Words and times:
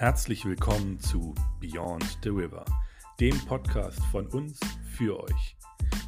Herzlich 0.00 0.44
willkommen 0.44 1.00
zu 1.00 1.34
Beyond 1.58 2.18
the 2.22 2.28
River, 2.28 2.64
dem 3.18 3.36
Podcast 3.46 3.98
von 4.12 4.28
uns 4.28 4.60
für 4.96 5.20
euch. 5.20 5.56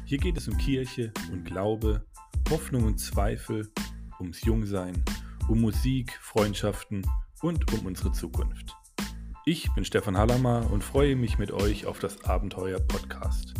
Hier 0.05 0.17
geht 0.17 0.37
es 0.37 0.47
um 0.47 0.57
Kirche 0.57 1.11
und 1.29 1.43
Glaube, 1.43 2.05
Hoffnung 2.49 2.85
und 2.85 2.99
Zweifel, 2.99 3.69
ums 4.17 4.45
Jungsein, 4.45 5.03
um 5.49 5.59
Musik, 5.59 6.17
Freundschaften 6.21 7.05
und 7.41 7.73
um 7.73 7.85
unsere 7.85 8.13
Zukunft. 8.13 8.73
Ich 9.45 9.69
bin 9.73 9.83
Stefan 9.83 10.17
Hallammer 10.17 10.71
und 10.71 10.85
freue 10.85 11.17
mich 11.17 11.37
mit 11.37 11.51
euch 11.51 11.85
auf 11.85 11.99
das 11.99 12.23
Abenteuer 12.23 12.79
Podcast. 12.79 13.55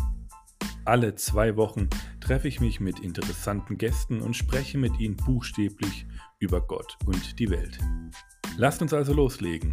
Alle 0.86 1.14
zwei 1.14 1.58
Wochen 1.58 1.90
treffe 2.20 2.48
ich 2.48 2.58
mich 2.58 2.80
mit 2.80 3.00
interessanten 3.00 3.76
Gästen 3.76 4.22
und 4.22 4.34
spreche 4.34 4.78
mit 4.78 4.98
ihnen 4.98 5.16
buchstäblich 5.16 6.06
über 6.38 6.62
Gott 6.62 6.96
und 7.04 7.38
die 7.38 7.50
Welt. 7.50 7.78
Lasst 8.56 8.80
uns 8.80 8.94
also 8.94 9.12
loslegen. 9.12 9.72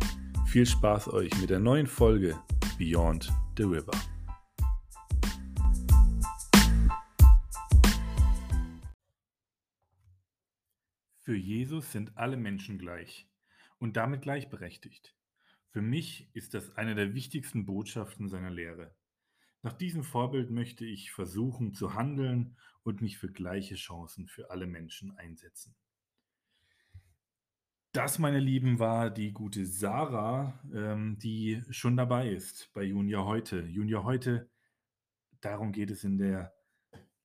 Viel 0.52 0.66
Spaß 0.66 1.09
euch 1.09 1.30
mit 1.39 1.52
der 1.52 1.59
neuen 1.59 1.85
Folge 1.85 2.35
Beyond 2.80 3.31
the 3.55 3.66
River. 3.66 3.91
Für 11.20 11.35
Jesus 11.35 11.91
sind 11.91 12.17
alle 12.17 12.35
Menschen 12.35 12.80
gleich 12.80 13.30
und 13.77 13.95
damit 13.95 14.23
gleichberechtigt. 14.23 15.16
Für 15.70 15.84
mich 15.84 16.31
ist 16.34 16.55
das 16.55 16.75
eine 16.75 16.95
der 16.95 17.13
wichtigsten 17.13 17.67
Botschaften 17.67 18.27
seiner 18.27 18.50
Lehre. 18.50 18.95
Nach 19.61 19.73
diesem 19.73 20.03
Vorbild 20.03 20.50
möchte 20.50 20.84
ich 20.84 21.11
versuchen 21.11 21.75
zu 21.75 21.94
handeln 21.94 22.58
und 22.81 23.03
mich 23.03 23.20
für 23.20 23.31
gleiche 23.31 23.75
Chancen 23.75 24.27
für 24.27 24.50
alle 24.50 24.66
Menschen 24.66 25.11
einsetzen. 25.16 25.75
Das, 27.91 28.19
meine 28.19 28.39
Lieben, 28.39 28.77
war 28.77 29.09
die 29.09 29.33
gute 29.33 29.65
Sarah, 29.65 30.59
ähm, 30.71 31.17
die 31.17 31.63
schon 31.71 31.97
dabei 31.97 32.29
ist 32.29 32.69
bei 32.73 32.83
Junior 32.83 33.25
heute. 33.25 33.61
Junior 33.61 34.03
heute, 34.03 34.47
darum 35.41 35.71
geht 35.71 35.89
es 35.89 36.03
in 36.03 36.19
der 36.19 36.53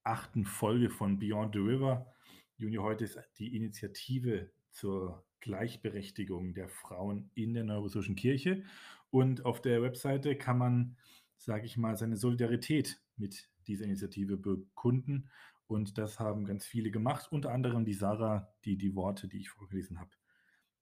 achten 0.05 0.47
Folge 0.47 0.89
von 0.89 1.19
Beyond 1.19 1.55
the 1.55 1.59
River. 1.59 2.11
Junior 2.57 2.83
heute 2.83 3.05
ist 3.05 3.19
die 3.39 3.55
Initiative 3.55 4.53
zur 4.71 5.27
Gleichberechtigung 5.41 6.55
der 6.55 6.71
Frauen 6.71 7.31
in 7.35 7.53
der 7.53 7.65
Neurosurgischen 7.65 8.17
Kirche. 8.17 8.65
Und 9.11 9.45
auf 9.45 9.61
der 9.61 9.83
Webseite 9.83 10.35
kann 10.35 10.57
man, 10.57 10.97
sage 11.37 11.67
ich 11.67 11.77
mal, 11.77 11.99
seine 11.99 12.17
Solidarität 12.17 13.03
mit 13.19 13.51
dieser 13.67 13.85
Initiative 13.85 14.39
bekunden. 14.39 15.29
Und 15.67 15.99
das 15.99 16.19
haben 16.19 16.47
ganz 16.47 16.65
viele 16.65 16.91
gemacht, 16.91 17.31
unter 17.31 17.53
anderem 17.53 17.85
die 17.85 17.93
Sarah, 17.93 18.49
die 18.65 18.79
die 18.79 18.95
Worte, 18.95 19.29
die 19.29 19.41
ich 19.41 19.51
vorgelesen 19.51 20.01
habe, 20.01 20.11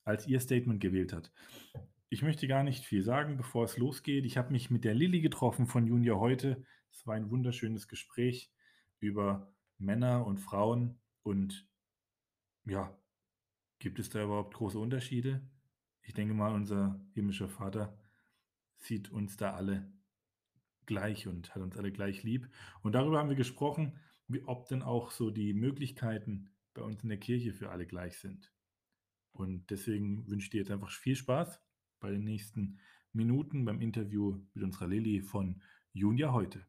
als 0.05 0.27
ihr 0.27 0.41
Statement 0.41 0.81
gewählt 0.81 1.13
hat. 1.13 1.33
Ich 2.09 2.23
möchte 2.23 2.47
gar 2.47 2.63
nicht 2.63 2.85
viel 2.85 3.03
sagen, 3.03 3.37
bevor 3.37 3.65
es 3.65 3.79
losgeht. 3.79 4.27
Ich 4.27 4.37
habe 4.37 4.53
mich 4.53 4.71
mit 4.71 4.85
der 4.85 4.95
Lilly 4.95 5.21
getroffen 5.21 5.67
von 5.67 5.87
Junior 5.87 6.21
heute. 6.21 6.65
Es 6.91 7.07
war 7.07 7.15
ein 7.15 7.31
wunderschönes 7.31 7.89
Gespräch 7.89 8.53
über 9.01 9.53
Männer 9.79 10.27
und 10.27 10.39
Frauen 10.39 11.01
und 11.23 11.67
ja, 12.65 12.97
gibt 13.79 13.99
es 13.99 14.11
da 14.11 14.23
überhaupt 14.23 14.55
große 14.55 14.79
Unterschiede? 14.79 15.43
Ich 16.03 16.15
denke 16.15 16.35
mal, 16.35 16.55
unser 16.55 17.01
himmlischer 17.15 17.49
Vater 17.49 17.99
sieht 18.77 19.11
uns 19.11 19.37
da 19.37 19.55
alle 19.55 19.93
gleich 20.87 21.27
und 21.27 21.55
hat 21.55 21.63
uns 21.63 21.77
alle 21.77 21.93
gleich 21.93 22.23
lieb. 22.23 22.49
Und 22.83 22.93
darüber 22.93 23.19
haben 23.19 23.29
wir 23.29 23.37
gesprochen, 23.37 23.99
wie, 24.29 24.43
ob 24.43 24.69
denn 24.69 24.83
auch 24.83 25.11
so 25.11 25.31
die 25.31 25.53
Möglichkeiten 25.53 26.51
bei 26.75 26.83
uns 26.83 27.03
in 27.03 27.09
der 27.09 27.19
Kirche 27.19 27.53
für 27.53 27.71
alle 27.71 27.87
gleich 27.87 28.19
sind. 28.19 28.53
Und 29.33 29.71
deswegen 29.71 30.29
wünsche 30.29 30.45
ich 30.45 30.51
dir 30.51 30.59
jetzt 30.59 30.71
einfach 30.71 30.91
viel 30.91 31.17
Spaß 31.17 31.61
bei 32.01 32.11
den 32.11 32.25
nächsten 32.25 32.79
Minuten 33.13 33.65
beim 33.65 33.81
Interview 33.81 34.39
mit 34.55 34.63
unserer 34.63 34.89
Lilly 34.89 35.21
von 35.21 35.63
Junia 35.93 36.33
heute. 36.33 36.67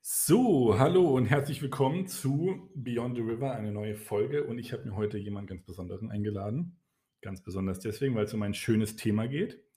So, 0.00 0.78
hallo 0.78 1.14
und 1.14 1.26
herzlich 1.26 1.60
willkommen 1.62 2.06
zu 2.06 2.70
Beyond 2.74 3.16
the 3.16 3.22
River, 3.22 3.54
eine 3.54 3.72
neue 3.72 3.96
Folge. 3.96 4.44
Und 4.44 4.58
ich 4.58 4.72
habe 4.72 4.84
mir 4.84 4.96
heute 4.96 5.18
jemanden 5.18 5.48
ganz 5.48 5.64
Besonderen 5.64 6.10
eingeladen. 6.10 6.78
Ganz 7.20 7.42
besonders 7.42 7.80
deswegen, 7.80 8.14
weil 8.14 8.24
es 8.24 8.34
um 8.34 8.42
ein 8.42 8.54
schönes 8.54 8.96
Thema 8.96 9.26
geht. 9.26 9.67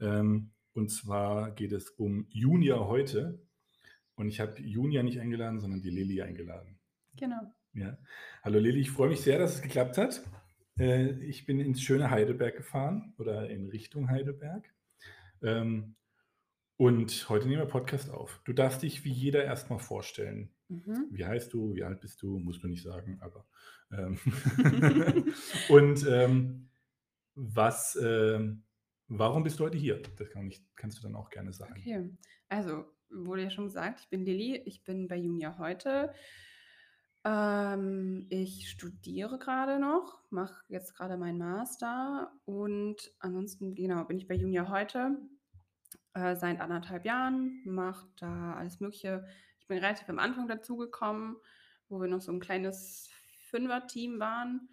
Ähm, 0.00 0.52
und 0.72 0.90
zwar 0.90 1.52
geht 1.52 1.72
es 1.72 1.90
um 1.90 2.26
Junia 2.30 2.78
heute. 2.78 3.40
Und 4.14 4.28
ich 4.28 4.40
habe 4.40 4.60
Junia 4.60 5.02
nicht 5.02 5.20
eingeladen, 5.20 5.60
sondern 5.60 5.82
die 5.82 5.90
Lilly 5.90 6.22
eingeladen. 6.22 6.78
Genau. 7.16 7.40
Ja. 7.72 7.98
Hallo 8.42 8.58
Lilly, 8.58 8.80
ich 8.80 8.90
freue 8.90 9.10
mich 9.10 9.20
sehr, 9.20 9.38
dass 9.38 9.56
es 9.56 9.62
geklappt 9.62 9.98
hat. 9.98 10.22
Äh, 10.78 11.10
ich 11.24 11.46
bin 11.46 11.60
ins 11.60 11.82
schöne 11.82 12.10
Heidelberg 12.10 12.56
gefahren 12.56 13.14
oder 13.18 13.50
in 13.50 13.68
Richtung 13.68 14.08
Heidelberg. 14.08 14.72
Ähm, 15.42 15.96
und 16.78 17.28
heute 17.28 17.48
nehmen 17.48 17.62
wir 17.62 17.66
Podcast 17.66 18.10
auf. 18.10 18.40
Du 18.44 18.52
darfst 18.52 18.82
dich 18.82 19.04
wie 19.04 19.12
jeder 19.12 19.44
erstmal 19.44 19.78
vorstellen. 19.78 20.50
Mhm. 20.68 21.06
Wie 21.10 21.24
heißt 21.24 21.52
du? 21.52 21.74
Wie 21.74 21.84
alt 21.84 22.00
bist 22.00 22.20
du? 22.22 22.38
Musst 22.38 22.62
du 22.62 22.68
nicht 22.68 22.82
sagen, 22.82 23.18
aber. 23.20 23.46
Ähm 23.90 24.18
und 25.70 26.06
ähm, 26.06 26.68
was, 27.34 27.98
ähm, 28.02 28.65
Warum 29.08 29.44
bist 29.44 29.60
du 29.60 29.64
heute 29.64 29.78
hier? 29.78 30.02
Das 30.16 30.30
kann 30.30 30.48
ich, 30.48 30.64
kannst 30.74 30.98
du 30.98 31.02
dann 31.02 31.14
auch 31.14 31.30
gerne 31.30 31.52
sagen. 31.52 31.74
Okay, 31.78 32.10
also 32.48 32.84
wurde 33.10 33.42
ja 33.44 33.50
schon 33.50 33.66
gesagt, 33.66 34.00
ich 34.00 34.08
bin 34.08 34.24
Lilly, 34.24 34.56
ich 34.64 34.82
bin 34.82 35.06
bei 35.06 35.16
Junia 35.16 35.58
heute. 35.58 36.12
Ähm, 37.24 38.26
ich 38.30 38.68
studiere 38.68 39.38
gerade 39.38 39.78
noch, 39.78 40.22
mache 40.30 40.64
jetzt 40.68 40.94
gerade 40.94 41.16
meinen 41.16 41.38
Master 41.38 42.32
und 42.44 43.12
ansonsten, 43.20 43.74
genau, 43.74 44.04
bin 44.04 44.18
ich 44.18 44.26
bei 44.26 44.34
Junia 44.34 44.68
heute 44.68 45.18
äh, 46.14 46.34
seit 46.34 46.60
anderthalb 46.60 47.04
Jahren, 47.04 47.62
mache 47.64 48.08
da 48.16 48.54
alles 48.54 48.80
Mögliche. 48.80 49.24
Ich 49.58 49.68
bin 49.68 49.78
relativ 49.78 50.08
am 50.08 50.18
Anfang 50.18 50.48
dazugekommen, 50.48 51.36
wo 51.88 52.00
wir 52.00 52.08
noch 52.08 52.20
so 52.20 52.32
ein 52.32 52.40
kleines 52.40 53.08
Fünfer-Team 53.50 54.18
waren. 54.18 54.68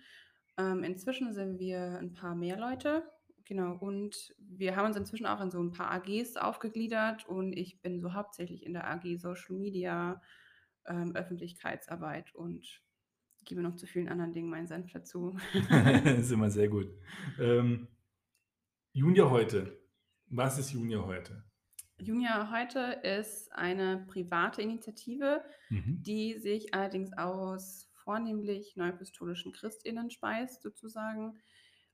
Ähm, 0.57 0.83
inzwischen 0.83 1.33
sind 1.33 1.59
wir 1.59 1.99
ein 1.99 2.13
paar 2.13 2.35
mehr 2.35 2.57
Leute 2.57 3.03
Genau, 3.45 3.75
und 3.75 4.33
wir 4.39 4.75
haben 4.75 4.85
uns 4.85 4.95
inzwischen 4.95 5.25
auch 5.25 5.41
in 5.41 5.51
so 5.51 5.61
ein 5.61 5.71
paar 5.71 5.91
AGs 5.91 6.37
aufgegliedert 6.37 7.27
und 7.27 7.51
ich 7.53 7.81
bin 7.81 7.99
so 7.99 8.13
hauptsächlich 8.13 8.65
in 8.65 8.73
der 8.73 8.89
AG 8.89 9.17
Social 9.17 9.55
Media, 9.55 10.21
ähm, 10.85 11.15
Öffentlichkeitsarbeit 11.15 12.33
und 12.35 12.81
gebe 13.45 13.61
noch 13.61 13.75
zu 13.75 13.85
vielen 13.85 14.07
anderen 14.07 14.33
Dingen 14.33 14.49
meinen 14.49 14.67
Senf 14.67 14.91
dazu. 14.91 15.37
das 15.69 16.05
ist 16.19 16.31
immer 16.31 16.49
sehr 16.49 16.69
gut. 16.69 16.87
Ähm, 17.39 17.87
Junior 18.93 19.29
heute. 19.29 19.77
Was 20.27 20.57
ist 20.57 20.71
Junior 20.71 21.05
heute? 21.05 21.43
Junior 21.99 22.49
heute 22.51 22.79
ist 23.03 23.51
eine 23.53 24.05
private 24.07 24.61
Initiative, 24.61 25.43
mhm. 25.69 26.01
die 26.01 26.39
sich 26.39 26.73
allerdings 26.73 27.11
aus 27.17 27.89
vornehmlich 28.03 28.75
neuapostolischen 28.75 29.51
Christinnen 29.53 30.09
speist, 30.09 30.61
sozusagen. 30.61 31.39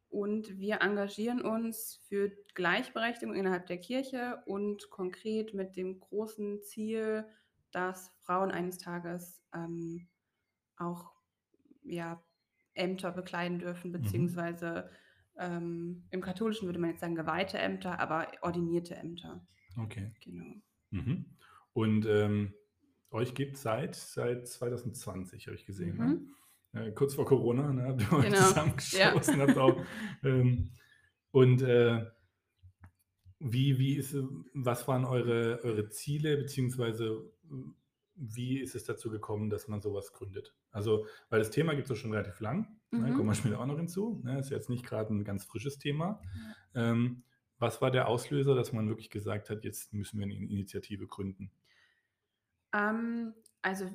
Und 0.09 0.57
wir 0.57 0.81
engagieren 0.81 1.41
uns 1.41 2.01
für 2.07 2.31
Gleichberechtigung 2.55 3.35
innerhalb 3.35 3.67
der 3.67 3.77
Kirche 3.77 4.41
und 4.45 4.89
konkret 4.89 5.53
mit 5.53 5.75
dem 5.75 5.99
großen 5.99 6.61
Ziel, 6.63 7.25
dass 7.71 8.11
Frauen 8.23 8.51
eines 8.51 8.79
Tages 8.79 9.43
ähm, 9.53 10.07
auch 10.77 11.11
ja, 11.83 12.23
Ämter 12.73 13.11
bekleiden 13.11 13.59
dürfen, 13.59 13.91
mhm. 13.91 14.01
beziehungsweise 14.01 14.89
ähm, 15.37 16.03
im 16.09 16.21
Katholischen 16.21 16.67
würde 16.67 16.79
man 16.79 16.91
jetzt 16.91 17.01
sagen 17.01 17.15
geweihte 17.15 17.59
Ämter, 17.59 17.99
aber 17.99 18.31
ordinierte 18.41 18.95
Ämter. 18.95 19.45
Okay. 19.77 20.11
Genau. 20.21 20.55
Mhm. 20.89 21.25
Und 21.73 22.05
ähm, 22.07 22.53
euch 23.11 23.33
gibt 23.35 23.55
es 23.55 23.61
seit, 23.61 23.95
seit 23.95 24.47
2020, 24.47 25.47
habe 25.47 25.55
ich 25.55 25.65
gesehen. 25.65 25.97
Ne? 25.97 26.03
Mhm. 26.03 26.11
Ne? 26.11 26.27
Äh, 26.73 26.91
kurz 26.91 27.15
vor 27.15 27.25
Corona, 27.25 27.73
ne, 27.73 27.87
habt 27.87 28.01
ihr 28.01 28.21
genau. 28.21 28.37
zusammengestoßen. 28.37 29.39
Ja. 29.39 29.57
auch, 29.57 29.83
ähm, 30.23 30.71
und 31.31 31.61
äh, 31.61 32.05
wie, 33.39 33.79
wie 33.79 33.95
ist, 33.95 34.15
was 34.53 34.87
waren 34.87 35.05
eure, 35.05 35.61
eure 35.63 35.89
Ziele, 35.89 36.37
beziehungsweise 36.37 37.23
wie 38.15 38.59
ist 38.59 38.75
es 38.75 38.83
dazu 38.83 39.09
gekommen, 39.09 39.49
dass 39.49 39.67
man 39.67 39.81
sowas 39.81 40.11
gründet? 40.11 40.53
Also, 40.71 41.05
weil 41.29 41.39
das 41.39 41.51
Thema 41.51 41.73
gibt 41.73 41.89
es 41.89 41.97
schon 41.97 42.11
relativ 42.11 42.39
lang, 42.41 42.67
ne, 42.91 42.99
mhm. 42.99 43.05
ne, 43.05 43.13
kommen 43.13 43.29
wir 43.29 43.35
später 43.35 43.59
auch 43.59 43.65
noch 43.65 43.77
hinzu. 43.77 44.21
Ne, 44.23 44.39
ist 44.39 44.49
jetzt 44.49 44.69
nicht 44.69 44.85
gerade 44.85 45.13
ein 45.13 45.23
ganz 45.23 45.45
frisches 45.45 45.77
Thema. 45.77 46.21
Mhm. 46.21 46.53
Ähm, 46.75 47.23
was 47.57 47.81
war 47.81 47.91
der 47.91 48.07
Auslöser, 48.07 48.55
dass 48.55 48.73
man 48.73 48.87
wirklich 48.87 49.09
gesagt 49.09 49.49
hat, 49.49 49.63
jetzt 49.63 49.93
müssen 49.93 50.19
wir 50.19 50.25
eine 50.25 50.33
Initiative 50.33 51.07
gründen? 51.07 51.51
Ähm, 52.73 53.33
also 53.61 53.89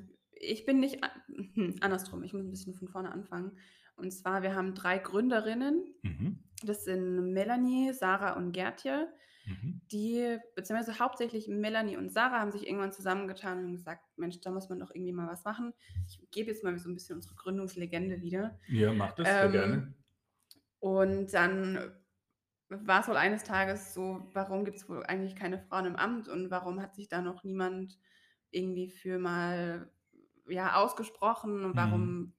ich 0.44 0.64
bin 0.64 0.80
nicht 0.80 1.00
hm, 1.54 1.76
andersrum, 1.80 2.22
ich 2.22 2.32
muss 2.32 2.44
ein 2.44 2.50
bisschen 2.50 2.74
von 2.74 2.88
vorne 2.88 3.12
anfangen. 3.12 3.52
Und 3.96 4.12
zwar, 4.12 4.42
wir 4.42 4.54
haben 4.54 4.74
drei 4.74 4.98
Gründerinnen. 4.98 5.84
Mhm. 6.02 6.38
Das 6.64 6.84
sind 6.84 7.32
Melanie, 7.32 7.92
Sarah 7.92 8.34
und 8.34 8.52
Gertje. 8.52 9.08
Mhm. 9.46 9.82
die, 9.92 10.38
beziehungsweise 10.54 10.98
hauptsächlich 10.98 11.48
Melanie 11.48 11.96
und 11.96 12.10
Sarah 12.10 12.40
haben 12.40 12.50
sich 12.50 12.66
irgendwann 12.66 12.92
zusammengetan 12.92 13.64
und 13.64 13.72
gesagt, 13.72 14.02
Mensch, 14.16 14.40
da 14.40 14.50
muss 14.50 14.70
man 14.70 14.78
doch 14.78 14.90
irgendwie 14.90 15.12
mal 15.12 15.28
was 15.28 15.44
machen. 15.44 15.74
Ich 16.08 16.18
gebe 16.30 16.50
jetzt 16.50 16.64
mal 16.64 16.78
so 16.78 16.88
ein 16.88 16.94
bisschen 16.94 17.16
unsere 17.16 17.34
Gründungslegende 17.34 18.22
wieder. 18.22 18.58
Ja, 18.68 18.92
macht 18.92 19.18
das 19.18 19.28
sehr 19.28 19.44
Ähm, 19.44 19.52
gerne. 19.52 19.94
Und 20.78 21.34
dann 21.34 21.92
war 22.68 23.00
es 23.00 23.08
wohl 23.08 23.16
eines 23.16 23.44
Tages 23.44 23.92
so, 23.92 24.26
warum 24.32 24.64
gibt 24.64 24.78
es 24.78 24.88
wohl 24.88 25.04
eigentlich 25.04 25.36
keine 25.36 25.58
Frauen 25.58 25.86
im 25.86 25.96
Amt 25.96 26.28
und 26.28 26.50
warum 26.50 26.80
hat 26.80 26.94
sich 26.94 27.08
da 27.08 27.20
noch 27.20 27.44
niemand 27.44 27.98
irgendwie 28.50 28.88
für 28.88 29.18
mal 29.18 29.90
ja, 30.48 30.74
ausgesprochen 30.76 31.64
und 31.64 31.72
Mhm. 31.72 31.76
warum, 31.76 32.32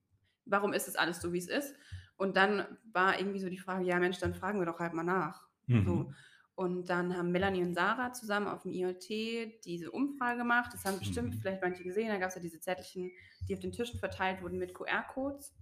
warum 0.45 0.73
ist 0.73 0.87
es 0.87 0.95
alles 0.95 1.21
so, 1.21 1.33
wie 1.33 1.37
es 1.39 1.47
ist? 1.47 1.75
Und 2.17 2.37
dann 2.37 2.65
war 2.91 3.19
irgendwie 3.19 3.39
so 3.39 3.49
die 3.49 3.57
Frage, 3.57 3.85
ja 3.85 3.99
Mensch, 3.99 4.19
dann 4.19 4.33
fragen 4.33 4.59
wir 4.59 4.65
doch 4.65 4.79
halt 4.79 4.93
mal 4.93 5.03
nach. 5.03 5.47
Mhm. 5.67 5.85
So. 5.85 6.13
Und 6.55 6.89
dann 6.89 7.17
haben 7.17 7.31
Melanie 7.31 7.63
und 7.63 7.73
Sarah 7.73 8.13
zusammen 8.13 8.47
auf 8.47 8.61
dem 8.63 8.71
IoT 8.71 9.09
diese 9.65 9.91
Umfrage 9.91 10.37
gemacht. 10.37 10.73
Das 10.73 10.85
haben 10.85 10.99
bestimmt 10.99 11.35
Mhm. 11.35 11.39
vielleicht 11.41 11.61
manche 11.61 11.83
gesehen. 11.83 12.07
Da 12.07 12.17
gab 12.17 12.29
es 12.29 12.35
ja 12.35 12.41
diese 12.41 12.61
Zettelchen, 12.61 13.11
die 13.49 13.53
auf 13.53 13.59
den 13.59 13.73
Tischen 13.73 13.99
verteilt 13.99 14.41
wurden 14.41 14.57
mit 14.57 14.73
QR-Codes. 14.73 15.53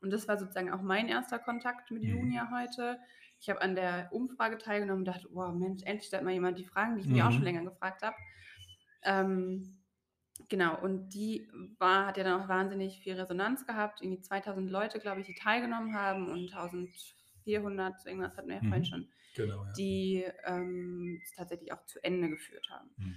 Und 0.00 0.10
das 0.10 0.26
war 0.28 0.38
sozusagen 0.38 0.72
auch 0.72 0.80
mein 0.80 1.08
erster 1.08 1.38
Kontakt 1.38 1.90
mit 1.90 2.02
Mhm. 2.02 2.08
Junia 2.08 2.50
heute. 2.50 2.98
Ich 3.40 3.50
habe 3.50 3.60
an 3.60 3.74
der 3.74 4.08
Umfrage 4.12 4.56
teilgenommen 4.56 5.00
und 5.00 5.04
dachte, 5.04 5.28
wow, 5.32 5.52
Mensch, 5.54 5.82
endlich 5.84 6.06
stellt 6.08 6.24
mal 6.24 6.32
jemand 6.32 6.58
die 6.58 6.64
Fragen, 6.64 6.96
die 6.96 7.02
ich 7.02 7.08
mir 7.08 7.26
auch 7.26 7.30
Mhm. 7.30 7.34
schon 7.34 7.44
länger 7.44 7.64
gefragt 7.64 8.02
habe. 8.02 8.16
Ähm, 9.02 9.81
genau, 10.48 10.80
und 10.80 11.10
die 11.10 11.48
war, 11.78 12.06
hat 12.06 12.16
ja 12.16 12.24
dann 12.24 12.40
auch 12.42 12.48
wahnsinnig 12.48 13.00
viel 13.00 13.14
Resonanz 13.14 13.66
gehabt. 13.66 14.00
Irgendwie 14.02 14.20
2000 14.20 14.70
Leute, 14.70 14.98
glaube 14.98 15.20
ich, 15.20 15.26
die 15.26 15.34
teilgenommen 15.34 15.94
haben 15.94 16.28
und 16.30 16.52
1400, 16.52 18.06
irgendwas 18.06 18.36
hatten 18.36 18.48
wir 18.48 18.56
ja 18.56 18.60
vorhin 18.62 18.80
Mhm. 18.80 18.84
schon, 18.84 19.08
Genau, 19.34 19.64
ja. 19.64 19.72
die 19.72 20.24
ähm, 20.44 21.20
es 21.22 21.32
tatsächlich 21.32 21.72
auch 21.72 21.84
zu 21.86 22.02
Ende 22.04 22.28
geführt 22.28 22.68
haben. 22.70 22.90
Mhm. 22.96 23.16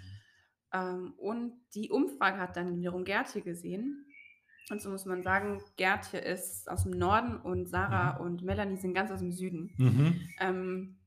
Ähm, 0.73 1.13
und 1.17 1.53
die 1.75 1.89
Umfrage 1.89 2.37
hat 2.39 2.55
dann 2.57 2.77
wiederum 2.77 3.03
Gertje 3.03 3.41
gesehen. 3.41 4.05
Und 4.71 4.81
so 4.81 4.89
muss 4.89 5.05
man 5.05 5.21
sagen, 5.21 5.61
Gertje 5.77 6.19
ist 6.19 6.69
aus 6.69 6.83
dem 6.83 6.93
Norden 6.97 7.37
und 7.37 7.67
Sarah 7.67 8.15
Mhm. 8.15 8.25
und 8.25 8.43
Melanie 8.43 8.77
sind 8.77 8.93
ganz 8.95 9.11
aus 9.11 9.19
dem 9.19 9.31
Süden. 9.31 9.73
Mhm. 9.77 10.29
Ähm, 10.39 10.97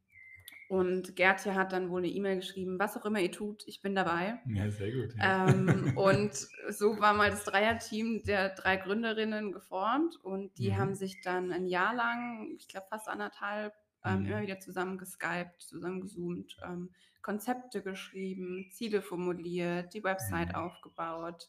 und 0.68 1.16
Gertje 1.16 1.54
hat 1.54 1.72
dann 1.72 1.90
wohl 1.90 2.00
eine 2.00 2.08
E-Mail 2.10 2.36
geschrieben, 2.36 2.78
was 2.78 2.96
auch 2.96 3.04
immer 3.06 3.20
ihr 3.20 3.32
tut, 3.32 3.64
ich 3.66 3.80
bin 3.82 3.94
dabei. 3.94 4.40
Ja, 4.44 4.70
sehr 4.70 4.90
gut. 4.92 5.14
Ja. 5.16 5.36
Ähm, 5.40 5.92
und 5.96 6.34
so 6.70 7.00
war 7.00 7.12
mal 7.14 7.30
das 7.30 7.44
Dreierteam 7.44 8.22
der 8.24 8.50
drei 8.50 8.76
Gründerinnen 8.76 9.52
geformt 9.52 10.16
und 10.22 10.58
die 10.58 10.76
Mhm. 10.76 10.76
haben 10.76 10.94
sich 10.94 11.20
dann 11.20 11.52
ein 11.52 11.66
Jahr 11.66 11.94
lang, 11.94 12.54
ich 12.56 12.68
glaube 12.68 12.86
fast 12.88 13.08
anderthalb, 13.08 13.74
ähm, 14.04 14.24
Mhm. 14.24 14.26
immer 14.26 14.42
wieder 14.42 14.60
zusammen 14.60 14.96
geskypt, 14.98 15.62
zusammen 15.62 16.02
gezoomt, 16.02 16.56
ähm, 16.64 16.94
Konzepte 17.22 17.82
geschrieben, 17.82 18.70
Ziele 18.70 19.02
formuliert, 19.02 19.92
die 19.94 20.04
Website 20.04 20.54
Mhm. 20.54 20.54
aufgebaut. 20.54 21.48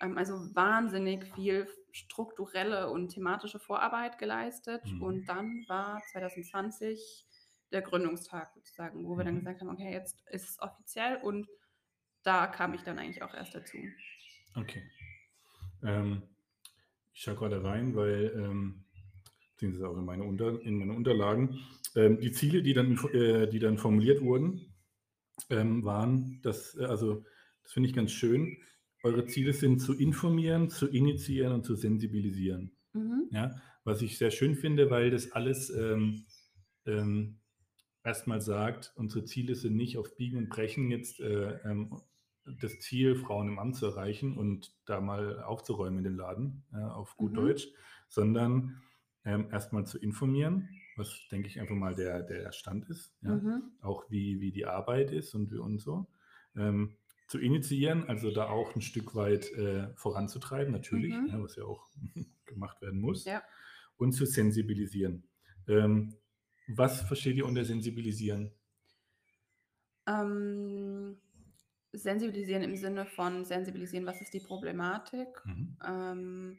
Ähm, 0.00 0.18
also 0.18 0.34
wahnsinnig 0.54 1.24
viel 1.24 1.68
strukturelle 1.92 2.90
und 2.90 3.08
thematische 3.08 3.60
Vorarbeit 3.60 4.18
geleistet. 4.18 4.82
Mhm. 4.84 4.98
Und 4.98 5.28
dann 5.28 5.64
war 5.68 6.04
2020 6.06 7.26
der 7.72 7.82
Gründungstag 7.82 8.52
sozusagen, 8.54 9.04
wo 9.06 9.16
wir 9.16 9.24
dann 9.24 9.34
Mhm. 9.34 9.38
gesagt 9.40 9.60
haben, 9.60 9.70
okay, 9.70 9.92
jetzt 9.92 10.26
ist 10.30 10.48
es 10.50 10.60
offiziell 10.60 11.16
und 11.22 11.48
da 12.22 12.46
kam 12.46 12.74
ich 12.74 12.82
dann 12.82 12.98
eigentlich 12.98 13.22
auch 13.22 13.34
erst 13.34 13.54
dazu. 13.54 13.78
Okay. 14.54 14.82
Ähm, 15.82 16.22
ich 17.12 17.22
schaue 17.22 17.36
gerade 17.36 17.62
rein, 17.62 17.94
weil, 17.94 18.32
ähm, 18.36 18.84
beziehungsweise 19.52 19.88
auch 19.88 19.96
in 19.96 20.04
meine, 20.04 20.24
Unter 20.24 20.60
in 20.62 20.78
meine 20.78 20.92
Unterlagen, 20.94 21.60
ähm, 21.94 22.18
die 22.20 22.32
Ziele, 22.32 22.62
die 22.62 22.72
dann, 22.72 22.96
äh, 23.12 23.48
die 23.48 23.58
dann 23.58 23.78
formuliert 23.78 24.20
wurden, 24.22 24.74
ähm, 25.50 25.84
waren, 25.84 26.40
dass, 26.42 26.76
äh, 26.76 26.84
also 26.84 27.24
das 27.62 27.72
finde 27.72 27.88
ich 27.88 27.94
ganz 27.94 28.12
schön, 28.12 28.56
eure 29.02 29.26
Ziele 29.26 29.52
sind 29.52 29.80
zu 29.80 29.92
informieren, 29.98 30.70
zu 30.70 30.88
initiieren 30.88 31.52
und 31.52 31.64
zu 31.64 31.74
sensibilisieren. 31.74 32.76
Mhm. 32.92 33.28
Ja, 33.30 33.60
was 33.84 34.00
ich 34.00 34.16
sehr 34.16 34.30
schön 34.30 34.54
finde, 34.54 34.90
weil 34.90 35.10
das 35.10 35.32
alles 35.32 35.70
ähm, 35.70 36.24
ähm, 36.86 37.40
erstmal 38.04 38.40
sagt, 38.40 38.92
unsere 38.96 39.24
Ziele 39.24 39.54
sind 39.54 39.76
nicht 39.76 39.98
auf 39.98 40.16
Biegen 40.16 40.38
und 40.38 40.48
Brechen 40.48 40.90
jetzt 40.90 41.20
äh, 41.20 41.58
ähm, 41.64 42.00
das 42.60 42.78
Ziel, 42.80 43.16
Frauen 43.16 43.48
im 43.48 43.58
Amt 43.58 43.76
zu 43.76 43.86
erreichen 43.86 44.36
und 44.36 44.76
da 44.84 45.00
mal 45.00 45.42
aufzuräumen 45.42 45.98
in 45.98 46.04
den 46.04 46.16
Laden, 46.16 46.64
ja, 46.72 46.92
auf 46.92 47.16
gut 47.16 47.32
Mhm. 47.32 47.36
Deutsch, 47.38 47.68
sondern 48.08 48.82
ähm, 49.24 49.48
erstmal 49.50 49.86
zu 49.86 49.98
informieren, 49.98 50.68
was 50.96 51.26
denke 51.32 51.48
ich 51.48 51.58
einfach 51.58 51.74
mal 51.74 51.94
der, 51.94 52.22
der 52.22 52.52
Stand 52.52 52.88
ist, 52.90 53.16
ja, 53.22 53.42
Mhm. 53.42 53.72
auch 53.80 54.10
wie, 54.10 54.40
wie 54.40 54.52
die 54.52 54.66
Arbeit 54.66 55.10
ist 55.10 55.34
und, 55.34 55.52
und 55.54 55.78
so. 55.78 56.06
Ähm, 56.54 56.98
zu 57.26 57.38
initiieren, 57.38 58.04
also 58.06 58.30
da 58.30 58.48
auch 58.50 58.74
ein 58.76 58.82
Stück 58.82 59.14
weit 59.14 59.50
äh, 59.52 59.94
voranzutreiben, 59.96 60.72
natürlich, 60.72 61.14
Mhm. 61.14 61.26
ja, 61.26 61.42
was 61.42 61.56
ja 61.56 61.64
auch 61.64 61.88
gemacht 62.44 62.82
werden 62.82 63.00
muss 63.00 63.24
Ja. 63.24 63.42
und 63.96 64.12
zu 64.12 64.26
sensibilisieren. 64.26 65.28
Ähm, 65.66 66.14
was 66.66 67.02
versteht 67.02 67.36
ihr 67.36 67.46
unter 67.46 67.64
sensibilisieren? 67.64 68.52
Ähm, 70.06 71.20
sensibilisieren 71.92 72.62
im 72.62 72.76
Sinne 72.76 73.06
von 73.06 73.44
sensibilisieren, 73.44 74.06
was 74.06 74.20
ist 74.20 74.34
die 74.34 74.40
Problematik? 74.40 75.28
Mhm. 75.44 75.76
Ähm, 75.84 76.58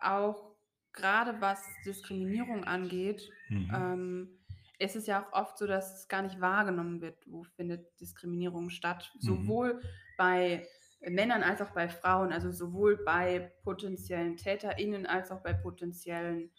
auch 0.00 0.56
gerade 0.92 1.40
was 1.40 1.62
Diskriminierung 1.84 2.64
angeht, 2.64 3.30
Mhm. 3.50 3.66
ähm, 3.72 4.38
ist 4.78 4.96
es 4.96 5.06
ja 5.06 5.22
auch 5.26 5.32
oft 5.32 5.58
so, 5.58 5.66
dass 5.66 5.98
es 6.00 6.08
gar 6.08 6.22
nicht 6.22 6.40
wahrgenommen 6.40 7.00
wird, 7.00 7.24
wo 7.26 7.44
findet 7.44 7.98
Diskriminierung 8.00 8.70
statt. 8.70 9.12
Mhm. 9.20 9.20
Sowohl 9.20 9.82
bei 10.18 10.66
Männern 11.00 11.42
als 11.42 11.62
auch 11.62 11.70
bei 11.70 11.88
Frauen, 11.88 12.32
also 12.32 12.50
sowohl 12.52 12.98
bei 13.04 13.52
potenziellen 13.62 14.36
TäterInnen 14.36 15.06
als 15.06 15.30
auch 15.30 15.42
bei 15.42 15.52
potenziellen. 15.54 16.50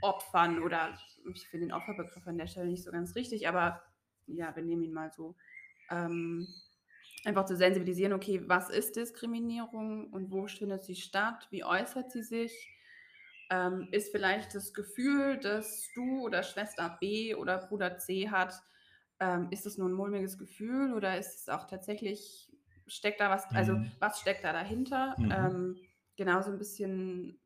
Opfern 0.00 0.62
oder 0.62 0.98
ich 1.34 1.48
finde 1.48 1.66
den 1.66 1.72
Opferbegriff 1.74 2.26
an 2.26 2.38
der 2.38 2.46
Stelle 2.46 2.68
nicht 2.68 2.84
so 2.84 2.92
ganz 2.92 3.14
richtig, 3.14 3.48
aber 3.48 3.82
ja, 4.26 4.54
wir 4.56 4.62
nehmen 4.62 4.82
ihn 4.82 4.92
mal 4.92 5.10
so. 5.12 5.36
Ähm, 5.90 6.46
einfach 7.24 7.46
zu 7.46 7.56
sensibilisieren, 7.56 8.12
okay, 8.14 8.42
was 8.48 8.70
ist 8.70 8.96
Diskriminierung 8.96 10.12
und 10.12 10.30
wo 10.32 10.46
findet 10.46 10.84
sie 10.84 10.96
statt, 10.96 11.48
wie 11.50 11.64
äußert 11.64 12.12
sie 12.12 12.22
sich? 12.22 12.70
Ähm, 13.50 13.88
ist 13.92 14.10
vielleicht 14.10 14.54
das 14.54 14.72
Gefühl, 14.72 15.38
das 15.38 15.92
du 15.94 16.22
oder 16.24 16.42
Schwester 16.42 16.96
B 17.00 17.34
oder 17.34 17.58
Bruder 17.58 17.98
C 17.98 18.30
hat, 18.30 18.54
ähm, 19.20 19.48
ist 19.50 19.66
es 19.66 19.76
nur 19.78 19.88
ein 19.88 19.92
mulmiges 19.92 20.38
Gefühl 20.38 20.94
oder 20.94 21.18
ist 21.18 21.40
es 21.40 21.48
auch 21.48 21.66
tatsächlich, 21.66 22.50
steckt 22.86 23.20
da 23.20 23.30
was, 23.30 23.44
also 23.54 23.76
Mhm. 23.76 23.92
was 24.00 24.20
steckt 24.20 24.44
da 24.44 24.52
dahinter? 24.52 25.18
Mhm. 25.18 25.30
Ähm, 25.30 25.88
genau 26.16 26.40
so 26.42 26.50
ein 26.50 26.58
bisschen, 26.58 27.38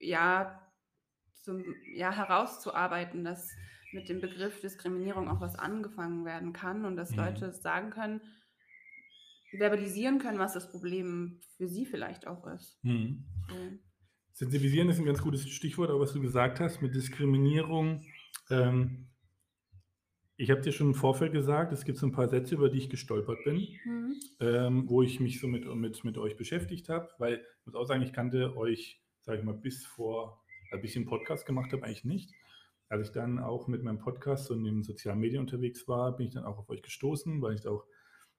ja, 0.00 0.69
zum, 1.42 1.64
ja, 1.94 2.12
herauszuarbeiten, 2.12 3.24
dass 3.24 3.50
mit 3.92 4.08
dem 4.08 4.20
Begriff 4.20 4.60
Diskriminierung 4.60 5.28
auch 5.28 5.40
was 5.40 5.56
angefangen 5.56 6.24
werden 6.24 6.52
kann 6.52 6.84
und 6.84 6.96
dass 6.96 7.10
Mhm. 7.10 7.16
Leute 7.16 7.52
sagen 7.52 7.90
können, 7.90 8.20
verbalisieren 9.52 10.18
können, 10.20 10.38
was 10.38 10.52
das 10.52 10.70
Problem 10.70 11.40
für 11.56 11.66
sie 11.66 11.84
vielleicht 11.86 12.26
auch 12.26 12.46
ist. 12.46 12.78
Mhm. 12.84 13.24
So. 13.48 13.56
Sensibilisieren 14.32 14.88
ist 14.88 14.98
ein 14.98 15.04
ganz 15.04 15.20
gutes 15.20 15.48
Stichwort, 15.48 15.90
aber 15.90 16.00
was 16.00 16.12
du 16.12 16.20
gesagt 16.20 16.60
hast 16.60 16.80
mit 16.82 16.94
Diskriminierung. 16.94 18.04
Ähm, 18.48 19.08
ich 20.36 20.50
habe 20.50 20.62
dir 20.62 20.72
schon 20.72 20.88
im 20.88 20.94
Vorfeld 20.94 21.32
gesagt, 21.32 21.72
es 21.72 21.84
gibt 21.84 21.98
so 21.98 22.06
ein 22.06 22.12
paar 22.12 22.28
Sätze, 22.28 22.54
über 22.54 22.70
die 22.70 22.78
ich 22.78 22.88
gestolpert 22.88 23.44
bin, 23.44 23.66
Mhm. 23.84 24.14
ähm, 24.40 24.88
wo 24.88 25.02
ich 25.02 25.20
mich 25.20 25.40
so 25.40 25.48
mit, 25.48 25.66
mit, 25.74 26.04
mit 26.04 26.16
euch 26.16 26.36
beschäftigt 26.36 26.88
habe, 26.88 27.10
weil 27.18 27.34
ich 27.34 27.66
muss 27.66 27.74
auch 27.74 27.84
sagen, 27.84 28.02
ich 28.02 28.12
kannte 28.12 28.56
euch, 28.56 29.02
sage 29.20 29.40
ich 29.40 29.44
mal, 29.44 29.52
bis 29.54 29.84
vor, 29.84 30.42
als 30.70 30.84
ich 30.84 30.92
den 30.92 31.06
Podcast 31.06 31.46
gemacht 31.46 31.72
habe, 31.72 31.84
eigentlich 31.84 32.04
nicht. 32.04 32.32
Als 32.88 33.08
ich 33.08 33.12
dann 33.12 33.38
auch 33.38 33.68
mit 33.68 33.82
meinem 33.82 33.98
Podcast 33.98 34.50
und 34.50 34.58
in 34.58 34.64
den 34.76 34.82
sozialen 34.82 35.20
Medien 35.20 35.40
unterwegs 35.40 35.86
war, 35.86 36.16
bin 36.16 36.26
ich 36.26 36.34
dann 36.34 36.44
auch 36.44 36.58
auf 36.58 36.68
euch 36.70 36.82
gestoßen, 36.82 37.40
weil 37.40 37.54
ich 37.54 37.66
auch 37.66 37.84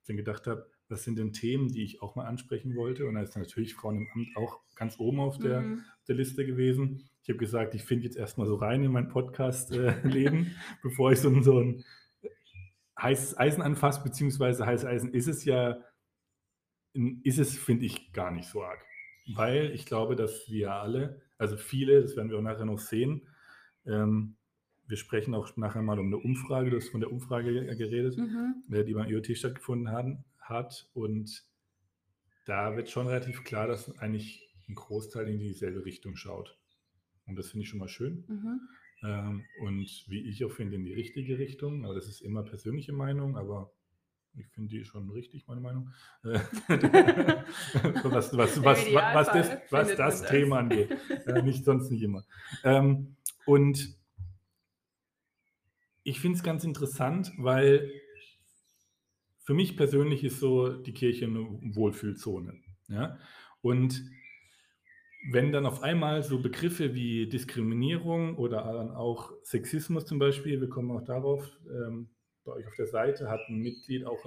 dann 0.08 0.18
gedacht 0.18 0.48
habe, 0.48 0.70
was 0.90 1.04
sind 1.04 1.18
denn 1.18 1.32
Themen, 1.32 1.70
die 1.72 1.84
ich 1.84 2.02
auch 2.02 2.16
mal 2.16 2.26
ansprechen 2.26 2.76
wollte? 2.76 3.06
Und 3.08 3.16
da 3.16 3.22
ist 3.22 3.38
natürlich 3.38 3.76
Frauen 3.76 3.98
im 3.98 4.08
Amt 4.14 4.36
auch 4.36 4.60
ganz 4.76 5.00
oben 5.00 5.20
auf 5.22 5.38
der, 5.38 5.62
Mhm. 5.62 5.84
der 6.08 6.16
Liste 6.16 6.46
gewesen. 6.46 7.10
Ich 7.24 7.30
habe 7.30 7.38
gesagt, 7.38 7.76
ich 7.76 7.84
finde 7.84 8.04
jetzt 8.06 8.18
erstmal 8.18 8.48
so 8.48 8.56
rein 8.56 8.84
in 8.84 8.92
mein 8.92 9.08
Podcast-Leben, 9.08 10.52
bevor 10.84 11.12
ich 11.14 11.20
so 11.20 11.30
ein, 11.30 11.44
so 11.44 11.60
ein 11.60 11.86
heißes 13.00 13.38
Eisen 13.38 13.62
anfasse, 13.62 14.04
beziehungsweise 14.04 14.66
heißes 14.66 14.86
Eisen 14.86 15.14
ist 15.14 15.28
es 15.28 15.46
ja, 15.46 15.78
ist 17.24 17.40
es, 17.40 17.58
finde 17.58 17.86
ich, 17.86 18.12
gar 18.12 18.32
nicht 18.32 18.50
so 18.50 18.64
arg. 18.64 18.84
Weil 19.36 19.72
ich 19.72 19.86
glaube, 19.86 20.16
dass 20.16 20.50
wir 20.50 20.74
alle, 20.74 21.22
also 21.42 21.58
viele, 21.58 22.02
das 22.02 22.16
werden 22.16 22.30
wir 22.30 22.38
auch 22.38 22.44
nachher 22.44 22.66
noch 22.66 22.80
sehen, 22.80 23.28
ähm, 23.86 24.36
wir 24.88 24.98
sprechen 24.98 25.34
auch 25.34 25.56
nachher 25.58 25.82
mal 25.82 26.00
um 26.00 26.08
eine 26.08 26.18
Umfrage, 26.18 26.70
du 26.70 26.78
hast 26.78 26.90
von 26.90 27.00
der 27.00 27.12
Umfrage 27.12 27.52
geredet, 27.76 28.18
Mhm. 28.18 28.64
äh, 28.72 28.84
die 28.84 28.94
beim 28.94 29.10
IoT 29.10 29.38
stattgefunden 29.38 29.90
hat. 30.40 30.90
Und 30.94 31.46
da 32.46 32.76
wird 32.76 32.90
schon 32.90 33.08
relativ 33.08 33.44
klar, 33.44 33.68
dass 33.68 33.98
eigentlich 34.00 34.54
ein 34.68 34.76
Großteil 34.76 35.30
in 35.30 35.40
dieselbe 35.40 35.86
Richtung 35.86 36.16
schaut. 36.16 36.60
Und 37.26 37.38
das 37.38 37.50
finde 37.52 37.64
ich 37.64 37.70
schon 37.70 37.80
mal 37.80 37.88
schön. 37.88 38.26
Mhm. 38.28 38.60
Ähm, 39.04 39.46
und 39.62 40.06
wie 40.10 40.28
ich 40.30 40.44
auch 40.44 40.52
finde, 40.52 40.76
in 40.76 40.84
die 40.84 40.94
richtige 40.94 41.40
Richtung. 41.40 41.86
Aber 41.86 41.96
das 41.96 42.08
ist 42.08 42.22
immer 42.22 42.44
persönliche 42.44 42.94
Meinung, 42.94 43.38
aber 43.38 43.72
ich 44.34 44.48
finde 44.48 44.70
die 44.70 44.86
schon 44.86 45.10
richtig, 45.10 45.48
meine 45.48 45.62
Meinung. 45.62 45.90
Was, 48.04 48.36
was, 48.36 48.64
was, 48.64 48.94
was, 48.94 49.28
das, 49.28 49.58
was 49.70 49.96
das 49.96 50.24
Thema 50.24 50.60
angeht. 50.60 50.90
Äh, 51.26 51.42
nicht 51.44 51.66
sonst 51.66 51.92
nicht 51.92 52.02
immer. 52.02 52.26
Ähm, 52.64 53.16
und 53.46 53.96
ich 56.04 56.20
finde 56.20 56.38
es 56.38 56.44
ganz 56.44 56.64
interessant, 56.64 57.32
weil 57.38 57.92
für 59.40 59.54
mich 59.54 59.78
persönlich 59.78 60.24
ist 60.24 60.40
so 60.40 60.70
die 60.70 60.94
Kirche 60.94 61.26
eine 61.26 61.46
Wohlfühlzone. 61.76 62.56
Ja? 62.88 63.18
Und 63.62 64.04
wenn 65.30 65.52
dann 65.52 65.66
auf 65.66 65.84
einmal 65.84 66.24
so 66.24 66.42
Begriffe 66.42 66.94
wie 66.94 67.28
Diskriminierung 67.28 68.38
oder 68.38 68.64
dann 68.74 68.92
auch 68.92 69.34
Sexismus 69.44 70.06
zum 70.06 70.18
Beispiel, 70.18 70.60
wir 70.60 70.70
kommen 70.70 70.92
auch 70.92 71.04
darauf, 71.04 71.60
ähm, 71.70 72.10
bei 72.44 72.54
euch 72.54 72.68
auf 72.68 72.76
der 72.76 72.88
Seite 72.88 73.30
hat 73.30 73.42
ein 73.50 73.60
Mitglied 73.60 74.06
auch 74.06 74.20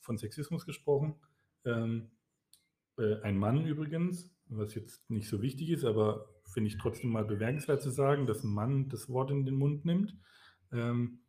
von 0.00 0.18
Sexismus 0.18 0.64
gesprochen, 0.66 1.14
ähm, 1.64 2.10
äh, 2.98 3.20
ein 3.22 3.38
Mann 3.38 3.66
übrigens, 3.66 4.34
was 4.46 4.74
jetzt 4.74 5.08
nicht 5.10 5.28
so 5.28 5.42
wichtig 5.42 5.70
ist, 5.70 5.84
aber 5.84 6.28
finde 6.52 6.68
ich 6.68 6.78
trotzdem 6.78 7.10
mal 7.10 7.24
bemerkenswert 7.24 7.82
zu 7.82 7.90
sagen, 7.90 8.26
dass 8.26 8.42
ein 8.42 8.52
Mann 8.52 8.88
das 8.88 9.08
Wort 9.08 9.30
in 9.30 9.44
den 9.44 9.54
Mund 9.54 9.84
nimmt. 9.84 10.16
Ähm, 10.72 11.20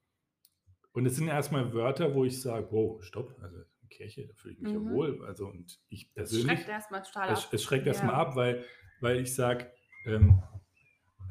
und 0.93 1.05
es 1.05 1.15
sind 1.15 1.27
erstmal 1.27 1.73
Wörter, 1.73 2.15
wo 2.15 2.25
ich 2.25 2.41
sage, 2.41 2.67
wow, 2.71 3.03
stopp, 3.03 3.37
also 3.41 3.57
Kirche, 3.89 4.27
da 4.27 4.33
fühle 4.35 4.53
ich 4.53 4.61
mich 4.61 4.71
ja 4.71 4.79
Mhm. 4.79 4.89
wohl. 4.89 5.25
Also 5.25 5.47
und 5.47 5.79
ich 5.89 6.13
persönlich, 6.13 6.59
schreckt 6.59 6.69
erstmal 6.69 7.01
total 7.01 7.29
es, 7.29 7.45
ab. 7.45 7.53
es 7.53 7.63
schreckt 7.63 7.87
erstmal 7.87 8.13
Ja. 8.13 8.21
ab, 8.21 8.35
weil, 8.35 8.65
weil 9.01 9.19
ich 9.19 9.33
sage, 9.35 9.71
ähm, 10.05 10.41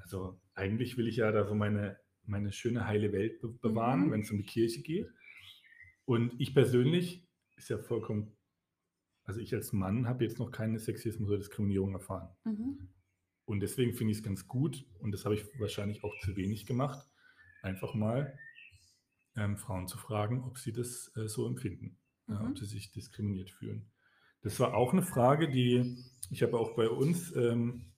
also 0.03 0.41
eigentlich 0.55 0.97
will 0.97 1.09
ich 1.09 1.17
ja 1.17 1.33
da 1.33 1.45
so 1.45 1.55
meine, 1.55 1.99
meine 2.29 2.53
schöne 2.53 2.87
heile 2.87 3.13
Welt 3.13 3.41
be 3.41 3.49
bewahren, 3.49 4.07
Mhm. 4.07 4.11
wenn 4.13 4.21
es 4.21 4.31
um 4.31 4.39
die 4.39 4.45
Kirche 4.45 4.83
geht. 4.83 5.09
Und 6.05 6.35
ich 6.41 6.55
persönlich 6.55 7.27
ist 7.57 7.69
ja 7.71 7.79
vollkommen, 7.79 8.37
also 9.25 9.41
ich 9.41 9.55
als 9.55 9.73
Mann 9.73 10.07
habe 10.09 10.25
jetzt 10.25 10.39
noch 10.39 10.51
keine 10.51 10.79
Sexismus 10.79 11.29
oder 11.29 11.39
Diskriminierung 11.39 11.93
erfahren. 11.95 12.35
Mhm. 12.45 12.89
Und 13.45 13.61
deswegen 13.61 13.95
finde 13.95 14.13
ich 14.13 14.19
es 14.19 14.23
ganz 14.25 14.47
gut, 14.47 14.85
und 15.01 15.13
das 15.13 15.25
habe 15.25 15.35
ich 15.35 15.45
wahrscheinlich 15.59 16.05
auch 16.05 16.15
zu 16.21 16.37
wenig 16.37 16.67
gemacht, 16.67 17.09
einfach 17.63 17.95
mal 17.95 18.39
ähm, 19.37 19.57
Frauen 19.57 19.87
zu 19.89 19.99
fragen, 19.99 20.45
ob 20.45 20.59
sie 20.59 20.73
das 20.73 21.13
äh, 21.17 21.29
so 21.29 21.47
empfinden, 21.47 21.99
ja, 22.29 22.41
Mhm. 22.41 22.51
ob 22.51 22.59
sie 22.59 22.67
sich 22.67 22.91
diskriminiert 22.93 23.51
fühlen. 23.51 23.91
Das 24.43 24.61
war 24.61 24.75
auch 24.75 24.93
eine 24.93 25.03
Frage, 25.03 25.49
die 25.49 26.05
ich 26.31 26.43
habe 26.43 26.59
auch 26.59 26.77
bei 26.77 26.89
uns 26.89 27.35
ähm, 27.37 27.93
äh, 27.97 27.98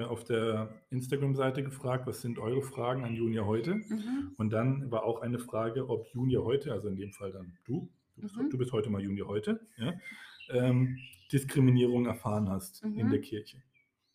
auf 0.00 0.24
der 0.24 0.68
Instagram-Seite 0.90 1.62
gefragt, 1.62 2.06
was 2.06 2.20
sind 2.22 2.38
eure 2.38 2.62
Fragen 2.62 3.04
an 3.04 3.14
Junia 3.14 3.44
heute? 3.44 3.74
Mhm. 3.76 4.34
Und 4.38 4.50
dann 4.50 4.90
war 4.90 5.04
auch 5.04 5.20
eine 5.20 5.38
Frage, 5.38 5.88
ob 5.88 6.06
Junia 6.14 6.40
heute, 6.40 6.72
also 6.72 6.88
in 6.88 6.96
dem 6.96 7.12
Fall 7.12 7.32
dann 7.32 7.56
du, 7.64 7.90
du 8.16 8.22
bist, 8.22 8.36
Mhm. 8.36 8.50
du 8.50 8.58
bist 8.58 8.72
heute 8.72 8.90
mal 8.90 9.02
Junia 9.02 9.24
heute, 9.26 9.66
ja, 9.76 9.92
ähm, 10.50 10.98
Diskriminierung 11.30 12.06
erfahren 12.06 12.48
hast 12.48 12.82
in 12.82 13.06
Mhm. 13.06 13.10
der 13.10 13.20
Kirche. 13.20 13.62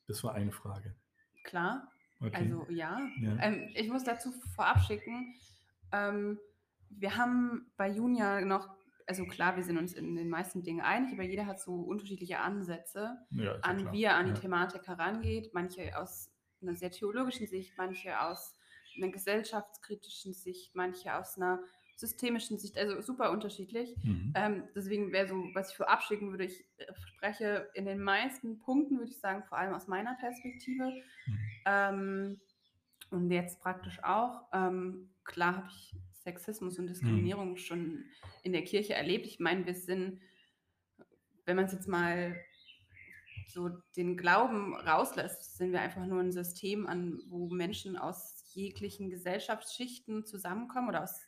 Das 0.07 0.23
war 0.23 0.33
eine 0.33 0.51
Frage. 0.51 0.95
Klar, 1.43 1.91
Okay. 2.19 2.35
also 2.35 2.65
ja. 2.69 2.99
Ja. 3.21 3.37
Ähm, 3.41 3.69
ich 3.75 3.89
muss 3.89 4.03
dazu 4.03 4.31
vorab 4.55 4.79
schicken, 4.81 5.35
ähm, 5.91 6.39
wir 6.89 7.15
haben 7.17 7.69
bei 7.77 7.89
Junia 7.89 8.41
noch, 8.41 8.69
also 9.07 9.25
klar, 9.25 9.55
wir 9.55 9.63
sind 9.63 9.77
uns 9.77 9.93
in 9.93 10.15
den 10.15 10.29
meisten 10.29 10.63
Dingen 10.63 10.81
einig, 10.81 11.13
aber 11.13 11.23
jeder 11.23 11.45
hat 11.45 11.61
so 11.61 11.73
unterschiedliche 11.75 12.39
Ansätze, 12.39 13.17
ja, 13.31 13.43
ja 13.43 13.55
an 13.61 13.77
klar. 13.77 13.93
wie 13.93 14.03
er 14.03 14.15
an 14.15 14.25
die 14.25 14.33
ja. 14.33 14.37
Thematik 14.37 14.85
herangeht. 14.85 15.53
Manche 15.53 15.97
aus 15.97 16.29
einer 16.61 16.75
sehr 16.75 16.91
theologischen 16.91 17.47
Sicht, 17.47 17.77
manche 17.77 18.19
aus 18.19 18.53
einer 18.97 19.09
gesellschaftskritischen 19.09 20.33
Sicht, 20.33 20.75
manche 20.75 21.15
aus 21.15 21.37
einer 21.37 21.61
systemischen 21.95 22.59
Sicht, 22.59 22.77
also 22.77 23.01
super 23.01 23.31
unterschiedlich. 23.31 23.95
Mhm. 24.03 24.33
Ähm, 24.35 24.63
deswegen 24.75 25.11
wäre 25.11 25.27
so, 25.27 25.35
was 25.53 25.71
ich 25.71 25.77
vorab 25.77 26.03
schicken 26.03 26.29
würde, 26.29 26.45
ich 26.45 26.65
äh, 26.77 26.93
spreche 26.95 27.69
in 27.73 27.85
den 27.85 28.01
meisten 28.03 28.59
Punkten, 28.59 28.99
würde 28.99 29.11
ich 29.11 29.19
sagen, 29.19 29.43
vor 29.45 29.57
allem 29.57 29.73
aus 29.73 29.87
meiner 29.87 30.15
Perspektive. 30.15 30.91
Mhm. 31.25 31.39
Ähm, 31.65 32.41
und 33.09 33.31
jetzt 33.31 33.61
praktisch 33.61 34.03
auch. 34.03 34.43
Ähm, 34.53 35.09
klar 35.23 35.57
habe 35.57 35.67
ich 35.69 35.95
Sexismus 36.27 36.77
und 36.77 36.87
Diskriminierung 36.87 37.55
schon 37.55 38.03
in 38.43 38.51
der 38.51 38.63
Kirche 38.63 38.93
erlebt. 38.93 39.25
Ich 39.25 39.39
meine, 39.39 39.65
wir 39.65 39.73
sind, 39.73 40.19
wenn 41.45 41.55
man 41.55 41.65
es 41.65 41.71
jetzt 41.71 41.87
mal 41.87 42.35
so 43.47 43.69
den 43.95 44.17
Glauben 44.17 44.75
rauslässt, 44.75 45.55
sind 45.55 45.71
wir 45.71 45.81
einfach 45.81 46.05
nur 46.05 46.19
ein 46.19 46.33
System, 46.33 46.85
an 46.85 47.19
wo 47.29 47.47
Menschen 47.49 47.95
aus 47.95 48.43
jeglichen 48.53 49.09
Gesellschaftsschichten 49.09 50.25
zusammenkommen 50.25 50.89
oder 50.89 51.03
aus 51.03 51.21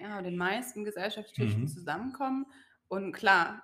ja, 0.00 0.22
den 0.22 0.36
meisten 0.36 0.84
Gesellschaftsschichten 0.84 1.62
Mhm. 1.62 1.68
zusammenkommen. 1.68 2.46
Und 2.88 3.12
klar, 3.12 3.62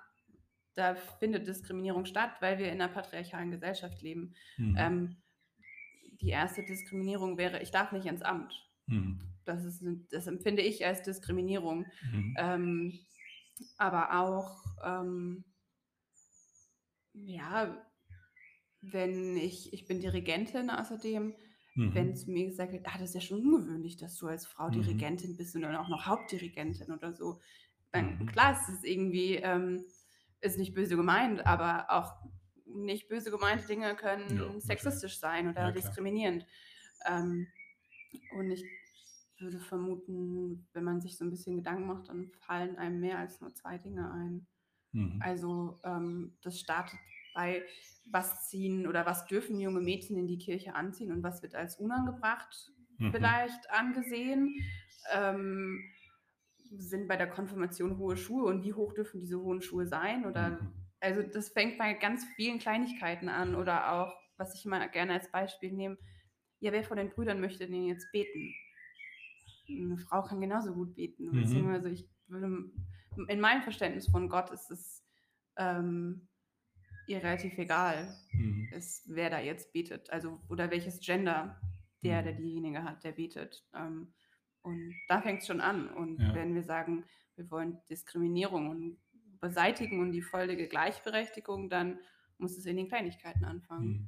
da 0.75 0.95
findet 1.19 1.47
Diskriminierung 1.47 2.05
statt, 2.05 2.33
weil 2.39 2.59
wir 2.59 2.67
in 2.67 2.79
einer 2.81 2.93
patriarchalen 2.93 3.49
Gesellschaft 3.49 4.01
leben. 4.03 4.35
Mhm. 4.57 4.75
Ähm, 4.77 5.17
die 6.21 6.29
erste 6.29 6.63
Diskriminierung 6.63 7.37
wäre, 7.37 7.61
ich 7.61 7.71
darf 7.71 7.91
nicht 7.91 8.05
ins 8.05 8.21
Amt. 8.21 8.53
Mhm. 8.87 9.35
Das, 9.45 9.63
ist, 9.65 9.83
das 10.11 10.27
empfinde 10.27 10.61
ich 10.63 10.85
als 10.85 11.03
Diskriminierung. 11.03 11.91
Mhm. 12.01 12.35
Ähm, 12.35 13.07
aber 13.77 14.19
auch, 14.21 14.77
ähm, 14.85 15.45
ja, 17.13 17.91
wenn 18.81 19.37
ich, 19.37 19.73
ich 19.73 19.87
bin 19.87 19.99
Dirigentin 19.99 20.69
außerdem, 20.69 21.35
wenn 21.85 22.15
Mhm. 22.15 22.15
zu 22.15 22.31
mir 22.31 22.45
gesagt 22.47 22.73
wird, 22.73 22.87
ah, 22.87 22.93
das 22.99 23.09
ist 23.09 23.15
ja 23.15 23.21
schon 23.21 23.41
ungewöhnlich, 23.45 23.97
dass 23.97 24.17
du 24.17 24.27
als 24.27 24.45
Frau 24.47 24.69
Mhm. 24.69 24.71
Dirigentin 24.71 25.37
bist 25.37 25.55
und 25.55 25.61
dann 25.63 25.75
auch 25.75 25.89
noch 25.89 26.05
Hauptdirigentin 26.05 26.91
oder 26.91 27.13
so. 27.13 27.41
Dann, 27.91 28.17
Mhm. 28.19 28.27
klar, 28.27 28.53
es 28.61 28.69
ist 28.69 28.85
irgendwie, 28.85 29.35
ähm, 29.35 29.85
ist 30.41 30.57
nicht 30.59 30.73
böse 30.73 30.95
gemeint, 30.97 31.45
aber 31.47 31.87
auch 31.89 32.13
nicht 32.65 33.07
böse 33.07 33.31
gemeinte 33.31 33.65
Dinge 33.67 33.95
können 33.95 34.59
Ja, 34.61 34.61
sexistisch 34.61 35.19
sein 35.19 35.49
oder 35.49 35.71
Ja, 35.71 35.71
diskriminierend. 35.71 36.45
Ähm, 37.05 37.53
und 38.29 38.51
ich 38.51 38.65
würde 39.39 39.59
vermuten, 39.59 40.67
wenn 40.73 40.83
man 40.83 41.01
sich 41.01 41.17
so 41.17 41.25
ein 41.25 41.29
bisschen 41.29 41.57
Gedanken 41.57 41.87
macht, 41.87 42.09
dann 42.09 42.31
fallen 42.31 42.77
einem 42.77 42.99
mehr 42.99 43.19
als 43.19 43.41
nur 43.41 43.53
zwei 43.53 43.77
Dinge 43.77 44.11
ein. 44.11 44.47
Mhm. 44.93 45.19
Also 45.19 45.79
ähm, 45.83 46.37
das 46.41 46.59
startet 46.59 46.99
bei, 47.33 47.65
was 48.11 48.47
ziehen 48.49 48.87
oder 48.87 49.05
was 49.05 49.25
dürfen 49.27 49.59
junge 49.59 49.81
Mädchen 49.81 50.17
in 50.17 50.27
die 50.27 50.37
Kirche 50.37 50.75
anziehen 50.75 51.11
und 51.11 51.23
was 51.23 51.41
wird 51.41 51.55
als 51.55 51.77
unangebracht 51.77 52.71
Mhm. 52.99 53.11
vielleicht 53.11 53.69
angesehen. 53.71 54.55
Ähm, 55.13 55.83
sind 56.77 57.07
bei 57.07 57.15
der 57.17 57.29
Konfirmation 57.29 57.97
hohe 57.97 58.17
Schuhe 58.17 58.45
und 58.45 58.63
wie 58.63 58.73
hoch 58.73 58.93
dürfen 58.93 59.19
diese 59.19 59.39
hohen 59.39 59.61
Schuhe 59.61 59.87
sein? 59.87 60.25
Oder 60.25 60.59
Mhm. 60.59 60.85
also 60.99 61.21
das 61.21 61.49
fängt 61.49 61.77
bei 61.77 61.93
ganz 61.93 62.25
vielen 62.35 62.59
Kleinigkeiten 62.59 63.29
an 63.29 63.55
oder 63.55 63.91
auch, 63.93 64.13
was 64.37 64.55
ich 64.55 64.65
immer 64.65 64.87
gerne 64.89 65.13
als 65.13 65.31
Beispiel 65.31 65.71
nehme, 65.71 65.97
ja, 66.59 66.71
wer 66.71 66.83
von 66.83 66.97
den 66.97 67.09
Brüdern 67.09 67.39
möchte 67.41 67.67
denn 67.67 67.85
jetzt 67.85 68.11
beten? 68.11 68.53
Eine 69.69 69.97
Frau 69.97 70.23
kann 70.23 70.41
genauso 70.41 70.73
gut 70.73 70.95
beten. 70.95 71.27
Mhm. 71.27 71.41
Beziehungsweise 71.41 71.89
ich 71.89 72.07
würde, 72.27 72.71
in 73.27 73.39
meinem 73.39 73.63
Verständnis 73.63 74.07
von 74.07 74.29
Gott 74.29 74.49
ist 74.51 74.69
es 74.71 75.03
ähm, 75.57 76.27
ihr 77.07 77.17
relativ 77.23 77.57
egal, 77.57 78.15
Mhm. 78.33 78.69
ist, 78.73 79.03
wer 79.07 79.29
da 79.29 79.39
jetzt 79.39 79.71
betet. 79.73 80.09
Also 80.09 80.41
oder 80.49 80.69
welches 80.71 80.99
Gender 80.99 81.59
der, 82.03 82.21
der 82.23 82.33
Mhm. 82.33 82.37
diejenige 82.37 82.83
hat, 82.83 83.03
der 83.03 83.11
betet. 83.13 83.65
Ähm, 83.73 84.13
und 84.61 84.93
da 85.07 85.21
fängt 85.21 85.41
es 85.41 85.47
schon 85.47 85.61
an. 85.61 85.89
Und 85.89 86.19
Ja. 86.19 86.33
wenn 86.33 86.55
wir 86.55 86.63
sagen, 86.63 87.05
wir 87.35 87.49
wollen 87.51 87.79
Diskriminierung 87.89 88.69
und 88.69 88.97
beseitigen 89.39 89.99
und 89.99 90.11
die 90.11 90.21
völlige 90.21 90.67
Gleichberechtigung, 90.67 91.69
dann 91.69 91.99
muss 92.37 92.57
es 92.57 92.65
in 92.65 92.77
den 92.77 92.87
Kleinigkeiten 92.87 93.45
anfangen. 93.45 93.87
Mhm. 93.87 94.07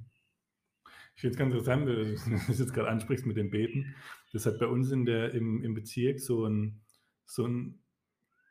Ich 1.17 1.21
finde 1.21 1.31
es 1.33 1.37
ganz 1.39 1.51
interessant, 1.53 1.87
weil 1.87 2.15
du 2.15 2.47
das 2.47 2.59
jetzt 2.59 2.73
gerade 2.73 2.89
ansprichst 2.89 3.25
mit 3.25 3.37
dem 3.37 3.49
Beten. 3.49 3.95
Das 4.33 4.45
hat 4.45 4.59
bei 4.59 4.67
uns 4.67 4.91
in 4.91 5.05
der, 5.05 5.33
im, 5.33 5.63
im 5.63 5.73
Bezirk 5.73 6.19
so 6.19 6.45
ein, 6.45 6.81
so 7.25 7.45
ein 7.47 7.79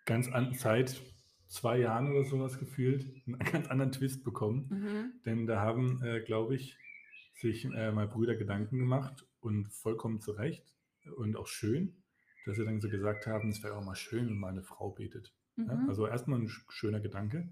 ganz 0.04 0.28
an, 0.28 0.52
seit 0.52 1.00
zwei 1.46 1.78
Jahren 1.78 2.10
oder 2.10 2.24
sowas 2.24 2.58
gefühlt, 2.58 3.06
einen 3.26 3.38
ganz 3.52 3.68
anderen 3.68 3.92
Twist 3.92 4.24
bekommen. 4.24 4.66
Mhm. 4.68 5.12
Denn 5.24 5.46
da 5.46 5.60
haben, 5.60 6.02
äh, 6.02 6.20
glaube 6.20 6.56
ich, 6.56 6.76
sich 7.34 7.64
äh, 7.66 7.92
mal 7.92 8.08
Brüder 8.08 8.34
Gedanken 8.34 8.78
gemacht 8.78 9.24
und 9.40 9.68
vollkommen 9.68 10.20
zu 10.20 10.32
Recht 10.32 10.74
und 11.16 11.36
auch 11.36 11.46
schön, 11.46 12.02
dass 12.46 12.56
sie 12.56 12.64
dann 12.64 12.80
so 12.80 12.88
gesagt 12.88 13.28
haben, 13.28 13.48
es 13.48 13.62
wäre 13.62 13.76
auch 13.76 13.84
mal 13.84 13.94
schön, 13.94 14.26
wenn 14.26 14.38
mal 14.38 14.48
eine 14.48 14.64
Frau 14.64 14.90
betet. 14.90 15.32
Ja? 15.56 15.76
Mhm. 15.76 15.88
Also 15.88 16.08
erstmal 16.08 16.40
ein 16.40 16.48
sch- 16.48 16.64
schöner 16.68 16.98
Gedanke. 16.98 17.48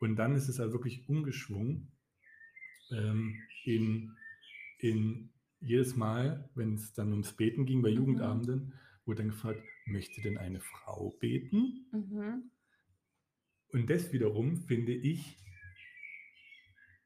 Und 0.00 0.16
dann 0.16 0.34
ist 0.34 0.48
es 0.48 0.58
halt 0.58 0.72
wirklich 0.72 1.06
umgeschwungen 1.06 1.92
ähm, 2.92 3.42
in, 3.64 4.16
in 4.78 5.30
jedes 5.60 5.96
Mal, 5.96 6.48
wenn 6.54 6.74
es 6.74 6.92
dann 6.92 7.10
ums 7.12 7.32
Beten 7.32 7.66
ging 7.66 7.82
bei 7.82 7.90
Mhm. 7.90 7.96
Jugendabenden, 7.96 8.74
wurde 9.04 9.18
dann 9.22 9.28
gefragt, 9.30 9.62
möchte 9.86 10.20
denn 10.22 10.38
eine 10.38 10.60
Frau 10.60 11.10
beten? 11.18 11.86
Mhm. 11.92 12.50
Und 13.72 13.90
das 13.90 14.12
wiederum 14.12 14.56
finde 14.56 14.92
ich, 14.92 15.38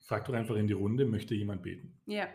frag 0.01 0.25
doch 0.27 0.35
einfach 0.35 0.57
in 0.57 0.67
die 0.67 0.73
Runde, 0.73 1.07
möchte 1.07 1.35
jemand 1.35 1.63
beten? 1.63 2.01
Ja. 2.07 2.29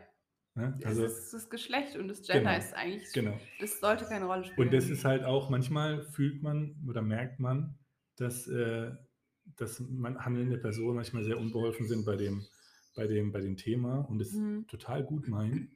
Ne? 0.56 0.76
Es 0.80 0.86
Also, 0.86 1.06
ist 1.06 1.34
das 1.34 1.50
Geschlecht 1.50 1.96
und 1.98 2.08
das 2.08 2.22
Gender 2.24 2.40
Genau, 2.42 2.58
ist 2.58 2.74
eigentlich 2.74 3.14
genau. 3.14 3.40
das 3.60 3.80
sollte 3.80 4.06
keine 4.06 4.26
Rolle 4.26 4.44
spielen. 4.44 4.68
Und 4.68 4.74
das 4.74 4.90
ist 4.90 5.06
halt 5.06 5.24
auch 5.24 5.50
manchmal 5.50 6.02
fühlt 6.02 6.42
man 6.42 6.76
oder 6.88 7.02
merkt 7.02 7.40
man, 7.40 7.78
dass, 8.16 8.48
äh, 8.48 8.92
dass 9.58 9.80
man 9.80 10.26
handelnde 10.26 10.58
Personen 10.58 10.96
manchmal 10.96 11.24
sehr 11.24 11.38
unbeholfen 11.38 11.88
sind 11.88 12.06
bei 12.06 12.16
dem, 12.16 12.44
bei 12.98 13.08
dem, 13.08 13.32
bei 13.32 13.40
dem 13.40 13.56
Thema 13.56 14.00
und 14.10 14.20
es 14.22 14.34
Mhm. 14.34 14.66
total 14.68 15.04
gut 15.04 15.30
meinen 15.30 15.72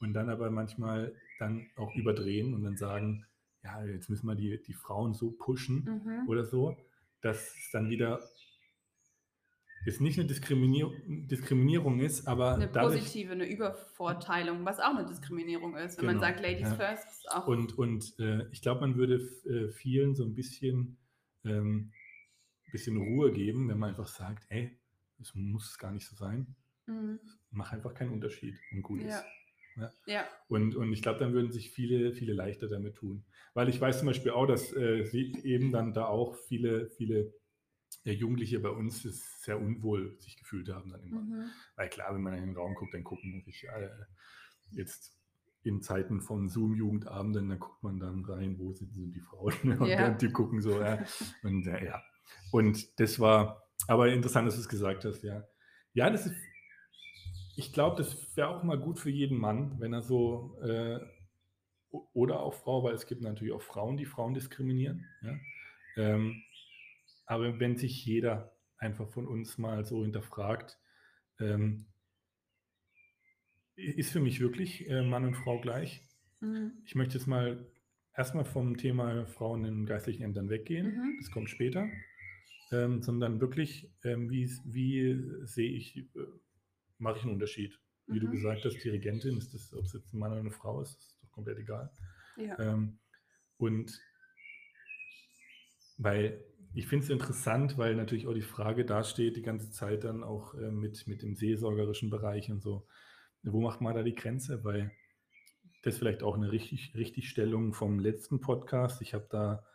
und 0.00 0.14
dann 0.14 0.30
aber 0.30 0.50
manchmal 0.50 1.14
dann 1.38 1.66
auch 1.76 1.94
überdrehen 1.96 2.54
und 2.54 2.62
dann 2.64 2.76
sagen, 2.78 3.26
ja, 3.62 3.84
jetzt 3.84 4.08
müssen 4.08 4.26
wir 4.26 4.34
die, 4.34 4.62
die 4.62 4.72
Frauen 4.72 5.12
so 5.12 5.32
pushen 5.32 5.84
Mhm. 5.84 6.28
oder 6.28 6.44
so, 6.46 6.78
dass 7.20 7.54
es 7.54 7.70
dann 7.72 7.90
wieder 7.90 8.20
ist 9.86 10.00
nicht 10.00 10.18
eine 10.18 10.28
Diskriminierung, 10.28 11.26
Diskriminierung 11.26 12.00
ist, 12.00 12.26
aber 12.28 12.54
Eine 12.54 12.68
dadurch, 12.68 13.00
positive, 13.00 13.32
eine 13.32 13.48
Übervorteilung, 13.50 14.64
was 14.64 14.78
auch 14.78 14.94
eine 14.94 15.06
Diskriminierung 15.06 15.74
ist. 15.76 15.96
Wenn 15.98 16.04
man 16.04 16.16
Genau, 16.16 16.26
sagt 16.26 16.40
Ladies 16.42 16.68
ja. 16.68 16.74
first, 16.74 17.08
ist 17.08 17.30
auch 17.32 17.46
Und, 17.46 17.78
und 17.78 18.18
äh, 18.18 18.46
ich 18.52 18.60
glaube, 18.60 18.82
man 18.82 18.96
würde 18.96 19.14
äh, 19.46 19.70
vielen 19.72 20.14
so 20.14 20.24
ein 20.24 20.34
bisschen, 20.34 20.98
ähm, 21.44 21.92
bisschen 22.72 22.98
Ruhe 22.98 23.32
geben, 23.32 23.68
wenn 23.68 23.78
man 23.78 23.90
einfach 23.90 24.08
sagt, 24.08 24.44
ey, 24.50 24.78
es 25.20 25.34
muss 25.34 25.78
gar 25.78 25.92
nicht 25.92 26.06
so 26.06 26.14
sein. 26.14 26.54
Mhm. 26.86 27.20
Mach 27.50 27.72
einfach 27.72 27.94
keinen 27.94 28.12
Unterschied 28.12 28.58
und 28.72 28.82
gut 28.82 29.00
Ja. 29.00 29.18
ist. 29.18 29.24
Ja. 29.76 29.92
Ja. 30.06 30.24
Und, 30.48 30.74
und 30.74 30.92
ich 30.92 31.02
glaube, 31.02 31.18
dann 31.20 31.32
würden 31.32 31.52
sich 31.52 31.70
viele, 31.70 32.12
viele 32.12 32.32
leichter 32.32 32.68
damit 32.68 32.96
tun. 32.96 33.24
Weil 33.54 33.68
ich 33.68 33.80
weiß 33.80 33.98
zum 33.98 34.06
Beispiel 34.06 34.32
auch, 34.32 34.46
dass 34.46 34.72
äh, 34.74 35.04
sie 35.04 35.32
eben 35.44 35.72
dann 35.72 35.92
da 35.94 36.06
auch 36.06 36.34
viele, 36.48 36.88
viele 36.90 37.32
äh, 38.04 38.12
Jugendliche 38.12 38.60
bei 38.60 38.70
uns 38.70 39.04
es 39.04 39.42
sehr 39.42 39.60
unwohl 39.60 40.16
sich 40.20 40.36
gefühlt 40.36 40.68
haben 40.68 40.90
dann 40.90 41.02
immer. 41.02 41.20
Mhm. 41.20 41.50
Weil 41.76 41.88
klar, 41.88 42.14
wenn 42.14 42.22
man 42.22 42.34
in 42.34 42.46
den 42.46 42.56
Raum 42.56 42.74
guckt, 42.74 42.94
dann 42.94 43.04
gucken 43.04 43.30
natürlich 43.36 43.64
äh, 43.64 43.88
jetzt 44.72 45.16
in 45.62 45.82
Zeiten 45.82 46.20
von 46.20 46.48
Zoom-Jugendabenden, 46.48 47.48
dann 47.48 47.58
guckt 47.58 47.82
man 47.82 47.98
dann 48.00 48.24
rein, 48.24 48.58
wo 48.58 48.72
sind, 48.72 48.92
die 48.94 49.20
Frauen 49.20 49.54
und 49.80 49.88
Ja. 49.88 50.08
dann 50.08 50.18
die 50.18 50.30
gucken 50.30 50.60
so, 50.62 50.80
ja. 50.80 51.04
Und 51.42 51.66
äh, 51.66 51.84
ja. 51.84 52.02
Und 52.52 52.98
das 52.98 53.18
war, 53.20 53.68
aber 53.86 54.08
interessant, 54.12 54.46
dass 54.48 54.54
du 54.54 54.60
es 54.62 54.68
gesagt 54.68 55.04
hast, 55.04 55.22
ja. 55.22 55.44
Ja, 55.92 56.08
das 56.08 56.26
ist, 56.26 56.36
ich 57.60 57.74
glaube, 57.74 57.96
das 57.98 58.36
wäre 58.36 58.48
auch 58.48 58.62
mal 58.62 58.78
gut 58.78 58.98
für 58.98 59.10
jeden 59.10 59.38
Mann, 59.38 59.78
wenn 59.80 59.92
er 59.92 60.00
so, 60.00 60.58
äh, 60.62 60.98
oder 62.14 62.40
auch 62.40 62.54
Frau, 62.54 62.82
weil 62.82 62.94
es 62.94 63.06
gibt 63.06 63.20
natürlich 63.20 63.52
auch 63.52 63.60
Frauen, 63.60 63.98
die 63.98 64.06
Frauen 64.06 64.32
diskriminieren, 64.32 65.06
ja. 65.22 65.38
Ähm, 65.96 66.42
aber 67.26 67.60
wenn 67.60 67.76
sich 67.76 68.06
jeder 68.06 68.56
einfach 68.78 69.08
von 69.08 69.26
uns 69.28 69.58
mal 69.58 69.84
so 69.84 70.02
hinterfragt, 70.02 70.78
ähm, 71.38 71.84
ist 73.76 74.10
für 74.10 74.20
mich 74.20 74.40
wirklich 74.40 74.88
äh, 74.88 75.02
Mann 75.02 75.26
und 75.26 75.34
Frau 75.34 75.60
gleich. 75.60 76.02
Mhm. 76.40 76.72
Ich 76.86 76.94
möchte 76.94 77.18
jetzt 77.18 77.26
mal 77.26 77.66
erstmal 78.16 78.46
vom 78.46 78.78
Thema 78.78 79.26
Frauen 79.26 79.64
in 79.64 79.84
geistlichen 79.84 80.22
Ämtern 80.22 80.48
weggehen. 80.48 80.94
Mhm. 80.94 81.16
Das 81.20 81.30
kommt 81.30 81.50
später. 81.50 81.88
Ähm, 82.72 83.02
sondern 83.02 83.40
wirklich, 83.40 83.90
ähm, 84.04 84.30
wie, 84.30 84.48
wie 84.64 85.46
sehe 85.46 85.70
ich, 85.70 85.96
äh, 85.98 86.04
mache 87.00 87.18
ich 87.18 87.22
einen 87.24 87.32
Unterschied? 87.32 87.78
Wie 88.06 88.20
du 88.20 88.26
Mhm. 88.26 88.32
gesagt 88.32 88.64
hast, 88.64 88.82
Dirigentin, 88.82 89.36
ist 89.38 89.54
das, 89.54 89.72
ob 89.74 89.84
es 89.84 89.92
jetzt 89.92 90.12
ein 90.12 90.18
Mann 90.18 90.32
oder 90.32 90.40
eine 90.40 90.50
Frau 90.50 90.80
ist, 90.82 90.98
ist 90.98 91.18
doch 91.22 91.30
komplett 91.30 91.58
egal. 91.58 91.90
Ja. 92.36 92.58
Ähm, 92.58 92.98
und 93.56 94.00
weil 95.98 96.44
ich 96.72 96.86
finde 96.86 97.04
es 97.04 97.10
interessant, 97.10 97.78
weil 97.78 97.96
natürlich 97.96 98.26
auch 98.26 98.34
die 98.34 98.42
Frage 98.42 98.84
dasteht, 98.84 99.36
die 99.36 99.42
ganze 99.42 99.70
Zeit 99.70 100.04
dann 100.04 100.22
auch 100.22 100.54
äh, 100.54 100.70
mit, 100.70 101.06
mit 101.06 101.22
dem 101.22 101.34
seelsorgerischen 101.34 102.10
Bereich 102.10 102.50
und 102.50 102.62
so. 102.62 102.86
Wo 103.42 103.60
macht 103.60 103.80
man 103.80 103.94
da 103.94 104.02
die 104.02 104.14
Grenze? 104.14 104.62
Weil 104.64 104.92
das 105.82 105.94
ist 105.94 105.98
vielleicht 105.98 106.22
auch 106.22 106.36
eine 106.36 106.52
richtig, 106.52 106.94
Richtigstellung 106.94 107.72
vom 107.72 107.98
letzten 107.98 108.40
Podcast. 108.40 109.02
Ich 109.02 109.14
habe 109.14 109.26
da 109.30 109.66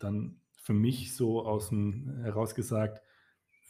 dann 0.00 0.40
für 0.56 0.72
mich 0.72 1.14
so 1.14 1.44
aus 1.46 1.68
dem 1.68 2.18
heraus 2.22 2.54
gesagt, 2.54 3.00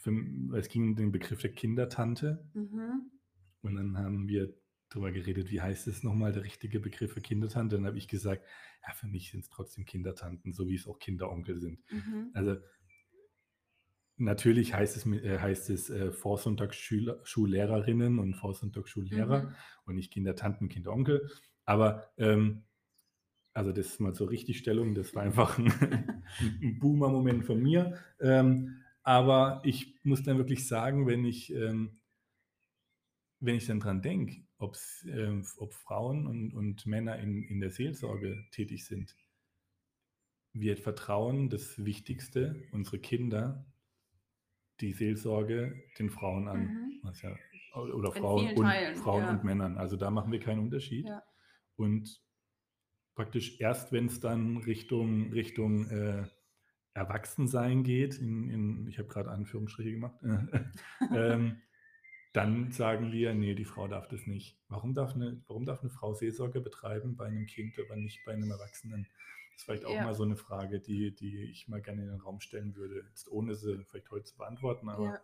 für, 0.01 0.11
es 0.57 0.69
ging 0.69 0.89
um 0.89 0.95
den 0.95 1.11
Begriff 1.11 1.41
der 1.41 1.53
Kindertante. 1.53 2.47
Mhm. 2.53 3.11
Und 3.61 3.75
dann 3.75 3.97
haben 3.97 4.27
wir 4.27 4.53
darüber 4.89 5.11
geredet, 5.11 5.51
wie 5.51 5.61
heißt 5.61 5.87
es 5.87 6.03
nochmal, 6.03 6.33
der 6.33 6.43
richtige 6.43 6.79
Begriff 6.79 7.13
für 7.13 7.21
Kindertante. 7.21 7.75
Dann 7.77 7.85
habe 7.85 7.97
ich 7.97 8.07
gesagt, 8.07 8.45
ja, 8.85 8.93
für 8.93 9.07
mich 9.07 9.31
sind 9.31 9.41
es 9.41 9.49
trotzdem 9.49 9.85
Kindertanten, 9.85 10.53
so 10.53 10.67
wie 10.67 10.75
es 10.75 10.87
auch 10.87 10.99
Kinderonkel 10.99 11.59
sind. 11.59 11.79
Mhm. 11.91 12.31
Also 12.33 12.57
natürlich 14.17 14.73
heißt 14.73 14.97
es, 14.97 15.05
äh, 15.05 15.39
heißt 15.39 15.69
es 15.69 15.89
äh, 15.89 16.11
Vorsonntagsschullehrerinnen 16.11 18.19
und 18.19 18.33
Vorsonntagsschullehrer 18.35 19.43
Mhm. 19.43 19.55
und 19.85 19.95
nicht 19.95 20.11
Kindertanten, 20.11 20.69
Kinderonkel. 20.69 21.29
Aber 21.65 22.11
ähm, 22.17 22.63
also 23.53 23.71
das 23.71 23.87
ist 23.87 23.99
mal 23.99 24.13
zur 24.13 24.29
Richtigstellung, 24.29 24.93
das 24.93 25.15
war 25.15 25.23
einfach 25.23 25.57
ein, 25.57 25.67
ein 26.61 26.79
Boomer-Moment 26.79 27.45
von 27.45 27.61
mir. 27.61 27.97
Ähm, 28.19 28.80
aber 29.03 29.61
ich 29.63 29.95
muss 30.03 30.23
dann 30.23 30.37
wirklich 30.37 30.67
sagen, 30.67 31.07
wenn 31.07 31.25
ich, 31.25 31.53
ähm, 31.53 32.01
wenn 33.39 33.55
ich 33.55 33.65
dann 33.65 33.79
dran 33.79 34.01
denke, 34.01 34.43
ähm, 35.07 35.45
ob 35.57 35.73
Frauen 35.73 36.27
und, 36.27 36.53
und 36.53 36.85
Männer 36.85 37.17
in, 37.17 37.43
in 37.43 37.59
der 37.59 37.71
Seelsorge 37.71 38.45
tätig 38.51 38.85
sind, 38.85 39.15
wir 40.53 40.77
vertrauen 40.77 41.49
das 41.49 41.83
Wichtigste, 41.83 42.67
unsere 42.71 42.99
Kinder, 42.99 43.65
die 44.81 44.91
Seelsorge 44.91 45.83
den 45.97 46.09
Frauen 46.09 46.47
an. 46.47 46.65
Mhm. 46.65 46.99
Was 47.03 47.21
ja, 47.21 47.35
oder 47.75 48.15
In 48.15 48.21
Frauen, 48.21 48.47
und, 48.55 48.65
Teilen, 48.65 48.95
Frauen 48.95 49.23
ja. 49.23 49.31
und 49.31 49.43
Männern. 49.43 49.77
Also 49.77 49.95
da 49.95 50.11
machen 50.11 50.31
wir 50.31 50.39
keinen 50.39 50.59
Unterschied. 50.59 51.07
Ja. 51.07 51.23
Und 51.75 52.21
praktisch 53.15 53.59
erst, 53.59 53.91
wenn 53.91 54.07
es 54.07 54.19
dann 54.19 54.57
Richtung, 54.57 55.31
Richtung 55.31 55.89
äh, 55.89 56.27
Erwachsensein 56.93 57.83
geht, 57.83 58.17
in, 58.19 58.49
in, 58.49 58.87
ich 58.87 58.99
habe 58.99 59.07
gerade 59.07 59.31
Anführungsstriche 59.31 59.91
gemacht, 59.91 60.15
ähm, 61.13 61.61
dann 62.33 62.71
sagen 62.71 63.11
wir, 63.11 63.33
nee, 63.33 63.55
die 63.55 63.65
Frau 63.65 63.87
darf 63.87 64.07
das 64.07 64.25
nicht. 64.25 64.57
Warum 64.69 64.93
darf 64.93 65.15
eine, 65.15 65.41
warum 65.47 65.65
darf 65.65 65.81
eine 65.81 65.89
Frau 65.89 66.13
Seelsorge 66.13 66.61
betreiben 66.61 67.15
bei 67.15 67.25
einem 67.27 67.45
Kind, 67.45 67.77
aber 67.79 67.95
nicht 67.95 68.23
bei 68.25 68.33
einem 68.33 68.51
Erwachsenen? 68.51 69.05
Das 69.51 69.57
ist 69.57 69.63
vielleicht 69.65 69.85
auch 69.85 69.95
Ja. 69.95 70.03
mal 70.03 70.13
so 70.13 70.23
eine 70.23 70.37
Frage, 70.37 70.79
die, 70.79 71.13
die 71.13 71.43
ich 71.43 71.67
mal 71.67 71.81
gerne 71.81 72.03
in 72.03 72.09
den 72.09 72.21
Raum 72.21 72.39
stellen 72.39 72.75
würde, 72.75 73.05
jetzt 73.09 73.29
ohne 73.29 73.55
sie 73.55 73.83
vielleicht 73.85 74.11
heute 74.11 74.25
zu 74.25 74.37
beantworten, 74.37 74.89
aber 74.89 75.05
Ja. 75.05 75.21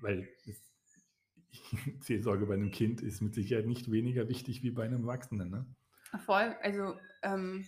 weil 0.00 0.28
es, 0.46 0.72
Seelsorge 2.00 2.46
bei 2.46 2.54
einem 2.54 2.70
Kind 2.70 3.00
ist 3.02 3.20
mit 3.20 3.34
Sicherheit 3.34 3.66
nicht 3.66 3.90
weniger 3.90 4.28
wichtig 4.28 4.62
wie 4.62 4.70
bei 4.70 4.84
einem 4.84 5.02
Erwachsenen. 5.02 5.50
Ne? 5.50 5.66
Voll, 6.24 6.56
also 6.62 6.98
ähm, 7.22 7.66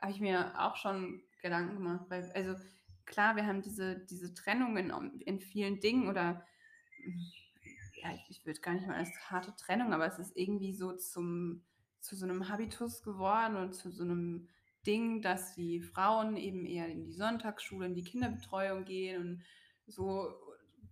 habe 0.00 0.12
ich 0.12 0.20
mir 0.20 0.52
auch 0.60 0.76
schon 0.76 1.22
Gedanken 1.42 1.74
gemacht, 1.74 2.06
weil, 2.08 2.30
also 2.32 2.54
klar, 3.04 3.36
wir 3.36 3.46
haben 3.46 3.62
diese, 3.62 3.98
diese 4.06 4.32
Trennung 4.34 4.76
in, 4.76 5.20
in 5.20 5.40
vielen 5.40 5.80
Dingen 5.80 6.08
oder 6.08 6.46
ja, 8.02 8.14
ich, 8.14 8.24
ich 8.30 8.46
würde 8.46 8.60
gar 8.60 8.74
nicht 8.74 8.86
mal 8.86 8.96
als 8.96 9.10
harte 9.30 9.54
Trennung, 9.56 9.92
aber 9.92 10.06
es 10.06 10.18
ist 10.18 10.36
irgendwie 10.36 10.72
so 10.72 10.92
zum, 10.96 11.62
zu 12.00 12.16
so 12.16 12.24
einem 12.24 12.48
Habitus 12.48 13.02
geworden 13.02 13.56
und 13.56 13.74
zu 13.74 13.90
so 13.90 14.02
einem 14.04 14.48
Ding, 14.86 15.22
dass 15.22 15.54
die 15.54 15.80
Frauen 15.80 16.36
eben 16.36 16.66
eher 16.66 16.88
in 16.88 17.04
die 17.04 17.12
Sonntagsschule, 17.12 17.86
in 17.86 17.94
die 17.94 18.04
Kinderbetreuung 18.04 18.84
gehen 18.84 19.20
und 19.20 19.44
so, 19.86 20.34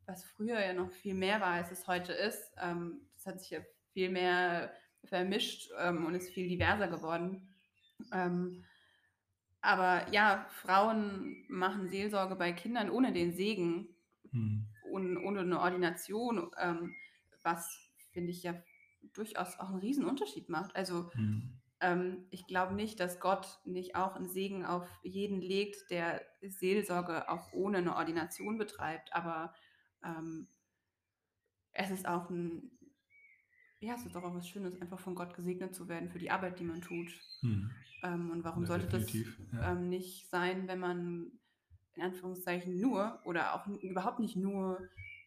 was 0.06 0.24
früher 0.24 0.60
ja 0.60 0.72
noch 0.72 0.90
viel 0.92 1.14
mehr 1.14 1.40
war, 1.40 1.54
als 1.54 1.70
es 1.72 1.86
heute 1.86 2.12
ist. 2.12 2.52
Ähm, 2.60 3.00
das 3.14 3.26
hat 3.26 3.40
sich 3.40 3.50
ja 3.50 3.60
viel 3.92 4.10
mehr 4.10 4.72
vermischt 5.04 5.70
ähm, 5.78 6.06
und 6.06 6.14
ist 6.14 6.30
viel 6.30 6.48
diverser 6.48 6.88
geworden. 6.88 7.48
Ähm, 8.12 8.64
aber 9.62 10.10
ja, 10.12 10.46
Frauen 10.50 11.44
machen 11.48 11.88
Seelsorge 11.88 12.36
bei 12.36 12.52
Kindern 12.52 12.90
ohne 12.90 13.12
den 13.12 13.32
Segen 13.32 13.88
Hm. 14.32 14.64
und 14.80 15.16
ohne 15.18 15.40
eine 15.40 15.60
Ordination, 15.60 16.50
ähm, 16.58 16.96
was 17.42 17.90
finde 18.12 18.30
ich 18.30 18.42
ja 18.42 18.62
durchaus 19.14 19.58
auch 19.58 19.70
einen 19.70 19.78
riesen 19.80 20.04
Unterschied 20.04 20.48
macht. 20.48 20.76
Also 20.76 21.10
Hm. 21.14 21.60
ähm, 21.80 22.26
ich 22.30 22.46
glaube 22.46 22.74
nicht, 22.74 23.00
dass 23.00 23.20
Gott 23.20 23.60
nicht 23.64 23.96
auch 23.96 24.16
einen 24.16 24.28
Segen 24.28 24.64
auf 24.66 24.88
jeden 25.02 25.40
legt, 25.40 25.90
der 25.90 26.22
Seelsorge 26.42 27.28
auch 27.30 27.52
ohne 27.52 27.78
eine 27.78 27.96
Ordination 27.96 28.58
betreibt, 28.58 29.14
aber 29.14 29.54
ähm, 30.04 30.48
es 31.72 31.90
ist 31.90 32.06
auch 32.06 32.30
ein, 32.30 32.78
ja, 33.80 33.94
es 33.94 34.04
ist 34.06 34.14
doch 34.14 34.22
auch 34.22 34.34
was 34.34 34.48
Schönes, 34.48 34.80
einfach 34.80 35.00
von 35.00 35.14
Gott 35.16 35.34
gesegnet 35.34 35.74
zu 35.74 35.88
werden 35.88 36.08
für 36.08 36.18
die 36.20 36.30
Arbeit, 36.30 36.58
die 36.60 36.64
man 36.64 36.80
tut. 36.82 37.10
Hm. 37.42 37.79
Ähm, 38.02 38.30
und 38.30 38.44
warum 38.44 38.62
Ja, 38.62 38.68
sollte 38.68 38.86
definitiv, 38.86 39.36
das 39.50 39.60
ja. 39.60 39.72
ähm, 39.72 39.88
nicht 39.88 40.28
sein, 40.30 40.66
wenn 40.68 40.78
man 40.78 41.32
in 41.94 42.02
Anführungszeichen 42.02 42.80
nur 42.80 43.20
oder 43.24 43.54
auch 43.54 43.66
überhaupt 43.82 44.20
nicht 44.20 44.36
nur 44.36 44.80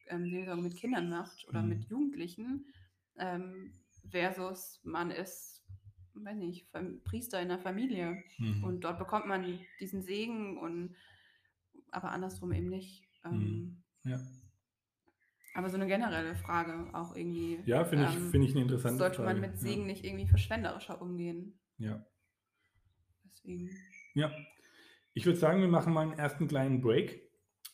ähm, 0.07 0.29
Seelsorge 0.29 0.61
mit 0.61 0.75
Kindern 0.75 1.09
macht 1.09 1.47
oder 1.47 1.61
Mhm. 1.61 1.69
mit 1.69 1.83
Jugendlichen, 1.85 2.65
ähm, 3.17 3.73
versus 4.09 4.79
man 4.83 5.11
ist, 5.11 5.63
weiß 6.15 6.37
nicht, 6.37 6.67
Priester 7.03 7.41
in 7.41 7.49
der 7.49 7.59
Familie 7.59 8.23
Hm. 8.37 8.63
und 8.63 8.81
dort 8.83 8.97
bekommt 8.99 9.27
man 9.27 9.45
diesen 9.79 10.01
Segen 10.01 10.57
und 10.57 10.95
aber 11.91 12.11
andersrum 12.11 12.51
eben 12.51 12.69
nicht. 12.69 13.07
Ähm, 13.23 13.83
Ja. 14.03 14.19
Aber 15.55 15.69
so 15.69 15.75
eine 15.75 15.85
generelle 15.87 16.35
Frage 16.35 16.89
auch 16.93 17.15
irgendwie. 17.15 17.59
Ja, 17.65 17.85
finde 17.85 18.05
ich, 18.05 18.15
ähm, 18.15 18.31
finde 18.31 18.47
ich 18.47 18.53
eine 18.53 18.63
interessante 18.63 18.97
sollte 18.97 19.17
Frage. 19.17 19.39
man 19.39 19.41
mit 19.41 19.59
Segen 19.59 19.85
nicht 19.85 20.03
irgendwie 20.03 20.27
verschwenderischer 20.27 20.99
umgehen. 21.01 21.59
Ja. 21.77 22.03
Deswegen. 23.43 23.69
ja. 24.15 24.31
Ich 25.15 25.25
würde 25.25 25.37
sagen, 25.37 25.61
wir 25.61 25.67
machen 25.67 25.93
mal 25.93 26.01
einen 26.01 26.17
ersten 26.17 26.47
kleinen 26.47 26.81
Break 26.81 27.21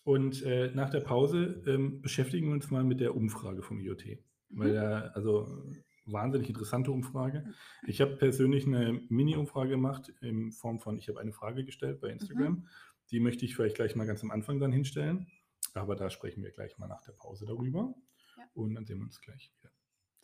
und 0.04 0.44
äh, 0.44 0.72
nach 0.74 0.90
der 0.90 1.00
Pause 1.00 1.64
ähm, 1.68 2.02
beschäftigen 2.02 2.48
wir 2.48 2.54
uns 2.54 2.70
mal 2.70 2.84
mit 2.84 3.00
der 3.00 3.16
Umfrage 3.16 3.62
vom 3.62 3.80
IoT. 3.80 4.06
Mhm. 4.50 4.60
Weil 4.60 4.74
ja, 4.74 5.00
also 5.14 5.72
wahnsinnig 6.06 6.50
interessante 6.50 6.92
Umfrage. 6.92 7.54
Ich 7.88 8.02
habe 8.02 8.16
persönlich 8.18 8.66
eine 8.66 9.02
Mini-Umfrage 9.10 9.70
gemacht 9.70 10.12
in 10.22 10.52
Form 10.52 10.80
von, 10.80 10.98
ich 10.98 11.08
habe 11.08 11.20
eine 11.20 11.32
Frage 11.32 11.64
gestellt 11.64 12.02
bei 12.02 12.10
Instagram. 12.10 12.54
Mhm. 12.54 12.68
Die 13.12 13.20
möchte 13.20 13.46
ich 13.46 13.56
vielleicht 13.56 13.76
gleich 13.76 13.96
mal 13.96 14.06
ganz 14.06 14.24
am 14.24 14.32
Anfang 14.32 14.60
dann 14.60 14.72
hinstellen. 14.72 15.28
Aber 15.74 15.96
da 15.96 16.10
sprechen 16.10 16.44
wir 16.44 16.52
gleich 16.52 16.78
mal 16.78 16.88
nach 16.88 17.02
der 17.02 17.14
Pause 17.14 17.46
darüber. 17.46 17.94
Ja. 18.38 18.44
Und 18.54 18.76
dann 18.76 18.86
sehen 18.86 19.00
wir 19.00 19.06
uns 19.06 19.22
gleich 19.22 19.52
wieder. 19.58 19.72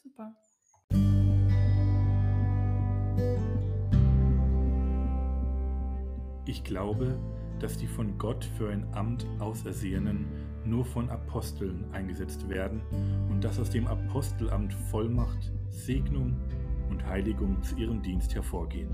Super. 0.04 0.36
Ich 6.48 6.64
glaube, 6.64 7.20
dass 7.60 7.76
die 7.76 7.88
von 7.88 8.20
Gott 8.20 8.46
für 8.46 8.70
ein 8.70 8.86
Amt 8.94 9.26
Ausersehenen 9.40 10.28
nur 10.64 10.86
von 10.86 11.10
Aposteln 11.10 11.92
eingesetzt 11.92 12.48
werden 12.50 12.84
und 13.32 13.44
dass 13.44 13.60
aus 13.60 13.72
dem 13.72 13.88
Apostelamt 13.88 14.72
Vollmacht, 14.92 15.52
Segnung 15.70 16.40
und 16.92 17.04
Heiligung 17.04 17.64
zu 17.64 17.76
ihrem 17.78 18.04
Dienst 18.04 18.36
hervorgehen. 18.36 18.92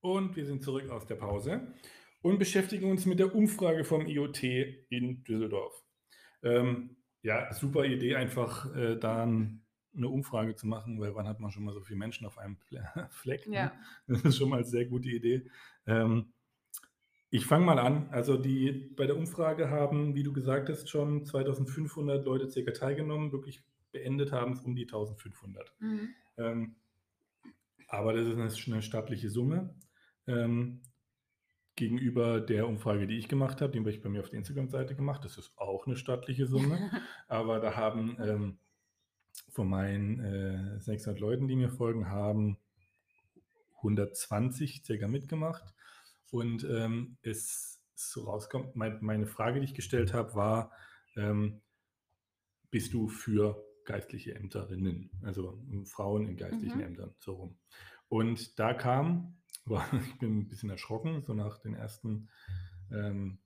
Und 0.00 0.36
wir 0.36 0.46
sind 0.46 0.62
zurück 0.62 0.88
aus 0.90 1.06
der 1.06 1.16
Pause 1.16 1.74
und 2.22 2.38
beschäftigen 2.38 2.88
uns 2.88 3.04
mit 3.04 3.18
der 3.18 3.34
Umfrage 3.34 3.82
vom 3.82 4.06
IoT 4.06 4.44
in 4.90 5.24
Düsseldorf. 5.24 5.74
Ähm, 6.44 6.98
ja, 7.22 7.52
super 7.52 7.84
Idee, 7.84 8.14
einfach 8.14 8.72
äh, 8.76 8.96
da 8.96 9.24
ein 9.24 9.65
eine 9.96 10.08
Umfrage 10.08 10.54
zu 10.54 10.66
machen, 10.66 11.00
weil 11.00 11.14
wann 11.14 11.26
hat 11.26 11.40
man 11.40 11.50
schon 11.50 11.64
mal 11.64 11.72
so 11.72 11.80
viele 11.80 11.98
Menschen 11.98 12.26
auf 12.26 12.38
einem 12.38 12.56
Fleck? 13.10 13.46
Ne? 13.46 13.56
Ja. 13.56 13.72
Das 14.06 14.22
ist 14.22 14.36
schon 14.36 14.48
mal 14.48 14.56
eine 14.56 14.66
sehr 14.66 14.86
gute 14.86 15.08
Idee. 15.08 15.50
Ähm, 15.86 16.32
ich 17.30 17.44
fange 17.46 17.66
mal 17.66 17.78
an. 17.78 18.08
Also 18.10 18.36
die 18.36 18.92
bei 18.96 19.06
der 19.06 19.16
Umfrage 19.16 19.70
haben, 19.70 20.14
wie 20.14 20.22
du 20.22 20.32
gesagt 20.32 20.68
hast, 20.68 20.88
schon 20.88 21.24
2500 21.24 22.24
Leute 22.24 22.48
circa 22.48 22.70
teilgenommen. 22.72 23.32
Wirklich 23.32 23.62
beendet 23.92 24.32
haben 24.32 24.52
es 24.52 24.60
um 24.60 24.74
die 24.74 24.84
1500. 24.84 25.74
Mhm. 25.80 26.08
Ähm, 26.38 26.76
aber 27.88 28.12
das 28.12 28.26
ist 28.26 28.34
eine, 28.34 28.74
eine 28.74 28.82
stattliche 28.82 29.30
Summe. 29.30 29.74
Ähm, 30.26 30.80
gegenüber 31.76 32.40
der 32.40 32.66
Umfrage, 32.66 33.06
die 33.06 33.18
ich 33.18 33.28
gemacht 33.28 33.60
habe, 33.60 33.72
die 33.72 33.78
habe 33.78 33.90
ich 33.90 34.02
bei 34.02 34.08
mir 34.08 34.20
auf 34.20 34.30
der 34.30 34.38
Instagram-Seite 34.38 34.96
gemacht. 34.96 35.24
Das 35.24 35.36
ist 35.36 35.52
auch 35.56 35.86
eine 35.86 35.96
stattliche 35.96 36.46
Summe. 36.46 36.90
aber 37.28 37.60
da 37.60 37.76
haben 37.76 38.16
ähm, 38.20 38.58
von 39.50 39.68
meinen 39.68 40.20
äh, 40.20 40.80
600 40.80 41.20
Leuten, 41.20 41.48
die 41.48 41.56
mir 41.56 41.70
folgen, 41.70 42.08
haben 42.08 42.58
120 43.76 44.84
circa 44.84 45.08
mitgemacht. 45.08 45.74
Und 46.30 46.64
ähm, 46.64 47.16
es 47.22 47.80
so 47.94 48.24
rauskommt, 48.24 48.76
mein, 48.76 48.98
meine 49.00 49.26
Frage, 49.26 49.60
die 49.60 49.66
ich 49.66 49.74
gestellt 49.74 50.12
habe, 50.12 50.34
war, 50.34 50.70
ähm, 51.16 51.62
bist 52.70 52.92
du 52.92 53.08
für 53.08 53.64
geistliche 53.84 54.34
Ämterinnen, 54.34 55.10
also 55.22 55.62
Frauen 55.84 56.26
in 56.26 56.36
geistlichen 56.36 56.78
Mhm. 56.78 56.84
Ämtern, 56.84 57.14
so 57.18 57.34
rum. 57.34 57.58
Und 58.08 58.58
da 58.58 58.74
kam, 58.74 59.36
war, 59.64 59.86
ich 59.94 60.18
bin 60.18 60.40
ein 60.40 60.48
bisschen 60.48 60.70
erschrocken, 60.70 61.22
so 61.22 61.32
nach 61.32 61.58
den 61.58 61.74
ersten 61.74 62.28
ähm, 62.90 63.38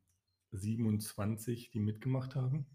27, 0.52 1.70
die 1.70 1.80
mitgemacht 1.80 2.34
haben, 2.34 2.66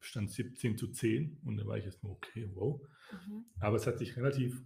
stand 0.00 0.30
17 0.30 0.76
zu 0.78 0.88
10 0.88 1.38
und 1.44 1.56
da 1.58 1.66
war 1.66 1.76
ich 1.78 1.84
erstmal, 1.84 2.12
okay, 2.12 2.50
wow. 2.54 2.80
Mhm. 3.12 3.44
Aber 3.60 3.76
es 3.76 3.86
hat 3.86 3.98
sich 3.98 4.16
relativ, 4.16 4.62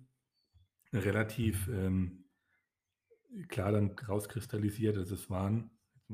relativ 0.92 1.68
ähm, 1.68 2.24
klar 3.48 3.72
dann 3.72 3.90
rauskristallisiert, 3.92 4.96
dass 4.96 5.10
es 5.10 5.28
waren, 5.30 5.70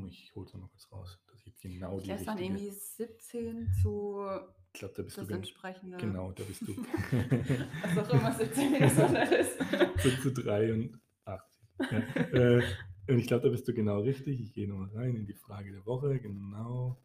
ich 0.06 0.34
hole 0.34 0.46
es 0.46 0.54
noch 0.54 0.70
kurz 0.70 0.90
raus, 0.92 1.18
dass 1.30 1.40
ich 1.40 1.46
jetzt 1.46 1.60
genau 1.60 1.98
Ich 1.98 2.04
die 2.04 2.08
dann 2.10 2.18
richtige, 2.38 2.44
irgendwie 2.44 2.70
17 2.70 3.72
zu 3.82 4.24
ich 4.72 4.78
glaube, 4.78 4.94
da 4.96 5.02
bist 5.02 5.16
du 5.16 5.20
das 5.22 5.28
gen- 5.28 5.36
entsprechende. 5.38 5.96
genau, 5.96 6.30
da 6.32 6.44
bist 6.44 6.62
du 6.62 6.76
Was 7.94 8.08
auch 8.08 8.14
immer 8.14 8.32
17 8.32 8.70
minus 8.72 8.96
100 8.96 9.32
ist. 9.32 9.58
zu 10.22 10.30
83. 10.32 11.00
Ja. 11.26 11.98
äh, 12.32 12.62
und 13.08 13.18
ich 13.18 13.26
glaube, 13.26 13.42
da 13.42 13.48
bist 13.48 13.66
du 13.66 13.74
genau 13.74 14.00
richtig. 14.00 14.40
Ich 14.40 14.52
gehe 14.52 14.68
nochmal 14.68 14.90
rein 14.94 15.16
in 15.16 15.26
die 15.26 15.34
Frage 15.34 15.72
der 15.72 15.84
Woche. 15.86 16.20
Genau. 16.20 17.02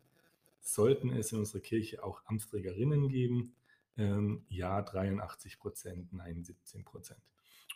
Sollten 0.67 1.12
es 1.12 1.32
in 1.32 1.39
unserer 1.39 1.62
Kirche 1.62 2.04
auch 2.04 2.23
Amtsträgerinnen 2.25 3.08
geben? 3.08 3.56
Ähm, 3.97 4.45
ja, 4.49 4.82
83 4.82 5.60
Prozent, 5.60 6.12
nein, 6.12 6.43
17 6.43 6.84
Prozent. 6.84 7.21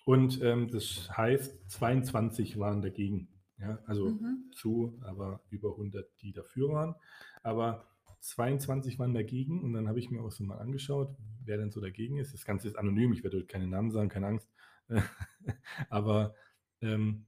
Und 0.05 0.41
ähm, 0.41 0.69
das 0.69 1.09
heißt, 1.15 1.69
22 1.69 2.57
waren 2.57 2.81
dagegen. 2.81 3.29
Ja, 3.59 3.77
also 3.85 4.09
Mhm. 4.09 4.51
zu, 4.53 4.99
aber 5.01 5.43
über 5.49 5.75
100, 5.75 6.09
die 6.21 6.31
dafür 6.33 6.69
waren. 6.69 6.95
Aber 7.43 7.85
22 8.21 8.97
waren 8.97 9.13
dagegen 9.13 9.63
und 9.63 9.73
dann 9.73 9.87
habe 9.87 9.99
ich 9.99 10.09
mir 10.09 10.21
auch 10.21 10.31
so 10.31 10.43
mal 10.43 10.57
angeschaut, 10.57 11.15
wer 11.43 11.57
denn 11.57 11.71
so 11.71 11.79
dagegen 11.81 12.17
ist. 12.17 12.33
Das 12.33 12.43
Ganze 12.45 12.67
ist 12.67 12.75
anonym, 12.75 13.13
ich 13.13 13.23
werde 13.23 13.37
heute 13.37 13.47
keine 13.47 13.67
Namen 13.67 13.91
sagen, 13.91 14.09
keine 14.09 14.27
Angst. 14.27 14.49
aber 15.89 16.33
ähm, 16.81 17.27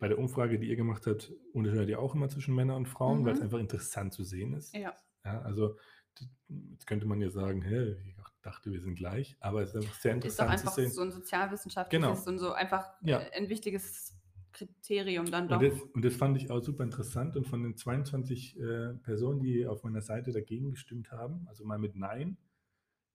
bei 0.00 0.08
der 0.08 0.18
Umfrage, 0.18 0.58
die 0.58 0.68
ihr 0.68 0.76
gemacht 0.76 1.06
habt, 1.06 1.32
unterscheidet 1.52 1.90
ihr 1.90 2.00
auch 2.00 2.14
immer 2.16 2.28
zwischen 2.28 2.54
Männern 2.54 2.76
und 2.78 2.88
Frauen, 2.88 3.24
weil 3.24 3.34
es 3.34 3.38
Mhm. 3.38 3.44
einfach 3.44 3.58
interessant 3.60 4.12
zu 4.12 4.24
sehen 4.24 4.54
ist. 4.54 4.74
Ja. 4.74 4.94
Ja, 5.24 5.42
also 5.42 5.76
jetzt 6.68 6.86
könnte 6.86 7.06
man 7.06 7.20
ja 7.20 7.30
sagen, 7.30 7.62
hä, 7.62 7.92
ich 8.06 8.16
dachte, 8.42 8.72
wir 8.72 8.80
sind 8.80 8.94
gleich, 8.96 9.36
aber 9.40 9.62
es 9.62 9.70
ist 9.70 9.76
einfach 9.76 9.94
sehr 9.94 10.12
Ist 10.16 10.22
doch 10.40 10.44
interessant 10.46 10.50
einfach 10.50 10.72
zu 10.72 10.80
sehen. 10.80 10.90
so 10.90 11.02
ein 11.02 11.12
sozialwissenschaftliches 11.12 12.24
Genau. 12.24 12.30
und 12.30 12.38
so 12.38 12.52
einfach 12.52 12.88
Ja. 13.02 13.20
äh, 13.20 13.30
ein 13.36 13.48
wichtiges 13.50 14.16
Kriterium 14.52 15.30
dann 15.30 15.46
doch. 15.48 15.60
Und 15.60 15.70
das, 15.70 15.80
und 15.82 16.04
das 16.04 16.16
fand 16.16 16.36
ich 16.38 16.50
auch 16.50 16.60
super 16.60 16.82
interessant. 16.82 17.36
Und 17.36 17.46
von 17.46 17.62
den 17.62 17.76
22 17.76 18.58
äh, 18.58 18.94
Personen, 19.02 19.40
die 19.40 19.66
auf 19.66 19.84
meiner 19.84 20.00
Seite 20.00 20.32
dagegen 20.32 20.70
gestimmt 20.70 21.12
haben, 21.12 21.46
also 21.48 21.64
mal 21.66 21.78
mit 21.78 21.94
Nein, 21.94 22.38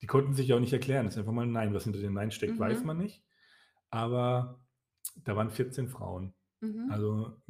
die 0.04 0.08
konnten 0.08 0.34
sich 0.36 0.54
auch 0.54 0.60
nicht 0.60 0.72
erklären. 0.74 1.06
Das 1.06 1.16
ist 1.16 1.20
einfach 1.20 1.34
mal 1.34 1.42
ein 1.48 1.52
Nein. 1.52 1.74
Was 1.74 1.84
hinter 1.86 2.00
dem 2.00 2.14
Nein 2.14 2.30
steckt, 2.30 2.54
Mhm. 2.56 2.60
weiß 2.60 2.84
man 2.84 2.98
nicht. 3.00 3.24
Aber 3.90 4.60
da 5.24 5.36
waren 5.36 5.50
14 5.50 5.88
Frauen. 5.90 6.35
Mhm. 6.62 6.90
Also, 6.90 7.42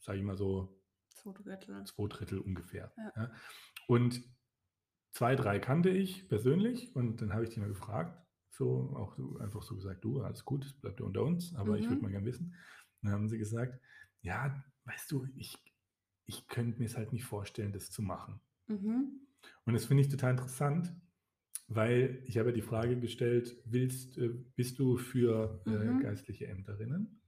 sage 0.00 0.18
ich 0.18 0.24
mal 0.24 0.36
so, 0.36 0.78
Zwei 1.14 1.32
Drittel. 1.32 1.84
zwei 1.84 2.08
Drittel 2.08 2.38
ungefähr. 2.40 2.92
Ja. 2.96 3.12
Ja. 3.16 3.32
Und 3.86 4.22
zwei, 5.12 5.36
drei 5.36 5.58
kannte 5.58 5.90
ich 5.90 6.28
persönlich 6.28 6.94
und 6.96 7.20
dann 7.20 7.32
habe 7.32 7.44
ich 7.44 7.50
die 7.50 7.60
mal 7.60 7.68
gefragt, 7.68 8.18
so 8.50 8.94
auch 8.96 9.14
so, 9.16 9.38
einfach 9.38 9.62
so 9.62 9.74
gesagt, 9.76 10.04
du, 10.04 10.20
alles 10.22 10.44
gut, 10.44 10.64
es 10.64 10.74
bleibt 10.74 11.00
ja 11.00 11.06
unter 11.06 11.22
uns, 11.22 11.54
aber 11.54 11.78
ich 11.78 11.84
würde 11.84 11.96
Mhm. 11.96 12.02
mal 12.02 12.10
gern 12.10 12.24
wissen. 12.24 12.46
Und 12.46 12.54
dann 13.02 13.12
haben 13.12 13.28
sie 13.28 13.38
gesagt, 13.38 13.80
ja, 14.20 14.64
weißt 14.84 15.10
du, 15.12 15.26
ich, 15.36 15.56
ich 16.26 16.46
könnte 16.48 16.78
mir 16.78 16.86
es 16.86 16.96
halt 16.96 17.12
nicht 17.12 17.24
vorstellen, 17.24 17.72
das 17.72 17.90
zu 17.90 18.02
machen. 18.02 18.40
Mhm. 18.66 19.20
Und 19.64 19.74
das 19.74 19.86
finde 19.86 20.02
ich 20.02 20.08
total 20.08 20.32
interessant, 20.32 20.92
weil 21.68 22.22
ich 22.26 22.36
habe 22.38 22.50
ja 22.50 22.54
die 22.54 22.62
Frage 22.62 22.98
gestellt, 23.00 23.56
willst, 23.64 24.18
äh, 24.18 24.28
bist 24.56 24.78
du 24.78 24.98
für 24.98 25.62
äh, 25.66 25.70
Mhm. 25.70 26.00
geistliche 26.00 26.46
Ämterinnen? 26.48 27.21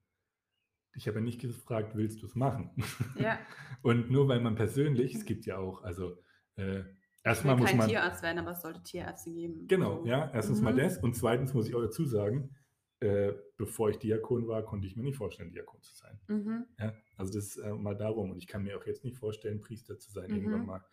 Ich 0.97 1.07
habe 1.09 1.19
ja 1.19 1.25
nicht 1.25 1.41
gefragt, 1.41 1.97
willst 1.97 2.23
du 2.23 2.27
es 2.27 2.35
machen? 2.35 2.71
Ja. 3.17 3.39
Und 3.83 4.11
nur 4.11 4.29
weil 4.29 4.41
man 4.41 4.55
persönlich, 4.55 5.15
es 5.15 5.25
gibt 5.25 5.45
ja 5.47 5.59
auch, 5.59 5.83
also 5.83 6.17
äh, 6.57 6.83
erstmal 7.23 7.57
muss 7.57 7.69
kein 7.71 7.79
man, 7.79 7.89
Tierarzt 7.89 8.23
werden, 8.23 8.39
aber 8.39 8.53
es 8.53 8.63
sollte 8.63 8.83
Tierärzte 8.83 9.31
geben. 9.33 9.67
genau, 9.67 10.03
So. 10.03 10.07
ja, 10.07 10.31
erstens 10.33 10.61
mal 10.61 10.73
Mhm. 10.73 10.79
das 10.79 10.99
und 10.99 11.15
zweitens 11.17 11.53
muss 11.55 11.69
ich 11.69 11.75
auch 11.75 11.83
dazu 11.83 12.05
sagen, 12.05 12.55
äh, 13.01 13.33
bevor 13.57 13.91
ich 13.91 13.99
Diakon 13.99 14.47
war, 14.47 14.63
konnte 14.65 14.87
ich 14.87 14.97
mir 14.97 15.03
nicht 15.03 15.17
vorstellen, 15.17 15.51
Diakon 15.51 15.83
zu 15.83 15.95
sein. 15.95 16.19
Mhm. 16.29 16.67
Ja? 16.79 16.95
Also 17.17 17.33
das 17.35 17.45
ist 17.49 17.57
äh, 17.59 17.75
mal 17.75 17.97
darum 17.97 18.31
und 18.31 18.39
ich 18.39 18.47
kann 18.47 18.63
mir 18.63 18.79
auch 18.79 18.87
jetzt 18.87 19.05
nicht 19.05 19.17
vorstellen, 19.19 19.61
Priester 19.61 19.99
zu 19.99 20.11
sein, 20.11 20.31
Mhm. 20.31 20.37
irgendwann 20.37 20.67
mal. 20.67 20.85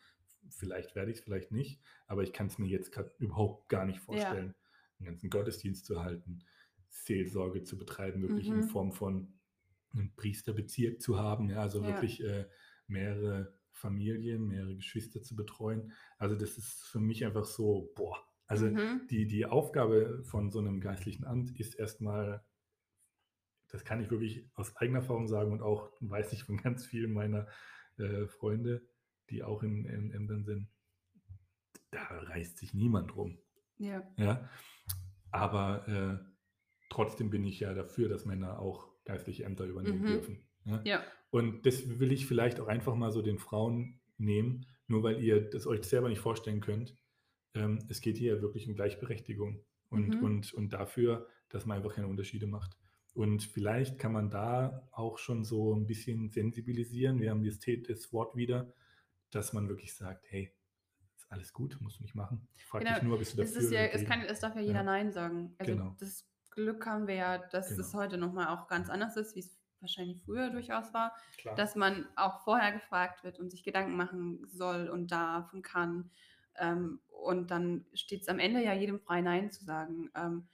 Vielleicht 0.49 0.95
werde 0.95 1.11
ich 1.11 1.17
es, 1.19 1.23
vielleicht 1.23 1.51
nicht, 1.51 1.79
aber 2.07 2.23
ich 2.23 2.33
kann 2.33 2.47
es 2.47 2.57
mir 2.57 2.67
jetzt 2.67 2.91
überhaupt 3.19 3.69
gar 3.69 3.85
nicht 3.85 3.99
vorstellen, 3.99 4.55
einen 4.99 5.05
ganzen 5.05 5.29
Gottesdienst 5.29 5.85
zu 5.85 6.03
halten, 6.03 6.39
Seelsorge 6.89 7.63
zu 7.63 7.77
betreiben, 7.77 8.21
wirklich 8.23 8.47
in 8.47 8.57
Mhm. 8.57 8.63
Form 8.63 8.91
von 8.91 9.33
einem 9.93 10.15
Priesterbezirk 10.15 11.01
zu 11.01 11.17
haben, 11.17 11.49
ja, 11.49 11.61
also 11.61 11.81
Ja. 11.81 11.87
wirklich 11.87 12.23
äh, 12.23 12.47
mehrere 12.87 13.53
Familien, 13.71 14.47
mehrere 14.47 14.75
Geschwister 14.75 15.21
zu 15.21 15.35
betreuen. 15.35 15.93
Also 16.17 16.35
das 16.35 16.57
ist 16.57 16.83
für 16.83 16.99
mich 16.99 17.25
einfach 17.25 17.45
so, 17.45 17.91
boah, 17.95 18.17
also 18.47 18.67
Mhm. 18.67 19.07
die, 19.09 19.27
die 19.27 19.45
Aufgabe 19.45 20.23
von 20.23 20.51
so 20.51 20.59
einem 20.59 20.81
geistlichen 20.81 21.25
Amt 21.25 21.57
ist 21.59 21.75
erstmal, 21.75 22.43
das 23.69 23.85
kann 23.85 24.01
ich 24.01 24.11
wirklich 24.11 24.49
aus 24.55 24.75
eigener 24.75 24.99
Erfahrung 24.99 25.27
sagen 25.27 25.53
und 25.53 25.61
auch 25.61 25.91
weiß 26.01 26.33
ich 26.33 26.43
von 26.43 26.57
ganz 26.57 26.85
vielen 26.85 27.13
meiner 27.13 27.47
äh, 27.97 28.27
Freunde, 28.27 28.85
die 29.29 29.43
auch 29.43 29.63
in, 29.63 29.85
in 29.85 30.11
Ämtern 30.11 30.43
sind, 30.43 30.67
da 31.91 32.03
reißt 32.03 32.57
sich 32.57 32.73
niemand 32.73 33.15
rum. 33.15 33.37
Ja. 33.77 34.03
Ja? 34.17 34.49
Aber 35.31 35.87
äh, 35.87 36.17
trotzdem 36.89 37.29
bin 37.29 37.45
ich 37.45 37.61
ja 37.61 37.73
dafür, 37.73 38.09
dass 38.09 38.25
Männer 38.25 38.59
auch 38.59 38.90
geistliche 39.05 39.43
Ämter 39.45 39.65
übernehmen 39.65 40.01
Mhm. 40.01 40.05
dürfen. 40.07 40.43
Ja? 40.65 40.81
Ja. 40.85 41.03
Und 41.29 41.65
das 41.65 41.99
will 41.99 42.11
ich 42.11 42.25
vielleicht 42.25 42.59
auch 42.59 42.67
einfach 42.67 42.95
mal 42.95 43.11
so 43.11 43.21
den 43.21 43.39
Frauen 43.39 43.99
nehmen, 44.17 44.65
nur 44.87 45.03
weil 45.03 45.23
ihr 45.23 45.41
das 45.49 45.65
euch 45.65 45.83
selber 45.83 46.09
nicht 46.09 46.19
vorstellen 46.19 46.61
könnt. 46.61 46.95
Ähm, 47.53 47.79
es 47.89 48.01
geht 48.01 48.17
hier 48.17 48.35
ja 48.35 48.41
wirklich 48.41 48.67
um 48.67 48.75
Gleichberechtigung 48.75 49.63
und, 49.89 50.15
Mhm. 50.15 50.23
und, 50.23 50.53
und 50.53 50.73
dafür, 50.73 51.27
dass 51.49 51.65
man 51.65 51.77
einfach 51.77 51.95
keine 51.95 52.07
Unterschiede 52.07 52.47
macht. 52.47 52.77
Und 53.13 53.43
vielleicht 53.43 53.99
kann 53.99 54.13
man 54.13 54.29
da 54.29 54.87
auch 54.91 55.17
schon 55.17 55.43
so 55.43 55.73
ein 55.75 55.85
bisschen 55.85 56.29
sensibilisieren. 56.29 57.19
Wir 57.19 57.31
haben 57.31 57.43
das, 57.43 57.59
das 57.87 58.13
Wort 58.13 58.35
wieder, 58.37 58.73
dass 59.31 59.51
man 59.51 59.67
wirklich 59.67 59.93
sagt, 59.93 60.25
hey, 60.29 60.53
ist 61.17 61.29
alles 61.29 61.51
gut, 61.51 61.77
musst 61.81 61.99
du 61.99 62.03
nicht 62.03 62.15
machen. 62.15 62.47
Ich 62.55 62.63
frage 62.65 62.85
Genau, 62.85 62.95
dich 62.99 63.03
nur, 63.07 63.17
bist 63.19 63.37
du 63.37 63.41
Es, 63.41 63.53
dafür 63.53 63.65
ist 63.67 63.71
ja, 63.73 63.81
es, 63.85 64.05
kann, 64.05 64.21
es 64.21 64.39
darf 64.39 64.55
ja 64.55 64.61
jeder 64.61 64.73
Ja. 64.75 64.83
Nein 64.83 65.11
sagen. 65.11 65.55
Also 65.57 65.73
Genau. 65.73 65.95
das 65.99 66.25
Glück 66.51 66.85
haben 66.85 67.07
wir 67.07 67.15
ja, 67.15 67.37
dass 67.37 67.69
Genau. 67.69 67.81
es 67.81 67.93
heute 67.93 68.17
nochmal 68.17 68.47
auch 68.49 68.67
ganz 68.67 68.89
anders 68.89 69.17
ist, 69.17 69.35
wie 69.35 69.39
es 69.39 69.57
wahrscheinlich 69.79 70.21
früher 70.23 70.49
durchaus 70.51 70.93
war. 70.93 71.15
Klar. 71.37 71.55
dass 71.55 71.75
man 71.75 72.07
auch 72.15 72.43
vorher 72.43 72.71
gefragt 72.71 73.23
wird 73.23 73.39
und 73.39 73.49
sich 73.49 73.63
Gedanken 73.63 73.95
machen 73.97 74.45
soll 74.47 74.89
und 74.89 75.11
darf 75.11 75.53
und 75.53 75.63
kann. 75.63 76.11
Ähm, 76.55 77.01
und 77.09 77.49
dann 77.51 77.85
steht 77.93 78.21
es 78.21 78.27
am 78.27 78.39
Ende 78.39 78.63
ja 78.63 78.73
jedem 78.73 78.99
frei, 78.99 79.21
Nein 79.21 79.51
zu 79.51 79.63
sagen. 79.65 80.11
Ähm, 80.15 80.47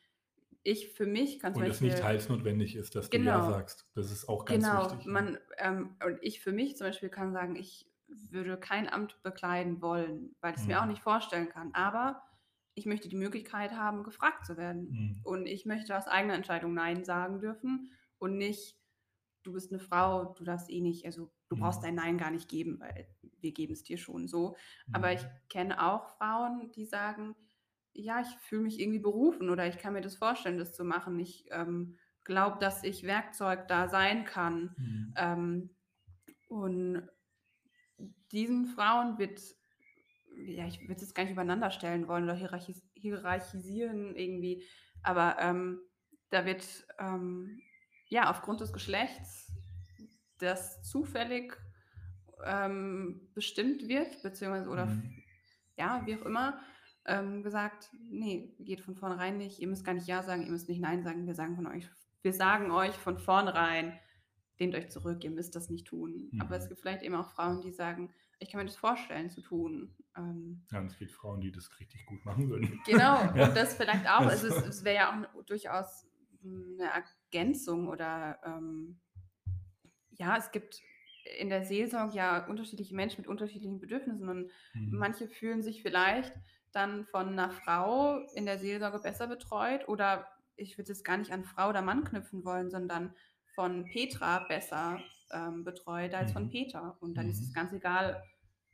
ich 0.63 0.89
für 0.93 1.05
mich 1.05 1.39
kann 1.39 1.53
zum 1.53 1.63
und 1.63 1.69
es 1.69 1.79
Beispiel. 1.79 1.89
nicht 1.89 1.99
teils 2.01 2.29
notwendig 2.29 2.75
ist, 2.75 2.95
dass 2.95 3.09
du 3.09 3.17
Genau. 3.17 3.31
Ja 3.31 3.51
sagst. 3.51 3.89
Das 3.95 4.11
ist 4.11 4.27
auch 4.29 4.45
ganz 4.45 4.63
genau, 4.63 4.91
wichtig. 4.91 5.05
man, 5.07 5.37
ähm, 5.57 5.95
und 6.05 6.19
ich 6.21 6.41
für 6.41 6.51
mich 6.51 6.75
zum 6.77 6.87
Beispiel 6.87 7.09
kann 7.09 7.31
sagen, 7.33 7.55
ich 7.55 7.89
würde 8.07 8.57
kein 8.59 8.87
Amt 8.89 9.21
bekleiden 9.23 9.81
wollen, 9.81 10.35
weil 10.41 10.53
ich 10.53 10.59
es 10.61 10.67
mir 10.67 10.75
Mhm. 10.77 10.81
auch 10.83 10.85
nicht 10.87 11.01
vorstellen 11.01 11.49
kann. 11.49 11.73
Aber 11.73 12.21
ich 12.77 12.85
möchte 12.85 13.09
die 13.09 13.15
Möglichkeit 13.15 13.73
haben, 13.73 14.03
gefragt 14.03 14.45
zu 14.45 14.57
werden. 14.57 14.91
Mhm. 14.91 15.23
Und 15.23 15.45
ich 15.47 15.65
möchte 15.65 15.97
aus 15.97 16.07
eigener 16.07 16.35
Entscheidung 16.35 16.73
Nein 16.73 17.03
sagen 17.03 17.39
dürfen 17.39 17.91
und 18.19 18.37
nicht, 18.37 18.77
du 19.43 19.53
bist 19.53 19.71
eine 19.71 19.79
Frau, 19.79 20.33
du 20.33 20.43
darfst 20.43 20.69
eh 20.69 20.81
nicht, 20.81 21.05
also 21.05 21.31
du 21.49 21.55
Mhm. 21.55 21.57
brauchst 21.57 21.83
dein 21.83 21.95
Nein 21.95 22.17
gar 22.17 22.31
nicht 22.31 22.49
geben, 22.49 22.79
weil 22.79 23.07
wir 23.39 23.51
geben 23.53 23.73
es 23.73 23.83
dir 23.83 23.97
schon 23.97 24.27
so. 24.27 24.55
Aber 24.91 25.13
ich 25.13 25.21
Mhm. 25.21 25.39
kenne 25.49 25.81
auch 25.83 26.17
Frauen, 26.17 26.71
die 26.71 26.85
sagen, 26.85 27.35
ja, 27.93 28.21
ich 28.21 28.27
fühle 28.41 28.63
mich 28.63 28.79
irgendwie 28.79 28.99
berufen 28.99 29.49
oder 29.49 29.67
ich 29.67 29.77
kann 29.79 29.93
mir 29.93 30.01
das 30.01 30.15
vorstellen, 30.17 30.57
das 30.57 30.73
zu 30.75 30.83
machen. 30.83 31.17
Ich 31.19 31.45
ähm, 31.51 31.97
glaube, 32.23 32.57
dass 32.59 32.83
ich 32.83 33.03
Werkzeug 33.03 33.67
da 33.67 33.89
sein 33.89 34.25
kann. 34.25 34.75
Mhm. 34.77 35.17
Ähm, 35.17 35.75
und 36.49 37.09
diesen 38.31 38.65
Frauen 38.65 39.17
wird, 39.17 39.41
ja, 40.45 40.65
ich 40.67 40.81
würde 40.81 40.95
es 40.95 41.01
jetzt 41.01 41.15
gar 41.15 41.23
nicht 41.23 41.33
übereinander 41.33 41.71
stellen 41.71 42.07
wollen 42.07 42.23
oder 42.25 42.35
hierarchis 42.35 42.83
hierarchisieren 42.95 44.15
irgendwie, 44.15 44.63
aber 45.03 45.37
ähm, 45.39 45.81
da 46.29 46.45
wird 46.45 46.87
ähm, 46.99 47.61
ja 48.07 48.29
aufgrund 48.29 48.61
des 48.61 48.73
Geschlechts, 48.73 49.51
das 50.39 50.83
zufällig 50.83 51.57
ähm, 52.45 53.29
bestimmt 53.33 53.87
wird, 53.87 54.21
beziehungsweise 54.21 54.69
oder 54.69 54.85
Mhm. 54.85 55.23
ja, 55.77 56.01
wie 56.05 56.15
auch 56.17 56.25
immer, 56.25 56.59
ähm, 57.05 57.43
gesagt, 57.43 57.89
nee, 58.09 58.55
geht 58.59 58.81
von 58.81 58.95
vornherein 58.95 59.37
nicht, 59.37 59.59
ihr 59.59 59.67
müsst 59.67 59.85
gar 59.85 59.93
nicht 59.93 60.07
Ja 60.07 60.23
sagen, 60.23 60.43
ihr 60.43 60.51
müsst 60.51 60.69
nicht 60.69 60.81
Nein 60.81 61.03
sagen, 61.03 61.25
wir 61.27 61.35
sagen 61.35 61.55
von 61.55 61.67
euch, 61.67 61.89
wir 62.21 62.33
sagen 62.33 62.71
euch 62.71 62.95
von 62.95 63.17
vornherein, 63.19 63.99
lehnt 64.59 64.75
euch 64.75 64.89
zurück, 64.89 65.23
ihr 65.23 65.31
müsst 65.31 65.55
das 65.55 65.69
nicht 65.69 65.87
tun. 65.87 66.33
Aber 66.39 66.55
Mhm. 66.55 66.61
es 66.61 66.67
gibt 66.67 66.81
vielleicht 66.81 67.03
eben 67.03 67.15
auch 67.15 67.29
Frauen, 67.29 67.61
die 67.61 67.71
sagen, 67.71 68.13
ich 68.39 68.49
kann 68.51 68.59
mir 68.59 68.65
das 68.65 68.75
vorstellen 68.75 69.29
zu 69.29 69.41
tun. 69.41 69.95
Ähm, 70.15 70.67
Ja, 70.71 70.79
und 70.79 70.87
es 70.87 70.97
gibt 70.97 71.11
Frauen, 71.11 71.41
die 71.41 71.51
das 71.51 71.79
richtig 71.79 72.05
gut 72.05 72.23
machen 72.25 72.49
würden. 72.49 72.79
genau, 72.85 73.21
Ja. 73.21 73.31
und 73.49 73.55
das 73.55 73.75
vielleicht 73.75 74.07
auch, 74.07 74.25
also 74.27 74.47
es, 74.47 74.55
es 74.67 74.83
wäre 74.83 74.95
ja 74.95 75.09
auch 75.35 75.43
durchaus 75.43 76.05
eine 76.43 76.91
Ergänzung 77.31 77.87
oder 77.87 78.39
ähm, 78.45 78.99
ja, 80.11 80.37
es 80.37 80.51
gibt 80.51 80.81
in 81.39 81.49
der 81.49 81.65
Seelsorge 81.65 82.15
ja 82.15 82.45
unterschiedliche 82.47 82.95
Menschen 82.95 83.21
mit 83.21 83.27
unterschiedlichen 83.27 83.79
Bedürfnissen 83.79 84.29
und 84.29 84.51
Mhm. 84.75 84.97
manche 84.97 85.27
fühlen 85.27 85.61
sich 85.61 85.81
vielleicht 85.81 86.33
dann 86.71 87.05
von 87.05 87.29
einer 87.29 87.49
Frau 87.51 88.19
in 88.35 88.45
der 88.45 88.59
Seelsorge 88.59 88.99
besser 88.99 89.27
betreut 89.27 89.87
oder 89.87 90.27
ich 90.55 90.77
würde 90.77 90.91
es 90.91 91.03
gar 91.03 91.17
nicht 91.17 91.31
an 91.31 91.43
Frau 91.43 91.69
oder 91.69 91.81
Mann 91.81 92.03
knüpfen 92.03 92.45
wollen, 92.45 92.69
sondern 92.69 93.13
von 93.55 93.85
Petra 93.85 94.39
besser 94.47 95.01
ähm, 95.31 95.63
betreut 95.63 96.13
als 96.13 96.31
von 96.31 96.45
Mhm. 96.45 96.49
Peter. 96.49 96.97
Und 97.01 97.15
dann 97.15 97.29
ist 97.29 97.41
es 97.41 97.49
Mhm. 97.49 97.53
ganz 97.53 97.73
egal, 97.73 98.23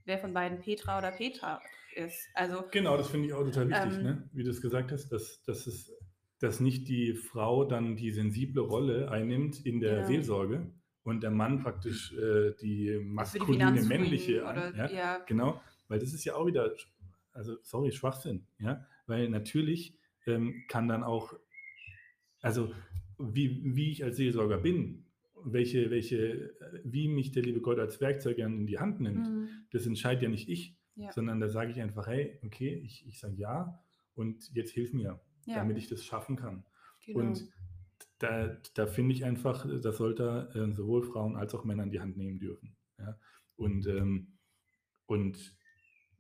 wer 0.06 0.20
von 0.20 0.34
beiden 0.34 0.60
Petra 0.60 0.98
oder 0.98 1.12
Peter 1.12 1.62
ist. 1.96 2.28
Also 2.34 2.63
Genau, 2.72 2.98
das 2.98 3.10
finde 3.10 3.28
ich 3.28 3.34
auch 3.34 3.44
total 3.44 3.70
wichtig, 3.70 3.94
Ähm, 3.98 4.04
ne? 4.04 4.30
wie 4.34 4.44
du 4.44 4.50
es 4.50 4.62
gesagt 4.62 4.92
hast, 4.92 5.10
dass, 5.10 5.42
dass, 5.44 5.68
es, 5.68 5.92
dass 6.39 6.60
nicht 6.60 6.88
die 6.88 7.13
Frau 7.13 7.63
dann 7.66 7.96
die 7.96 8.12
sensible 8.12 8.62
Rolle 8.62 9.10
einnimmt 9.12 9.66
in 9.66 9.80
der 9.80 9.98
Genau. 9.98 10.08
Seelsorge 10.08 10.72
und 11.04 11.22
der 11.22 11.32
Mann 11.32 11.60
praktisch 11.62 12.13
äh, 12.13 12.54
die 12.62 12.88
die 12.88 13.00
maskuline, 13.00 13.58
Finanzfreak 13.78 13.89
männliche. 14.00 14.42
oder 14.44 14.76
ja? 14.76 14.89
ja, 14.89 15.18
Genau, 15.28 15.62
weil 15.88 16.00
das 16.00 16.13
ist 16.13 16.24
ja 16.26 16.36
auch 16.36 16.46
wieder, 16.46 16.72
also 17.32 17.58
sorry, 17.62 17.92
Schwachsinn, 17.92 18.48
ja, 18.60 18.86
weil 19.06 19.30
natürlich 19.30 19.98
ähm, 20.26 20.63
kann 20.68 20.88
dann 20.88 21.04
auch, 21.04 21.34
also 22.42 22.74
wie, 23.20 23.62
wie 23.76 23.92
ich 23.92 24.04
als 24.04 24.18
Seelsorger 24.18 24.58
bin, 24.58 25.06
welche, 25.45 25.89
welche, 25.89 26.17
äh, 26.60 26.82
wie 26.84 27.08
mich 27.08 27.32
der 27.32 27.43
liebe 27.43 27.62
Gott 27.62 27.79
als 27.79 27.99
Werkzeug 28.01 28.38
dann 28.38 28.58
in 28.60 28.67
die 28.67 28.79
Hand 28.79 28.99
nimmt, 28.99 29.27
mhm, 29.27 29.49
das 29.71 29.86
entscheidet 29.86 30.23
ja 30.23 30.29
nicht 30.29 30.49
ich, 30.49 30.77
Ja. 30.95 31.12
sondern 31.12 31.39
da 31.39 31.49
sage 31.49 31.71
ich 31.71 31.82
einfach, 31.82 32.08
hey, 32.08 32.39
okay, 32.43 32.73
ich, 32.84 33.06
ich 33.08 33.19
sage 33.19 33.36
ja 33.36 33.79
und 34.15 34.49
jetzt 34.53 34.71
hilf 34.71 34.93
mir, 34.93 35.19
ja, 35.45 35.56
damit 35.56 35.77
ich 35.77 35.88
das 35.88 36.03
schaffen 36.06 36.36
kann. 36.36 36.65
genau. 37.06 37.19
Und 37.19 37.47
da, 38.19 38.58
da 38.75 38.88
finde 38.88 39.13
ich 39.13 39.25
einfach, 39.25 39.67
das 39.82 39.97
sollte 39.97 40.49
äh, 40.53 40.71
sowohl 40.71 41.03
Frauen 41.03 41.36
als 41.36 41.53
auch 41.56 41.65
Männer 41.65 41.84
in 41.84 41.91
die 41.91 41.99
Hand 41.99 42.15
nehmen 42.15 42.39
dürfen. 42.39 42.75
Ja? 42.97 43.17
Und, 43.56 43.86
ähm, 43.88 44.38
und 45.06 45.58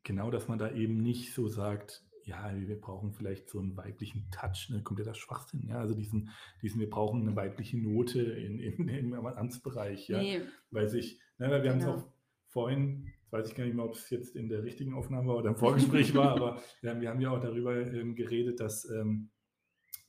genau, 0.03 0.29
dass 0.29 0.47
man 0.47 0.59
da 0.59 0.71
eben 0.71 0.97
nicht 1.01 1.33
so 1.33 1.47
sagt, 1.47 2.03
ja, 2.25 2.51
wir 2.55 2.79
brauchen 2.79 3.13
vielleicht 3.13 3.49
so 3.49 3.59
einen 3.59 3.75
weiblichen 3.77 4.29
Touch, 4.31 4.69
ne, 4.69 4.81
kompletter 4.81 5.13
Schwachsinn. 5.13 5.67
Ja? 5.67 5.79
Also 5.79 5.93
diesen, 5.93 6.29
diesen, 6.61 6.79
wir 6.79 6.89
brauchen 6.89 7.21
eine 7.21 7.35
weibliche 7.35 7.77
Note 7.77 8.21
in, 8.21 8.59
in, 8.59 8.87
im 9.13 9.13
Amtsbereich. 9.13 10.07
Ja? 10.07 10.21
nee, 10.21 10.41
Weil 10.71 10.89
sich, 10.89 11.19
ne, 11.37 11.49
weil 11.49 11.63
wir 11.63 11.71
haben 11.71 11.79
es 11.79 11.85
Genau. 11.85 11.97
auch 11.97 12.13
vorhin, 12.47 13.07
jetzt 13.21 13.31
weiß 13.31 13.49
ich 13.49 13.55
gar 13.55 13.65
nicht 13.65 13.75
mehr, 13.75 13.85
ob 13.85 13.95
es 13.95 14.09
jetzt 14.09 14.35
in 14.35 14.47
der 14.49 14.63
richtigen 14.63 14.93
Aufnahme 14.93 15.29
war 15.29 15.37
oder 15.37 15.49
im 15.49 15.55
Vorgespräch 15.57 16.13
war, 16.15 16.31
aber 16.31 16.61
wir 16.81 16.91
haben, 16.91 17.01
wir 17.01 17.09
haben 17.09 17.21
ja 17.21 17.31
auch 17.31 17.41
darüber 17.41 17.75
ähm, 17.75 18.15
geredet, 18.15 18.59
dass, 18.59 18.89
ähm, 18.89 19.31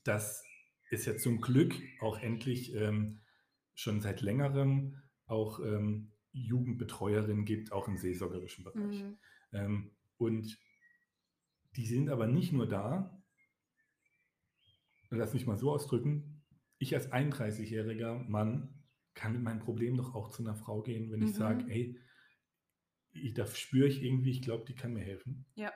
dass 0.04 0.44
es 0.90 1.06
ja 1.06 1.16
zum 1.16 1.40
Glück 1.40 1.74
auch 2.00 2.18
endlich 2.20 2.74
ähm, 2.74 3.20
schon 3.74 4.00
seit 4.00 4.20
längerem 4.20 5.02
auch 5.26 5.58
ähm, 5.60 6.12
Jugendbetreuerinnen 6.32 7.44
gibt, 7.44 7.72
auch 7.72 7.88
im 7.88 7.96
seelsorgerischen 7.96 8.64
Bereich. 8.64 9.02
mhm, 9.02 9.18
Ähm, 9.52 9.90
und 10.16 10.58
die 11.76 11.86
sind 11.86 12.08
aber 12.08 12.26
nicht 12.26 12.52
nur 12.52 12.68
da, 12.68 13.20
lass 15.10 15.34
mich 15.34 15.46
mal 15.46 15.56
so 15.56 15.70
ausdrücken, 15.72 16.42
ich 16.78 16.94
als 16.94 17.10
31-jähriger 17.12 18.14
Mann 18.28 18.82
kann 19.14 19.32
mit 19.32 19.42
meinem 19.42 19.60
Problem 19.60 19.96
doch 19.96 20.14
auch 20.14 20.30
zu 20.30 20.42
einer 20.42 20.56
Frau 20.56 20.82
gehen, 20.82 21.10
wenn 21.12 21.22
ich 21.22 21.30
Mhm. 21.30 21.34
sage, 21.34 21.64
ey, 21.68 21.98
ich, 23.12 23.32
da 23.34 23.46
spüre 23.46 23.86
ich 23.86 24.02
irgendwie, 24.02 24.30
ich 24.30 24.42
glaube, 24.42 24.64
die 24.66 24.74
kann 24.74 24.92
mir 24.92 25.04
helfen. 25.04 25.46
ja, 25.54 25.72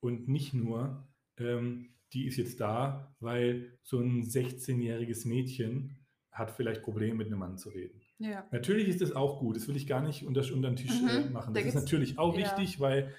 Und 0.00 0.28
nicht 0.28 0.52
nur, 0.52 1.08
ähm, 1.38 1.94
die 2.12 2.26
ist 2.26 2.36
jetzt 2.36 2.60
da, 2.60 3.14
weil 3.20 3.78
so 3.82 3.98
ein 3.98 4.22
16-jähriges 4.22 5.26
Mädchen 5.26 6.06
hat 6.30 6.50
vielleicht 6.50 6.82
Probleme 6.82 7.14
mit 7.14 7.28
einem 7.28 7.38
Mann 7.38 7.56
zu 7.56 7.70
reden. 7.70 8.02
ja, 8.18 8.46
Natürlich 8.52 8.88
ist 8.88 9.00
das 9.00 9.12
auch 9.12 9.38
gut, 9.40 9.56
das 9.56 9.68
will 9.68 9.76
ich 9.76 9.86
gar 9.86 10.02
nicht 10.02 10.24
unter, 10.26 10.42
unter 10.52 10.68
den 10.70 10.76
Tisch 10.76 11.00
Mhm, 11.00 11.08
äh, 11.08 11.30
machen. 11.30 11.54
da 11.54 11.60
Das 11.60 11.68
ist 11.68 11.74
gibt's- 11.74 11.90
natürlich 11.92 12.18
auch 12.18 12.34
ja. 12.36 12.40
wichtig, 12.40 12.78
weil, 12.80 13.14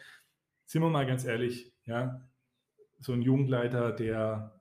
sind 0.66 0.84
wir 0.84 0.90
mal 0.90 1.08
ganz 1.08 1.26
ehrlich, 1.26 1.73
ja, 1.86 2.22
so 3.00 3.14
ein 3.14 3.22
Jugendleiter, 3.22 3.92
der 3.92 4.60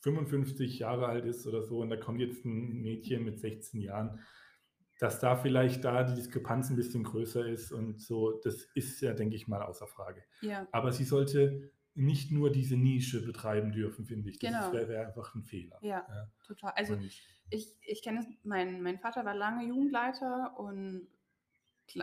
55 0.00 0.78
Jahre 0.80 1.06
alt 1.06 1.24
ist 1.24 1.46
oder 1.46 1.62
so, 1.62 1.80
und 1.80 1.90
da 1.90 1.96
kommt 1.96 2.20
jetzt 2.20 2.44
ein 2.44 2.82
Mädchen 2.82 3.24
mit 3.24 3.38
16 3.38 3.80
Jahren, 3.80 4.20
dass 4.98 5.20
da 5.20 5.36
vielleicht 5.36 5.84
da 5.84 6.02
die 6.04 6.14
Diskrepanz 6.14 6.70
ein 6.70 6.76
bisschen 6.76 7.04
größer 7.04 7.46
ist 7.46 7.72
und 7.72 8.00
so, 8.00 8.40
das 8.42 8.62
ist 8.74 9.00
ja, 9.00 9.12
denke 9.14 9.36
ich 9.36 9.48
mal, 9.48 9.62
außer 9.62 9.86
Frage. 9.86 10.24
ja, 10.40 10.66
Aber 10.72 10.92
sie 10.92 11.04
sollte 11.04 11.70
nicht 11.94 12.32
nur 12.32 12.50
diese 12.50 12.76
Nische 12.76 13.24
betreiben 13.24 13.70
dürfen, 13.72 14.06
finde 14.06 14.30
ich. 14.30 14.38
Das 14.38 14.50
Genau. 14.50 14.72
wäre 14.72 14.88
wär 14.88 15.06
einfach 15.06 15.34
ein 15.34 15.42
Fehler. 15.42 15.78
ja, 15.82 16.06
Ja. 16.08 16.30
total. 16.46 16.72
Also 16.74 16.94
Und- 16.94 17.12
ich, 17.50 17.76
ich 17.86 18.02
kenne 18.02 18.20
es, 18.20 18.26
mein, 18.44 18.80
mein 18.82 18.98
Vater 18.98 19.24
war 19.26 19.34
lange 19.34 19.66
Jugendleiter 19.66 20.58
und 20.58 21.06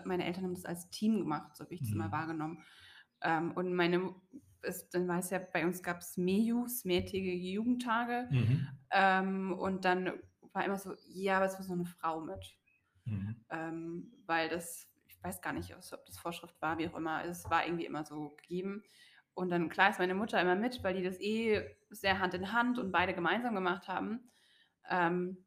meine 0.06 0.26
Eltern 0.26 0.44
haben 0.44 0.54
das 0.54 0.66
als 0.66 0.90
Team 0.92 1.18
gemacht, 1.20 1.56
so 1.56 1.64
habe 1.64 1.74
ich 1.74 1.80
das 1.82 1.90
Mhm. 1.90 1.98
mal 1.98 2.12
wahrgenommen. 2.12 2.64
Ähm, 3.22 3.52
und 3.54 3.74
meine, 3.74 4.16
es, 4.62 4.90
dann 4.90 5.08
weiß 5.08 5.32
ja, 5.32 5.40
bei 5.40 5.66
uns 5.66 5.84
gab 5.84 6.00
es 6.02 6.18
MEJUs, 6.18 6.86
mehrtägige 6.86 7.34
Jugendtage. 7.36 8.28
Mhm. 8.32 8.68
Ähm, 8.92 9.54
und 9.54 9.86
dann 9.86 10.14
war 10.54 10.66
immer 10.66 10.78
so, 10.78 10.96
ja, 11.08 11.38
aber 11.38 11.46
es 11.46 11.58
muss 11.58 11.68
noch 11.68 11.76
eine 11.76 11.86
Frau 11.86 12.22
mit. 12.22 12.58
Mhm. 13.06 13.46
Ähm, 13.50 14.14
weil 14.26 14.50
das, 14.50 14.92
ich 15.08 15.22
weiß 15.24 15.42
gar 15.42 15.54
nicht, 15.54 15.74
ob 15.76 16.06
das 16.06 16.18
Vorschrift 16.18 16.62
war, 16.62 16.78
wie 16.78 16.88
auch 16.88 16.96
immer, 16.98 17.24
es 17.26 17.50
war 17.50 17.66
irgendwie 17.66 17.86
immer 17.86 18.06
so 18.06 18.32
gegeben. 18.32 18.84
Und 19.34 19.50
dann, 19.50 19.70
klar, 19.70 19.90
ist 19.90 20.00
meine 20.00 20.16
Mutter 20.16 20.42
immer 20.42 20.56
mit, 20.56 20.84
weil 20.84 20.96
die 20.96 21.04
das 21.04 21.20
eh 21.20 21.64
sehr 21.90 22.20
Hand 22.20 22.34
in 22.34 22.52
Hand 22.52 22.78
und 22.80 22.92
beide 22.92 23.14
gemeinsam 23.14 23.56
gemacht 23.56 23.88
haben. 23.88 24.30
Ähm, 24.90 25.46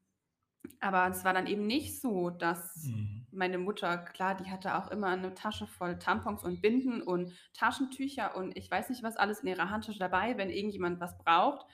Aber 0.81 1.09
es 1.09 1.25
war 1.25 1.33
dann 1.35 1.47
eben 1.47 1.67
nicht 1.67 2.01
so, 2.01 2.31
dass 2.31 2.75
Mhm. 2.85 3.22
Meine 3.33 3.59
Mutter 3.59 3.99
klar, 3.99 4.37
die 4.37 4.51
hatte 4.51 4.77
auch 4.77 4.89
immer 4.91 5.17
'ne 5.17 5.35
Tasche 5.35 5.67
voll 5.67 5.99
Tampons 5.99 6.45
und 6.45 6.61
Binden 6.63 7.03
und 7.03 7.33
Taschentücher 7.55 8.37
und 8.37 8.57
ich 8.57 8.71
weiß 8.71 8.91
nicht 8.91 9.03
was 9.03 9.17
alles 9.17 9.41
in 9.41 9.49
ihrer 9.49 9.71
Handtasche 9.71 9.99
dabei, 9.99 10.37
wenn 10.39 10.51
irgendjemand 10.51 11.01
was 11.01 11.19
braucht. 11.19 11.67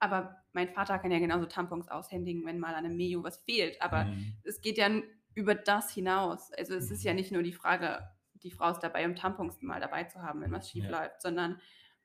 Aber 0.00 0.36
mein 0.52 0.68
Vater 0.70 0.98
kann 0.98 1.12
ja 1.12 1.18
genauso 1.20 1.46
Tampons 1.46 1.88
aushändigen, 1.88 2.44
wenn 2.46 2.58
mal 2.60 2.74
an 2.74 2.84
'nem 2.84 2.96
Mio 2.96 3.22
was 3.24 3.38
fehlt. 3.38 3.80
Aber 3.82 4.08
Mhm. 4.08 4.42
es 4.42 4.60
geht 4.62 4.78
ja 4.78 4.90
über 5.34 5.54
das 5.54 5.92
hinaus. 5.92 6.52
Also, 6.52 6.74
es 6.74 6.90
ist 6.90 7.04
ja 7.04 7.12
Mhm. 7.12 7.14
nicht 7.14 7.32
nur 7.32 7.42
die 7.42 7.52
Frage, 7.52 8.02
die 8.34 8.50
Frau 8.50 8.70
ist 8.70 8.80
dabei, 8.80 9.06
um 9.06 9.14
Tampons 9.16 9.62
mal 9.62 9.80
dabei 9.80 10.04
zu 10.04 10.22
haben, 10.22 10.40
wenn 10.42 10.52
was 10.52 10.68
schief 10.70 10.88
Ja. 10.88 10.90
läuft, 10.90 11.22
sondern, 11.22 11.60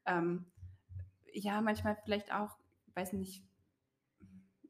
ähm, 0.05 0.51
ja, 1.33 1.61
manchmal 1.61 1.97
vielleicht 2.05 2.33
auch, 2.33 2.57
weiß 2.95 3.13
nicht 3.13 3.45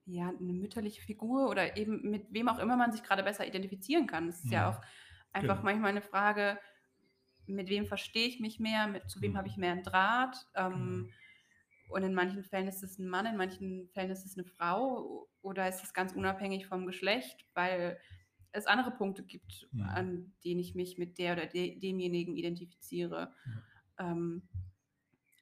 ja, 0.08 0.32
'ne 0.34 0.54
mütterliche 0.54 1.02
Figur 1.04 1.50
oder 1.50 1.78
eben 1.78 2.10
mit 2.12 2.28
wem 2.34 2.50
auch 2.50 2.60
immer 2.60 2.78
man 2.78 2.92
sich 2.94 3.04
grade 3.04 3.24
besser 3.24 3.48
identifizieren 3.48 4.08
kann. 4.08 4.30
Es 4.30 4.42
ist 4.42 4.52
ja 4.52 4.70
Mhm. 4.70 4.78
auch 4.78 4.82
einfach 5.34 5.62
Genau. 5.62 5.64
manchmal 5.64 5.94
'ne 5.94 6.02
Frage, 6.04 6.60
mit 7.48 7.70
wem 7.70 7.86
verstehe 7.88 8.28
ich 8.28 8.40
mich 8.42 8.60
mehr, 8.60 8.88
mit 8.88 9.10
zu 9.10 9.22
wem 9.22 9.38
habe 9.38 9.48
Mhm. 9.48 9.50
ich 9.50 9.58
mehr 9.58 9.74
'n 9.74 9.84
Draht? 9.84 10.38
Genau. 10.74 10.98
Ähm, 10.98 11.14
und 11.88 12.04
in 12.04 12.14
manchen 12.16 12.44
Fällen 12.44 12.68
ist 12.70 12.84
es 12.84 13.00
'n 13.00 13.08
Mann, 13.10 13.26
in 13.28 13.38
manchen 13.38 13.90
Fällen 13.90 14.12
ist 14.12 14.26
es 14.26 14.38
'ne 14.38 14.46
Frau 14.46 15.30
oder 15.44 15.70
ist 15.70 15.84
es 15.84 15.94
ganz 15.94 16.14
unabhängig 16.14 16.68
vom 16.68 16.88
Geschlecht, 16.88 17.48
weil 17.56 18.00
es 18.54 18.68
andere 18.68 18.92
Punkte 18.92 19.24
gibt, 19.26 19.70
Mhm. 19.74 19.98
an 19.98 20.36
denen 20.46 20.62
ich 20.62 20.76
mich 20.76 20.98
mit 21.00 21.20
der 21.20 21.34
oder 21.36 21.48
de 21.48 21.80
demjenigen 21.80 22.36
identifiziere. 22.38 23.34
Ja. 23.46 23.68
Ähm, 24.00 24.50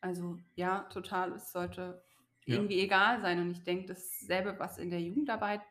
also, 0.02 0.40
ja, 0.56 0.84
total, 0.86 1.34
es 1.34 1.52
sollte 1.54 2.06
Ja. 2.48 2.56
irgendwie 2.56 2.80
egal 2.80 3.22
sein 3.22 3.40
und 3.42 3.52
ich 3.52 3.64
denke, 3.64 3.88
dasselbe, 3.88 4.56
was 4.60 4.78
in 4.78 4.90
der 4.90 5.02
Jugendarbeit 5.02 5.62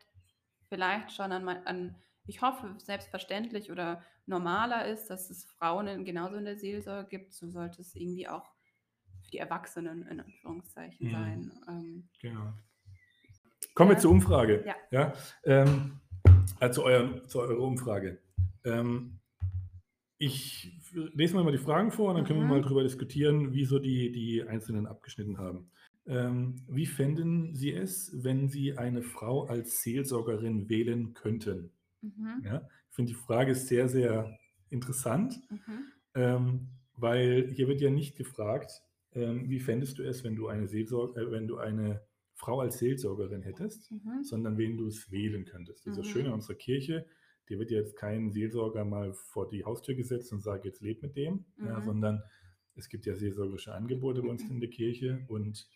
vielleicht 0.69 1.11
schon 1.11 1.31
an 1.31 1.47
an 1.47 1.95
ich 2.27 2.41
hoffe, 2.41 2.73
selbstverständlich 2.79 3.71
oder 3.71 4.01
normaler 4.25 4.87
ist, 4.87 5.07
dass 5.11 5.29
es 5.29 5.45
Frauen 5.45 6.05
genauso 6.05 6.37
in 6.37 6.45
der 6.45 6.57
Seelsorge 6.57 7.07
gibt, 7.07 7.33
so 7.33 7.47
sollte 7.51 7.81
es 7.81 7.95
irgendwie 7.95 8.27
auch 8.27 8.51
für 9.21 9.29
die 9.31 9.37
Erwachsenen 9.37 10.07
in 10.07 10.19
Anführungszeichen 10.19 11.07
Mhm. 11.07 11.11
sein. 11.11 11.51
Ähm 11.69 12.09
Genau. 12.21 12.53
Kommen 13.75 13.91
wir 13.91 13.95
Ja. 13.95 13.99
zur 13.99 14.11
Umfrage. 14.11 14.63
Ja. 14.65 14.75
Ja, 14.89 15.13
ähm, 15.43 15.99
äh, 16.59 16.71
zu 16.71 16.83
euren 16.83 17.27
zu 17.29 17.41
eurer 17.41 17.59
Umfrage. 17.59 18.19
Ähm, 18.63 19.19
ich 20.17 20.71
lese 21.13 21.35
mal 21.35 21.51
die 21.51 21.57
Fragen 21.57 21.91
vor 21.91 22.09
und 22.09 22.15
dann 22.15 22.25
können 22.25 22.39
wir 22.39 22.47
mal 22.47 22.59
Mhm. 22.59 22.63
drüber 22.63 22.83
diskutieren, 22.83 23.53
wie 23.53 23.65
so 23.65 23.79
die 23.79 24.11
die 24.11 24.43
Einzelnen 24.43 24.87
abgeschnitten 24.87 25.37
haben. 25.37 25.69
Ähm, 26.07 26.63
wie 26.67 26.85
fänden 26.85 27.55
Sie 27.55 27.73
es, 27.73 28.11
wenn 28.23 28.47
Sie 28.49 28.77
eine 28.77 29.01
Frau 29.01 29.45
als 29.45 29.81
Seelsorgerin 29.81 30.69
wählen 30.69 31.13
könnten? 31.13 31.71
Mhm. 32.03 32.43
Ja, 32.43 32.67
ich 32.89 32.95
finde 32.95 33.13
die 33.13 33.19
Frage 33.19 33.55
sehr, 33.55 33.89
sehr 33.89 34.37
interessant, 34.69 35.41
Mhm. 35.49 35.95
ähm, 36.15 36.69
weil 36.95 37.49
hier 37.53 37.67
wird 37.67 37.81
ja 37.81 37.89
nicht 37.91 38.17
gefragt, 38.17 38.81
ähm, 39.13 39.49
wie 39.49 39.59
fändest 39.59 39.99
du 39.99 40.03
es, 40.03 40.23
wenn 40.23 40.35
du 40.35 40.47
eine 40.47 40.67
Seelsorg 40.67 41.17
äh, 41.17 41.31
wenn 41.31 41.47
du 41.47 41.57
eine 41.57 42.03
Frau 42.33 42.59
als 42.61 42.79
Seelsorgerin 42.79 43.41
hättest, 43.43 43.91
Mhm. 43.91 44.21
sondern 44.21 44.57
wen 44.57 44.77
du 44.77 44.87
es 44.87 45.11
wählen 45.11 45.45
könntest. 45.45 45.85
Das 45.85 45.91
ist 45.93 45.97
das 45.99 46.07
Schöne 46.07 46.29
an 46.29 46.35
unserer 46.35 46.57
Kirche, 46.57 47.07
dir 47.49 47.59
wird 47.59 47.71
jetzt 47.71 47.95
kein 47.97 48.31
Seelsorger 48.31 48.85
mal 48.85 49.13
vor 49.13 49.47
die 49.49 49.65
Haustür 49.65 49.95
gesetzt 49.95 50.33
und 50.33 50.41
sagt: 50.41 50.65
„Jetzt 50.65 50.81
lebe 50.81 51.01
mit 51.07 51.15
dem“, 51.17 51.45
ja, 51.61 51.81
Mhm. 51.81 51.81
sondern 51.81 52.23
es 52.75 52.89
gibt 52.89 53.05
ja 53.05 53.15
seelsorgerische 53.15 53.73
Angebote 53.73 54.21
bei 54.21 54.29
uns 54.29 54.43
in 54.49 54.59
der 54.59 54.69
Kirche 54.69 55.25
und, 55.27 55.69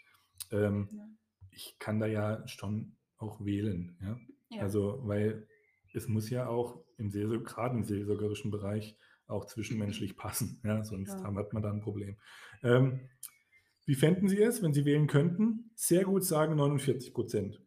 ähm, 0.51 0.89
Ja. 0.91 1.09
ich 1.51 1.77
kann 1.79 1.99
da 1.99 2.07
ja 2.07 2.47
schon 2.47 2.97
auch 3.17 3.43
wählen, 3.45 3.97
ja? 4.01 4.19
Ja. 4.51 4.63
Also, 4.63 5.01
weil 5.03 5.47
es 5.93 6.07
muss 6.07 6.29
ja 6.29 6.47
auch 6.47 6.83
im 6.97 7.09
Seelsor 7.11 7.43
grade 7.43 7.75
im 7.77 7.83
seelsorgerischen 7.83 8.51
Bereich 8.51 8.97
auch 9.27 9.45
zwischenmenschlich 9.45 10.15
passen, 10.17 10.61
ja, 10.65 10.83
sonst 10.83 11.23
Ja. 11.23 11.23
hat 11.23 11.53
man 11.53 11.63
da 11.63 11.71
'n 11.71 11.81
Problem. 11.81 12.17
Ähm, 12.63 13.09
wie 13.85 13.95
fänden 13.95 14.29
Sie 14.29 14.41
es, 14.41 14.61
wenn 14.63 14.73
Sie 14.73 14.85
wählen 14.85 15.07
könnten? 15.07 15.71
Sehr 15.75 16.05
gut 16.05 16.23
sagen 16.25 16.55
49 16.55 17.13
%. 17.15 17.61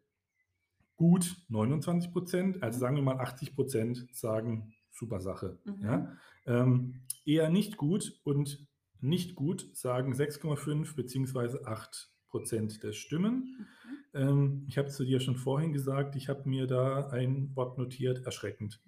Gut 0.98 1.36
29 1.48 2.10
%, 2.12 2.62
also 2.62 2.78
Mhm. 2.78 2.80
sagen 2.80 2.96
wir 2.96 3.02
mal 3.02 3.18
80 3.20 3.54
% 3.56 4.08
sagen: 4.12 4.74
„Super 4.90 5.20
Sache“, 5.20 5.58
Mhm. 5.66 5.80
ja? 5.80 6.16
Ähm, 6.46 7.06
eher 7.24 7.48
nicht 7.50 7.76
gut 7.78 8.20
und 8.24 8.66
nicht 9.00 9.34
gut 9.34 9.74
sagen 9.76 10.14
6,5 10.14 10.94
beziehungsweise 10.94 11.66
8 11.66 12.11
% 12.11 12.11
der 12.32 12.92
Stimmen. 12.92 13.58
Mhm. 13.58 14.04
Ähm, 14.14 14.64
ich 14.68 14.78
habe 14.78 14.88
zu 14.88 15.04
dir 15.04 15.20
schon 15.20 15.36
vorhin 15.36 15.72
gesagt, 15.72 16.16
ich 16.16 16.28
habe 16.28 16.48
mir 16.48 16.66
da 16.66 17.08
ein 17.10 17.54
Wort 17.56 17.78
notiert: 17.78 18.24
„erschreckend“, 18.26 18.80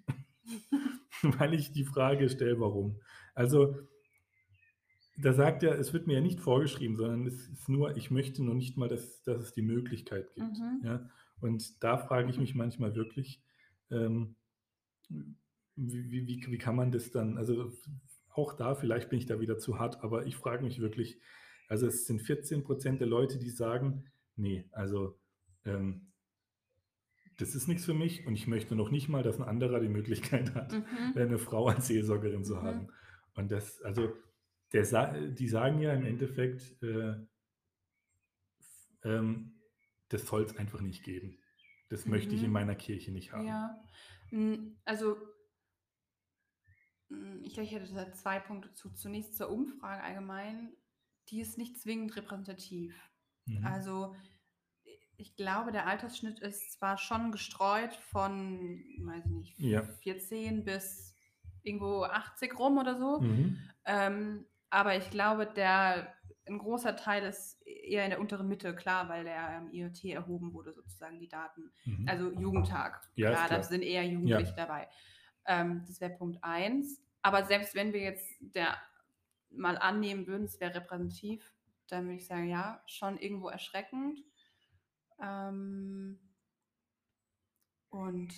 weil 1.23 1.53
ich 1.53 1.71
die 1.71 1.85
Frage 1.85 2.29
stelle: 2.29 2.59
„Warum?“ 2.59 3.01
Also 3.33 3.75
da 5.17 5.33
sagt 5.33 5.63
er, 5.63 5.79
es 5.79 5.93
wird 5.93 6.07
mir 6.07 6.13
ja 6.15 6.21
nicht 6.21 6.41
vorgeschrieben, 6.41 6.95
sondern 6.95 7.25
es 7.25 7.47
ist 7.47 7.69
nur 7.69 7.95
ich 7.95 8.11
möchte 8.11 8.43
noch 8.43 8.53
nicht 8.53 8.77
mal, 8.77 8.89
dass 8.89 9.23
dass 9.23 9.39
es 9.41 9.53
die 9.53 9.61
Möglichkeit 9.61 10.33
gibt, 10.33 10.57
Mhm. 10.57 10.81
ja? 10.81 11.09
Und 11.39 11.83
da 11.83 11.97
frage 11.97 12.29
ich 12.29 12.39
mich 12.39 12.55
manchmal 12.55 12.95
wirklich, 12.95 13.41
ähm, 13.91 14.35
wie 15.75 16.11
wie 16.11 16.27
wie 16.51 16.57
kann 16.57 16.75
man 16.75 16.91
das 16.91 17.11
dann 17.11 17.37
also, 17.37 17.71
auch 18.29 18.53
da 18.53 18.75
vielleicht 18.75 19.09
bin 19.09 19.19
ich 19.19 19.25
da 19.25 19.39
wieder 19.39 19.57
zu 19.57 19.79
hart, 19.79 20.03
aber 20.03 20.25
ich 20.25 20.35
frage 20.35 20.63
mich 20.63 20.79
wirklich 20.79 21.19
also, 21.69 21.87
es 21.87 22.05
sind 22.07 22.21
14 22.21 22.63
% 22.63 22.99
der 23.01 23.07
Leute, 23.07 23.39
die 23.39 23.49
sagen: 23.49 24.05
„Ne, 24.35 24.65
also, 24.71 25.19
ähm“ 25.65 26.11
„das 27.39 27.53
ist 27.55 27.67
nix 27.67 27.83
für 27.85 27.93
mich 27.93 28.25
und 28.25 28.33
ich 28.35 28.47
möchte 28.47 28.75
noch 28.75 28.91
nicht 28.91 29.09
mal, 29.09 29.23
dass 29.23 29.37
'n 29.39 29.43
anderer 29.43 29.79
die 29.81 29.89
Möglichkeit 29.89 30.55
hat, 30.55 30.79
Mhm. 30.79 31.15
äh, 31.15 31.25
'ne 31.25 31.37
Frau 31.37 31.67
als 31.67 31.87
Seelsorgerin 31.87 32.43
zu 32.43 32.61
haben.“ 32.61 32.87
Mhm. 32.87 32.95
Und 33.35 33.51
das 33.51 33.81
also, 33.81 34.13
der 34.73 34.83
die 35.31 35.47
sagen 35.47 35.79
ja 35.79 35.93
im 35.93 36.05
Endeffekt, 36.05 36.81
äh 36.81 37.25
ähm, 39.03 39.61
das 40.09 40.25
soll's 40.27 40.55
einfach 40.57 40.81
nicht 40.81 41.03
geben. 41.03 41.39
Das 41.89 42.07
möchte 42.07 42.35
ich 42.35 42.43
in 42.43 42.51
Mhm. 42.51 42.51
meiner 42.51 42.75
Kirche 42.75 43.11
nicht 43.11 43.31
haben. 43.33 43.61
Ja. 43.61 43.83
Also 44.85 45.17
ich 47.11 47.53
denke, 47.53 47.61
ich 47.63 47.71
hätte 47.71 47.93
da 47.93 48.11
2 48.13 48.39
Punkte 48.39 48.73
zu. 48.73 48.89
Zunächst 48.91 49.35
zur 49.35 49.49
Umfrage 49.49 50.03
allgemein, 50.03 50.75
die 51.29 51.41
ist 51.41 51.57
nicht 51.57 51.79
zwingend 51.79 52.15
repräsentativ. 52.15 53.11
Mhm. 53.47 53.85
Also, 53.85 54.15
ich 55.17 55.35
glaube, 55.37 55.71
der 55.71 55.87
Altersschnitt 55.87 56.39
ist 56.41 56.73
zwar 56.73 56.97
schon 56.97 57.31
gestreut 57.31 57.95
von, 57.95 58.83
weiß 59.05 59.25
ich 59.27 59.31
nicht, 59.31 59.59
Ja. 59.59 59.95
14 60.01 60.65
bis 60.65 61.17
irgendwo 61.63 62.03
80 62.03 62.57
rum 62.59 62.77
oder 62.79 62.97
so. 62.97 63.21
Mhm. 63.21 63.75
Ähm, 63.85 64.47
aber 64.71 64.97
ich 64.97 65.09
glaube, 65.11 65.47
der 65.47 66.15
'n 66.47 66.59
großer 66.59 66.95
Teil 66.97 67.23
ist 67.25 67.61
eher 67.67 68.05
in 68.05 68.11
der 68.11 68.19
unteren 68.21 68.47
Mitte, 68.49 68.75
klar, 68.75 69.09
weil 69.09 69.23
der 69.25 69.57
im 69.59 69.71
IoT 69.71 70.05
erhoben 70.05 70.53
wurde 70.53 70.73
sozusagen 70.73 71.19
die 71.19 71.29
Daten. 71.29 71.71
Mhm. 71.85 72.05
Also, 72.05 72.31
Jugendtag, 72.33 73.01
Ja, 73.15 73.31
ist 73.33 73.45
klar, 73.45 73.49
da 73.49 73.61
klar. 73.61 73.63
sind 73.63 73.83
eher 73.83 74.05
Jugendliche 74.05 74.53
Ja. 74.53 74.57
dabei. 74.57 74.89
Ähm, 75.47 75.83
das 75.87 76.01
wäre 76.01 76.13
Punkt 76.17 76.43
1. 76.43 77.01
Aber 77.23 77.45
selbst 77.45 77.75
wenn 77.75 77.93
wir 77.93 78.01
jetzt 78.01 78.37
der 78.41 78.77
mal 79.57 79.77
annehmen 79.77 80.27
würden, 80.27 80.45
es 80.45 80.59
wäre 80.59 80.75
repräsentativ, 80.75 81.53
dann 81.87 82.05
würde 82.05 82.17
ich 82.17 82.27
sagen, 82.27 82.49
ja, 82.49 82.83
schon 82.87 83.17
irgendwo 83.17 83.49
erschreckend. 83.49 84.19
Ähm 85.21 86.19
und 87.89 88.33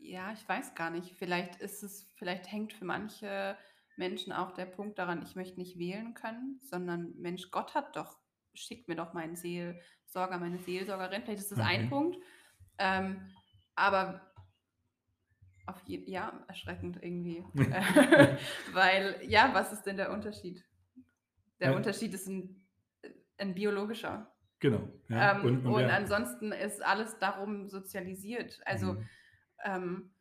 ja, 0.00 0.32
ich 0.32 0.48
weiß 0.48 0.74
gar 0.74 0.90
nicht, 0.90 1.16
vielleicht 1.16 1.56
ist 1.56 1.82
es 1.82 2.10
vielleicht 2.16 2.50
hängt 2.50 2.72
für 2.72 2.84
manche 2.84 3.56
Menschen 3.96 4.32
auch 4.32 4.52
der 4.52 4.66
Punkt 4.66 4.98
daran, 4.98 5.22
ich 5.22 5.34
möchte 5.34 5.58
nicht 5.58 5.78
wählen 5.78 6.14
können, 6.14 6.60
sondern 6.62 7.14
Mensch, 7.16 7.50
Gott 7.50 7.74
hat 7.74 7.96
doch 7.96 8.16
schickt 8.54 8.88
mir 8.88 8.96
doch 8.96 9.12
meinen 9.12 9.36
Seelsorger, 9.36 10.38
meine 10.38 10.58
Seelsorgerin. 10.58 11.22
Vielleicht 11.22 11.42
ist 11.42 11.52
das 11.52 11.60
ein 11.60 11.80
Okay. 11.80 11.88
Punkt. 11.88 12.18
Ähm, 12.78 13.30
aber 13.74 14.27
auf 15.68 15.82
je 15.86 16.04
ja, 16.10 16.44
erschreckend 16.48 16.98
irgendwie. 17.02 17.44
Weil 18.66 19.20
ja, 19.24 19.50
was 19.54 19.72
ist 19.72 19.84
denn 19.84 19.96
der 19.96 20.12
Unterschied? 20.12 20.64
Der 21.60 21.74
Äh 21.74 21.74
Unterschied 21.74 22.14
ist 22.14 22.28
'n 22.28 22.66
äh, 23.02 23.10
'n 23.38 23.54
biologischer. 23.54 24.34
Genau, 24.60 24.88
ja. 25.08 25.20
Ähm, 25.20 25.42
Und 25.42 25.64
und 25.64 25.76
und 25.76 25.76
wer 25.76 25.90
ansonsten 25.90 26.52
ist 26.52 26.82
alles 26.84 27.18
darum 27.18 27.68
sozialisiert. 27.68 28.60
Also, 28.66 28.96
Mhm. 28.96 29.08
ähm 29.64 30.14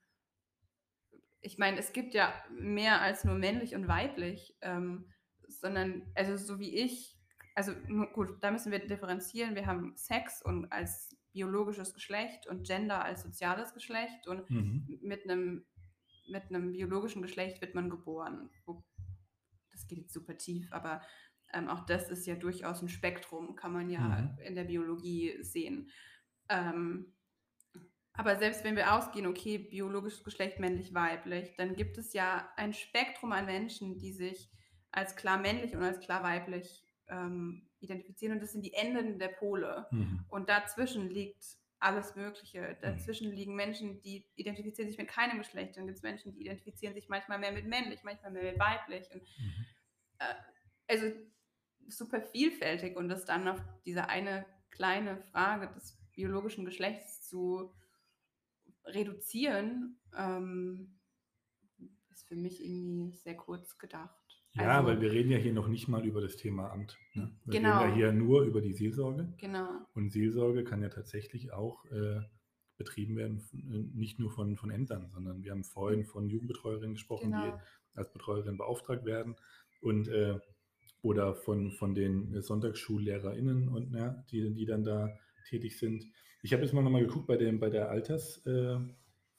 ich 1.42 1.58
meine, 1.58 1.78
es 1.80 1.94
gibt 1.94 2.14
ja 2.14 2.34
mehr 2.50 3.02
als 3.02 3.24
nur 3.24 3.36
männlich 3.36 3.76
und 3.76 3.88
weiblich, 3.88 4.58
ähm, 4.62 5.12
sondern 5.48 6.12
also, 6.16 6.36
so 6.38 6.60
wie 6.60 6.76
ich 6.78 7.16
also, 7.56 7.74
gut, 8.14 8.38
da 8.44 8.52
müssen 8.52 8.72
wir 8.72 8.86
differenzieren. 8.86 9.56
Wir 9.56 9.66
haben 9.66 9.96
Sex 9.98 10.44
und 10.44 10.72
als 10.72 11.17
biologisches 11.38 11.94
Geschlecht 11.94 12.48
und 12.48 12.66
Gender 12.68 13.04
als 13.06 13.22
soziales 13.24 13.74
Geschlecht 13.74 14.28
und 14.28 14.44
Mhm. 14.50 14.88
mit 14.88 15.26
'nem 15.26 15.66
mit 16.28 16.52
'nem 16.52 16.74
biologischen 16.74 17.22
Geschlecht 17.24 17.62
wird 17.62 17.76
man 17.76 17.90
geboren. 17.90 18.50
Das 19.72 19.88
geht 19.88 20.00
jetzt 20.00 20.14
super 20.14 20.38
tief, 20.38 20.72
aber, 20.74 21.02
ähm, 21.54 21.68
auch 21.70 21.86
das 21.86 22.10
ist 22.10 22.26
ja 22.26 22.36
durchaus 22.36 22.82
'n 22.82 22.90
Spektrum, 22.90 23.56
kann 23.56 23.74
man 23.74 23.90
ja 23.90 24.18
Mhm. 24.18 24.38
in 24.46 24.56
der 24.56 24.66
Biologie 24.66 25.38
sehen. 25.44 25.92
Ähm 26.50 27.14
Aber 28.14 28.38
selbst 28.38 28.64
wenn 28.64 28.76
wir 28.76 28.94
ausgehen, 28.96 29.28
okay, 29.28 29.58
biologisches 29.60 30.24
Geschlecht 30.24 30.60
männlich, 30.60 30.94
weiblich, 30.94 31.56
dann 31.56 31.76
gibt 31.76 31.98
es 31.98 32.14
ja 32.14 32.52
ein 32.56 32.74
Spektrum 32.74 33.32
an 33.32 33.46
Menschen, 33.46 33.98
die 34.00 34.12
sich 34.12 34.50
als 34.92 35.16
klar 35.16 35.38
männlich 35.38 35.76
und 35.76 35.84
als 35.84 36.00
klar 36.00 36.24
weiblich 36.24 36.88
ähm, 37.08 37.67
identifizieren. 37.80 38.34
Und 38.36 38.42
das 38.44 38.52
sind 38.52 38.64
die 38.64 38.74
Enden 38.74 39.20
der 39.20 39.30
Pole. 39.30 39.88
Mhm. 39.92 40.26
Und 40.30 40.50
dazwischen 40.50 41.10
liegt 41.10 41.44
alles 41.80 42.16
Mögliche. 42.16 42.78
Dazwischen 42.82 43.32
liegen 43.32 43.56
Menschen, 43.56 44.02
die 44.02 44.26
identifizieren 44.36 44.90
sich 44.90 44.98
mit 44.98 45.08
keinem 45.08 45.38
Geschlecht. 45.38 45.78
Dann 45.78 45.86
gibt 45.86 45.98
es 45.98 46.04
Menschen, 46.04 46.34
die 46.34 46.42
identifizieren 46.42 46.96
sich 46.96 47.08
manchmal 47.08 47.40
mehr 47.40 47.52
mit 47.52 47.68
männlich, 47.68 48.04
manchmal 48.04 48.32
mehr 48.32 48.44
mit 48.52 48.60
weiblich. 48.60 49.06
Und, 49.12 49.22
Mhm. 49.22 49.66
äh, 50.20 50.34
also 50.88 51.12
super 51.88 52.22
vielfältig 52.22 52.98
und 52.98 53.10
das 53.10 53.26
dann 53.26 53.48
auf 53.48 53.62
diese 53.86 54.10
eine 54.10 54.46
kleine 54.72 55.18
Frage 55.32 55.74
des 55.74 55.98
biologischen 56.14 56.66
Geschlechts 56.66 57.28
zu 57.28 57.74
reduzieren, 58.86 60.00
ähm, 60.16 61.00
ist 62.10 62.28
für 62.28 62.36
mich 62.36 62.64
irgendwie 62.64 63.16
sehr 63.18 63.36
kurz 63.36 63.78
gedacht. 63.78 64.27
Ja, 64.58 64.78
Also, 64.78 64.88
weil 64.90 65.02
wir 65.02 65.12
reden 65.12 65.32
ja 65.32 65.38
hier 65.38 65.54
noch 65.54 65.68
nicht 65.68 65.88
mal 65.88 66.06
über 66.06 66.22
das 66.22 66.36
Thema 66.36 66.72
Amt. 66.72 66.98
Ne? 67.14 67.32
Wir 67.46 67.60
Genau. 67.60 67.80
reden 67.80 67.90
ja 67.90 67.96
hier 67.96 68.12
nur 68.14 68.42
über 68.44 68.62
die 68.62 68.74
Seelsorge. 68.74 69.34
Genau. 69.38 69.68
Und 69.94 70.12
Seelsorge 70.12 70.64
kann 70.64 70.82
ja 70.82 70.90
tatsächlich 70.90 71.54
auch 71.54 71.86
äh, 71.86 72.22
betrieben 72.78 73.16
werden, 73.16 73.42
äh, 73.54 73.98
nicht 73.98 74.20
nur 74.20 74.32
von, 74.32 74.56
von 74.58 74.70
Ämtern, 74.72 75.10
sondern 75.14 75.44
wir 75.44 75.52
haben 75.52 75.64
vorhin 75.64 76.06
von 76.06 76.28
Jugendbetreuerinnen 76.30 76.94
gesprochen, 76.94 77.32
Genau. 77.32 77.46
die 77.46 77.98
als 78.00 78.12
Betreuerin 78.12 78.58
beauftragt 78.58 79.06
werden 79.06 79.36
und 79.82 80.08
äh, 80.08 80.40
oder 81.02 81.36
von, 81.36 81.72
von 81.72 81.94
den 81.94 82.42
SonntagsschullehrerInnen 82.42 83.70
und 83.70 83.94
ja, 83.96 84.24
die, 84.32 84.54
die 84.54 84.66
dann 84.66 84.84
da 84.84 85.10
tätig 85.50 85.78
sind. 85.78 86.06
Ich 86.42 86.54
habe 86.54 86.64
jetzt 86.64 86.74
mal 86.74 86.82
nochmal 86.84 87.02
geguckt 87.06 87.28
bei, 87.28 87.38
dem, 87.38 87.60
bei 87.60 87.70
der 87.70 87.90
Altersfrage 87.90 88.86
äh, 88.90 88.94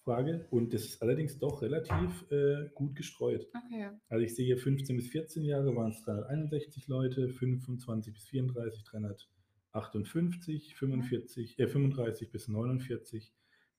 Frage 0.08 0.46
und 0.50 0.72
das 0.72 0.84
ist 0.84 1.02
allerdings 1.02 1.38
doch 1.38 1.60
relativ 1.60 2.24
äh, 2.30 2.70
gut 2.74 2.96
gestreut. 2.96 3.46
Okay. 3.66 3.90
Also 4.08 4.24
ich 4.24 4.34
sehe 4.34 4.46
hier 4.46 4.56
15 4.58 4.96
bis 4.96 5.08
14 5.10 5.44
Jahre 5.44 5.76
waren 5.76 5.90
es 5.90 6.02
361 6.02 6.88
Leute, 6.88 7.28
25 7.28 8.14
bis 8.14 8.24
34 8.28 8.84
358, 8.84 10.74
45, 10.76 11.58
äh, 11.58 11.66
35 11.68 12.30
bis 12.32 12.48
49 12.48 13.32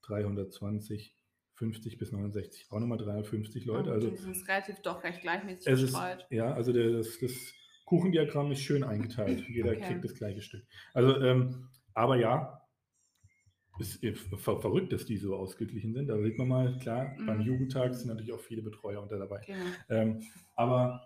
320, 0.03 1.15
50 1.55 1.97
bis 1.97 2.11
69 2.11 2.67
auch 2.69 2.79
nochmal 2.79 2.97
350 2.99 3.65
Leute. 3.65 3.89
Ja, 3.89 3.95
Also 3.95 4.09
das 4.11 4.23
ist 4.25 4.47
relativ 4.47 4.79
doch 4.81 5.03
recht 5.03 5.21
gleichmäßig 5.21 5.67
es 5.67 5.81
ist, 5.81 5.91
gestreut. 5.93 6.25
ja, 6.29 6.53
also 6.53 6.71
der, 6.71 6.91
das, 6.91 7.19
das 7.19 7.33
Kuchendiagramm 7.85 8.51
ist 8.51 8.61
schön 8.61 8.83
eingeteilt. 8.83 9.43
Jeder 9.49 9.71
Okay. 9.71 9.81
kriegt 9.81 10.03
das 10.05 10.13
gleiche 10.13 10.41
Stück. 10.41 10.63
Also, 10.93 11.19
ähm, 11.21 11.67
aber 11.95 12.17
ja, 12.17 12.61
ist 13.79 13.99
ver 14.37 14.59
verrückt, 14.59 14.91
dass 14.93 15.05
die 15.05 15.17
so 15.17 15.35
ausgeglichen 15.35 15.93
sind. 15.93 16.07
Da 16.07 16.21
sieht 16.21 16.37
man 16.37 16.47
mal, 16.47 16.77
klar, 16.79 17.15
beim 17.25 17.39
Mhm. 17.39 17.43
Jugendtag 17.45 17.95
sind 17.95 18.07
natürlich 18.07 18.33
auch 18.33 18.39
viele 18.39 18.61
Betreuer 18.61 19.01
unter 19.01 19.17
dabei. 19.17 19.41
Genau. 19.45 19.65
Ähm, 19.89 20.21
aber 20.55 21.01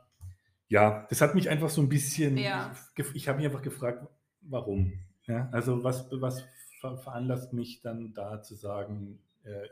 ja, 0.70 1.06
das 1.10 1.22
hat 1.22 1.36
mich 1.36 1.50
einfach 1.50 1.70
so 1.70 1.82
ein 1.82 1.90
bisschen, 1.90 2.38
Ja. 2.38 2.76
ich 3.14 3.28
habe 3.28 3.38
mich 3.38 3.46
einfach 3.46 3.62
gefragt, 3.62 4.08
warum? 4.42 4.94
Ja, 5.26 5.50
also 5.52 5.84
was, 5.84 6.08
was 6.12 6.44
ver 6.82 6.98
veranlasst 6.98 7.54
mich 7.54 7.82
dann 7.82 8.14
da 8.14 8.42
zu 8.42 8.56
sagen, 8.56 9.20
äh, 9.44 9.68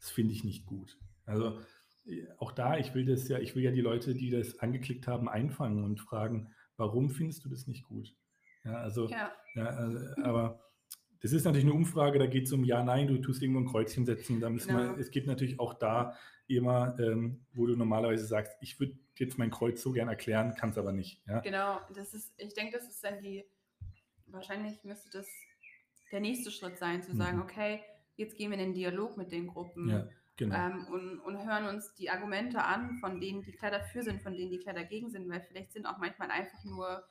das 0.00 0.10
finde 0.10 0.32
ich 0.32 0.44
nicht 0.44 0.66
gut. 0.66 0.96
Also 1.26 1.58
äh, 2.06 2.26
auch 2.38 2.52
da, 2.52 2.78
ich 2.78 2.94
will 2.94 3.04
das 3.04 3.28
ja, 3.28 3.38
ich 3.38 3.54
will 3.54 3.62
ja 3.62 3.70
die 3.70 3.80
Leute, 3.80 4.14
die 4.14 4.30
das 4.30 4.58
angeklickt 4.60 5.06
haben, 5.06 5.28
einfangen 5.28 5.84
und 5.84 6.00
fragen, 6.00 6.52
warum 6.76 7.10
findest 7.10 7.44
du 7.44 7.48
das 7.48 7.66
nicht 7.66 7.84
gut? 7.84 8.14
Ja, 8.64 8.76
also, 8.76 9.08
Ja, 9.08 9.32
ja, 9.54 9.66
also, 9.66 9.98
aber 10.22 10.60
das 11.24 11.32
ist 11.32 11.44
natürlich 11.44 11.64
eine 11.64 11.74
Umfrage, 11.74 12.18
da 12.18 12.26
geht 12.26 12.44
es 12.46 12.52
um 12.52 12.64
Ja, 12.64 12.82
Nein, 12.84 13.06
du 13.08 13.16
tust 13.18 13.42
irgendwo 13.42 13.60
ein 13.60 13.66
Kreuzchen 13.66 14.04
setzen. 14.04 14.40
Da 14.40 14.50
müssen 14.50 14.76
wir, 14.76 14.84
Genau. 14.88 14.98
es 14.98 15.10
gibt 15.10 15.26
natürlich 15.26 15.58
auch 15.58 15.72
da 15.74 16.14
immer, 16.48 16.96
ähm, 17.00 17.46
wo 17.54 17.66
du 17.66 17.74
normalerweise 17.76 18.26
sagst, 18.26 18.52
ich 18.60 18.78
würde 18.78 18.98
jetzt 19.16 19.38
mein 19.38 19.50
Kreuz 19.50 19.80
so 19.82 19.92
gern 19.92 20.08
erklären, 20.08 20.54
kann 20.54 20.68
es 20.70 20.76
aber 20.78 20.92
nicht. 20.92 21.22
Ja? 21.26 21.40
genau. 21.40 21.80
Das 21.94 22.12
ist, 22.12 22.34
ich 22.36 22.52
denke, 22.52 22.76
das 22.76 22.86
ist 22.88 23.02
dann 23.02 23.22
die, 23.22 23.42
wahrscheinlich 24.26 24.84
müsste 24.84 25.08
das 25.10 25.26
der 26.12 26.20
nächste 26.20 26.50
Schritt 26.50 26.76
sein, 26.78 27.02
zu 27.02 27.16
sagen, 27.16 27.38
Mhm. 27.38 27.42
okay, 27.44 27.80
jetzt 28.16 28.36
gehen 28.36 28.50
wir 28.50 28.58
in 28.58 28.64
den 28.66 28.74
Dialog 28.74 29.16
mit 29.16 29.32
den 29.32 29.46
Gruppen. 29.46 29.88
ja, 29.88 30.06
genau. 30.36 30.54
ähm, 30.54 30.86
und, 30.92 31.20
und 31.20 31.46
hören 31.46 31.74
uns 31.74 31.94
die 31.94 32.10
Argumente 32.10 32.62
an, 32.62 32.98
von 33.00 33.18
denen 33.20 33.42
die 33.42 33.52
klar 33.52 33.70
dafür 33.70 34.02
sind, 34.02 34.20
von 34.22 34.36
denen 34.36 34.50
die 34.50 34.58
klar 34.58 34.74
dagegen 34.74 35.08
sind, 35.10 35.28
weil 35.30 35.40
vielleicht 35.40 35.72
sind 35.72 35.86
auch 35.86 35.96
manchmal 35.98 36.30
einfach 36.30 36.62
nur 36.64 37.02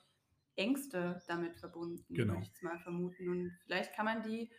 Ängste 0.56 1.20
damit 1.28 1.56
verbunden, 1.58 2.04
Genau. 2.14 2.34
würde 2.34 2.42
ich 2.42 2.48
jetzt 2.48 2.62
mal 2.62 2.78
vermuten. 2.80 3.28
Und 3.28 3.52
vielleicht 3.64 3.92
kann 3.94 4.04
man 4.04 4.22
die 4.22 4.50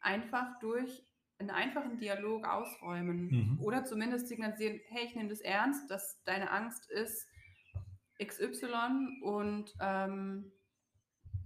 einfach 0.00 0.58
durch 0.60 1.04
einen 1.38 1.50
einfachen 1.50 1.98
Dialog 1.98 2.46
ausräumen 2.46 3.28
Mhm. 3.28 3.60
oder 3.60 3.84
zumindest 3.84 4.28
signalisieren, 4.28 4.80
hey, 4.88 5.06
ich 5.06 5.14
nehme 5.14 5.28
das 5.30 5.40
ernst, 5.40 5.90
dass 5.90 6.22
deine 6.24 6.50
Angst 6.50 6.90
ist 6.90 7.26
XY 8.22 9.20
und 9.22 9.74
ähm, 9.80 10.52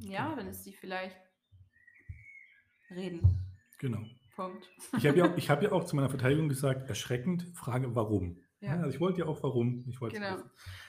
ja, 0.01 0.25
Genau. 0.25 0.37
dann 0.37 0.49
ist 0.49 0.67
die 0.67 0.73
vielleicht 0.75 1.17
reden. 2.91 3.39
genau. 3.79 4.03
Punkt. 4.35 4.69
Ich 4.99 5.07
habe 5.07 5.17
ja, 5.19 5.27
auch- 5.33 5.37
ich 5.37 5.49
hab 5.49 5.63
ja 5.63 5.71
auch 5.73 5.85
zu 5.85 5.95
meiner 5.95 6.09
Verteidigung 6.11 6.49
gesagt, 6.49 6.89
erschreckend, 6.89 7.45
Frage 7.55 7.95
warum. 7.95 8.43
Ja. 8.61 8.73
Also 8.79 8.89
ich 8.91 8.99
wollte 9.01 9.21
ja 9.21 9.27
auch 9.27 9.43
warum. 9.45 9.85
Ich 9.89 10.01
wollte 10.01 10.17
Genau. 10.17 10.39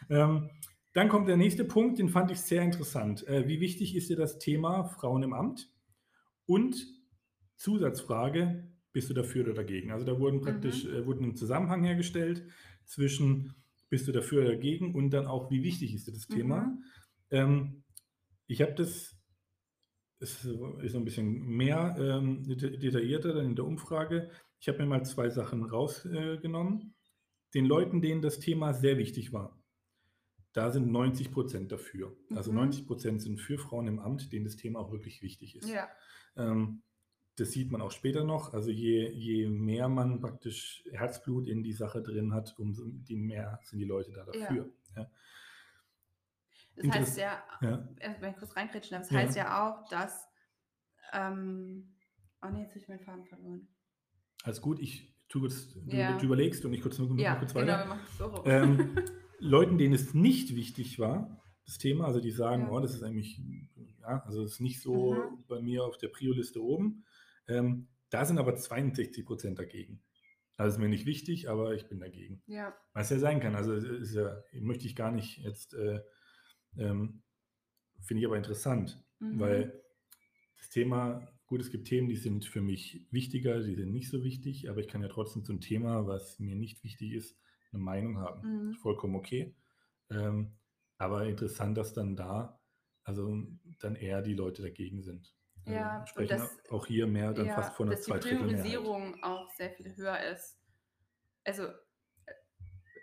Ähm, 0.10 0.50
dann 0.96 1.10
kommt 1.10 1.28
der 1.28 1.38
nächste 1.38 1.66
Punkt, 1.66 2.00
den 2.00 2.08
fand 2.08 2.32
ich 2.32 2.40
sehr 2.40 2.64
interessant. 2.64 3.28
Äh, 3.28 3.48
wie 3.50 3.60
wichtig 3.60 3.96
ist 3.96 4.10
dir 4.10 4.16
das 4.16 4.40
Thema 4.40 4.86
Frauen 4.86 5.24
im 5.24 5.34
Amt? 5.34 5.70
Und 6.46 6.88
Zusatzfrage, 7.58 8.72
bist 8.94 9.10
du 9.10 9.14
dafür 9.14 9.44
oder 9.44 9.54
dagegen? 9.54 9.92
Also 9.92 10.06
da 10.06 10.18
wurden 10.18 10.40
praktisch 10.40 10.86
äh, 10.86 11.06
wurden 11.06 11.26
ein 11.26 11.36
Zusammenhang 11.36 11.84
hergestellt 11.84 12.46
zwischen 12.86 13.54
bist 13.90 14.08
du 14.08 14.14
dafür 14.14 14.44
oder 14.44 14.52
dagegen 14.52 14.96
und 14.96 15.10
dann 15.12 15.28
auch, 15.28 15.52
wie 15.52 15.64
wichtig 15.64 15.94
ist 15.94 16.08
dir 16.08 16.14
das 16.14 16.28
Thema? 16.28 16.62
Mhm. 16.62 16.84
Ähm, 17.30 17.84
ich 18.48 18.62
habe 18.62 18.74
das, 18.74 19.18
es 20.20 20.46
ist 20.46 20.96
ein 20.96 21.04
bisschen 21.04 21.46
mehr 21.46 21.98
ähm, 22.00 22.44
deta- 22.44 22.78
detaillierter 22.78 23.34
dann 23.34 23.48
in 23.48 23.56
der 23.56 23.66
Umfrage. 23.66 24.30
Ich 24.62 24.70
habe 24.70 24.80
mir 24.80 24.86
mal 24.86 25.06
zwei 25.06 25.30
Sachen 25.30 25.66
rausgenommen. 25.66 26.94
Den 27.54 27.66
Leuten, 27.66 28.02
denen 28.02 28.22
das 28.22 28.40
Thema 28.40 28.74
sehr 28.74 28.98
wichtig 28.98 29.34
war, 29.34 29.62
da 30.56 30.72
sind 30.72 30.90
90 30.92 31.32
Prozent 31.32 31.72
dafür. 31.72 32.16
Also 32.34 32.52
Mhm. 32.52 32.58
90 32.60 32.88
Prozent 32.88 33.22
sind 33.22 33.40
für 33.42 33.58
Frauen 33.58 33.88
im 33.88 34.00
Amt, 34.00 34.32
denen 34.32 34.46
das 34.46 34.56
Thema 34.56 34.80
auch 34.80 34.92
wirklich 34.92 35.22
wichtig 35.22 35.56
ist. 35.58 35.68
Ja, 35.70 35.90
Ähm, 36.38 36.82
das 37.38 37.52
sieht 37.52 37.72
man 37.72 37.82
auch 37.82 37.92
später 37.92 38.24
noch. 38.24 38.54
Also 38.54 38.70
je, 38.72 39.10
je 39.10 39.50
mehr 39.50 39.90
man 39.90 40.22
praktisch 40.22 40.84
Herzblut 40.92 41.48
in 41.50 41.64
die 41.64 41.74
Sache 41.74 42.02
drin 42.02 42.34
hat, 42.34 42.56
umso 42.58 42.86
mehr 43.10 43.60
sind 43.64 43.80
die 43.80 43.86
Leute 43.86 44.12
da 44.14 44.24
dafür. 44.26 44.70
Ja. 44.96 45.12
das 46.78 46.84
Interess- 46.86 47.08
heißt 47.08 47.18
ja, 47.18 47.44
Ja. 47.62 47.90
wenn 48.20 48.32
ich 48.32 48.38
kurz 48.38 48.56
reinkritschen 48.56 48.92
darf, 48.96 49.04
das 49.04 49.12
Ja. 49.12 49.20
heißt 49.20 49.36
ja 49.38 49.68
auch, 49.70 49.88
dass, 49.90 50.26
ähm, 51.14 51.96
oh 52.42 52.48
nee, 52.50 52.62
jetzt 52.62 52.72
habe 52.72 52.80
ich 52.80 52.88
meinen 52.88 53.00
Faden 53.02 53.26
verloren. 53.26 53.68
Alles 54.44 54.62
gut, 54.62 54.80
ich 54.80 55.14
tu 55.28 55.40
kurz, 55.42 55.74
du, 55.74 55.96
Ja. 55.96 56.18
du 56.18 56.26
überlegst 56.26 56.64
und 56.66 56.74
ich 56.74 56.82
kurz, 56.82 56.98
Ja, 56.98 57.36
kurz 57.36 57.54
genau, 57.54 57.66
weiter. 57.68 57.80
wir 57.80 57.86
machen 57.86 58.02
es 58.06 58.18
so. 58.18 58.44
Ähm, 58.46 58.96
Leuten, 59.46 59.78
denen 59.78 59.94
es 59.94 60.14
nicht 60.14 60.56
wichtig 60.56 61.00
war, 61.00 61.42
das 61.66 61.78
Thema, 61.78 62.06
also 62.06 62.20
die 62.20 62.32
sagen, 62.32 62.64
Ja. 62.64 62.72
oh, 62.72 62.80
das 62.80 62.94
ist 62.94 63.04
eigentlich, 63.04 63.42
ja, 64.02 64.24
also 64.26 64.44
das 64.44 64.54
ist 64.54 64.60
nicht 64.62 64.82
so 64.82 65.14
Mhm. 65.14 65.44
bei 65.48 65.62
mir 65.62 65.84
auf 65.84 65.98
der 65.98 66.10
Prio-Liste 66.10 66.62
oben. 66.64 67.06
Ähm, 67.48 67.88
da 68.10 68.26
sind 68.26 68.38
aber 68.38 68.56
62 68.56 69.26
Prozent 69.26 69.58
dagegen. 69.60 70.02
Also 70.58 70.76
ist 70.76 70.80
mir 70.80 70.88
nicht 70.90 71.06
wichtig, 71.06 71.50
aber 71.50 71.74
ich 71.76 71.88
bin 71.88 72.00
dagegen. 72.00 72.42
ja, 72.48 72.74
Was 72.94 73.10
ja 73.10 73.20
sein 73.20 73.40
kann. 73.40 73.56
Also 73.56 73.74
ist 73.74 74.14
ja, 74.14 74.42
möchte 74.54 74.86
ich 74.86 74.96
gar 74.96 75.12
nicht 75.12 75.40
jetzt, 75.40 75.74
äh, 75.74 76.02
ähm, 76.78 77.24
finde 78.02 78.22
ich 78.22 78.28
aber 78.28 78.38
interessant, 78.38 79.04
mhm. 79.20 79.40
weil 79.40 79.82
das 80.58 80.70
Thema, 80.70 81.28
gut, 81.48 81.62
es 81.62 81.72
gibt 81.72 81.88
Themen, 81.88 82.08
die 82.08 82.16
sind 82.16 82.46
für 82.46 82.62
mich 82.62 83.06
wichtiger, 83.12 83.62
die 83.62 83.76
sind 83.76 83.92
nicht 83.92 84.10
so 84.10 84.24
wichtig, 84.24 84.70
aber 84.70 84.80
ich 84.80 84.88
kann 84.88 85.02
ja 85.02 85.08
trotzdem 85.10 85.44
zum 85.44 85.60
Thema, 85.62 86.08
was 86.08 86.40
mir 86.40 86.56
nicht 86.56 86.84
wichtig 86.84 87.14
ist, 87.14 87.38
eine 87.76 87.84
Meinung 87.84 88.18
haben. 88.20 88.68
Mhm. 88.70 88.74
Vollkommen 88.76 89.16
okay. 89.16 89.54
Ähm, 90.10 90.58
aber 90.98 91.26
interessant, 91.26 91.78
dass 91.78 91.94
dann 91.94 92.16
da, 92.16 92.60
also 93.04 93.46
dann 93.80 93.96
eher 93.96 94.22
die 94.22 94.34
Leute 94.34 94.62
dagegen 94.62 95.02
sind. 95.04 95.34
Also 95.66 95.78
Ja, 95.80 96.00
und 96.00 96.10
sprechen 96.10 96.38
das- 96.38 96.60
auch 96.70 96.86
hier 96.86 97.08
mehr 97.08 97.34
dann 97.34 97.48
ja, 97.48 97.56
fast 97.56 97.76
von 97.76 97.88
einer 97.88 97.96
dass 97.98 98.06
die. 98.06 98.12
Priorisierung 98.12 99.24
auch 99.24 99.50
sehr 99.56 99.72
viel 99.72 99.96
höher 99.96 100.20
ist. 100.32 100.58
Also 101.44 101.64
äh, 101.64 102.34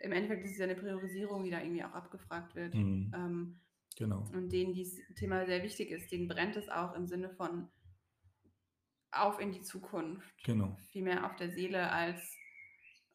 im 0.03 0.13
Endeffekt 0.13 0.45
ist 0.45 0.53
es 0.53 0.59
ja 0.59 0.65
eine 0.65 0.77
Priorisierung, 0.77 1.45
die 1.45 1.51
da 1.51 1.61
irgendwie 1.61 1.85
auch 1.85 1.93
abgefragt 1.93 2.55
wird. 2.55 2.75
Mhm, 2.75 3.13
Ähm, 3.15 3.61
genau. 3.97 4.25
und 4.33 4.51
denen 4.51 4.75
dieses 4.75 5.01
Thema 5.17 5.45
sehr 5.47 5.63
wichtig 5.63 5.91
ist, 5.91 6.11
denen 6.11 6.29
brennt 6.29 6.57
es 6.57 6.69
auch 6.69 6.95
im 6.95 7.07
Sinne 7.07 7.31
von 7.31 7.69
auf 9.11 9.39
in 9.41 9.53
die 9.53 9.61
Zukunft. 9.63 10.33
Genau. 10.45 10.77
Viel 10.91 11.03
mehr 11.03 11.27
auf 11.27 11.37
der 11.37 11.51
Seele 11.51 11.91
als 11.91 12.37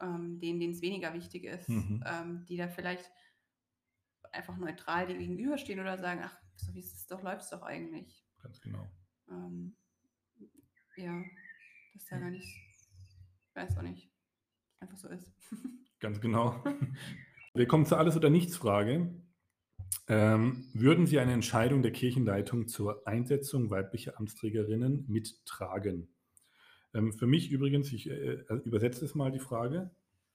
ähm, 0.01 0.39
denen, 0.39 0.59
denen 0.59 0.73
es 0.73 0.81
weniger 0.81 1.13
wichtig 1.13 1.43
ist, 1.45 1.69
Mhm. 1.69 2.03
ähm, 2.05 2.45
die 2.45 2.57
da 2.57 2.67
vielleicht 2.67 3.11
einfach 4.31 4.57
neutral 4.57 5.07
dir 5.07 5.17
gegenüberstehen 5.17 5.79
oder 5.79 5.97
sagen, 5.97 6.21
ach, 6.23 6.37
so 6.55 6.73
wie 6.73 6.79
es 6.79 7.07
doch, 7.07 7.21
läuft 7.23 7.43
es 7.43 7.49
doch 7.49 7.61
eigentlich. 7.63 8.25
Ganz 8.41 8.59
genau. 8.61 8.87
Ähm, 9.29 9.75
ja, 10.95 11.21
ist 11.95 12.09
ja 12.09 12.19
gar 12.19 12.29
nicht, 12.29 12.45
ich 12.45 13.55
weiß 13.55 13.77
auch 13.77 13.81
nicht, 13.83 14.11
einfach 14.79 14.97
so 14.97 15.07
ist. 15.09 15.31
Ganz 15.99 16.19
genau. 16.21 16.63
Wir 17.53 17.67
kommen 17.67 17.85
zur 17.85 17.97
Alles- 17.97 18.15
oder 18.15 18.29
Nichts-Frage. 18.29 19.19
Ähm, 20.09 20.69
würden 20.73 21.07
Sie 21.07 21.19
eine 21.19 21.33
Entscheidung 21.33 21.81
der 21.81 21.91
Kirchenleitung 21.91 22.67
zur 22.67 23.07
Einsetzung 23.07 23.69
weiblicher 23.69 24.17
Amtsträgerinnen 24.17 25.05
mittragen? 25.07 26.07
Ähm, 26.97 27.13
für 27.13 27.27
mich 27.27 27.51
übrigens, 27.51 27.91
ich 27.93 28.09
äh, 28.09 28.43
also 28.47 28.63
übersetze 28.63 29.05
es 29.05 29.13
mal 29.15 29.31
die 29.31 29.39
Frage, 29.39 29.91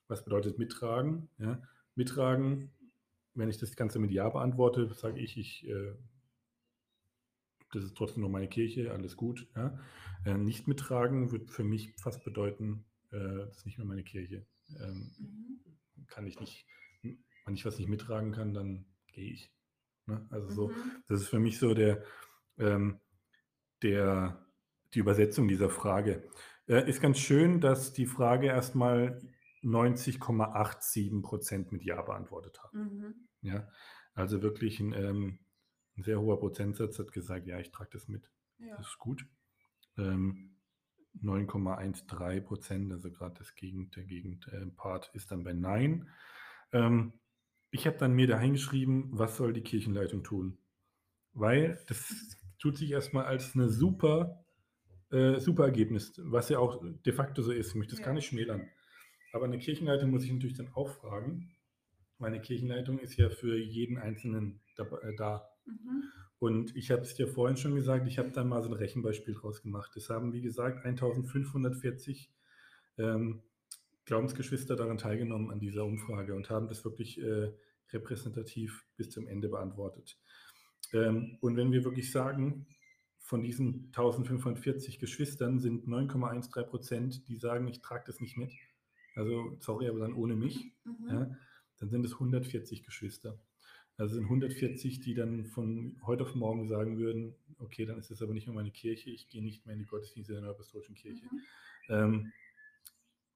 was 0.08 0.24
bedeutet 0.24 0.58
mittragen? 0.58 1.28
Ja, 1.38 1.60
mittragen, 1.94 2.70
wenn 3.34 3.48
ich 3.48 3.58
das 3.58 3.76
Ganze 3.76 3.98
mit 3.98 4.10
Ja 4.12 4.28
beantworte, 4.28 4.92
sage 4.94 5.18
ich, 5.20 5.36
ich 5.36 5.66
äh, 5.68 5.94
das 7.72 7.84
ist 7.84 7.96
trotzdem 7.96 8.22
noch 8.22 8.28
meine 8.28 8.48
Kirche, 8.48 8.92
alles 8.92 9.16
gut. 9.16 9.48
Ja. 9.56 9.78
Äh, 10.24 10.36
nicht 10.36 10.68
mittragen 10.68 11.32
wird 11.32 11.50
für 11.50 11.64
mich 11.64 11.94
fast 11.96 12.22
bedeuten, 12.22 12.84
äh, 13.10 13.18
das 13.18 13.58
ist 13.58 13.66
nicht 13.66 13.78
mehr 13.78 13.86
meine 13.86 14.04
Kirche. 14.04 14.46
Ähm, 14.80 15.10
Mhm. 15.18 16.06
kann 16.06 16.26
ich 16.26 16.38
nicht, 16.38 16.66
wenn 17.02 17.54
ich 17.54 17.64
was 17.64 17.78
nicht 17.78 17.88
mittragen 17.88 18.32
kann, 18.32 18.54
dann 18.54 18.84
gehe 19.08 19.32
ich. 19.32 19.50
Ne? 20.06 20.26
Also 20.30 20.50
so, 20.50 20.68
Mhm. 20.68 21.02
das 21.08 21.22
ist 21.22 21.28
für 21.28 21.38
mich 21.38 21.58
so 21.58 21.74
der, 21.74 22.04
ähm, 22.58 23.00
der, 23.82 24.46
die 24.94 24.98
Übersetzung 24.98 25.48
dieser 25.48 25.70
Frage. 25.70 26.28
Äh, 26.66 26.88
ist 26.88 27.00
ganz 27.00 27.18
schön, 27.18 27.60
dass 27.60 27.92
die 27.92 28.06
Frage 28.06 28.46
erstmal 28.46 29.20
90,87 29.62 31.22
Prozent 31.22 31.72
mit 31.72 31.84
Ja 31.84 32.02
beantwortet 32.02 32.58
haben. 32.62 32.78
Mhm. 32.78 33.14
Ja, 33.42 33.68
also 34.14 34.42
wirklich 34.42 34.80
ein, 34.80 34.92
ähm, 34.92 35.38
ein 35.96 36.02
sehr 36.02 36.20
hoher 36.20 36.38
Prozentsatz 36.38 36.98
hat 36.98 37.12
gesagt, 37.12 37.46
ja, 37.46 37.58
ich 37.58 37.70
trage 37.70 37.90
das 37.92 38.08
mit. 38.08 38.30
Ja. 38.58 38.76
Das 38.76 38.86
ist 38.86 38.98
gut. 38.98 39.26
Ähm, 39.98 40.56
9,13 41.20 42.40
Prozent, 42.40 42.92
also 42.92 43.10
gerade 43.10 43.34
das 43.38 43.54
Gegend, 43.54 43.96
der 43.96 44.04
Gegenpart 44.04 45.10
ist 45.14 45.30
dann 45.30 45.44
bei 45.44 45.52
Nein. 45.52 46.08
Ähm, 46.72 47.12
ich 47.70 47.86
habe 47.86 47.98
dann 47.98 48.12
mir 48.12 48.26
da 48.26 48.38
hingeschrieben, 48.38 49.08
was 49.12 49.36
soll 49.36 49.52
die 49.52 49.62
Kirchenleitung 49.62 50.22
tun? 50.22 50.58
Weil 51.32 51.82
das 51.88 52.38
tut 52.58 52.76
sich 52.76 52.90
erstmal 52.90 53.24
als 53.24 53.54
eine 53.54 53.68
super, 53.68 54.41
äh, 55.12 55.38
super 55.40 55.64
Ergebnis, 55.64 56.12
was 56.24 56.48
ja 56.48 56.58
auch 56.58 56.82
de 56.82 57.12
facto 57.12 57.42
so 57.42 57.52
ist. 57.52 57.70
Ich 57.70 57.74
möchte 57.74 57.92
das 57.92 58.00
Ja. 58.00 58.06
gar 58.06 58.14
nicht 58.14 58.26
schmälern. 58.26 58.68
Aber 59.32 59.44
eine 59.44 59.58
Kirchenleitung 59.58 60.10
muss 60.10 60.24
ich 60.24 60.32
natürlich 60.32 60.56
dann 60.56 60.72
auch 60.74 60.88
fragen. 60.88 61.54
Meine 62.18 62.40
Kirchenleitung 62.40 62.98
ist 62.98 63.16
ja 63.16 63.30
für 63.30 63.56
jeden 63.58 63.98
Einzelnen 63.98 64.60
da. 64.76 64.84
Äh, 64.84 65.14
da. 65.16 65.48
Mhm. 65.66 66.04
Und 66.38 66.74
ich 66.74 66.90
habe 66.90 67.02
es 67.02 67.14
dir 67.14 67.28
vorhin 67.28 67.56
schon 67.56 67.74
gesagt, 67.74 68.06
ich 68.08 68.18
habe 68.18 68.30
da 68.32 68.42
mal 68.42 68.62
so 68.62 68.68
ein 68.68 68.74
Rechenbeispiel 68.74 69.34
draus 69.34 69.62
gemacht. 69.62 69.96
Es 69.96 70.08
haben, 70.10 70.32
wie 70.32 70.40
gesagt, 70.42 70.84
1540 70.84 72.32
ähm, 72.98 73.42
Glaubensgeschwister 74.06 74.74
daran 74.74 74.98
teilgenommen 74.98 75.50
an 75.50 75.60
dieser 75.60 75.84
Umfrage 75.84 76.34
und 76.34 76.50
haben 76.50 76.66
das 76.66 76.84
wirklich 76.84 77.22
äh, 77.22 77.52
repräsentativ 77.92 78.84
bis 78.96 79.10
zum 79.10 79.28
Ende 79.28 79.48
beantwortet. 79.48 80.18
Ähm, 80.92 81.38
und 81.40 81.56
wenn 81.56 81.70
wir 81.70 81.84
wirklich 81.84 82.10
sagen, 82.10 82.66
von 83.22 83.42
diesen 83.42 83.86
1540 83.86 84.98
Geschwistern 84.98 85.58
sind 85.58 85.86
9,13 85.86 86.64
Prozent, 86.64 87.28
die 87.28 87.36
sagen, 87.36 87.66
ich 87.68 87.80
trage 87.80 88.04
das 88.06 88.20
nicht 88.20 88.36
mit, 88.36 88.52
also 89.14 89.56
sorry, 89.60 89.88
aber 89.88 90.00
dann 90.00 90.14
ohne 90.14 90.34
mich, 90.34 90.72
Mhm. 90.84 91.08
ja, 91.08 91.36
dann 91.78 91.90
sind 91.90 92.04
es 92.04 92.14
140 92.14 92.82
Geschwister. 92.82 93.38
Also 93.96 94.14
sind 94.14 94.24
140, 94.24 95.00
die 95.00 95.14
dann 95.14 95.44
von 95.46 96.00
heute 96.04 96.24
auf 96.24 96.34
morgen 96.34 96.66
sagen 96.66 96.98
würden, 96.98 97.34
okay, 97.58 97.84
dann 97.86 97.98
ist 97.98 98.10
das 98.10 98.22
aber 98.22 98.32
nicht 98.32 98.46
mehr 98.46 98.54
meine 98.56 98.70
Kirche, 98.70 99.10
ich 99.10 99.28
gehe 99.28 99.42
nicht 99.42 99.64
mehr 99.66 99.74
in 99.74 99.80
die 99.80 99.86
Gottesdienste 99.86 100.32
der 100.32 100.42
Neuapostolischen 100.42 100.94
Kirche. 100.94 101.24
Mhm. 101.26 101.40
Ähm, 101.88 102.32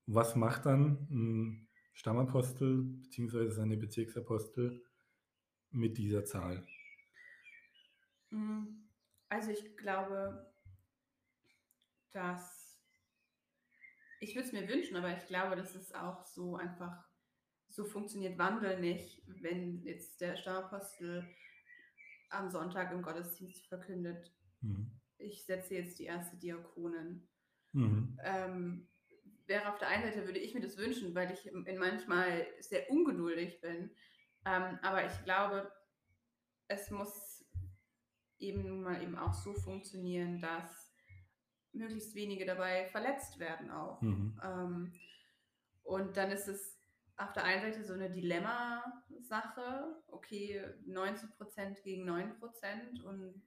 was 0.07 0.35
macht 0.37 0.67
dann 0.67 1.07
ein 1.11 1.69
Stammapostel 1.93 2.83
bzw. 2.83 3.51
seine 3.51 3.77
Bezirksapostel 3.77 4.83
mit 5.71 5.99
dieser 5.99 6.25
Zahl? 6.25 6.67
Mm, 8.31 8.86
Also 9.29 9.51
ich 9.51 9.77
glaube, 9.77 10.53
dass 12.13 12.81
ich 14.21 14.35
würde 14.35 14.47
es 14.47 14.53
mir 14.53 14.69
wünschen, 14.69 14.97
aber 14.97 15.17
ich 15.17 15.27
glaube, 15.27 15.57
dass 15.57 15.75
es 15.75 15.93
auch 15.95 16.25
so 16.25 16.57
einfach 16.57 17.05
so 17.69 17.85
funktioniert 17.85 18.39
Wandel 18.39 18.81
nicht, 18.81 19.23
wenn 19.27 19.83
jetzt 19.83 20.21
der 20.21 20.37
Stammapostel 20.37 21.29
am 22.31 22.49
Sonntag 22.49 22.93
im 22.93 23.03
Gottesdienst 23.03 23.67
verkündet, 23.69 24.33
Mhm. 24.63 24.91
ich 25.19 25.45
setze 25.45 25.75
jetzt 25.75 25.99
die 25.99 26.05
erste 26.05 26.37
Diakonin. 26.39 27.29
Mhm. 27.73 28.19
Ähm, 28.23 28.89
wäre 29.47 29.71
auf 29.71 29.79
der 29.79 29.89
einen 29.89 30.05
Seite 30.05 30.25
würde 30.25 30.39
ich 30.39 30.55
mir 30.55 30.61
das 30.61 30.77
wünschen, 30.77 31.15
weil 31.15 31.31
ich 31.31 31.47
in 31.47 31.79
manchmal 31.79 32.47
sehr 32.61 32.91
ungeduldig 32.91 33.61
bin. 33.61 33.91
Ähm, 34.45 34.79
aber 34.83 35.07
ich 35.07 35.25
glaube, 35.25 35.71
es 36.69 36.91
muss 36.91 37.36
eben 38.39 38.67
nun 38.67 38.83
mal 38.83 39.03
eben 39.03 39.17
auch 39.17 39.35
so 39.35 39.55
funktionieren, 39.55 40.41
dass 40.41 40.93
möglichst 41.73 42.15
wenige 42.15 42.47
dabei 42.47 42.87
verletzt 42.87 43.39
werden 43.39 43.71
auch. 43.71 44.01
Mhm. 44.03 44.41
Ähm, 44.43 44.93
und 45.83 46.17
dann 46.17 46.31
ist 46.31 46.49
es 46.49 46.77
auf 47.17 47.33
der 47.33 47.45
einen 47.45 47.63
Seite 47.63 47.85
so 47.85 47.95
eine 47.95 48.11
Dilemma-Sache, 48.11 50.03
okay, 50.09 50.63
90% 50.87 51.83
gegen 51.83 52.09
9% 52.09 53.03
und 53.03 53.43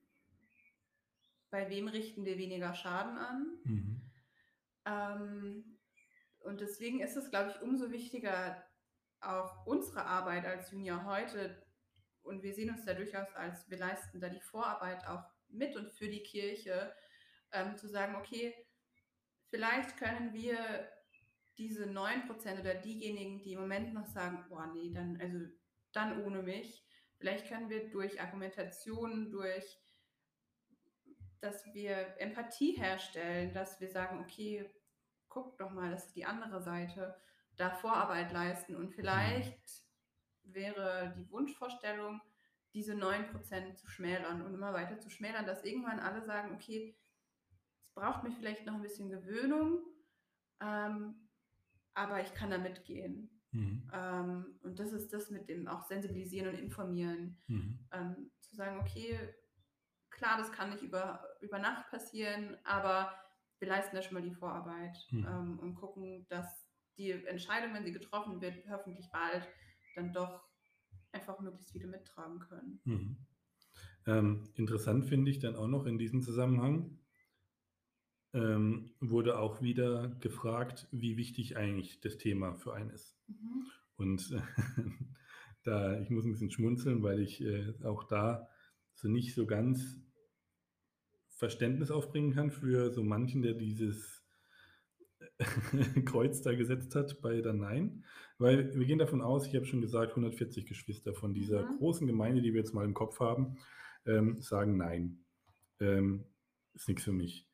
bei 1.52 1.70
wem 1.70 1.88
richten 1.88 2.26
wir 2.26 2.38
weniger 2.38 2.74
Schaden 2.74 3.18
an? 3.18 3.60
Mhm. 3.64 4.12
Ähm, 4.86 5.80
und 6.40 6.62
deswegen 6.62 7.02
ist 7.02 7.16
es, 7.18 7.30
glaube 7.30 7.52
ich, 7.52 7.62
umso 7.62 7.92
wichtiger, 7.92 8.64
auch 9.22 9.66
unsere 9.66 10.06
Arbeit 10.06 10.46
als 10.46 10.72
Junior 10.72 11.04
heute, 11.04 11.62
und 12.30 12.44
wir 12.44 12.54
sehen 12.54 12.70
uns 12.70 12.86
da 12.86 12.94
durchaus 12.94 13.34
als, 13.36 13.70
wir 13.70 13.78
leisten 13.78 14.22
da 14.22 14.30
die 14.30 14.40
Vorarbeit 14.40 15.06
auch 15.08 15.24
mit 15.50 15.76
und 15.76 15.92
für 15.92 16.08
die 16.08 16.24
Kirche, 16.24 16.94
ähm, 17.52 17.76
zu 17.76 17.88
sagen, 17.88 18.16
okay, 18.16 18.56
vielleicht 19.50 19.98
können 19.98 20.34
wir 20.34 20.90
diese 21.58 21.86
9% 21.86 22.60
oder 22.60 22.76
diejenigen, 22.76 23.42
die 23.42 23.54
im 23.54 23.62
Moment 23.62 23.94
noch 23.94 24.06
sagen, 24.06 24.46
boah, 24.48 24.68
nee, 24.68 24.92
dann, 24.94 25.20
also 25.20 25.40
dann 25.92 26.24
ohne 26.24 26.42
mich, 26.42 26.86
vielleicht 27.18 27.48
können 27.48 27.70
wir 27.70 27.90
durch 27.90 28.22
Argumentation, 28.22 29.30
durch 29.30 29.78
dass 31.42 31.66
wir 31.74 32.16
Empathie 32.20 32.74
herstellen, 32.74 33.54
dass 33.54 33.80
wir 33.80 33.90
sagen, 33.90 34.20
okay, 34.20 34.70
guck 35.30 35.58
doch 35.58 35.72
mal, 35.72 35.92
das 35.92 36.08
ist 36.08 36.16
die 36.16 36.26
andere 36.26 36.62
Seite, 36.62 37.16
da 37.56 37.70
Vorarbeit 37.70 38.32
leisten 38.32 38.76
und 38.76 38.92
vielleicht 38.94 39.89
wäre 40.54 41.14
die 41.18 41.30
Wunschvorstellung, 41.32 42.22
diese 42.74 42.94
9% 42.94 43.78
zu 43.78 43.88
schmälern 43.88 44.42
und 44.42 44.54
immer 44.54 44.74
weiter 44.74 45.00
zu 45.00 45.10
schmälern, 45.10 45.46
dass 45.46 45.64
irgendwann 45.64 46.00
alle 46.00 46.24
sagen, 46.24 46.54
okay, 46.54 46.96
es 47.82 47.90
braucht 47.94 48.24
mich 48.24 48.36
vielleicht 48.36 48.66
noch 48.66 48.76
ein 48.76 48.82
bisschen 48.82 49.10
Gewöhnung, 49.10 49.84
ähm, 50.62 51.30
aber 51.94 52.22
ich 52.22 52.34
kann 52.34 52.52
da 52.52 52.58
mitgehen. 52.58 53.42
Mhm. 53.52 53.90
Ähm, 53.92 54.60
und 54.62 54.78
das 54.80 54.92
ist 54.92 55.12
das 55.12 55.32
mit 55.32 55.50
dem 55.50 55.68
auch 55.68 55.84
sensibilisieren 55.84 56.50
und 56.50 56.60
informieren 56.60 57.38
Mhm. 57.48 57.80
ähm, 57.92 58.32
zu 58.42 58.56
sagen, 58.56 58.80
okay, 58.80 59.18
klar, 60.12 60.38
das 60.38 60.52
kann 60.52 60.70
nicht 60.70 60.84
über, 60.84 61.26
über 61.42 61.58
Nacht 61.58 61.90
passieren, 61.90 62.58
aber 62.64 63.14
wir 63.58 63.68
leisten 63.68 63.96
da 63.96 64.02
schon 64.02 64.14
mal 64.14 64.24
die 64.24 64.36
Vorarbeit 64.36 64.96
Mhm. 65.12 65.26
ähm, 65.28 65.60
und 65.60 65.76
gucken, 65.76 66.28
dass 66.30 66.70
die 66.98 67.12
Entscheidung, 67.12 67.74
wenn 67.74 67.86
sie 67.86 67.92
getroffen 67.94 68.42
wird, 68.42 68.56
hoffentlich 68.70 69.10
bald 69.12 69.48
dann 69.96 70.14
doch 70.14 70.44
einfach 71.12 71.40
möglichst 71.40 71.72
viele 71.72 71.88
mittragen 71.88 72.40
können. 72.40 72.82
Mhm. 72.84 73.18
Ähm, 74.06 74.50
interessant 74.56 75.06
finde 75.06 75.32
ich 75.32 75.40
dann 75.40 75.56
auch 75.56 75.68
noch 75.68 75.86
in 75.86 75.98
diesem 75.98 76.22
Zusammenhang, 76.22 77.00
ähm, 78.34 78.92
wurde 79.00 79.40
auch 79.40 79.62
wieder 79.62 80.10
gefragt, 80.20 80.88
wie 80.92 81.18
wichtig 81.18 81.58
eigentlich 81.58 82.00
das 82.00 82.18
Thema 82.18 82.56
für 82.56 82.74
einen 82.74 82.92
ist. 82.92 83.18
Mhm. 83.28 83.66
Und 83.98 84.32
da, 85.64 86.00
ich 86.00 86.10
muss 86.10 86.26
ein 86.26 86.32
bisschen 86.32 86.52
schmunzeln, 86.52 87.04
weil 87.04 87.20
ich 87.20 87.42
äh, 87.42 87.74
auch 87.84 88.04
da 88.04 88.48
so 88.94 89.08
nicht 89.08 89.34
so 89.34 89.46
ganz 89.46 90.00
Verständnis 91.30 91.90
aufbringen 91.90 92.34
kann 92.34 92.52
für 92.52 92.92
so 92.92 93.04
manchen, 93.04 93.42
der 93.42 93.54
dieses 93.54 94.26
Kreuz 96.06 96.42
da 96.42 96.54
gesetzt 96.54 96.96
hat 96.96 97.22
bei 97.22 97.42
der 97.42 97.54
Nein. 97.54 98.04
Weil 98.40 98.74
wir 98.80 98.86
gehen 98.86 99.00
davon 99.00 99.22
aus, 99.22 99.46
ich 99.46 99.56
habe 99.56 99.66
schon 99.66 99.82
gesagt, 99.82 100.12
140 100.12 100.66
Geschwister 100.66 101.14
von 101.14 101.34
dieser 101.34 101.64
Mhm. 101.66 101.78
großen 101.78 102.08
Gemeinde, 102.08 102.42
die 102.42 102.54
wir 102.54 102.60
jetzt 102.62 102.74
mal 102.74 102.86
im 102.86 102.94
Kopf 102.94 103.20
haben, 103.20 103.58
ähm, 104.06 104.42
sagen 104.42 104.78
Nein. 104.78 105.26
Ähm, 105.82 106.26
ist 106.74 106.88
nichts 106.88 107.04
für 107.04 107.12
mich. 107.12 107.48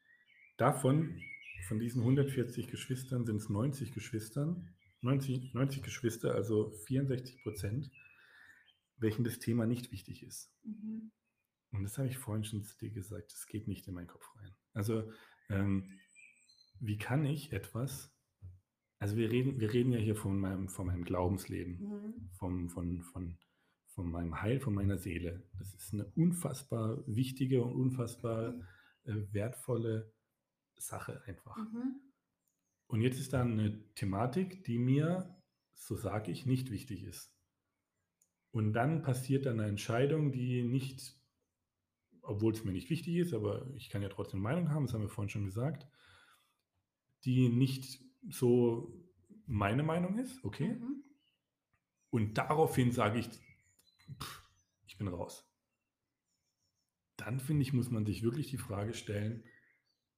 Davon, 0.57 1.19
von 1.67 1.79
diesen 1.79 2.01
140 2.03 2.67
Geschwistern, 2.67 3.25
sind 3.25 3.37
es 3.37 3.49
90 3.49 3.93
Geschwistern, 3.93 4.69
90, 5.01 5.53
90 5.53 5.81
Geschwister, 5.83 6.33
also 6.35 6.71
64 6.85 7.41
Prozent, 7.41 7.91
welchen 8.97 9.23
das 9.23 9.39
Thema 9.39 9.65
nicht 9.65 9.91
wichtig 9.91 10.23
ist. 10.23 10.51
Mhm. 10.63 11.11
Und 11.71 11.83
das 11.83 11.97
habe 11.97 12.07
ich 12.07 12.17
vorhin 12.17 12.43
schon 12.43 12.63
zu 12.63 12.77
dir 12.77 12.91
gesagt, 12.91 13.33
das 13.33 13.47
geht 13.47 13.67
nicht 13.67 13.87
in 13.87 13.95
meinen 13.95 14.07
Kopf 14.07 14.25
rein. 14.39 14.55
Also 14.73 15.11
ähm, 15.49 15.99
wie 16.79 16.97
kann 16.97 17.25
ich 17.25 17.51
etwas 17.51 18.14
also 18.99 19.17
wir 19.17 19.31
reden 19.31 19.59
wir 19.59 19.73
reden 19.73 19.91
ja 19.93 19.99
hier 19.99 20.15
von 20.15 20.39
meinem 20.39 20.69
von 20.69 20.87
meinem 20.87 21.03
Glaubensleben, 21.03 21.79
Mhm. 21.79 22.29
vom 22.31 22.69
von 22.69 23.01
von 23.03 23.37
von 23.87 24.09
meinem 24.11 24.41
Heil, 24.41 24.59
von 24.59 24.73
meiner 24.73 24.97
Seele. 24.97 25.49
Das 25.57 25.73
ist 25.73 25.93
eine 25.93 26.05
unfassbar 26.15 27.03
wichtige 27.07 27.63
und 27.63 27.73
unfassbar, 27.75 28.61
äh, 29.05 29.13
wertvolle 29.31 30.13
Sache 30.79 31.23
einfach. 31.25 31.57
Mhm. 31.57 32.05
Und 32.89 33.01
jetzt 33.01 33.19
ist 33.19 33.33
da 33.33 33.43
'ne 33.43 33.83
Thematik, 33.95 34.63
die 34.63 34.77
mir, 34.77 35.41
so 35.73 35.95
sage 35.95 36.31
ich, 36.31 36.45
nicht 36.45 36.71
wichtig 36.71 37.03
ist. 37.03 37.27
Und 38.53 38.73
dann 38.73 39.01
passiert 39.01 39.45
da 39.45 39.53
'ne 39.53 39.65
Entscheidung, 39.65 40.31
die 40.31 40.63
nicht 40.63 41.15
obwohl's 42.23 42.63
mir 42.63 42.71
nicht 42.71 42.89
wichtig 42.89 43.15
ist, 43.17 43.33
aber 43.33 43.67
ich 43.75 43.89
kann 43.89 44.01
ja 44.01 44.09
trotzdem 44.09 44.39
Meinung 44.41 44.69
haben, 44.69 44.85
das 44.85 44.93
haben 44.93 45.01
wir 45.01 45.09
vorhin 45.09 45.29
schon 45.29 45.45
gesagt 45.45 45.87
die 47.23 47.49
nicht 47.49 48.04
so 48.29 48.93
meine 49.45 49.83
Meinung 49.83 50.17
ist, 50.17 50.43
okay? 50.43 50.69
Mhm. 50.69 51.03
Und 52.13 52.37
daraufhin 52.37 52.91
sage 52.91 53.19
ich: 53.19 53.27
„Pf, 54.19 54.43
ich 54.87 54.97
bin 54.97 55.07
raus.“ 55.07 55.45
Dann 57.17 57.39
finde 57.39 57.61
ich, 57.61 57.73
muss 57.73 57.89
man 57.91 58.05
sich 58.05 58.23
wirklich 58.23 58.47
die 58.49 58.57
Frage 58.57 58.93
stellen: 58.93 59.43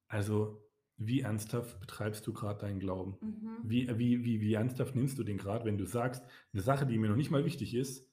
„Also, 0.08 0.64
wie 0.96 1.20
ernsthaft 1.20 1.80
betreibst 1.80 2.26
du 2.26 2.32
grad 2.32 2.62
deinen 2.62 2.80
Glauben? 2.80 3.18
Mhm. 3.20 3.60
Wie 3.64 3.88
wie 3.98 4.24
wie 4.24 4.40
wie 4.40 4.54
ernsthaft 4.54 4.96
nimmst 4.96 5.18
du 5.18 5.24
den 5.24 5.38
grad, 5.38 5.64
wenn 5.64 5.78
du 5.78 5.86
sagst: 5.86 6.24
‚Ne 6.52 6.60
Sache, 6.62 6.86
die 6.86 6.98
mir 6.98 7.08
noch 7.10 7.16
nicht 7.16 7.30
mal 7.30 7.44
wichtig 7.44 7.74
ist, 7.74 8.10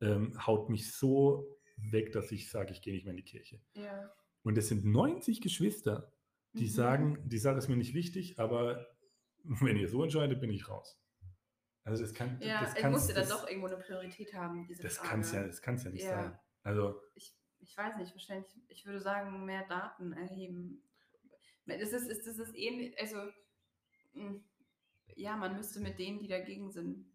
ähm, 0.00 0.34
haut 0.46 0.70
mich 0.70 0.92
so 0.92 1.58
weg, 1.76 2.12
dass 2.12 2.32
ich 2.32 2.50
sage, 2.50 2.72
ich 2.72 2.82
gehe 2.82 2.94
nicht 2.94 3.04
mehr 3.04 3.12
in 3.12 3.18
die 3.18 3.24
Kirche.‘“ 3.24 3.62
Ja. 3.74 4.12
Und 4.44 4.58
es 4.58 4.68
sind 4.68 4.84
90 4.84 5.40
Geschwister, 5.40 6.12
die 6.54 6.64
Mhm. 6.64 6.68
sagen: 6.70 7.18
„Die 7.28 7.38
Sache 7.38 7.58
ist 7.58 7.68
mir 7.68 7.76
nicht 7.76 7.94
wichtig, 7.94 8.38
aber 8.40 8.86
wenn 9.44 9.76
ihr 9.76 9.88
so 9.88 10.02
entscheidet, 10.02 10.40
bin 10.40 10.50
ich 10.50 10.68
raus.“ 10.68 11.00
Also, 11.84 12.02
das 12.04 12.14
kann 12.14 12.40
Ja, 12.40 12.60
das 12.60 12.76
es 12.76 12.86
kann's 12.86 12.88
muss 12.88 13.08
ja 13.08 13.14
dann 13.14 13.28
das 13.28 13.28
doch 13.28 13.48
irgendwo 13.48 13.66
'ne 13.66 13.78
Priorität 13.78 14.32
haben, 14.32 14.64
diese 14.66 14.84
das 14.84 15.00
Frage. 15.00 15.02
kann's 15.02 15.32
ja 15.32 15.44
das 15.46 15.60
kann's 15.62 15.84
ja 15.84 15.90
nicht 15.90 16.06
Ja. 16.06 16.08
sein. 16.08 16.38
Also 16.62 17.00
Ich 17.14 17.36
ich 17.60 17.76
weiß 17.76 17.96
nicht, 17.98 18.12
wahrscheinlich 18.14 18.48
ich 18.68 18.86
würde 18.86 19.00
sagen, 19.00 19.44
mehr 19.46 19.66
Daten 19.68 20.12
erheben. 20.12 20.82
Das 21.66 21.92
ist 21.92 22.08
ist 22.08 22.26
das 22.26 22.38
ist 22.38 22.56
ähnli 22.56 22.96
also, 22.98 23.32
hm, 24.14 24.44
ja, 25.16 25.36
man 25.36 25.56
müsste 25.56 25.80
mit 25.80 25.98
denen, 26.00 26.18
die 26.20 26.28
dagegen 26.28 26.70
sind, 26.72 27.06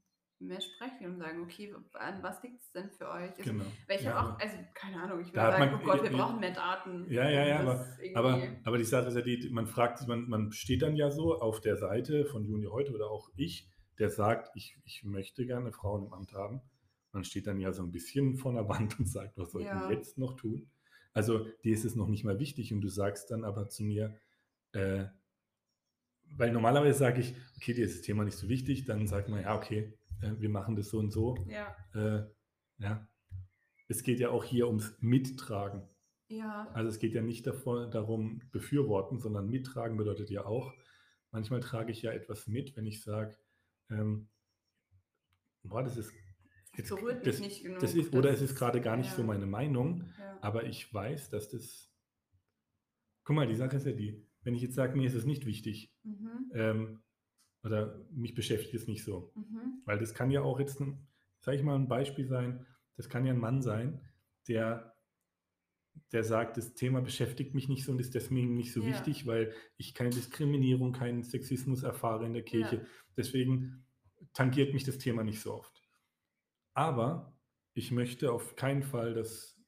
mehr 0.47 0.61
sprechen 0.61 1.07
und 1.07 1.17
sagen: 1.17 1.43
„Okay, 1.43 1.73
an 1.93 2.23
was 2.23 2.43
liegt's 2.43 2.71
denn 2.71 2.91
für 2.91 3.09
euch?“ 3.09 3.37
Also, 3.39 3.51
Genau. 3.51 3.77
weil 3.87 3.99
ich 3.99 4.05
Ja, 4.05 4.13
habe 4.13 4.19
auch 4.19 4.39
also, 4.39 4.57
keine 4.73 5.01
Ahnung, 5.01 5.21
ich 5.21 5.33
würde 5.33 5.45
sagen: 5.45 5.69
man 5.69 5.69
„Oh 5.73 5.83
Gott, 5.83 6.03
wir 6.03 6.11
äh, 6.11 6.11
brauchen 6.11 6.39
mehr 6.39 6.51
Daten, 6.53 7.13
ja, 7.13 7.29
ja, 7.29 7.45
ja, 7.45 7.59
aber 7.61 7.87
aber 8.13 8.43
irgendwie“ 8.43 8.65
aber 8.65 8.77
die 8.77 8.83
Sache 8.85 9.07
ist 9.09 9.15
ja 9.15 9.21
die, 9.21 9.49
man 9.51 9.67
fragt 9.67 10.07
man 10.07 10.29
man 10.29 10.51
steht 10.51 10.81
dann 10.83 10.95
ja 10.95 11.11
so 11.11 11.39
auf 11.39 11.61
der 11.61 11.77
Seite 11.77 12.25
von 12.25 12.45
Junior 12.45 12.73
heute 12.73 12.93
oder 12.93 13.09
auch 13.11 13.29
ich, 13.35 13.69
der 13.99 14.09
sagt: 14.09 14.51
„Ich 14.55 14.77
ich 14.85 15.03
möchte 15.03 15.45
gerne 15.45 15.71
Frauen 15.73 16.05
im 16.07 16.13
Amt 16.13 16.33
haben.“ 16.33 16.61
Man 17.13 17.23
steht 17.25 17.47
dann 17.47 17.59
ja 17.59 17.73
so 17.73 17.83
'n 17.83 17.91
bisschen 17.91 18.37
vor 18.37 18.53
'ner 18.53 18.67
Wand 18.69 18.99
und 18.99 19.07
sagt: 19.07 19.37
„Was 19.37 19.51
soll 19.51 19.63
ich 19.63 19.69
denn 19.71 19.81
Ja. 19.81 19.83
jetzt 19.83 20.17
noch 20.17 20.35
tun?“ 20.35 20.71
Also, 21.13 21.47
dir 21.63 21.73
ist 21.73 21.85
es 21.85 21.95
noch 21.95 22.07
nicht 22.09 22.23
mal 22.25 22.39
wichtig 22.39 22.73
und 22.73 22.81
du 22.81 22.89
sagst 22.89 23.31
dann 23.31 23.43
aber 23.45 23.69
zu 23.69 23.83
mir, 23.83 24.15
äh 24.73 25.05
weil 26.35 26.51
normalerweise 26.51 26.97
sage 26.99 27.21
ich: 27.21 27.35
„Okay, 27.57 27.73
dir 27.73 27.85
ist 27.85 27.95
das 27.99 28.01
Thema 28.01 28.23
nicht 28.25 28.37
so 28.37 28.49
wichtig“, 28.49 28.85
dann 28.85 29.07
sagt 29.07 29.29
man: 29.29 29.41
„Ja, 29.41 29.55
okay, 29.55 29.93
äh, 30.22 30.32
wir 30.39 30.49
machen 30.49 30.76
das 30.76 30.89
so 30.89 30.99
und 30.99 31.11
so.“ 31.11 31.36
Ja. 31.47 31.76
Äh, 31.93 32.26
ja. 32.80 33.07
Es 33.88 34.03
geht 34.03 34.20
ja 34.20 34.30
auch 34.30 34.43
hier 34.43 34.68
ums 34.68 34.95
Mittragen. 34.99 35.88
Ja. 36.28 36.70
Also, 36.74 36.89
es 36.89 36.99
geht 36.99 37.14
ja 37.14 37.22
nicht 37.22 37.45
davor 37.45 37.88
darum, 37.89 38.41
befürworten, 38.51 39.20
sondern 39.20 39.49
mittragen 39.49 39.97
bedeutet 39.97 40.30
ja 40.30 40.45
auch 40.45 40.74
manchmal 41.34 41.59
trage 41.61 41.91
ich 41.91 42.03
ja 42.03 42.11
etwas 42.11 42.47
mit, 42.47 42.78
wenn 42.78 42.86
ich 42.86 43.01
sage, 43.01 43.36
ähm 43.89 44.30
„Boah, 45.64 45.84
das 45.84 45.97
ist 45.97 46.11
Das 46.11 46.78
jetzt 46.78 46.89
berührt 46.89 47.26
mich 47.26 47.36
das 47.36 47.39
nicht 47.39 47.64
genug, 47.64 47.80
das 47.80 47.95
ist 47.95 48.14
oder 48.14 48.30
das 48.32 48.41
es 48.41 48.51
ist 48.51 48.57
grade 48.57 48.82
gar 48.82 48.97
nicht 48.97 49.11
so 49.11 49.22
ja. 49.22 49.28
meine 49.28 49.45
Meinung, 49.47 50.03
Ja. 50.20 50.38
aber 50.41 50.66
ich 50.66 50.93
weiß, 50.93 51.30
dass 51.30 51.49
das“ 51.49 51.89
Guck 53.24 53.36
mal, 53.36 53.47
die 53.47 53.55
Sache 53.55 53.78
ist 53.78 53.86
ja 53.86 53.93
die, 53.93 54.28
wenn 54.43 54.53
ich 54.53 54.61
jetzt 54.61 54.76
sage, 54.76 54.95
mir 54.97 55.07
ist 55.07 55.16
es 55.16 55.26
nicht 55.26 55.45
wichtig, 55.45 55.91
Mhm. 56.03 56.51
ähm, 56.53 57.03
oder 57.64 58.05
mich 58.11 58.34
beschäftigt 58.36 58.74
es 58.76 58.88
nicht 58.88 59.03
so. 59.03 59.34
Mhm. 59.36 59.84
Weil 59.86 59.99
das 59.99 60.14
kann 60.14 60.32
ja 60.32 60.41
auch 60.43 60.59
jetzt 60.59 60.82
'n 60.82 61.07
sage 61.39 61.57
ich 61.57 61.64
mal, 61.64 61.76
'n 61.78 61.88
Beispiel 61.89 62.28
sein, 62.28 62.68
das 62.97 63.09
kann 63.09 63.26
ja 63.26 63.34
'n 63.34 63.39
Mann 63.39 63.61
sein, 63.61 64.01
der 64.47 64.95
der 66.11 66.24
sagt: 66.24 66.57
„Das 66.57 66.74
Thema 66.76 67.01
beschäftigt 67.01 67.55
mich 67.55 67.70
nicht 67.70 67.86
so 67.86 67.91
und 67.91 67.99
ist 67.99 68.14
deswegen 68.16 68.55
nicht 68.55 68.74
so 68.74 68.86
Ja. 68.86 68.86
wichtig, 68.86 69.26
weil 69.26 69.53
ich 69.78 69.93
keine 69.95 70.11
Diskriminierung, 70.11 70.91
keinen 70.91 71.24
Sexismus 71.24 71.84
erfahre 71.84 72.26
in 72.26 72.34
der 72.34 72.43
Ja. 72.51 72.74
Kirche. 72.74 72.86
Deswegen 73.18 73.86
tangiert 74.34 74.74
mich 74.74 74.84
das 74.84 74.97
Thema 74.99 75.24
nicht 75.24 75.39
so 75.41 75.53
oft. 75.53 75.82
Aber 76.76 77.39
ich 77.74 77.91
möchte 77.91 78.32
auf 78.34 78.55
keinen 78.55 78.84
Fall, 78.84 79.14
dass 79.16 79.61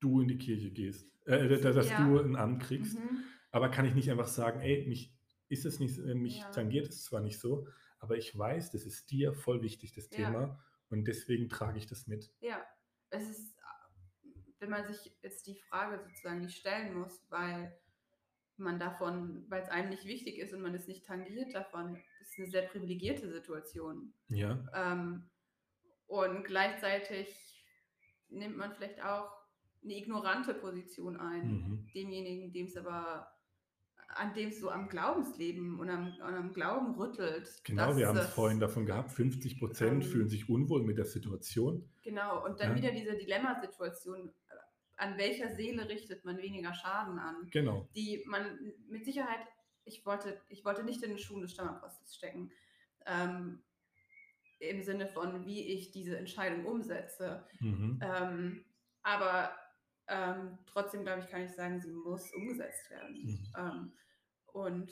du 0.00 0.20
in 0.22 0.28
die 0.28 0.38
Kirche 0.38 0.72
gehst 0.72 1.10
äh, 1.26 1.60
da 1.60 1.72
dass 1.72 1.94
du 1.96 2.18
Ja. 2.18 2.20
'n 2.20 2.36
Amt 2.36 2.62
kriegst.“ 2.64 3.02
Mhm. 3.02 3.34
Aber 3.52 3.70
kann 3.70 3.86
ich 3.86 3.94
nicht 3.94 4.10
einfach 4.10 4.28
sagen: 4.28 4.60
„Ey, 4.60 4.86
mich 4.88 5.13
ist 5.54 5.64
es 5.66 5.80
nicht 5.80 5.98
äh, 5.98 6.14
mich 6.14 6.50
Ja. 6.50 6.50
tangiert 6.50 6.88
es 6.88 7.04
zwar 7.04 7.20
nicht 7.22 7.40
so, 7.40 7.68
aber 8.00 8.16
ich 8.18 8.36
weiß, 8.38 8.70
das 8.72 8.84
ist 8.86 9.10
dir 9.10 9.34
voll 9.34 9.62
wichtig, 9.62 9.92
das 9.94 10.10
Ja. 10.12 10.34
Thema, 10.34 10.60
und 10.90 11.06
deswegen 11.08 11.48
trage 11.48 11.78
ich 11.78 11.86
das 11.88 12.06
mit.“ 12.08 12.32
Ja, 12.42 12.66
es 13.10 13.28
ist 13.28 13.58
a 13.62 13.64
wenn 14.60 14.70
man 14.70 14.86
sich 14.86 15.16
jetzt 15.22 15.46
die 15.46 15.56
Frage 15.56 15.98
sozusagen 16.04 16.40
nicht 16.40 16.56
stellen 16.58 16.94
muss, 16.94 17.26
weil 17.30 17.78
man 18.56 18.78
davon 18.80 19.50
weil's 19.50 19.68
einem 19.70 19.90
nicht 19.90 20.06
wichtig 20.06 20.38
ist 20.38 20.54
und 20.54 20.62
man 20.62 20.74
es 20.74 20.88
nicht 20.88 21.06
tangiert 21.06 21.54
davon, 21.54 22.04
ist 22.20 22.38
'ne 22.38 22.46
sehr 22.48 22.62
privilegierte 22.68 23.30
Situation. 23.30 24.14
Ja. 24.30 24.74
Ähm, 24.74 25.30
und 26.06 26.44
gleichzeitig 26.44 27.66
nimmt 28.28 28.56
man 28.58 28.74
vielleicht 28.74 29.02
auch 29.04 29.32
'ne 29.82 29.98
ignorante 29.98 30.54
Position 30.54 31.16
ein, 31.18 31.66
Mhm. 31.66 31.94
demjenigen, 31.94 32.52
dem's 32.52 32.76
aber 32.76 33.33
an 34.16 34.34
dem's 34.34 34.60
so 34.60 34.70
am 34.70 34.88
Glaubensleben 34.88 35.78
und 35.78 35.90
am 35.90 36.12
am 36.20 36.52
Glauben 36.52 36.94
rüttelt, 36.94 37.48
Genau, 37.64 37.96
wir 37.96 38.06
dass 38.06 38.16
haben's 38.16 38.34
vorhin 38.34 38.60
davon 38.60 38.86
gehabt, 38.86 39.10
50 39.12 39.58
% 39.60 40.04
fühlen 40.04 40.22
ähm 40.22 40.28
sich 40.28 40.48
unwohl 40.48 40.82
mit 40.82 40.98
der 40.98 41.04
Situation. 41.06 41.88
Genau, 42.02 42.44
und 42.44 42.60
dann 42.60 42.70
Ja. 42.70 42.76
wieder 42.76 42.90
diese 42.92 43.16
Dilemmasituation, 43.16 44.32
an 44.96 45.18
welcher 45.18 45.54
Seele 45.54 45.88
richtet 45.88 46.24
man 46.24 46.38
weniger 46.38 46.74
Schaden 46.74 47.18
an, 47.18 47.48
Genau. 47.50 47.88
die 47.96 48.22
man 48.26 48.72
mit 48.88 49.04
Sicherheit 49.04 49.40
ich 49.86 50.06
wollte 50.06 50.40
ich 50.48 50.64
wollte 50.64 50.82
nicht 50.82 51.02
in 51.02 51.10
den 51.10 51.18
Schuhen 51.18 51.42
des 51.42 51.52
Stammapostels 51.52 52.14
stecken, 52.14 52.50
ähm, 53.06 53.62
im 54.60 54.82
Sinne 54.82 55.06
von, 55.08 55.44
wie 55.46 55.74
ich 55.74 55.90
diese 55.90 56.16
Entscheidung 56.16 56.64
umsetze. 56.64 57.46
Mhm. 57.60 57.98
Ähm, 58.02 58.64
aber, 59.02 59.54
ähm, 60.08 60.58
trotzdem, 60.66 61.02
glaube 61.02 61.20
ich, 61.20 61.28
kann 61.28 61.42
ich 61.44 61.52
sagen, 61.52 61.80
sie 61.80 61.90
muss 61.90 62.32
umgesetzt 62.32 62.90
werden. 62.90 63.24
Mhm. 63.24 63.52
Ähm, 63.58 63.92
und 64.54 64.90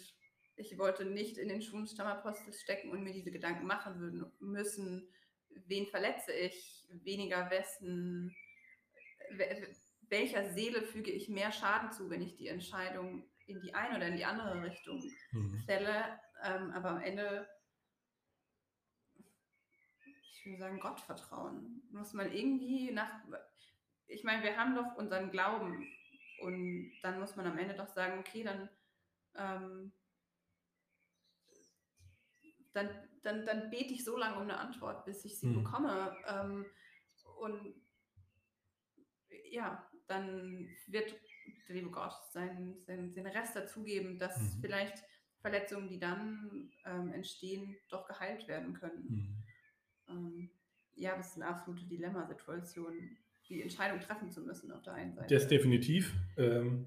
ich 0.57 0.77
wollte 0.77 1.05
nicht 1.05 1.39
in 1.39 1.49
den 1.49 1.63
Schuhen 1.63 1.87
Stammapostels 1.87 2.61
stecken 2.61 2.91
und 2.91 3.03
mir 3.03 3.13
diese 3.13 3.31
Gedanken 3.31 3.67
machen 3.67 3.99
würden 4.01 4.31
müssen: 4.41 5.09
„Wen 5.67 5.87
verletze 5.87 6.33
ich 6.33 6.87
weniger 6.91 7.49
wessen 7.51 8.35
we 9.31 9.39
we 9.39 9.77
welcher 10.09 10.51
Seele 10.51 10.83
füge 10.83 11.11
ich 11.11 11.31
mehr 11.31 11.53
Schaden 11.53 11.91
zu, 11.91 12.11
wenn 12.11 12.21
ich 12.21 12.37
die 12.37 12.49
Entscheidung 12.49 13.25
in 13.47 13.63
die 13.63 13.73
eine 13.75 13.97
oder 13.97 14.09
in 14.09 14.17
die 14.17 14.27
andere 14.27 14.63
Richtung 14.63 15.03
Mhm. 15.33 15.63
fälle?“ 15.65 16.21
Ähm, 16.45 16.71
aber 16.73 16.91
am 16.91 17.01
Ende 17.01 17.49
ich 20.33 20.45
würde 20.45 20.59
sagen, 20.59 20.81
Gottvertrauen 20.81 21.83
muss 21.93 22.13
man 22.13 22.33
irgendwie 22.33 22.91
nach 22.91 23.23
ich 24.09 24.25
meine, 24.25 24.43
wir 24.43 24.57
haben 24.59 24.75
doch 24.75 24.97
unseren 24.97 25.31
Glauben 25.31 25.87
und 26.41 26.93
dann 27.03 27.21
muss 27.21 27.37
man 27.37 27.47
am 27.47 27.57
Ende 27.57 27.75
doch 27.75 27.89
sagen: 27.89 28.19
„Okay, 28.19 28.43
dann, 28.43 28.69
ähm“ 29.37 29.93
„dann 32.75 32.89
dann 33.23 33.45
dann 33.47 33.71
bete 33.71 33.93
ich 33.95 34.05
so 34.05 34.17
lange 34.17 34.39
um 34.41 34.47
'ne 34.47 34.59
Antwort, 34.59 35.05
bis 35.05 35.25
ich 35.25 35.39
sie 35.39 35.49
Mhm. 35.49 35.53
bekomme.“ 35.53 36.17
Ähm, 36.27 36.67
und 37.39 37.75
ja, 39.51 39.89
dann 40.07 40.77
wird 40.87 41.15
der 41.69 41.75
liebe 41.77 41.91
Gott 41.91 42.15
seinen 42.33 42.85
seinen 42.85 43.15
den 43.15 43.27
Rest 43.27 43.57
dazugeben, 43.57 44.19
dass 44.19 44.57
Mhm. 44.57 44.61
vielleicht 44.61 45.03
Verletzungen, 45.41 45.89
die 45.89 45.99
dann, 45.99 46.73
ähm, 46.85 47.13
entstehen, 47.13 47.79
doch 47.89 48.07
geheilt 48.07 48.47
werden 48.49 48.75
können. 48.75 49.11
Mhm. 49.11 49.43
Ähm, 50.09 50.51
ja, 50.95 51.17
das 51.17 51.31
ist 51.33 51.39
'ne 51.39 51.47
absolute 51.49 51.87
Dilemmasituation, 51.87 53.19
die 53.49 53.63
Entscheidung 53.63 54.01
treffen 54.01 54.31
zu 54.31 54.43
müssen 54.43 54.73
auf 54.73 54.83
der 54.83 54.95
einen 54.95 55.15
Das 55.29 55.47
Seite. 55.47 55.49
definitiv. 55.49 56.15
Ähm, 56.37 56.87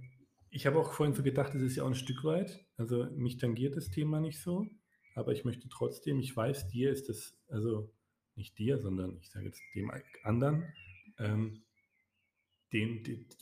ich 0.55 0.65
habe 0.65 0.79
auch 0.79 0.93
vorhin 0.93 1.13
so 1.15 1.23
gedacht, 1.23 1.53
das 1.53 1.61
ist 1.61 1.75
ja 1.75 1.83
auch 1.83 1.87
'n 1.89 1.95
Stück 1.95 2.23
weit 2.23 2.65
also, 2.77 3.05
mich 3.11 3.37
tangiert 3.37 3.75
das 3.77 3.89
Thema 3.91 4.19
nicht 4.21 4.39
so, 4.41 4.67
aber 5.15 5.31
ich 5.33 5.45
möchte 5.45 5.69
trotzdem 5.69 6.19
ich 6.19 6.35
weiß, 6.35 6.67
dir 6.69 6.91
ist 6.91 7.09
es 7.09 7.37
also, 7.49 7.93
nicht 8.35 8.57
dir, 8.59 8.79
sondern 8.79 9.17
ich 9.19 9.29
sage 9.31 9.45
jetzt 9.47 9.61
dem 9.75 9.91
anderen, 10.23 10.73
ähm 11.19 11.63
den 12.73 13.03
d 13.03 13.17
d 13.17 13.35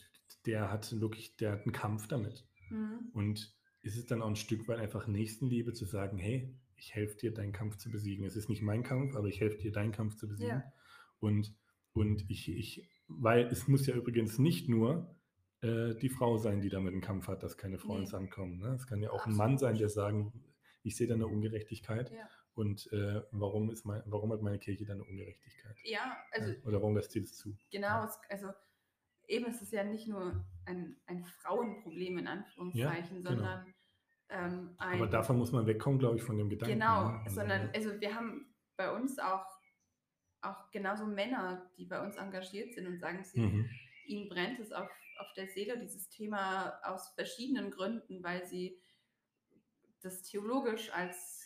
der 0.46 0.70
hat 0.70 1.00
wirklich 1.00 1.36
der 1.36 1.52
hat 1.52 1.66
'n 1.66 1.72
Kampf 1.72 2.06
damit. 2.08 2.46
Mhm. 2.70 3.14
Und 3.14 3.56
ist 3.82 3.96
es 3.96 4.06
dann 4.06 4.22
auch 4.22 4.28
ein 4.28 4.36
Stück 4.36 4.68
weit 4.68 4.78
einfach 4.78 5.06
Nächstenliebe 5.06 5.72
zu 5.72 5.86
sagen, 5.86 6.18
hey, 6.18 6.58
ich 6.76 6.94
helfe 6.94 7.16
dir, 7.18 7.32
deinen 7.34 7.52
Kampf 7.52 7.76
zu 7.78 7.90
besiegen. 7.90 8.26
Es 8.26 8.36
ist 8.36 8.48
nicht 8.50 8.62
mein 8.62 8.82
Kampf, 8.82 9.16
aber 9.16 9.28
ich 9.28 9.40
helfe 9.40 9.58
dir, 9.58 9.72
deinen 9.72 9.92
Kampf 9.92 10.16
zu 10.16 10.28
besiegen. 10.28 10.64
Ja. 10.64 10.72
Und, 11.20 11.54
und 11.92 12.28
ich, 12.30 12.50
ich, 12.50 12.90
weil 13.08 13.46
es 13.46 13.68
muss 13.68 13.86
ja 13.86 13.94
übrigens 13.94 14.38
nicht 14.38 14.68
nur 14.68 15.16
äh, 15.64 15.94
die 15.98 16.08
Frau 16.08 16.36
sein, 16.36 16.60
die 16.60 16.68
damit 16.68 16.92
einen 16.92 17.00
Kampf 17.02 17.28
hat, 17.28 17.42
dass 17.42 17.56
keine 17.56 17.78
Frauen 17.78 17.96
Nee. 17.98 18.02
ins 18.04 18.14
Amt 18.14 18.30
kommen. 18.30 18.58
Ne? 18.58 18.68
Es 18.74 18.86
kann 18.86 19.00
ja 19.02 19.10
auch 19.10 19.26
ein 19.26 19.34
Mann 19.34 19.54
Absolut. 19.54 19.60
sein, 19.60 19.78
der 19.78 19.88
sagen, 19.88 20.32
ich 20.82 20.96
sehe 20.96 21.06
da 21.06 21.14
eine 21.14 21.26
Ungerechtigkeit 21.26 22.10
Ja. 22.10 22.28
und 22.54 22.92
äh, 22.92 23.22
warum, 23.32 23.70
ist 23.70 23.84
mein, 23.86 24.02
warum 24.06 24.32
hat 24.32 24.42
meine 24.42 24.58
Kirche 24.58 24.84
da 24.84 24.92
eine 24.92 25.04
Ungerechtigkeit? 25.04 25.76
Ja, 25.84 26.16
also 26.32 26.52
ja? 26.52 26.58
Oder 26.64 26.80
warum 26.82 26.94
lässt 26.96 27.12
sie 27.12 27.20
das 27.22 27.36
zu? 27.36 27.56
genau, 27.70 28.04
es, 28.04 28.18
also 28.28 28.48
eben 29.26 29.46
ist 29.46 29.62
es 29.62 29.70
ja 29.70 29.82
nicht 29.84 30.06
nur 30.06 30.44
ein, 30.66 30.96
ein 31.06 31.24
Frauenproblem 31.24 32.18
in 32.18 32.26
Anführungszeichen, 32.26 33.18
genau. 33.18 33.30
sondern 33.30 33.74
ähm, 34.28 34.74
ein 34.78 35.00
Aber 35.00 35.06
davon 35.06 35.38
muss 35.38 35.52
man 35.52 35.66
wegkommen, 35.66 35.98
glaube 35.98 36.16
ich, 36.16 36.22
von 36.22 36.36
dem 36.36 36.48
Gedanken. 36.50 36.74
Genau, 36.74 37.08
ne? 37.10 37.20
Also, 37.24 37.34
sondern 37.36 37.70
also 37.74 38.00
wir 38.00 38.14
haben 38.14 38.54
bei 38.76 38.90
uns 38.94 39.18
auch, 39.18 39.46
auch 40.42 40.70
genauso 40.72 41.06
Männer, 41.06 41.70
die 41.78 41.86
bei 41.86 42.04
uns 42.04 42.16
engagiert 42.16 42.74
sind 42.74 42.86
und 42.86 42.98
sagen, 42.98 43.22
sie, 43.24 43.40
Mhm. 43.40 43.70
ihnen 44.06 44.28
brennt 44.28 44.60
es 44.60 44.72
auf, 44.72 44.88
auf 45.18 45.32
der 45.34 45.48
Seele, 45.48 45.78
dieses 45.78 46.08
Thema 46.08 46.78
aus 46.84 47.10
verschiedenen 47.14 47.70
Gründen, 47.70 48.22
weil 48.22 48.46
sie 48.46 48.80
das 50.02 50.22
theologisch 50.22 50.90
als 50.92 51.44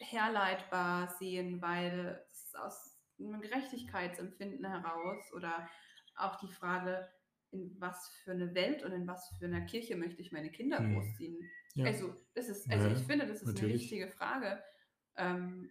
herleitbar 0.00 1.08
sehen, 1.18 1.60
weil 1.62 2.24
es 2.28 2.54
aus 2.54 2.98
einem 3.18 3.40
Gerechtigkeitsempfinden 3.40 4.64
heraus 4.64 5.32
oder 5.32 5.68
auch 6.16 6.36
die 6.36 6.52
Frage, 6.52 7.08
in 7.50 7.74
was 7.80 8.08
für 8.22 8.32
eine 8.32 8.54
Welt 8.54 8.82
und 8.84 8.92
in 8.92 9.06
was 9.06 9.28
für 9.38 9.46
einer 9.46 9.62
Kirche 9.62 9.96
möchte 9.96 10.20
ich 10.20 10.32
meine 10.32 10.50
Kinder 10.50 10.80
Mhm. 10.80 10.94
großziehen. 10.94 11.50
Ja. 11.74 11.86
Also, 11.86 12.14
das 12.34 12.48
ist, 12.48 12.70
also 12.70 12.86
Ja, 12.88 12.92
ich 12.92 13.02
finde, 13.04 13.26
das 13.26 13.38
ist 13.42 13.46
natürlich. 13.46 13.64
eine 13.72 13.80
wichtige 13.80 14.08
Frage. 14.08 14.62
Ähm, 15.16 15.70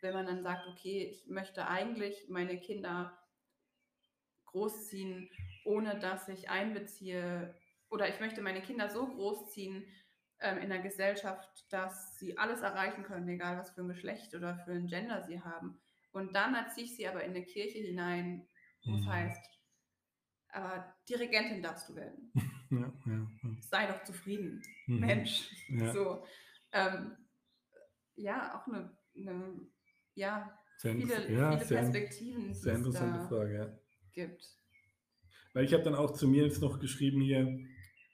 wenn 0.00 0.14
man 0.14 0.26
dann 0.26 0.42
sagt, 0.42 0.66
okay, 0.68 1.04
ich 1.10 1.26
möchte 1.28 1.66
eigentlich 1.68 2.28
meine 2.28 2.58
Kinder 2.60 3.16
großziehen, 4.52 5.30
ohne 5.64 5.98
dass 5.98 6.28
ich 6.28 6.48
einbeziehe, 6.50 7.54
oder 7.88 8.08
ich 8.08 8.20
möchte 8.20 8.42
meine 8.42 8.62
Kinder 8.62 8.88
so 8.88 9.06
großziehen 9.06 9.84
ähm, 10.40 10.58
in 10.58 10.68
der 10.70 10.78
Gesellschaft, 10.80 11.66
dass 11.72 12.18
sie 12.18 12.38
alles 12.38 12.60
erreichen 12.62 13.02
können, 13.04 13.28
egal 13.28 13.58
was 13.58 13.70
für 13.72 13.82
ein 13.82 13.88
Geschlecht 13.88 14.34
oder 14.34 14.56
für 14.64 14.72
ein 14.72 14.86
Gender 14.86 15.22
sie 15.22 15.40
haben. 15.42 15.80
Und 16.12 16.34
dann 16.34 16.54
erziehe 16.54 16.84
ich 16.86 16.96
sie 16.96 17.06
aber 17.08 17.22
in 17.24 17.30
eine 17.30 17.44
Kirche 17.44 17.78
hinein, 17.78 18.46
wo 18.84 18.94
es 18.94 19.02
Mhm. 19.02 19.06
heißt, 19.06 19.50
aber 20.52 20.94
Dirigentin 21.08 21.62
darfst 21.62 21.88
du 21.88 21.94
werden. 21.94 22.32
ja, 22.70 22.92
ja, 23.06 23.28
ja. 23.42 23.50
Sei 23.60 23.86
doch 23.86 24.02
zufrieden. 24.04 24.62
Mhm. 24.86 25.00
Mensch. 25.00 25.50
Ja. 25.68 25.92
So. 25.92 26.24
Ähm, 26.72 27.16
ja, 28.16 28.58
auch 28.58 28.66
eine, 28.66 28.96
eine 29.16 29.60
ja, 30.14 30.58
Sehr, 30.78 30.94
viele, 30.94 31.16
viele 31.22 31.64
sehr, 31.64 31.76
Perspektiven, 31.78 32.54
sehr 32.54 32.72
es 32.72 32.78
interessante 32.78 33.18
da 33.18 33.28
Frage, 33.28 33.54
ja. 33.54 33.79
Gibt. 34.12 34.56
Weil 35.52 35.64
ich 35.64 35.72
habe 35.72 35.82
dann 35.82 35.94
auch 35.94 36.12
zu 36.12 36.28
mir 36.28 36.44
jetzt 36.44 36.60
noch 36.60 36.78
geschrieben 36.78 37.20
hier, 37.20 37.58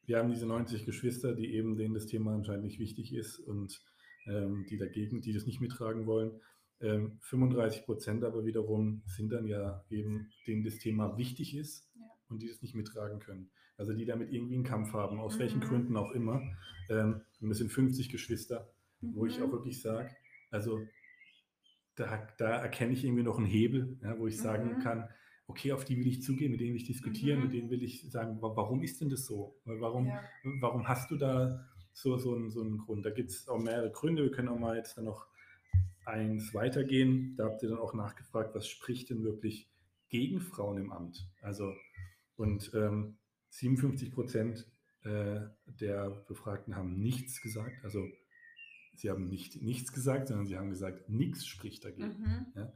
wir 0.06 0.18
haben 0.18 0.30
diese 0.30 0.46
90 0.46 0.86
Geschwister, 0.86 1.34
die 1.34 1.52
eben 1.54 1.76
denen 1.76 1.94
das 1.94 2.06
Thema 2.06 2.34
anscheinend 2.34 2.64
nicht 2.64 2.78
wichtig 2.78 3.12
ist 3.12 3.38
und 3.40 3.82
ähm, 4.26 4.64
die 4.70 4.78
dagegen, 4.78 5.20
die 5.20 5.32
das 5.32 5.46
nicht 5.46 5.60
mittragen 5.60 6.06
wollen. 6.06 6.40
Ähm, 6.80 7.18
35 7.22 7.84
Prozent 7.84 8.22
aber 8.24 8.44
wiederum 8.44 9.02
sind 9.06 9.32
dann 9.32 9.46
ja 9.46 9.84
eben, 9.90 10.30
denen 10.46 10.62
das 10.64 10.78
Thema 10.78 11.16
wichtig 11.16 11.56
ist 11.56 11.88
Ja. 11.98 12.06
und 12.28 12.42
die 12.42 12.48
das 12.48 12.62
nicht 12.62 12.74
mittragen 12.74 13.18
können. 13.18 13.50
Also 13.78 13.92
die 13.92 14.04
damit 14.06 14.32
irgendwie 14.32 14.54
einen 14.54 14.64
Kampf 14.64 14.92
haben, 14.92 15.18
aus 15.18 15.38
welchen 15.38 15.58
Mhm. 15.60 15.64
Gründen 15.64 15.96
auch 15.96 16.12
immer. 16.12 16.40
Ähm, 16.88 17.20
und 17.40 17.50
es 17.50 17.58
sind 17.58 17.70
50 17.72 18.08
Geschwister, 18.10 18.72
wo 19.00 19.26
ich 19.26 19.38
Mhm. 19.38 19.44
auch 19.44 19.52
wirklich 19.52 19.82
sage, 19.82 20.14
also 20.50 20.86
da, 21.96 22.28
da 22.38 22.56
erkenne 22.58 22.92
ich 22.92 23.04
irgendwie 23.04 23.22
noch 23.22 23.38
einen 23.38 23.46
Hebel, 23.46 23.98
ja, 24.02 24.18
wo 24.18 24.26
ich 24.26 24.36
sagen 24.36 24.76
Mhm. 24.76 24.82
kann, 24.82 25.08
okay, 25.48 25.72
auf 25.72 25.84
die 25.84 25.96
will 25.96 26.06
ich 26.06 26.22
zugehen, 26.22 26.50
mit 26.52 26.60
denen 26.60 26.70
will 26.74 26.80
ich 26.80 26.86
diskutieren, 26.86 27.38
Mhm. 27.38 27.44
mit 27.46 27.54
denen 27.54 27.70
will 27.70 27.82
ich 27.82 28.10
sagen, 28.10 28.40
wa- 28.42 28.54
warum 28.56 28.82
ist 28.82 29.00
denn 29.00 29.08
das 29.10 29.26
so? 29.26 29.58
Warum, 29.64 30.06
Ja. 30.06 30.22
warum 30.60 30.86
hast 30.88 31.10
du 31.10 31.16
da 31.16 31.64
so, 31.92 32.16
so, 32.18 32.34
einen, 32.34 32.50
so 32.50 32.60
einen 32.62 32.78
Grund? 32.78 33.06
Da 33.06 33.10
gibt 33.10 33.30
es 33.30 33.48
auch 33.48 33.58
mehrere 33.62 33.90
Gründe. 33.90 34.22
Wir 34.24 34.30
können 34.30 34.48
auch 34.48 34.58
mal 34.58 34.76
jetzt 34.76 34.96
dann 34.98 35.04
noch 35.04 35.26
eins 36.04 36.52
weitergehen. 36.54 37.34
Da 37.36 37.44
habt 37.46 37.62
ihr 37.62 37.68
dann 37.68 37.78
auch 37.78 37.94
nachgefragt, 37.94 38.54
was 38.54 38.68
spricht 38.68 39.10
denn 39.10 39.22
wirklich 39.24 39.70
gegen 40.08 40.40
Frauen 40.40 40.78
im 40.78 40.92
Amt? 40.92 41.28
Also, 41.40 41.74
und 42.36 42.70
ähm, 42.74 43.16
57 43.50 44.12
Prozent 44.12 44.66
äh, 45.04 45.40
der 45.66 46.10
Befragten 46.28 46.74
haben 46.76 46.98
nichts 46.98 47.40
gesagt. 47.40 47.82
Also, 47.84 48.04
sie 48.94 49.10
haben 49.10 49.28
nicht 49.28 49.62
nichts 49.62 49.92
gesagt, 49.92 50.28
sondern 50.28 50.46
sie 50.46 50.56
haben 50.56 50.70
gesagt, 50.70 51.08
nichts 51.08 51.46
spricht 51.46 51.84
dagegen. 51.84 52.52
Mhm. 52.54 52.68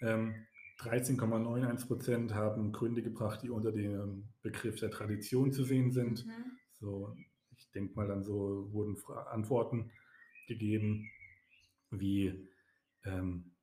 Ähm, 0.00 0.34
13,91 0.78 1.86
Prozent 1.86 2.34
haben 2.34 2.72
Gründe 2.72 3.02
gebracht, 3.02 3.42
die 3.42 3.50
unter 3.50 3.72
dem 3.72 4.32
Begriff 4.42 4.76
der 4.78 4.90
Tradition 4.90 5.52
zu 5.52 5.64
sehen 5.64 5.90
sind. 5.90 6.24
Mhm. 6.24 6.58
So, 6.78 7.16
ich 7.56 7.70
denke 7.72 7.94
mal, 7.94 8.06
dann 8.06 8.22
so 8.22 8.72
wurden 8.72 8.96
Antworten 9.30 9.90
gegeben, 10.46 11.10
wie 11.90 12.48
ähm, 13.04 13.56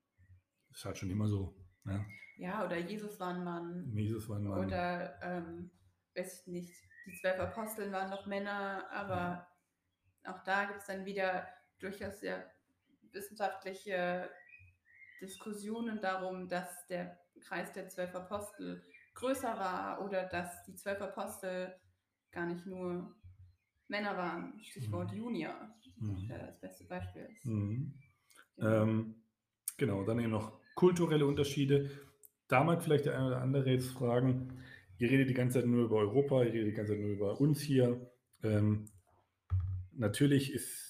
ist 0.71 0.83
halt 0.83 0.97
schon 0.97 1.09
immer 1.09 1.27
so. 1.27 1.55
Ne? 1.85 2.05
Ja, 2.37 2.65
oder 2.65 2.77
Jesus 2.77 3.19
war 3.19 3.33
ein 3.33 3.43
Mann. 3.43 3.91
Jesus 3.95 4.27
war 4.27 4.37
ein 4.37 4.43
Mann. 4.43 4.65
Oder, 4.65 5.21
ähm, 5.21 5.71
weiß 6.15 6.41
ich 6.41 6.47
nicht, 6.47 6.73
die 7.05 7.13
zwölf 7.13 7.39
Aposteln 7.39 7.93
waren 7.93 8.11
doch 8.11 8.25
Männer, 8.25 8.89
aber 8.91 9.47
auch 10.25 10.43
da 10.43 10.65
gibt 10.65 10.79
es 10.79 10.87
dann 10.87 11.05
wieder 11.05 11.47
durchaus 11.79 12.19
sehr 12.19 12.51
wissenschaftliche 13.11 14.29
Diskussionen 15.21 15.99
darum, 16.01 16.47
dass 16.47 16.87
der 16.87 17.17
Kreis 17.41 17.71
der 17.73 17.89
zwölf 17.89 18.13
Apostel 18.15 18.83
größer 19.13 19.57
war 19.57 20.03
oder 20.05 20.25
dass 20.25 20.63
die 20.63 20.75
zwölf 20.75 21.01
Apostel 21.01 21.73
gar 22.31 22.45
nicht 22.45 22.65
nur 22.65 23.15
Männer 23.87 24.17
waren. 24.17 24.59
Stichwort 24.63 25.11
Mhm. 25.11 25.17
Junia, 25.17 25.75
Mhm. 25.97 26.27
der 26.27 26.47
das 26.47 26.59
beste 26.59 26.85
Beispiel 26.85 27.27
ist. 27.31 27.45
Mhm. 27.45 27.93
Genau. 28.57 28.83
Ähm, 28.83 29.15
genau, 29.77 30.03
dann 30.03 30.19
eben 30.19 30.31
noch 30.31 30.59
kulturelle 30.75 31.25
Unterschiede. 31.25 31.89
Da 32.47 32.63
mag 32.63 32.83
vielleicht 32.83 33.05
der 33.05 33.17
eine 33.17 33.27
oder 33.27 33.41
andere 33.41 33.71
jetzt 33.71 33.89
fragen, 33.89 34.61
ihr 34.97 35.09
redet 35.09 35.29
die 35.29 35.33
ganze 35.33 35.59
Zeit 35.59 35.67
nur 35.67 35.85
über 35.85 35.97
Europa, 35.97 36.43
ihr 36.43 36.53
redet 36.53 36.67
die 36.67 36.73
ganze 36.75 36.93
Zeit 36.93 37.01
nur 37.01 37.11
über 37.11 37.39
uns 37.39 37.61
hier. 37.61 38.11
Ähm, 38.43 38.85
natürlich 39.93 40.53
ist, 40.53 40.84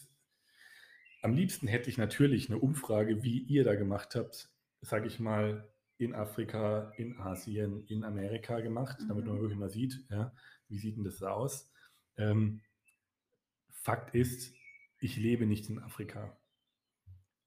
am 1.26 1.34
liebsten 1.34 1.68
hätte 1.68 1.90
ich 1.90 1.98
natürlich 1.98 2.50
eine 2.52 2.60
Umfrage, 2.60 3.24
wie 3.24 3.40
ihr 3.40 3.64
da 3.64 3.74
gemacht 3.76 4.14
habt, 4.16 4.50
sage 4.82 5.08
ich 5.08 5.20
mal, 5.20 5.68
in 5.98 6.14
Afrika, 6.14 6.92
in 6.98 7.18
Asien, 7.18 7.84
in 7.88 8.04
Amerika 8.04 8.60
gemacht, 8.60 9.00
damit 9.10 9.26
man 9.26 9.38
Mhm. 9.38 9.42
wirklich 9.42 9.58
mal 9.58 9.70
sieht, 9.72 10.06
ja, 10.12 10.32
wie 10.70 10.78
sieht 10.78 10.98
denn 10.98 11.04
das 11.04 11.18
da 11.18 11.32
aus. 11.32 11.72
Ähm, 12.18 12.62
Fakt 13.72 14.14
ist, 14.14 14.54
ich 15.00 15.18
lebe 15.18 15.46
nicht 15.48 15.68
in 15.70 15.80
Afrika. 15.80 16.38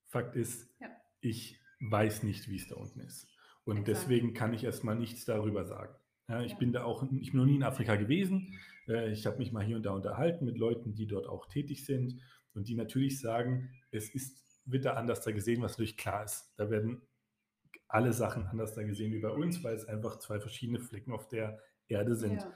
Fakt 0.06 0.34
ist, 0.34 0.68
Ja. 0.80 0.88
ich 1.20 1.60
weiß 1.80 2.22
nicht, 2.24 2.48
wie 2.48 2.56
es 2.56 2.66
da 2.68 2.74
unten 2.76 3.00
ist. 3.00 3.28
Und 3.64 3.78
Exakt. 3.78 3.88
deswegen 3.88 4.34
kann 4.34 4.54
ich 4.54 4.64
erstmal 4.64 4.96
nichts 4.96 5.24
darüber 5.24 5.64
sagen. 5.64 5.94
Ja, 6.28 6.42
ich 6.42 6.52
Ja. 6.52 6.58
bin 6.58 6.72
da 6.72 6.82
auch, 6.84 7.04
ich 7.20 7.30
bin 7.30 7.40
noch 7.40 7.46
nie 7.46 7.56
in 7.56 7.62
Afrika 7.62 7.94
gewesen. 7.96 8.58
Äh, 8.88 9.12
ich 9.12 9.24
habe 9.26 9.38
mich 9.38 9.52
mal 9.52 9.64
hier 9.64 9.76
und 9.76 9.84
da 9.86 9.92
unterhalten 9.92 10.44
mit 10.44 10.58
Leuten, 10.58 10.94
die 10.94 11.06
dort 11.06 11.26
auch 11.28 11.46
tätig 11.46 11.84
sind 11.84 12.20
und 12.58 12.68
die 12.68 12.74
natürlich 12.74 13.20
sagen, 13.20 13.70
es 13.90 14.14
ist, 14.14 14.60
wird 14.64 14.84
da 14.84 14.94
anders 14.94 15.22
da 15.22 15.30
gesehen, 15.30 15.62
was 15.62 15.72
natürlich 15.72 15.96
klar 15.96 16.24
ist. 16.24 16.52
Da 16.56 16.70
werden 16.70 17.00
alle 17.86 18.12
Sachen 18.12 18.46
anders 18.46 18.74
da 18.74 18.82
gesehen 18.82 19.12
wie 19.12 19.20
bei 19.20 19.30
uns, 19.30 19.64
weil 19.64 19.74
es 19.74 19.86
einfach 19.86 20.18
zwei 20.18 20.40
verschiedene 20.40 20.80
Flecken 20.80 21.12
auf 21.12 21.28
der 21.28 21.58
Erde 21.86 22.14
sind. 22.14 22.42
Ja. 22.42 22.52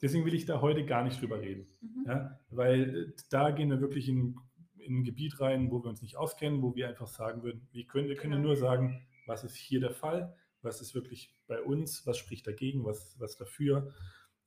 Deswegen 0.00 0.24
will 0.24 0.34
ich 0.34 0.44
da 0.44 0.60
heute 0.60 0.84
gar 0.84 1.02
nicht 1.02 1.20
drüber 1.20 1.40
reden. 1.40 1.66
Mhm. 1.80 2.04
Ja, 2.06 2.40
weil 2.50 2.96
äh, 2.96 3.12
da 3.30 3.50
gehen 3.50 3.70
wir 3.70 3.80
wirklich 3.80 4.08
in, 4.08 4.36
in 4.76 4.98
ein 5.00 5.04
Gebiet 5.04 5.40
rein, 5.40 5.70
wo 5.70 5.82
wir 5.82 5.88
uns 5.88 6.02
nicht 6.02 6.16
auskennen, 6.16 6.62
wo 6.62 6.76
wir 6.76 6.88
einfach 6.88 7.08
sagen 7.08 7.42
würden, 7.42 7.66
wir 7.72 7.86
können, 7.86 8.08
wir 8.08 8.16
können 8.16 8.34
Genau. 8.34 8.48
nur 8.48 8.56
sagen, 8.56 9.04
was 9.26 9.42
ist 9.42 9.56
hier 9.56 9.80
der 9.80 9.90
Fall, 9.90 10.36
was 10.62 10.80
ist 10.80 10.94
wirklich 10.94 11.34
bei 11.46 11.60
uns, 11.60 12.06
was 12.06 12.18
spricht 12.18 12.46
dagegen, 12.46 12.84
was, 12.84 13.18
was 13.18 13.36
dafür. 13.36 13.92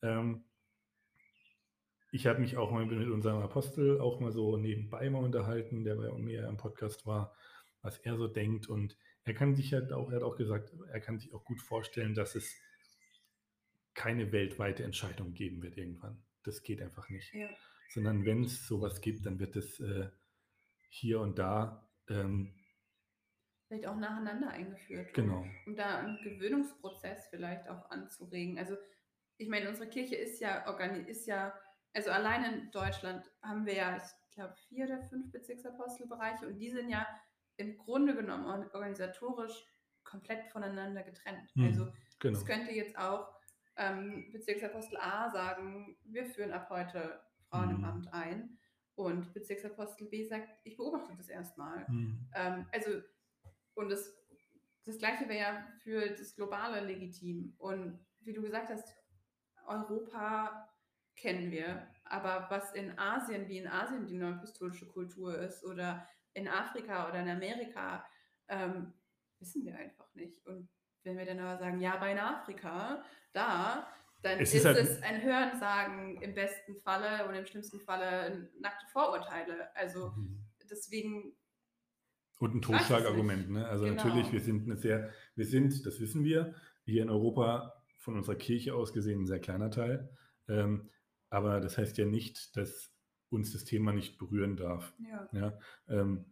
Ähm, 0.01 0.45
ich 2.11 2.27
habe 2.27 2.39
mich 2.39 2.57
auch 2.57 2.71
mal 2.71 2.85
mit 2.85 3.09
unserem 3.09 3.41
Apostel 3.41 3.99
auch 3.99 4.19
mal 4.19 4.31
so 4.31 4.57
nebenbei 4.57 5.09
mal 5.09 5.23
unterhalten, 5.23 5.83
der 5.83 5.95
bei 5.95 6.11
mir 6.11 6.47
im 6.47 6.57
Podcast 6.57 7.05
war, 7.05 7.33
was 7.81 7.97
er 7.99 8.17
so 8.17 8.27
denkt. 8.27 8.67
Und 8.67 8.97
er 9.23 9.33
kann 9.33 9.55
sich 9.55 9.73
halt 9.73 9.91
auch, 9.93 10.09
er 10.11 10.17
hat 10.17 10.23
auch 10.23 10.35
gesagt, 10.35 10.73
er 10.91 10.99
kann 10.99 11.17
sich 11.19 11.33
auch 11.33 11.43
gut 11.45 11.61
vorstellen, 11.61 12.13
dass 12.13 12.35
es 12.35 12.53
keine 13.93 14.31
weltweite 14.31 14.83
Entscheidung 14.83 15.33
geben 15.33 15.61
wird 15.61 15.77
irgendwann. 15.77 16.23
Das 16.43 16.63
geht 16.63 16.81
einfach 16.81 17.09
nicht 17.09 17.33
Ja. 17.33 17.49
sondern 17.89 18.25
wenn 18.25 18.43
es 18.45 18.67
sowas 18.67 19.01
gibt, 19.01 19.25
dann 19.25 19.39
wird 19.39 19.55
es 19.55 19.79
äh, 19.79 20.09
hier 20.89 21.19
und 21.21 21.37
da, 21.39 21.89
ähm, 22.09 22.53
Vielleicht 23.67 23.87
auch 23.87 23.95
nacheinander 23.97 24.49
eingeführt. 24.49 25.07
um- 25.09 25.13
genau, 25.13 25.45
um 25.65 25.75
da 25.75 25.99
einen 25.99 26.17
Gewöhnungsprozess 26.23 27.27
vielleicht 27.29 27.69
auch 27.69 27.89
anzuregen. 27.89 28.57
Also 28.59 28.75
ich 29.37 29.47
meine, 29.47 29.69
unsere 29.69 29.89
Kirche 29.89 30.15
ist 30.15 30.39
ja 30.41 30.67
organi 30.67 31.09
ist 31.09 31.25
ja 31.25 31.53
Also 31.93 32.11
allein 32.11 32.43
in 32.45 32.71
Deutschland 32.71 33.29
haben 33.41 33.65
wir 33.65 33.75
ja, 33.75 33.97
ich 33.97 34.35
glaube, 34.35 34.55
vier 34.69 34.87
der 34.87 35.01
fünf 35.03 35.31
Bezirksapostelbereiche 35.31 36.47
und 36.47 36.57
die 36.57 36.69
sind 36.69 36.89
ja 36.89 37.05
im 37.57 37.77
Grunde 37.77 38.15
genommen 38.15 38.45
organisatorisch 38.45 39.65
komplett 40.03 40.45
voneinander 40.51 41.03
getrennt. 41.03 41.55
Mhm, 41.55 41.65
Also 41.65 41.91
genau. 42.19 42.37
es 42.37 42.45
könnte 42.45 42.71
jetzt 42.71 42.97
auch 42.97 43.27
ähm, 43.77 44.31
Bezirksapostel 44.31 44.97
A 44.97 45.29
sagen, 45.29 45.97
wir 46.03 46.25
führen 46.25 46.51
ab 46.51 46.69
heute 46.69 47.21
Frauen 47.49 47.71
im 47.71 47.77
Mhm. 47.77 47.83
Amt 47.85 48.13
ein. 48.13 48.57
Und 48.95 49.33
Bezirksapostel 49.33 50.07
B 50.07 50.23
sagt, 50.25 50.49
ich 50.63 50.77
beobachte 50.77 51.15
das 51.15 51.29
erstmal. 51.29 51.85
Mhm. 51.89 52.29
Ähm, 52.35 52.67
also, 52.71 53.01
und 53.73 53.89
das, 53.89 54.13
das 54.85 54.97
Gleiche 54.97 55.27
wäre 55.29 55.39
ja 55.39 55.67
für 55.81 56.09
das 56.09 56.35
Globale 56.35 56.81
legitim. 56.85 57.55
Und 57.57 58.05
wie 58.19 58.33
du 58.33 58.41
gesagt 58.41 58.69
hast, 58.69 58.95
Europa 59.65 60.69
kennen 61.21 61.51
wir. 61.51 61.87
Aber 62.05 62.47
was 62.49 62.73
in 62.73 62.97
Asien, 62.97 63.47
wie 63.47 63.59
in 63.59 63.67
Asien 63.67 64.05
die 64.07 64.17
neuapostolische 64.17 64.87
Kultur 64.87 65.37
ist, 65.37 65.63
oder 65.63 66.05
in 66.33 66.47
Afrika 66.47 67.07
oder 67.07 67.19
in 67.21 67.29
Amerika, 67.29 68.05
ähm, 68.49 68.93
wissen 69.39 69.63
wir 69.63 69.77
einfach 69.77 70.13
nicht. 70.13 70.45
Und 70.45 70.67
wenn 71.03 71.17
wir 71.17 71.25
dann 71.25 71.39
aber 71.39 71.57
sagen, 71.57 71.79
ja, 71.79 71.95
aber 71.95 72.09
in 72.11 72.19
Afrika, 72.19 73.03
da, 73.33 73.87
dann 74.21 74.39
Es 74.39 74.49
ist, 74.53 74.59
ist 74.61 74.65
halt- 74.65 74.77
es 74.77 75.01
ein 75.01 75.21
Hörensagen 75.21 76.21
im 76.21 76.33
besten 76.33 76.75
Falle 76.77 77.27
und 77.27 77.33
im 77.35 77.45
schlimmsten 77.45 77.79
Falle 77.79 78.49
nackte 78.59 78.85
Vorurteile. 78.91 79.75
Also 79.75 80.11
Mhm. 80.15 80.43
deswegen, 80.69 81.35
Und 82.39 82.55
ein 82.55 82.61
Totschlagargument, 82.61 83.49
ne? 83.51 83.67
Also 83.67 83.85
Genau. 83.85 84.03
natürlich, 84.03 84.31
wir 84.31 84.41
sind 84.41 84.63
eine 84.65 84.75
sehr, 84.77 85.11
wir 85.35 85.45
sind, 85.45 85.85
das 85.85 85.99
wissen 85.99 86.23
wir, 86.23 86.55
hier 86.85 87.03
in 87.03 87.09
Europa 87.09 87.73
von 87.99 88.15
unserer 88.17 88.35
Kirche 88.35 88.73
aus 88.73 88.93
gesehen 88.93 89.21
ein 89.21 89.27
sehr 89.27 89.39
kleiner 89.39 89.69
Teil. 89.69 90.09
Ähm, 90.49 90.89
aber 91.31 91.61
das 91.61 91.77
heißt 91.79 91.97
ja 91.97 92.05
nicht, 92.05 92.55
dass 92.55 92.93
uns 93.29 93.53
das 93.53 93.63
Thema 93.63 93.93
nicht 93.93 94.19
berühren 94.19 94.57
darf. 94.57 94.93
ja. 94.99 95.29
Ja, 95.31 95.59
ähm, 95.87 96.25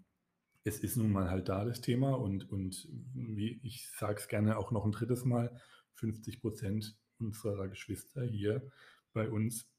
es 0.66 0.80
ist 0.80 0.98
nun 0.98 1.12
mal 1.12 1.32
halt 1.32 1.50
da 1.50 1.66
das 1.66 1.82
Thema 1.82 2.14
und, 2.14 2.52
und 2.52 2.88
wie 3.14 3.60
ich 3.64 3.90
sage 3.98 4.20
es 4.20 4.28
gerne 4.28 4.58
auch 4.58 4.72
noch 4.72 4.86
ein 4.86 4.92
drittes 4.92 5.26
Mal, 5.26 5.60
50 5.96 6.42
Prozent 6.42 6.98
unserer 7.18 7.70
Geschwister 7.70 8.24
hier 8.24 8.70
bei 9.14 9.30
uns 9.30 9.72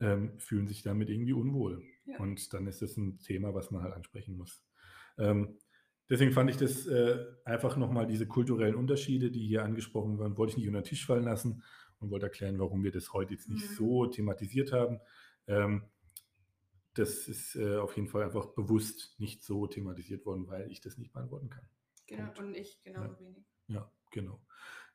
ähm, 0.00 0.38
fühlen 0.38 0.66
sich 0.66 0.82
damit 0.82 1.10
irgendwie 1.10 1.34
unwohl. 1.34 1.82
Ja. 2.06 2.18
Und 2.18 2.52
dann 2.52 2.66
ist 2.66 2.82
das 2.82 2.96
ein 2.96 3.18
Thema, 3.18 3.54
was 3.54 3.70
man 3.70 3.82
halt 3.82 3.94
ansprechen 3.94 4.36
muss. 4.36 4.64
Ähm, 5.18 5.58
deswegen 6.08 6.32
fand 6.32 6.50
ich 6.50 6.56
das 6.56 6.86
äh, 6.86 7.24
einfach 7.44 7.76
nochmal 7.76 8.06
diese 8.06 8.26
kulturellen 8.26 8.74
Unterschiede, 8.74 9.30
die 9.30 9.46
hier 9.46 9.64
angesprochen 9.64 10.18
werden, 10.18 10.36
wollte 10.36 10.52
ich 10.52 10.58
nicht 10.58 10.68
unter 10.68 10.80
den 10.80 10.88
Tisch 10.88 11.06
fallen 11.06 11.24
lassen 11.24 11.62
und 12.00 12.10
wollte 12.10 12.26
erklären, 12.26 12.58
warum 12.58 12.82
wir 12.84 12.92
das 12.92 13.12
heute 13.12 13.34
jetzt 13.34 13.48
nicht 13.48 13.68
Mhm. 13.70 13.74
so 13.74 14.06
thematisiert 14.06 14.72
haben. 14.72 15.00
Ähm, 15.46 15.84
das 16.94 17.28
ist 17.28 17.56
äh, 17.56 17.76
auf 17.76 17.94
jeden 17.96 18.08
Fall 18.08 18.22
einfach 18.22 18.46
bewusst 18.54 19.14
nicht 19.18 19.42
so 19.44 19.66
thematisiert 19.66 20.24
worden, 20.24 20.46
weil 20.48 20.70
ich 20.70 20.80
das 20.80 20.96
nicht 20.98 21.12
beantworten 21.12 21.50
kann. 21.50 21.68
Genau, 22.06 22.24
Punkt. 22.26 22.38
und 22.40 22.54
ich 22.56 22.80
genauso 22.82 23.12
Ja. 23.14 23.20
wenig. 23.20 23.44
Ja, 23.68 23.92
genau. 24.12 24.40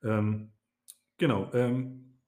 Ähm, 0.04 0.52
genau. 1.18 1.52
Ähm, 1.54 2.20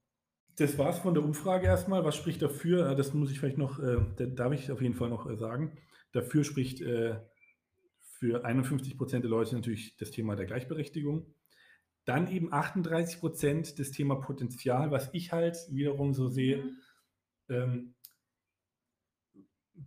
das 0.56 0.78
war's 0.78 1.00
von 1.00 1.14
der 1.14 1.24
Umfrage 1.24 1.66
erstmal. 1.66 2.04
Was 2.04 2.14
spricht 2.16 2.40
dafür? 2.42 2.90
Äh, 2.90 2.96
Das 2.96 3.12
muss 3.14 3.30
ich 3.32 3.40
vielleicht 3.40 3.58
noch, 3.58 3.80
äh, 3.80 3.96
da 4.16 4.26
darf 4.26 4.52
ich 4.52 4.70
auf 4.70 4.80
jeden 4.80 4.94
Fall 4.94 5.08
noch 5.08 5.28
äh, 5.28 5.36
sagen. 5.36 5.76
Dafür 6.12 6.44
spricht 6.44 6.80
äh, 6.80 7.18
für 8.00 8.44
51 8.44 8.96
Prozent 8.96 9.24
der 9.24 9.30
Leute 9.30 9.56
natürlich 9.56 9.96
das 9.96 10.12
Thema 10.12 10.36
der 10.36 10.46
Gleichberechtigung. 10.46 11.33
Dann 12.04 12.30
eben 12.30 12.52
38 12.52 13.20
Prozent 13.20 13.78
das 13.78 13.90
Thema 13.90 14.16
Potenzial, 14.16 14.90
was 14.90 15.10
ich 15.12 15.32
halt 15.32 15.56
wiederum 15.70 16.12
so 16.12 16.28
sehe. 16.28 16.58
Mhm. 16.58 16.76
Ähm, 17.48 17.94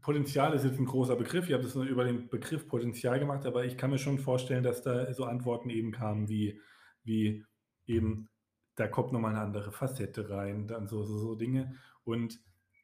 Potenzial 0.01 0.53
ist 0.53 0.65
jetzt 0.65 0.79
ein 0.79 0.85
großer 0.85 1.15
Begriff. 1.15 1.49
Ihr 1.49 1.55
habt 1.55 1.65
es 1.65 1.75
nur 1.75 1.85
über 1.85 2.03
den 2.03 2.27
Begriff 2.27 2.67
Potenzial 2.67 3.19
gemacht, 3.19 3.45
aber 3.45 3.65
ich 3.65 3.77
kann 3.77 3.89
mir 3.89 3.97
schon 3.97 4.19
vorstellen, 4.19 4.63
dass 4.63 4.81
da 4.81 5.13
so 5.13 5.25
Antworten 5.25 5.69
eben 5.69 5.91
kamen, 5.91 6.27
wie, 6.27 6.59
wie 7.03 7.45
eben, 7.85 8.29
da 8.75 8.87
kommt 8.87 9.13
nochmal 9.13 9.31
eine 9.31 9.41
andere 9.41 9.71
Facette 9.71 10.29
rein, 10.29 10.67
dann 10.67 10.87
so, 10.87 11.03
so, 11.03 11.17
so 11.17 11.35
Dinge. 11.35 11.75
Und 12.03 12.39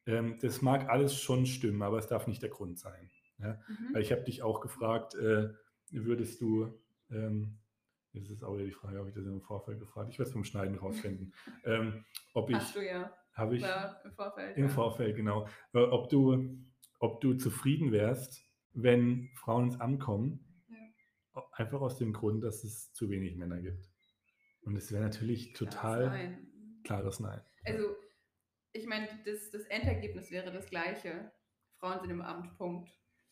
ähm, 0.05 0.37
das 0.41 0.61
mag 0.61 0.89
alles 0.89 1.15
schon 1.15 1.45
stimmen, 1.45 1.81
aber 1.81 1.97
es 1.97 2.07
darf 2.07 2.27
nicht 2.27 2.41
der 2.41 2.49
Grund 2.49 2.79
sein. 2.79 3.11
Ja? 3.37 3.59
Mhm. 3.67 3.93
Weil 3.93 4.01
ich 4.01 4.11
habe 4.11 4.23
dich 4.23 4.41
auch 4.41 4.61
gefragt, 4.61 5.15
äh, 5.15 5.49
würdest 5.91 6.41
du, 6.41 6.79
ähm, 7.11 7.59
das 8.13 8.29
ist 8.29 8.43
auch 8.43 8.53
wieder 8.55 8.65
die 8.65 8.71
Frage, 8.71 8.99
habe 8.99 9.09
ich 9.09 9.15
das 9.15 9.25
im 9.25 9.41
Vorfeld 9.41 9.79
gefragt? 9.79 10.09
Ich 10.11 10.19
werde 10.19 10.29
es 10.29 10.33
beim 10.33 10.43
Schneiden 10.43 10.77
rausfinden. 10.77 11.33
ähm, 11.65 12.05
ob 12.33 12.49
ich, 12.49 12.55
Hast 12.55 12.75
du 12.75 12.85
ja, 12.85 13.11
habe 13.33 13.55
ich, 13.55 13.63
war 13.63 14.01
im 14.05 14.11
Vorfeld. 14.13 14.57
im 14.57 14.63
ja. 14.65 14.69
Vorfeld, 14.69 15.15
genau. 15.15 15.47
Äh, 15.73 15.79
Ob 15.79 16.09
du, 16.09 16.57
ob 16.99 17.21
du 17.21 17.33
zufrieden 17.33 17.91
wärst, 17.91 18.43
wenn 18.73 19.29
Frauen 19.35 19.65
ins 19.65 19.79
Amt 19.79 19.99
kommen, 20.01 20.63
Ja. 20.69 21.43
einfach 21.53 21.81
aus 21.81 21.97
dem 21.97 22.13
Grund, 22.13 22.43
dass 22.43 22.63
es 22.63 22.91
zu 22.93 23.09
wenig 23.09 23.35
Männer 23.35 23.59
gibt. 23.61 23.89
Und 24.61 24.75
es 24.77 24.91
wäre 24.91 25.03
natürlich 25.03 25.53
Klares 25.53 25.73
total 25.73 26.05
Nein. 26.07 26.47
klares 26.83 27.19
Nein. 27.19 27.41
Also, 27.65 27.95
ich 28.71 28.87
meine, 28.87 29.07
das, 29.25 29.49
das 29.51 29.63
Endergebnis 29.65 30.31
wäre 30.31 30.51
das 30.51 30.69
gleiche. 30.69 31.31
Frauen 31.79 31.99
sind 31.99 32.11
im 32.11 32.21
Amt, 32.21 32.57
Punkt. 32.57 32.89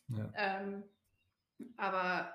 Ja. 0.09 0.31
Ähm, 0.35 0.83
aber 1.77 2.33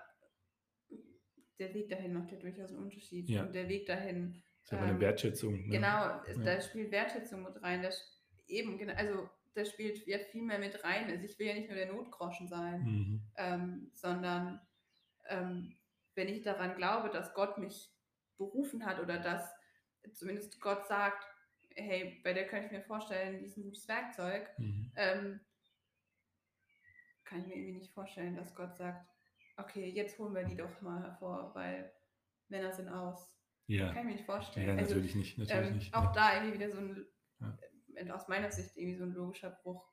der 1.58 1.72
Weg 1.74 1.88
dahin 1.88 2.12
macht 2.14 2.30
ja 2.32 2.38
durchaus 2.38 2.70
einen 2.70 2.82
Unterschied. 2.82 3.28
Ja. 3.28 3.42
Und 3.42 3.54
der 3.54 3.68
Weg 3.68 3.86
dahin, 3.86 4.42
Das 4.62 4.72
ist 4.72 4.78
eine 4.78 4.92
ähm, 4.92 5.00
Wertschätzung. 5.00 5.54
Ne? 5.54 5.68
genau, 5.68 5.86
Ja. 5.86 6.22
da 6.44 6.60
spielt 6.60 6.90
Wertschätzung 6.90 7.42
mit 7.42 7.62
rein. 7.62 7.82
Da, 7.82 7.88
sch- 7.88 8.04
eben, 8.46 8.88
also 8.90 9.28
da 9.54 9.64
spielt 9.64 10.06
ja 10.06 10.18
viel 10.18 10.42
mehr 10.42 10.58
mit 10.58 10.82
rein. 10.84 11.08
Also 11.10 11.24
ich 11.24 11.38
will 11.38 11.46
ja 11.46 11.54
nicht 11.54 11.68
nur 11.68 11.76
der 11.76 11.92
Notgroschen 11.92 12.48
sein, 12.48 12.80
Mhm. 12.82 13.22
ähm, 13.36 13.90
sondern 13.94 14.60
ähm, 15.28 15.74
wenn 16.14 16.28
ich 16.28 16.42
daran 16.42 16.76
glaube, 16.76 17.08
dass 17.10 17.32
Gott 17.34 17.58
mich 17.58 17.90
berufen 18.38 18.84
hat 18.84 19.00
oder 19.00 19.18
dass 19.18 19.50
zumindest 20.12 20.60
Gott 20.60 20.86
sagt, 20.86 21.26
hey, 21.74 22.20
bei 22.22 22.32
der 22.32 22.46
könnte 22.46 22.66
ich 22.66 22.72
mir 22.72 22.82
vorstellen, 22.82 23.38
die 23.38 23.46
ist 23.46 23.56
ein 23.56 23.64
gutes 23.64 23.88
Werkzeug, 23.88 24.48
Mhm. 24.58 24.92
ähm, 24.96 25.40
kann 27.24 27.40
ich 27.40 27.46
mir 27.48 27.56
irgendwie 27.56 27.78
nicht 27.78 27.92
vorstellen, 27.92 28.36
dass 28.36 28.54
Gott 28.54 28.76
sagt, 28.76 29.10
okay, 29.56 29.90
jetzt 29.90 30.18
holen 30.18 30.34
wir 30.34 30.44
die 30.44 30.56
doch 30.56 30.80
mal 30.82 31.02
hervor, 31.02 31.52
weil 31.54 31.92
Männer 32.48 32.72
sind 32.72 32.88
aus. 32.88 33.32
Ja. 33.66 33.88
Kann 33.88 33.98
ich 33.98 34.04
mir 34.04 34.12
nicht 34.12 34.26
vorstellen. 34.26 34.66
ja, 34.68 34.74
Also, 34.74 34.94
natürlich 34.94 35.14
nicht. 35.16 35.38
Natürlich 35.38 35.68
ähm, 35.68 35.76
nicht. 35.76 35.94
auch 35.94 36.04
ja. 36.04 36.12
da 36.12 36.34
irgendwie 36.34 36.54
wieder 36.58 36.70
so 36.70 36.78
ein, 36.78 37.06
Ja. 37.40 37.58
äh, 37.94 38.10
aus 38.10 38.28
meiner 38.28 38.50
Sicht 38.50 38.76
irgendwie 38.76 38.96
so 38.96 39.04
ein 39.04 39.12
logischer 39.12 39.50
Bruch. 39.62 39.84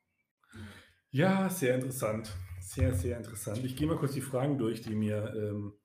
Ja, 1.10 1.48
sehr 1.48 1.74
interessant. 1.74 2.32
Sehr, 2.60 2.94
sehr 2.94 3.16
interessant. 3.16 3.64
Ich 3.64 3.76
gehe 3.76 3.86
mal 3.86 3.98
kurz 3.98 4.14
die 4.14 4.20
Fragen 4.20 4.58
durch, 4.58 4.80
die 4.80 4.94
mir 4.94 5.34
ähm, 5.34 5.78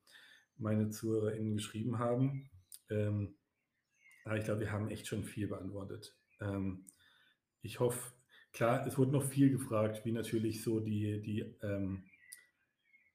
meine 0.56 0.88
ZuhörerInnen 0.88 1.54
geschrieben 1.56 1.98
haben. 1.98 2.50
Ähm, 2.88 3.36
aber 4.24 4.36
ich 4.36 4.44
glaube, 4.44 4.60
wir 4.60 4.72
haben 4.72 4.88
echt 4.88 5.06
schon 5.06 5.24
viel 5.24 5.48
beantwortet. 5.48 6.16
Ähm, 6.40 6.86
ich 7.62 7.80
hoffe, 7.80 8.12
klar, 8.52 8.86
es 8.86 8.96
wurde 8.98 9.12
noch 9.12 9.24
viel 9.24 9.50
gefragt, 9.50 10.04
wie 10.04 10.12
natürlich 10.12 10.62
so 10.62 10.80
die, 10.80 11.20
die, 11.22 11.40
ähm, 11.62 12.09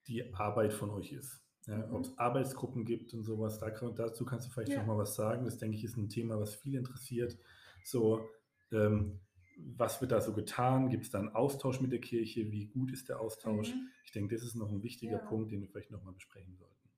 die 0.07 0.33
Arbeit 0.33 0.73
von 0.73 0.89
euch 0.91 1.11
ist. 1.11 1.41
Ja, 1.67 1.77
Mhm. 1.77 1.93
Ob 1.95 2.01
es 2.03 2.17
Arbeitsgruppen 2.17 2.85
gibt 2.85 3.13
und 3.13 3.23
sowas, 3.23 3.59
da, 3.59 3.71
kann- 3.71 3.95
dazu 3.95 4.23
kannst 4.25 4.47
du 4.47 4.51
vielleicht 4.51 4.71
Ja. 4.71 4.79
noch 4.79 4.85
mal 4.87 4.97
was 4.97 5.15
sagen. 5.15 5.45
Das 5.45 5.57
denke 5.57 5.77
ich 5.77 5.83
ist 5.83 5.97
ein 5.97 6.09
Thema, 6.09 6.39
was 6.39 6.53
viel 6.55 6.75
interessiert. 6.75 7.37
So, 7.83 8.29
ähm, 8.71 9.19
was 9.57 9.99
wird 10.01 10.11
da 10.11 10.21
so 10.21 10.33
getan? 10.33 10.89
Gibt 10.89 11.05
es 11.05 11.09
da 11.11 11.19
einen 11.19 11.29
Austausch 11.29 11.79
mit 11.81 11.91
der 11.91 12.01
Kirche? 12.01 12.51
Wie 12.51 12.67
gut 12.67 12.91
ist 12.91 13.09
der 13.09 13.19
Austausch? 13.19 13.73
Mhm. 13.73 13.89
Ich 14.03 14.11
denke, 14.11 14.35
das 14.35 14.43
ist 14.43 14.55
noch 14.55 14.69
ein 14.69 14.83
wichtiger 14.83 15.13
Ja. 15.21 15.25
Punkt, 15.25 15.51
den 15.51 15.61
wir 15.61 15.67
vielleicht 15.69 15.91
noch 15.91 16.03
mal 16.03 16.11
besprechen 16.13 16.55
sollten. 16.55 16.89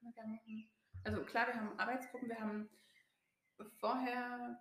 Können 0.00 0.10
wir 0.10 0.12
gerne 0.12 0.32
machen. 0.32 0.70
Also 1.04 1.22
klar, 1.24 1.46
wir 1.48 1.54
haben 1.54 1.78
Arbeitsgruppen, 1.78 2.28
wir 2.28 2.38
haben 2.40 2.68
vorher, 3.80 4.58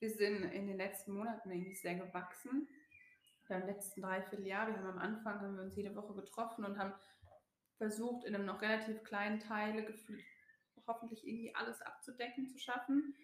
wir 0.00 0.10
sind 0.10 0.42
in 0.44 0.66
den 0.66 0.76
letzten 0.76 1.12
Monaten 1.12 1.50
irgendwie 1.50 1.74
sehr 1.74 1.94
gewachsen. 1.96 2.66
Oder 3.48 3.60
Im 3.60 3.66
letzten 3.66 4.02
Dreivierteljahr, 4.02 4.68
wir 4.68 4.76
haben 4.76 4.86
am 4.86 4.98
Anfang, 4.98 5.40
haben 5.40 5.56
wir 5.56 5.64
uns 5.64 5.76
jede 5.76 5.94
Woche 5.94 6.14
getroffen 6.14 6.64
und 6.64 6.78
haben 6.78 6.94
versucht, 7.76 8.24
in 8.24 8.34
einem 8.34 8.46
noch 8.46 8.62
relativ 8.62 9.02
kleinen 9.02 9.40
Teil 9.40 9.92
hoffentlich 10.86 11.26
irgendwie 11.26 11.54
alles 11.54 11.80
abzudecken 11.82 12.46
zu 12.48 12.58
schaffen. 12.58 13.14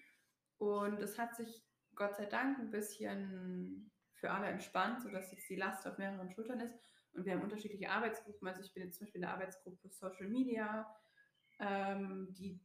Und 0.58 1.00
es 1.00 1.18
hat 1.18 1.36
sich 1.36 1.64
Gott 1.94 2.16
sei 2.16 2.26
Dank 2.26 2.58
ein 2.58 2.70
bisschen 2.70 3.90
für 4.14 4.30
alle 4.30 4.48
entspannt, 4.48 5.02
sodass 5.02 5.30
jetzt 5.30 5.48
die 5.48 5.56
Last 5.56 5.86
auf 5.86 5.98
mehreren 5.98 6.30
Schultern 6.30 6.60
ist. 6.60 6.74
Und 7.12 7.24
wir 7.24 7.32
haben 7.32 7.42
unterschiedliche 7.42 7.90
Arbeitsgruppen. 7.90 8.48
Also 8.48 8.62
ich 8.62 8.72
bin 8.74 8.84
jetzt 8.84 8.98
zum 8.98 9.06
Beispiel 9.06 9.20
in 9.20 9.26
der 9.26 9.34
Arbeitsgruppe 9.34 9.88
Social 9.88 10.28
Media, 10.28 10.92
ähm, 11.60 12.28
die 12.34 12.60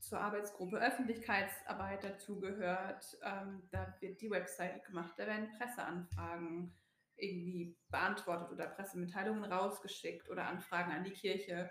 zur 0.00 0.20
Arbeitsgruppe 0.20 0.78
Öffentlichkeitsarbeit 0.78 2.04
dazugehört. 2.04 3.18
Ähm, 3.22 3.68
da 3.70 3.94
wird 4.00 4.20
die 4.20 4.30
Webseite 4.30 4.80
gemacht, 4.80 5.14
da 5.16 5.26
werden 5.26 5.50
Presseanfragen 5.58 6.74
irgendwie 7.18 7.76
beantwortet 7.90 8.50
oder 8.52 8.66
Pressemitteilungen 8.68 9.44
rausgeschickt 9.50 10.28
oder 10.30 10.46
Anfragen 10.48 10.92
an 10.92 11.04
die 11.04 11.12
Kirche. 11.12 11.70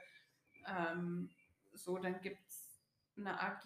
Ähm, 0.67 1.29
so, 1.73 1.97
dann 1.97 2.21
gibt 2.21 2.39
es 2.47 2.81
eine 3.17 3.39
AG, 3.41 3.63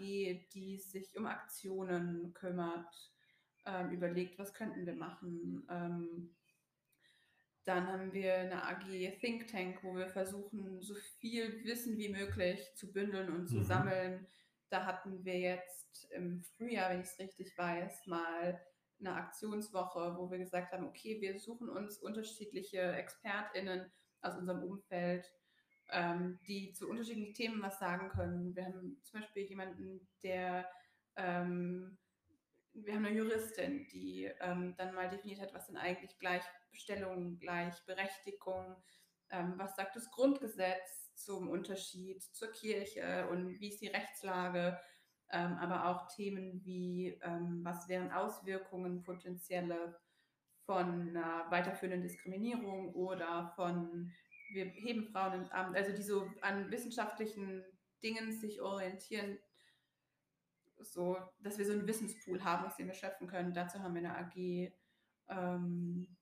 die 0.53 0.77
sich 0.77 1.15
um 1.17 1.25
Aktionen 1.25 2.34
kümmert. 2.34 3.13
ähm, 3.65 3.91
überlegt, 3.91 4.39
was 4.39 4.53
könnten 4.53 4.86
wir 4.86 4.95
machen. 4.95 5.67
Ähm, 5.69 6.36
dann 7.65 7.88
haben 7.88 8.13
wir 8.13 8.34
eine 8.36 8.63
AG 8.63 9.17
Think 9.19 9.47
Tank, 9.47 9.84
wo 9.84 9.95
wir 9.95 10.07
versuchen, 10.09 10.82
so 10.82 10.95
viel 11.19 11.63
Wissen 11.65 11.97
wie 11.97 12.09
möglich 12.09 12.59
zu 12.75 12.91
bündeln 12.91 13.30
und 13.30 13.47
zu 13.47 13.59
Mhm. 13.59 13.63
sammeln. 13.63 14.27
Da 14.69 14.86
hatten 14.86 15.23
wir 15.23 15.38
jetzt 15.39 16.05
im 16.11 16.43
Frühjahr, 16.43 16.89
wenn 16.91 17.01
ich 17.01 17.07
es 17.07 17.19
richtig 17.19 17.57
weiß, 17.57 18.07
mal 18.07 18.59
eine 18.99 19.15
Aktionswoche, 19.15 20.15
wo 20.17 20.29
wir 20.29 20.37
gesagt 20.37 20.73
haben, 20.73 20.85
okay, 20.85 21.19
wir 21.21 21.39
suchen 21.39 21.69
uns 21.69 21.97
unterschiedliche 21.97 22.79
ExpertInnen 22.93 23.91
aus 24.21 24.35
unserem 24.35 24.63
Umfeld, 24.63 25.31
ähm, 25.91 26.39
die 26.47 26.73
zu 26.73 26.89
unterschiedlichen 26.89 27.33
Themen 27.33 27.61
was 27.61 27.79
sagen 27.79 28.09
können. 28.09 28.55
Wir 28.55 28.65
haben 28.65 28.99
zum 29.03 29.21
Beispiel 29.21 29.43
jemanden, 29.43 30.07
der 30.23 30.69
ähm, 31.15 31.97
wir 32.73 32.95
haben 32.95 33.05
eine 33.05 33.17
Juristin, 33.17 33.87
die 33.87 34.31
ähm, 34.39 34.75
dann 34.77 34.93
mal 34.93 35.09
definiert 35.09 35.41
hat, 35.41 35.53
was 35.53 35.67
sind 35.67 35.77
eigentlich 35.77 36.17
Gleichstellung, 36.19 37.39
Gleichberechtigung, 37.39 38.75
ähm, 39.31 39.53
was 39.57 39.75
sagt 39.75 39.95
das 39.95 40.09
Grundgesetz 40.11 41.13
zum 41.15 41.49
Unterschied 41.49 42.23
zur 42.23 42.51
Kirche 42.51 43.27
und 43.29 43.59
wie 43.59 43.69
ist 43.69 43.81
die 43.81 43.87
Rechtslage, 43.87 44.79
ähm, 45.32 45.57
aber 45.57 45.88
auch 45.88 46.07
Themen 46.07 46.63
wie, 46.65 47.19
ähm, 47.21 47.61
was 47.63 47.88
wären 47.88 48.11
Auswirkungen 48.11 49.03
potenzielle 49.03 49.99
von 50.65 51.09
einer 51.09 51.49
weiterführenden 51.49 52.01
Diskriminierung 52.01 52.93
oder 52.93 53.51
von, 53.55 54.11
wir 54.51 54.65
heben 54.65 55.03
Frauen 55.03 55.34
ins 55.34 55.51
Amt, 55.51 55.75
also 55.75 55.91
die 55.91 56.03
so 56.03 56.30
an 56.41 56.71
wissenschaftlichen 56.71 57.63
Dingen 58.03 58.32
sich 58.39 58.61
orientieren, 58.61 59.38
so, 60.77 61.17
dass 61.39 61.57
wir 61.57 61.65
so 61.65 61.73
einen 61.73 61.88
Wissenspool 61.88 62.43
haben, 62.43 62.65
aus 62.65 62.75
dem 62.75 62.88
wir 62.88 62.93
schöpfen 62.93 63.27
können. 63.27 63.53
Dazu 63.53 63.80
haben 63.80 63.95
wir 63.95 64.01
eine 64.01 64.17
AG, 64.17 64.71
ähm, 65.27 66.15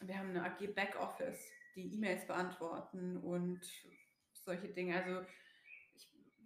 wir 0.00 0.18
haben 0.18 0.30
eine 0.30 0.44
AG 0.44 0.74
Backoffice, 0.74 1.50
die 1.74 1.94
E-Mails 1.94 2.26
beantworten 2.26 3.16
und 3.16 3.60
solche 4.32 4.68
Dinge. 4.68 5.02
Also 5.02 5.26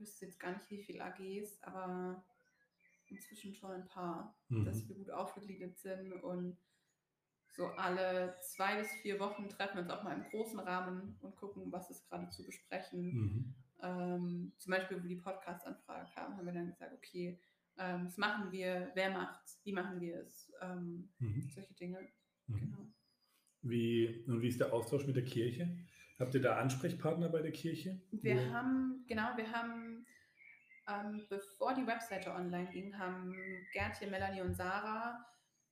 wüsste 0.02 0.26
jetzt 0.26 0.38
gar 0.40 0.52
nicht, 0.52 0.68
wie 0.70 0.82
viele 0.82 1.02
AGs, 1.04 1.62
aber 1.62 2.22
inzwischen 3.06 3.54
schon 3.54 3.70
ein 3.70 3.86
paar, 3.86 4.36
Mhm. 4.48 4.64
dass 4.64 4.86
wir 4.88 4.96
gut 4.96 5.10
aufgegliedert 5.10 5.78
sind 5.78 6.12
und 6.12 6.56
so 7.54 7.66
alle 7.66 8.34
zwei 8.40 8.78
bis 8.78 8.90
vier 9.02 9.18
Wochen 9.20 9.48
treffen 9.48 9.76
wir 9.76 9.82
uns 9.82 9.90
auch 9.90 10.02
mal 10.02 10.16
im 10.16 10.24
großen 10.30 10.58
Rahmen 10.58 11.16
und 11.20 11.36
gucken, 11.36 11.70
was 11.70 11.90
ist 11.90 12.08
gerade 12.08 12.28
zu 12.30 12.44
besprechen. 12.44 13.14
Mhm. 13.14 13.54
Ähm, 13.82 14.52
zum 14.58 14.70
Beispiel, 14.70 15.02
wo 15.02 15.06
die 15.06 15.16
Podcast-Anfrage 15.16 16.10
kam, 16.14 16.36
haben 16.36 16.46
wir 16.46 16.52
dann 16.54 16.68
gesagt, 16.68 16.92
okay, 16.94 17.38
ähm, 17.78 18.04
das 18.04 18.16
machen 18.16 18.50
wir, 18.52 18.90
wer 18.94 19.10
macht's, 19.10 19.60
wie 19.64 19.72
machen 19.72 20.00
wir 20.00 20.20
es, 20.20 20.50
ähm, 20.62 21.10
Mhm. 21.18 21.50
solche 21.54 21.74
Dinge. 21.74 22.00
Mhm. 22.46 22.58
Genau. 22.58 22.86
Wie, 23.62 24.24
und 24.26 24.40
wie 24.40 24.48
ist 24.48 24.60
der 24.60 24.72
Austausch 24.72 25.06
mit 25.06 25.16
der 25.16 25.24
Kirche? 25.24 25.76
Habt 26.22 26.34
ihr 26.34 26.40
da 26.40 26.56
Ansprechpartner 26.56 27.28
bei 27.30 27.42
der 27.42 27.50
Kirche? 27.50 28.00
Wir 28.12 28.36
Wo- 28.36 28.52
haben, 28.52 29.04
genau, 29.08 29.36
wir 29.36 29.50
haben, 29.50 30.06
ähm, 30.88 31.26
bevor 31.28 31.74
die 31.74 31.84
Webseite 31.84 32.30
online 32.32 32.70
ging, 32.70 32.96
haben 32.96 33.34
Gertje, 33.72 34.08
Melanie 34.08 34.40
und 34.40 34.54
Sarah 34.54 35.18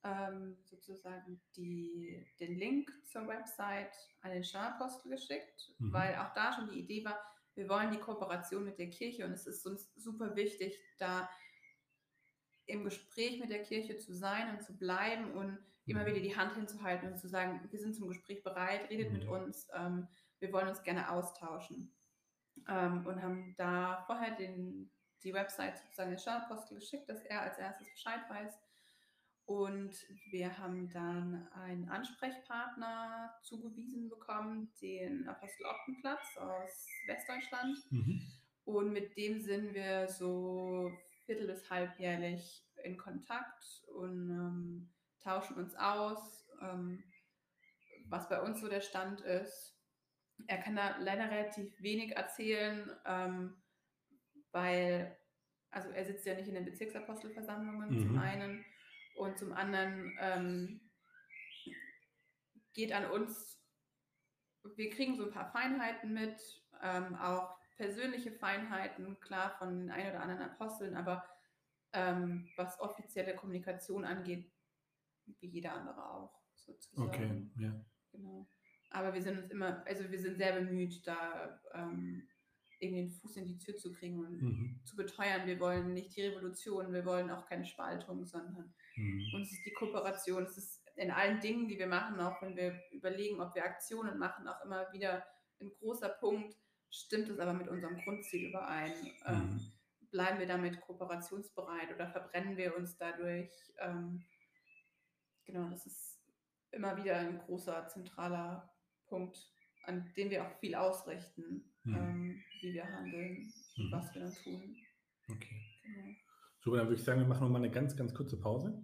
ähm, 0.03 0.57
sozusagen 0.65 1.41
die, 1.57 2.27
den 2.41 2.57
Link 2.59 2.91
zur 3.07 3.29
Website 3.29 3.95
an 4.23 4.33
den 4.33 4.43
Steuerapostel 4.43 5.13
geschickt, 5.13 5.71
Mhm. 5.79 5.93
weil 5.93 6.17
auch 6.17 6.35
da 6.35 6.53
schon 6.53 6.69
die 6.69 6.81
Idee 6.81 7.05
war, 7.05 7.17
wir 7.55 7.69
wollen 7.69 7.93
die 7.93 7.99
Kooperation 8.01 8.65
mit 8.65 8.77
der 8.79 8.91
Kirche 8.91 9.25
und 9.27 9.31
es 9.33 9.47
ist 9.47 9.65
uns 9.67 9.93
super 9.95 10.35
wichtig, 10.35 10.75
da 10.99 11.31
im 12.67 12.83
Gespräch 12.83 13.39
mit 13.39 13.51
der 13.51 13.63
Kirche 13.63 13.99
zu 13.99 14.15
sein 14.15 14.57
und 14.57 14.65
zu 14.65 14.77
bleiben 14.77 15.33
und 15.35 15.59
immer 15.87 16.03
Mhm. 16.03 16.07
wieder 16.07 16.21
die 16.21 16.37
Hand 16.37 16.55
hinzuhalten 16.55 17.13
und 17.13 17.19
zu 17.19 17.29
sagen, 17.29 17.61
wir 17.71 17.79
sind 17.79 17.95
zum 17.95 18.09
Gespräch 18.09 18.43
bereit, 18.43 18.91
redet 18.91 19.13
mit 19.13 19.25
Mhm. 19.27 19.31
uns, 19.31 19.69
ähm, 19.77 20.09
wir 20.41 20.53
wollen 20.53 20.69
uns 20.69 20.83
gerne 20.83 21.11
austauschen. 21.11 21.95
Ähm, 22.69 23.07
und 23.07 23.23
haben 23.23 23.55
da 23.57 24.03
vorher 24.07 24.35
den, 24.35 24.91
die 25.23 25.33
Website 25.33 25.79
sozusagen 25.79 26.11
den 26.11 26.19
Steuerapostel 26.19 26.79
geschickt, 26.79 27.09
dass 27.09 27.23
er 27.23 27.43
als 27.43 27.59
erstes 27.59 27.89
Bescheid 27.91 28.21
weiß. 28.29 28.59
Und 29.47 29.93
wir 30.31 30.59
haben 30.59 30.89
dann 30.91 31.49
einen 31.55 31.89
Ansprechpartner 31.89 33.35
zugewiesen 33.43 34.09
bekommen, 34.09 34.73
den 34.81 35.29
Apostel 35.29 35.67
Optenplatz 35.67 36.37
aus 36.37 36.87
Westdeutschland. 37.07 37.79
Mhm. 37.91 38.23
Und 38.65 38.93
mit 38.93 39.17
dem 39.17 39.41
sind 39.41 39.75
wir 39.75 40.07
so 40.09 40.93
viertel- 41.25 41.49
bis 41.49 41.69
halbjährlich 41.69 42.65
in 42.85 42.97
Kontakt 42.97 43.83
und 43.95 44.31
ähm, 44.31 44.93
tauschen 45.21 45.57
uns 45.57 45.75
aus, 45.75 46.49
ähm, 46.63 47.03
was 48.07 48.29
bei 48.29 48.41
uns 48.41 48.61
so 48.61 48.69
der 48.69 48.81
Stand 48.81 49.21
ist. 49.23 49.80
Er 50.47 50.59
kann 50.59 50.77
da 50.77 50.97
leider 50.99 51.31
relativ 51.31 51.81
wenig 51.81 52.17
erzählen, 52.17 52.91
ähm, 53.05 53.63
weil, 54.53 55.17
also 55.71 55.89
er 55.91 56.05
sitzt 56.05 56.27
ja 56.27 56.35
nicht 56.35 56.49
in 56.49 56.55
den 56.55 56.65
Bezirksapostelversammlungen 56.65 57.99
zum 57.99 58.13
Mhm. 58.13 58.19
einen 58.19 58.65
und 59.17 59.39
zum 59.39 59.53
anderen 59.53 60.17
ähm, 60.21 60.81
geht 62.73 62.93
an 62.93 63.11
uns, 63.11 63.61
wir 64.77 64.91
kriegen 64.91 65.17
so 65.17 65.25
ein 65.25 65.33
paar 65.33 65.51
Feinheiten 65.51 66.13
mit, 66.13 66.41
ähm, 66.83 67.15
auch 67.17 67.59
persönliche 67.77 68.33
Feinheiten, 68.33 69.19
klar 69.21 69.57
von 69.59 69.79
den 69.79 69.91
ein 69.91 70.09
oder 70.11 70.21
anderen 70.21 70.43
Aposteln, 70.43 70.97
aber 70.97 71.27
ähm, 71.93 72.49
was 72.57 72.79
offizielle 72.81 73.35
Kommunikation 73.35 74.05
angeht, 74.05 74.53
wie 75.41 75.49
jeder 75.49 75.73
andere 75.75 76.05
auch 76.11 76.41
sozusagen. 76.55 77.09
Okay, 77.09 77.63
ja. 77.63 77.85
Genau. 78.13 78.47
Aber 78.91 79.15
wir 79.15 79.23
sind 79.23 79.39
uns 79.39 79.51
immer, 79.51 79.85
also 79.87 80.11
wir 80.11 80.19
sind 80.21 80.37
sehr 80.37 80.53
bemüht, 80.61 81.07
da 81.07 81.61
ähm, 81.75 82.29
irgendwie 82.81 83.03
den 83.03 83.11
Fuß 83.11 83.37
in 83.37 83.47
die 83.47 83.59
Tür 83.59 83.77
zu 83.77 83.93
kriegen 83.93 84.19
und 84.19 84.41
Mhm. 84.43 84.81
zu 84.85 84.97
beteuern. 84.97 85.47
Wir 85.47 85.61
wollen 85.61 85.93
nicht 85.93 86.17
die 86.17 86.23
Revolution, 86.23 86.93
wir 86.93 87.05
wollen 87.05 87.31
auch 87.31 87.47
keine 87.47 87.65
Spaltung, 87.65 88.25
sondern 88.25 88.75
Mhm. 88.97 89.27
uns 89.35 89.53
ist 89.53 89.65
die 89.65 89.73
Kooperation, 89.73 90.45
es 90.45 90.57
ist 90.57 90.83
in 90.97 91.11
allen 91.11 91.41
Dingen, 91.41 91.69
die 91.69 91.79
wir 91.79 91.87
machen, 91.87 92.19
auch 92.21 92.41
wenn 92.43 92.57
wir 92.57 92.79
überlegen, 92.91 93.41
ob 93.41 93.55
wir 93.55 93.65
Aktionen 93.65 94.19
machen, 94.19 94.49
auch 94.49 94.65
immer 94.65 94.93
wieder 94.93 95.25
ein 95.61 95.71
großer 95.79 96.09
Punkt, 96.09 96.57
stimmt 96.91 97.29
es 97.29 97.39
aber 97.39 97.53
mit 97.53 97.69
unserem 97.69 97.97
Grundziel 98.03 98.49
überein? 98.49 98.93
Ähm, 99.27 99.43
Mhm. 99.55 99.73
bleiben 100.11 100.39
wir 100.41 100.47
damit 100.47 100.81
kooperationsbereit 100.81 101.95
oder 101.95 102.09
verbrennen 102.11 102.57
wir 102.57 102.77
uns 102.77 102.97
dadurch? 102.97 103.51
Ähm, 103.79 104.25
genau, 105.45 105.69
das 105.71 105.87
ist 105.87 106.21
immer 106.73 106.97
wieder 106.97 107.17
ein 107.17 107.39
großer, 107.39 107.87
zentraler 107.89 108.70
Punkt, 109.11 109.37
an 109.85 110.11
dem 110.17 110.31
wir 110.31 110.47
auch 110.47 110.59
viel 110.61 110.75
ausrichten, 110.75 111.65
Mhm. 111.85 111.95
ähm, 111.95 112.43
wie 112.61 112.73
wir 112.75 112.85
handeln 112.85 113.53
Mhm. 113.77 113.93
was 113.93 114.15
wir 114.15 114.23
dann 114.23 114.35
tun. 114.35 114.77
Okay. 115.29 115.61
Genau. 115.85 116.15
So, 116.61 116.77
dann 116.77 116.87
würde 116.87 116.97
ich 116.97 117.05
sagen, 117.05 117.21
wir 117.21 117.27
machen 117.29 117.43
noch 117.45 117.51
mal 117.51 117.59
eine 117.59 117.71
ganz, 117.71 117.97
ganz 117.97 118.15
kurze 118.15 118.39
Pause. 118.39 118.83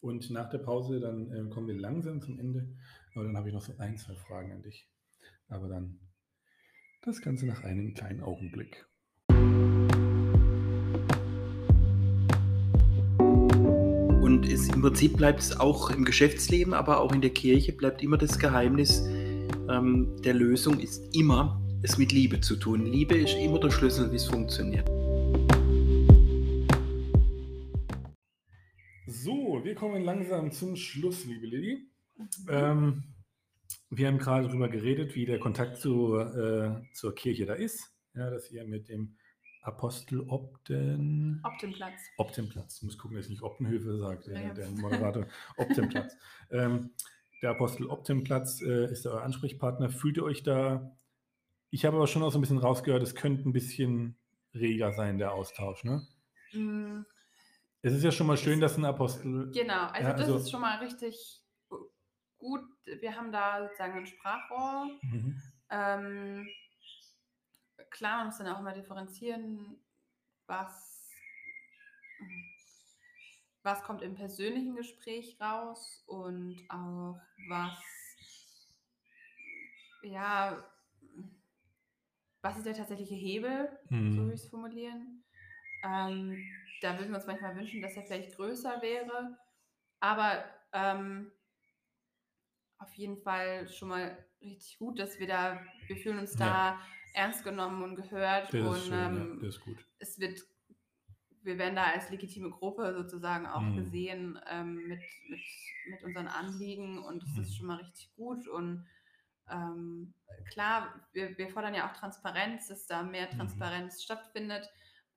Und 0.00 0.30
nach 0.30 0.48
der 0.50 0.58
Pause, 0.58 1.00
dann 1.00 1.30
äh, 1.32 1.50
kommen 1.50 1.66
wir 1.66 1.74
langsam 1.74 2.20
zum 2.20 2.38
Ende. 2.38 2.76
Aber 3.14 3.24
dann 3.24 3.36
habe 3.36 3.48
ich 3.48 3.54
noch 3.54 3.62
so 3.62 3.76
ein, 3.78 3.96
zwei 3.96 4.14
Fragen 4.14 4.52
an 4.52 4.62
dich. 4.62 4.88
Aber 5.48 5.68
dann 5.68 5.98
das 7.02 7.20
Ganze 7.22 7.46
nach 7.46 7.64
einem 7.64 7.94
kleinen 7.94 8.20
Augenblick. 8.22 8.86
Und 14.20 14.46
es, 14.48 14.68
im 14.68 14.82
Prinzip 14.82 15.16
bleibt 15.16 15.40
es 15.40 15.58
auch 15.58 15.90
im 15.90 16.04
Geschäftsleben, 16.04 16.74
aber 16.74 17.00
auch 17.00 17.12
in 17.12 17.20
der 17.20 17.30
Kirche 17.30 17.72
bleibt 17.72 18.02
immer 18.02 18.18
das 18.18 18.38
Geheimnis 18.38 19.06
ähm, 19.70 20.20
der 20.22 20.34
Lösung 20.34 20.78
ist 20.80 21.14
immer 21.14 21.60
es 21.82 21.98
mit 21.98 22.12
Liebe 22.12 22.40
zu 22.40 22.56
tun. 22.56 22.86
Liebe 22.86 23.16
ist 23.16 23.34
immer 23.34 23.60
der 23.60 23.70
Schlüssel, 23.70 24.10
wie 24.10 24.16
es 24.16 24.24
funktioniert. 24.26 24.88
So, 29.06 29.60
wir 29.62 29.74
kommen 29.74 30.02
langsam 30.04 30.50
zum 30.50 30.76
Schluss, 30.76 31.24
liebe 31.24 31.46
Lilly. 31.46 31.88
Mhm. 32.16 32.26
Ähm, 32.48 33.02
wir 33.90 34.08
haben 34.08 34.18
gerade 34.18 34.48
darüber 34.48 34.68
geredet, 34.68 35.14
wie 35.14 35.26
der 35.26 35.38
Kontakt 35.38 35.76
zu, 35.78 36.16
äh, 36.18 36.82
zur 36.92 37.14
Kirche 37.14 37.46
da 37.46 37.54
ist. 37.54 37.92
Ja, 38.14 38.30
dass 38.30 38.50
ihr 38.50 38.64
mit 38.64 38.88
dem 38.88 39.16
Apostel 39.62 40.20
Obden. 40.20 41.40
Optenplatz. 41.44 42.00
Optenplatz. 42.16 42.76
Ich 42.78 42.82
muss 42.84 42.98
gucken, 42.98 43.16
dass 43.16 43.26
ich 43.26 43.30
nicht 43.30 43.42
Optenhöfe 43.42 43.98
sagt, 43.98 44.26
der, 44.26 44.40
Ja. 44.42 44.54
der 44.54 44.70
Moderator. 44.70 45.26
Optenplatz. 45.56 46.16
ähm, 46.50 46.90
der 47.46 47.52
Apostel 47.54 47.86
Optenplatz 47.86 48.60
äh, 48.60 48.86
ist 48.90 49.06
euer 49.06 49.22
Ansprechpartner. 49.22 49.88
Fühlt 49.88 50.16
ihr 50.16 50.24
euch 50.24 50.42
da? 50.42 50.90
Ich 51.70 51.84
habe 51.84 51.96
aber 51.96 52.08
schon 52.08 52.24
auch 52.24 52.32
so 52.32 52.38
ein 52.38 52.40
bisschen 52.40 52.58
rausgehört, 52.58 53.04
es 53.04 53.14
könnte 53.14 53.48
ein 53.48 53.52
bisschen 53.52 54.18
reger 54.52 54.92
sein, 54.92 55.16
der 55.18 55.32
Austausch. 55.32 55.84
Ne? 55.84 56.04
Mm, 56.52 57.02
Es 57.82 57.92
ist 57.92 58.02
ja 58.02 58.10
schon 58.10 58.26
mal 58.26 58.36
schön, 58.36 58.60
dass 58.60 58.76
ein 58.76 58.84
Apostel. 58.84 59.52
Genau, 59.52 59.84
also 59.86 60.02
Ja, 60.08 60.12
das 60.12 60.22
also- 60.22 60.36
ist 60.38 60.50
schon 60.50 60.60
mal 60.60 60.78
richtig 60.78 61.40
gut. 62.38 62.62
Wir 63.00 63.14
haben 63.14 63.30
da 63.30 63.62
sozusagen 63.62 63.92
ein 63.98 64.06
Sprachrohr. 64.06 64.88
Mhm. 65.02 65.40
Ähm, 65.70 66.48
klar, 67.90 68.18
man 68.18 68.26
muss 68.26 68.38
dann 68.38 68.48
auch 68.48 68.60
mal 68.60 68.74
differenzieren, 68.74 69.84
was, 70.48 71.12
was 73.66 73.82
kommt 73.82 74.00
im 74.00 74.14
persönlichen 74.14 74.76
Gespräch 74.76 75.36
raus 75.40 76.04
und 76.06 76.56
auch 76.68 77.18
was, 77.48 78.68
ja, 80.04 80.64
was 82.42 82.56
ist 82.58 82.66
der 82.66 82.74
tatsächliche 82.76 83.16
Hebel, 83.16 83.76
Mhm. 83.90 84.12
so 84.12 84.18
würde 84.22 84.34
ich 84.34 84.40
es 84.42 84.48
formulieren. 84.48 85.24
Ähm, 85.82 86.38
da 86.80 86.96
würden 86.96 87.10
wir 87.10 87.16
uns 87.16 87.26
manchmal 87.26 87.56
wünschen, 87.56 87.82
dass 87.82 87.96
er 87.96 88.04
vielleicht 88.04 88.36
größer 88.36 88.80
wäre, 88.82 89.36
aber 89.98 90.44
ähm, 90.72 91.32
auf 92.78 92.92
jeden 92.94 93.16
Fall 93.18 93.68
schon 93.68 93.88
mal 93.88 94.16
richtig 94.40 94.78
gut, 94.78 95.00
dass 95.00 95.18
wir 95.18 95.26
da, 95.26 95.60
wir 95.88 95.96
fühlen 95.96 96.20
uns 96.20 96.38
Ja. 96.38 96.46
da 96.46 96.80
ernst 97.14 97.42
genommen 97.42 97.82
und 97.82 97.96
gehört 97.96 98.54
Das 98.54 98.54
und 98.54 98.76
ist 98.76 98.86
schön, 98.86 98.92
ja, 98.98 99.06
ähm, 99.06 99.38
das 99.42 99.56
ist 99.56 99.60
gut. 99.60 99.84
es 99.98 100.20
wird, 100.20 100.40
wir 101.46 101.58
werden 101.58 101.76
da 101.76 101.84
als 101.84 102.10
legitime 102.10 102.50
Gruppe 102.50 102.94
sozusagen 102.94 103.46
auch 103.46 103.62
Mhm. 103.62 103.76
gesehen 103.76 104.40
ähm, 104.48 104.88
mit, 104.88 105.00
mit, 105.28 105.40
mit 105.90 106.02
unseren 106.04 106.28
Anliegen 106.28 106.98
und 106.98 107.22
das 107.22 107.36
Mhm. 107.36 107.42
ist 107.42 107.56
schon 107.56 107.66
mal 107.66 107.76
richtig 107.76 108.14
gut 108.16 108.48
und 108.48 108.86
ähm, 109.48 110.14
klar, 110.50 111.08
wir, 111.12 111.36
wir 111.38 111.48
fordern 111.50 111.74
ja 111.74 111.88
auch 111.88 111.96
Transparenz, 111.96 112.68
dass 112.68 112.86
da 112.86 113.02
mehr 113.02 113.30
Mhm. 113.30 113.36
Transparenz 113.36 114.02
stattfindet. 114.02 114.68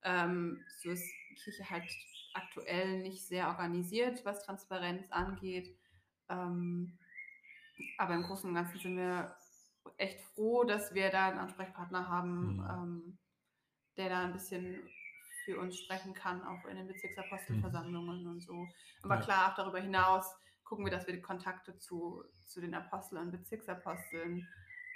Ähm, 0.02 0.64
so 0.78 0.90
ist 0.90 1.12
Kirche 1.36 1.68
halt 1.68 1.84
aktuell 2.34 3.00
nicht 3.02 3.26
sehr 3.26 3.48
organisiert, 3.48 4.24
was 4.24 4.44
Transparenz 4.44 5.10
angeht. 5.10 5.76
Ähm, 6.28 6.98
aber 7.98 8.14
im 8.14 8.22
Großen 8.22 8.48
und 8.48 8.54
Ganzen 8.54 8.78
sind 8.78 8.96
wir 8.96 9.36
echt 9.96 10.20
froh, 10.20 10.64
dass 10.64 10.94
wir 10.94 11.10
da 11.10 11.28
einen 11.28 11.38
Ansprechpartner 11.38 12.08
haben, 12.08 12.58
Mhm. 12.58 12.66
ähm, 12.70 13.18
der 13.96 14.08
da 14.08 14.24
ein 14.24 14.32
bisschen 14.32 14.80
für 15.50 15.58
uns 15.58 15.78
sprechen 15.78 16.14
kann, 16.14 16.42
auch 16.44 16.64
in 16.66 16.76
den 16.76 16.86
Bezirksapostelversammlungen 16.86 18.26
und 18.26 18.40
so. 18.40 18.68
Aber 19.02 19.16
Ja. 19.16 19.22
klar, 19.24 19.50
auch 19.50 19.56
darüber 19.56 19.80
hinaus 19.80 20.24
gucken 20.64 20.84
wir, 20.84 20.92
dass 20.92 21.06
wir 21.08 21.14
die 21.14 21.20
Kontakte 21.22 21.76
zu, 21.78 22.22
zu 22.46 22.60
den 22.60 22.74
Aposteln 22.74 23.22
und 23.22 23.32
Bezirksaposteln 23.32 24.46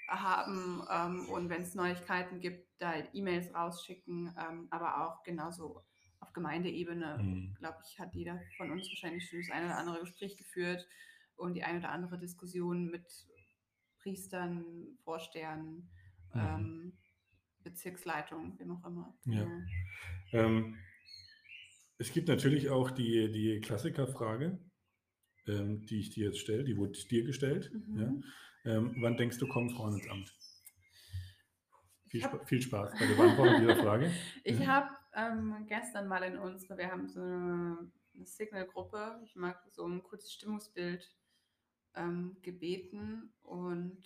haben 0.06 0.86
ähm, 0.90 1.28
und 1.28 1.48
wenn 1.48 1.62
es 1.62 1.74
Neuigkeiten 1.74 2.38
gibt, 2.40 2.68
da 2.78 2.92
E-Mails 3.12 3.52
rausschicken, 3.54 4.32
ähm, 4.38 4.68
aber 4.70 5.04
auch 5.04 5.22
genauso 5.24 5.82
auf 6.20 6.32
Gemeindeebene, 6.32 7.18
Mhm. 7.18 7.56
glaube 7.58 7.78
ich, 7.84 7.98
hat 7.98 8.14
jeder 8.14 8.40
von 8.56 8.70
uns 8.70 8.88
wahrscheinlich 8.88 9.28
schon 9.28 9.40
das 9.40 9.50
eine 9.50 9.66
oder 9.66 9.78
andere 9.78 10.00
Gespräch 10.00 10.36
geführt 10.36 10.86
und 11.36 11.54
die 11.54 11.64
eine 11.64 11.78
oder 11.78 11.90
andere 11.90 12.18
Diskussion 12.18 12.90
mit 12.90 13.06
Priestern, 14.02 14.98
Vorstehern, 15.02 15.88
Mhm. 16.34 16.40
ähm, 16.40 16.98
Bezirksleitung, 17.64 18.58
wem 18.58 18.70
auch 18.72 18.86
immer. 18.86 19.16
Ja. 19.24 19.48
Ähm, 20.32 20.76
es 21.98 22.12
gibt 22.12 22.28
natürlich 22.28 22.70
auch 22.70 22.90
die, 22.90 23.30
die 23.30 23.60
Klassikerfrage, 23.60 24.58
ähm, 25.46 25.86
die 25.86 26.00
ich 26.00 26.10
dir 26.10 26.26
jetzt 26.26 26.38
stelle, 26.40 26.64
die 26.64 26.76
wurde 26.76 26.92
dir 26.92 27.24
gestellt. 27.24 27.72
Mhm. 27.72 28.22
Ja? 28.64 28.72
Ähm, 28.76 28.96
wann 29.00 29.16
denkst 29.16 29.38
du, 29.38 29.46
kommen 29.46 29.70
Frauen 29.70 29.94
ins 29.94 30.08
Amt? 30.08 30.34
Viel, 32.08 32.22
hab- 32.22 32.48
viel 32.48 32.62
Spaß 32.62 32.92
bei 32.98 33.06
der 33.06 33.14
Beantwortung 33.14 33.60
dieser 33.60 33.76
Frage. 33.76 34.12
Ich 34.44 34.58
Ja. 34.60 34.66
habe 34.66 34.96
ähm, 35.14 35.66
gestern 35.66 36.06
mal 36.08 36.22
in 36.22 36.38
unsere, 36.38 36.76
wir 36.78 36.90
haben 36.90 37.08
so 37.08 37.20
eine, 37.20 37.90
eine 38.14 38.26
Signal-Gruppe, 38.26 39.20
ich 39.24 39.34
mag 39.36 39.60
so 39.70 39.86
ein 39.86 40.02
kurzes 40.02 40.32
Stimmungsbild 40.32 41.12
ähm, 41.94 42.36
gebeten 42.42 43.32
und 43.42 43.98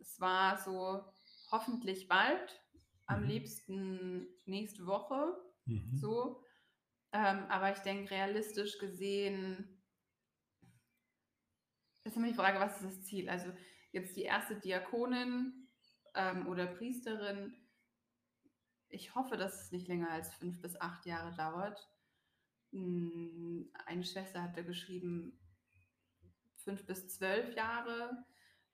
es 0.00 0.20
war 0.20 0.56
so 0.58 1.04
hoffentlich 1.50 2.08
bald, 2.08 2.60
am 3.06 3.22
Mhm. 3.22 3.28
liebsten 3.28 4.26
nächste 4.46 4.86
Woche, 4.86 5.36
Mhm. 5.66 5.96
so. 5.96 6.42
Ähm, 7.12 7.44
aber 7.48 7.72
ich 7.72 7.78
denke, 7.78 8.10
realistisch 8.10 8.78
gesehen 8.78 9.82
ist 12.04 12.16
immer 12.16 12.28
die 12.28 12.34
Frage, 12.34 12.60
was 12.60 12.76
ist 12.76 12.84
das 12.84 13.04
Ziel? 13.04 13.28
Also 13.28 13.52
jetzt 13.92 14.16
die 14.16 14.22
erste 14.22 14.56
Diakonin 14.60 15.68
ähm, 16.14 16.46
oder 16.48 16.66
Priesterin, 16.66 17.54
ich 18.90 19.14
hoffe, 19.14 19.36
dass 19.36 19.62
es 19.62 19.72
nicht 19.72 19.88
länger 19.88 20.10
als 20.10 20.32
fünf 20.34 20.60
bis 20.62 20.80
acht 20.80 21.04
Jahre 21.06 21.34
dauert. 21.36 21.90
Mm, 22.70 23.62
Eine 23.86 24.04
Schwester 24.04 24.42
hatte 24.42 24.64
geschrieben, 24.64 25.38
fünf 26.56 26.86
bis 26.86 27.08
zwölf 27.08 27.54
Jahre. 27.54 28.24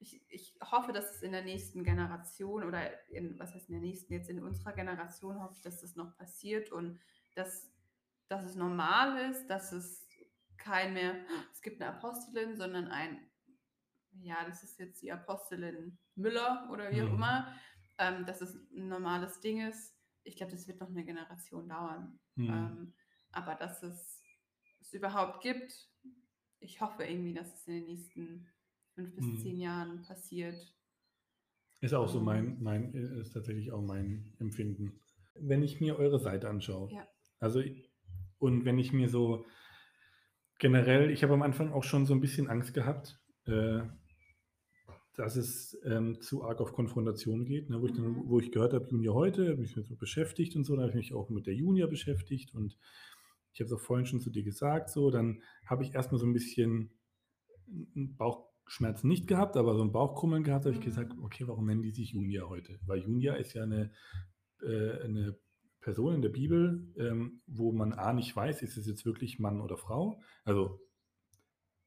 Ich, 0.05 0.22
ich 0.28 0.59
hoffe, 0.70 0.92
dass 0.92 1.16
es 1.16 1.22
in 1.22 1.32
der 1.32 1.42
nächsten 1.42 1.82
Generation 1.82 2.62
oder 2.64 3.09
in, 3.09 3.38
was 3.38 3.55
heißt 3.55 3.68
in 3.68 3.74
der 3.74 3.82
nächsten, 3.82 4.12
jetzt 4.12 4.28
in 4.28 4.42
unserer 4.42 4.72
Generation 4.72 5.40
hoffe 5.42 5.55
ich, 5.57 5.62
dass 5.62 5.80
das 5.80 5.96
noch 5.96 6.16
passiert 6.16 6.70
und 6.70 7.00
dass, 7.34 7.72
dass 8.28 8.44
es 8.44 8.55
normal 8.55 9.30
ist, 9.30 9.46
dass 9.48 9.72
es 9.72 10.07
kein 10.57 10.92
mehr, 10.94 11.16
es 11.52 11.62
gibt 11.62 11.80
eine 11.80 11.94
Apostelin, 11.94 12.57
sondern 12.57 12.88
ein, 12.88 13.30
ja, 14.20 14.44
das 14.46 14.62
ist 14.62 14.78
jetzt 14.78 15.02
die 15.02 15.11
Apostelin 15.12 15.98
Müller 16.14 16.68
oder 16.70 16.90
wie 16.92 17.02
auch 17.02 17.09
Mhm. 17.09 17.14
immer, 17.14 17.52
ähm, 17.98 18.26
dass 18.26 18.40
es 18.40 18.55
ein 18.55 18.88
normales 18.88 19.40
Ding 19.40 19.66
ist. 19.66 19.96
Ich 20.22 20.36
glaube, 20.36 20.52
das 20.52 20.68
wird 20.68 20.80
noch 20.80 20.88
eine 20.88 21.05
Generation 21.05 21.68
dauern. 21.68 22.18
Mhm. 22.36 22.48
Ähm, 22.50 22.94
aber 23.32 23.55
dass 23.57 23.82
es 23.82 24.24
es 24.80 24.92
überhaupt 24.92 25.42
gibt, 25.42 25.88
ich 26.61 26.80
hoffe 26.80 27.05
irgendwie, 27.05 27.34
dass 27.34 27.52
es 27.55 27.66
in 27.66 27.74
den 27.74 27.84
nächsten 27.86 28.46
fünf 28.95 29.14
bis 29.14 29.24
Mhm. 29.26 29.38
zehn 29.38 29.61
Jahren 29.61 30.03
passiert. 30.03 30.57
Ist 31.80 31.95
auch 31.95 32.09
so 32.09 32.20
mein, 32.20 32.62
mein, 32.62 32.92
ist 32.95 33.32
tatsächlich 33.32 33.70
auch 33.72 33.82
mein 33.82 34.34
Empfinden. 34.38 35.01
Wenn 35.34 35.62
ich 35.62 35.80
mir 35.80 35.99
eure 35.99 36.18
Seite 36.18 36.49
anschaue, 36.49 36.90
Ja. 36.92 37.07
also 37.40 37.62
und 38.38 38.64
wenn 38.64 38.78
ich 38.78 38.92
mir 38.92 39.09
so 39.09 39.45
generell, 40.59 41.11
ich 41.11 41.22
habe 41.22 41.34
am 41.34 41.42
Anfang 41.42 41.72
auch 41.72 41.84
schon 41.84 42.07
so 42.07 42.14
ein 42.14 42.20
bisschen 42.20 42.49
Angst 42.49 42.72
gehabt, 42.72 43.20
äh, 43.47 43.80
dass 45.16 45.36
es 45.36 45.78
ähm, 45.84 46.20
zu 46.20 46.42
arg 46.45 46.61
auf 46.61 46.72
Konfrontation 46.72 47.45
geht, 47.45 47.70
ne, 47.70 47.80
wo, 47.80 47.86
ich 47.86 47.92
dann, 47.92 48.05
Mhm. 48.12 48.28
wo 48.28 48.40
ich 48.40 48.51
gehört 48.51 48.72
habe, 48.72 48.88
Junior 48.88 49.14
heute, 49.14 49.51
habe 49.51 49.62
ich 49.62 49.76
mich 49.76 49.86
so 49.86 49.97
beschäftigt 49.97 50.57
und 50.57 50.64
so, 50.64 50.74
da 50.74 50.82
habe 50.82 50.90
ich 50.90 50.97
mich 50.97 51.14
auch 51.14 51.30
mit 51.30 51.47
der 51.47 51.55
Junior 51.55 51.88
beschäftigt 51.88 52.55
und 52.55 52.76
ich 53.53 53.61
habe 53.61 53.66
es 53.66 53.72
auch 53.72 53.80
vorhin 53.80 54.07
schon 54.07 54.20
zu 54.20 54.30
dir 54.30 54.42
gesagt, 54.42 54.90
so, 54.90 55.11
dann 55.11 55.42
habe 55.66 55.84
ich 55.84 55.95
erstmal 55.95 56.18
so 56.18 56.26
ein 56.26 56.32
bisschen 56.32 56.90
einen 57.95 58.16
Bauchschmerzen 58.64 59.08
nicht 59.08 59.26
gehabt, 59.26 59.56
aber 59.56 59.76
so 59.76 59.82
ein 59.82 59.92
Bauchkrummeln 59.92 60.42
gehabt, 60.42 60.64
habe 60.64 60.74
ich 60.74 60.80
Mhm. 60.80 60.84
gesagt, 60.84 61.12
okay, 61.22 61.46
warum 61.46 61.66
nennen 61.66 61.82
die 61.82 61.90
sich 61.90 62.12
Junia 62.12 62.48
heute? 62.48 62.78
Weil 62.86 63.00
Junia 63.00 63.34
ist 63.34 63.52
ja 63.54 63.62
eine, 63.64 63.92
äh, 64.62 65.02
eine 65.02 65.36
Person 65.80 66.14
in 66.14 66.22
der 66.22 66.30
Bibel, 66.30 66.92
ähm, 66.96 67.42
wo 67.46 67.72
man 67.72 67.92
A 67.92 68.12
nicht 68.14 68.34
weiß, 68.34 68.62
ist 68.62 68.76
es 68.78 68.86
jetzt 68.86 69.04
wirklich 69.04 69.38
Mann 69.38 69.60
oder 69.60 69.76
Frau, 69.76 70.20
also 70.44 70.80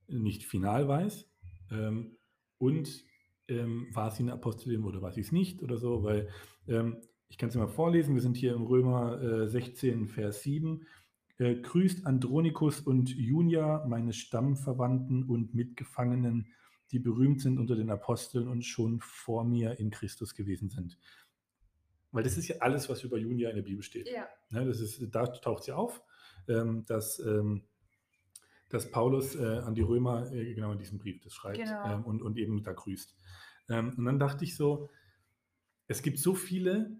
nicht 0.07 0.43
final 0.43 0.87
weiß, 0.87 1.29
ähm, 1.71 2.17
und 2.59 3.03
ähm, 3.47 3.87
war 3.93 4.11
sie 4.11 4.23
eine 4.23 4.33
Apostelin 4.33 4.83
oder 4.83 5.01
war 5.01 5.11
sie 5.11 5.21
es 5.21 5.31
nicht 5.31 5.63
oder 5.63 5.77
so, 5.77 6.03
weil 6.03 6.29
ähm, 6.67 6.97
ich 7.29 7.37
kann 7.37 7.49
es 7.49 7.55
mal 7.55 7.67
vorlesen, 7.67 8.13
wir 8.13 8.21
sind 8.21 8.37
hier 8.37 8.53
im 8.53 8.63
Römer 8.63 9.21
äh, 9.21 9.47
16, 9.47 10.07
Vers 10.07 10.43
7. 10.43 10.85
Äh, 11.39 11.55
grüßt 11.55 12.05
Andronikus 12.05 12.79
und 12.81 13.09
Junia, 13.09 13.85
meine 13.87 14.13
Stammverwandten 14.13 15.23
und 15.23 15.53
Mitgefangenen, 15.53 16.47
die 16.91 16.99
berühmt 16.99 17.41
sind 17.41 17.57
unter 17.57 17.75
den 17.75 17.89
Aposteln 17.89 18.47
und 18.47 18.63
schon 18.63 18.99
vor 18.99 19.43
mir 19.43 19.79
in 19.79 19.89
Christus 19.89 20.33
gewesen 20.35 20.69
sind. 20.69 20.97
Weil 22.11 22.23
das 22.23 22.37
ist 22.37 22.47
ja 22.47 22.57
alles, 22.59 22.89
was 22.89 23.03
über 23.03 23.17
Junia 23.17 23.49
in 23.49 23.57
der 23.57 23.63
Bibel 23.63 23.83
steht. 23.83 24.09
Ja. 24.09 24.27
Ne, 24.49 24.65
das 24.65 24.79
ist, 24.79 25.03
da 25.13 25.27
taucht 25.27 25.63
sie 25.63 25.73
auf, 25.73 26.01
ähm, 26.47 26.85
dass, 26.85 27.19
ähm, 27.19 27.63
dass 28.69 28.89
Paulus 28.89 29.35
äh, 29.35 29.59
an 29.59 29.75
die 29.75 29.81
Römer 29.81 30.31
äh, 30.31 30.53
genau 30.53 30.71
in 30.71 30.79
diesem 30.79 30.97
Brief 30.97 31.21
das 31.21 31.33
schreibt 31.33 31.57
Genau. 31.57 31.85
ähm, 31.85 32.05
und, 32.05 32.21
und 32.21 32.37
eben 32.37 32.63
da 32.63 32.73
grüßt. 32.73 33.15
Und 33.69 34.05
dann 34.05 34.17
dachte 34.17 34.45
ich 34.45 34.55
so, 34.55 34.89
es 35.87 36.01
gibt 36.01 36.19
so 36.19 36.35
viele 36.35 36.97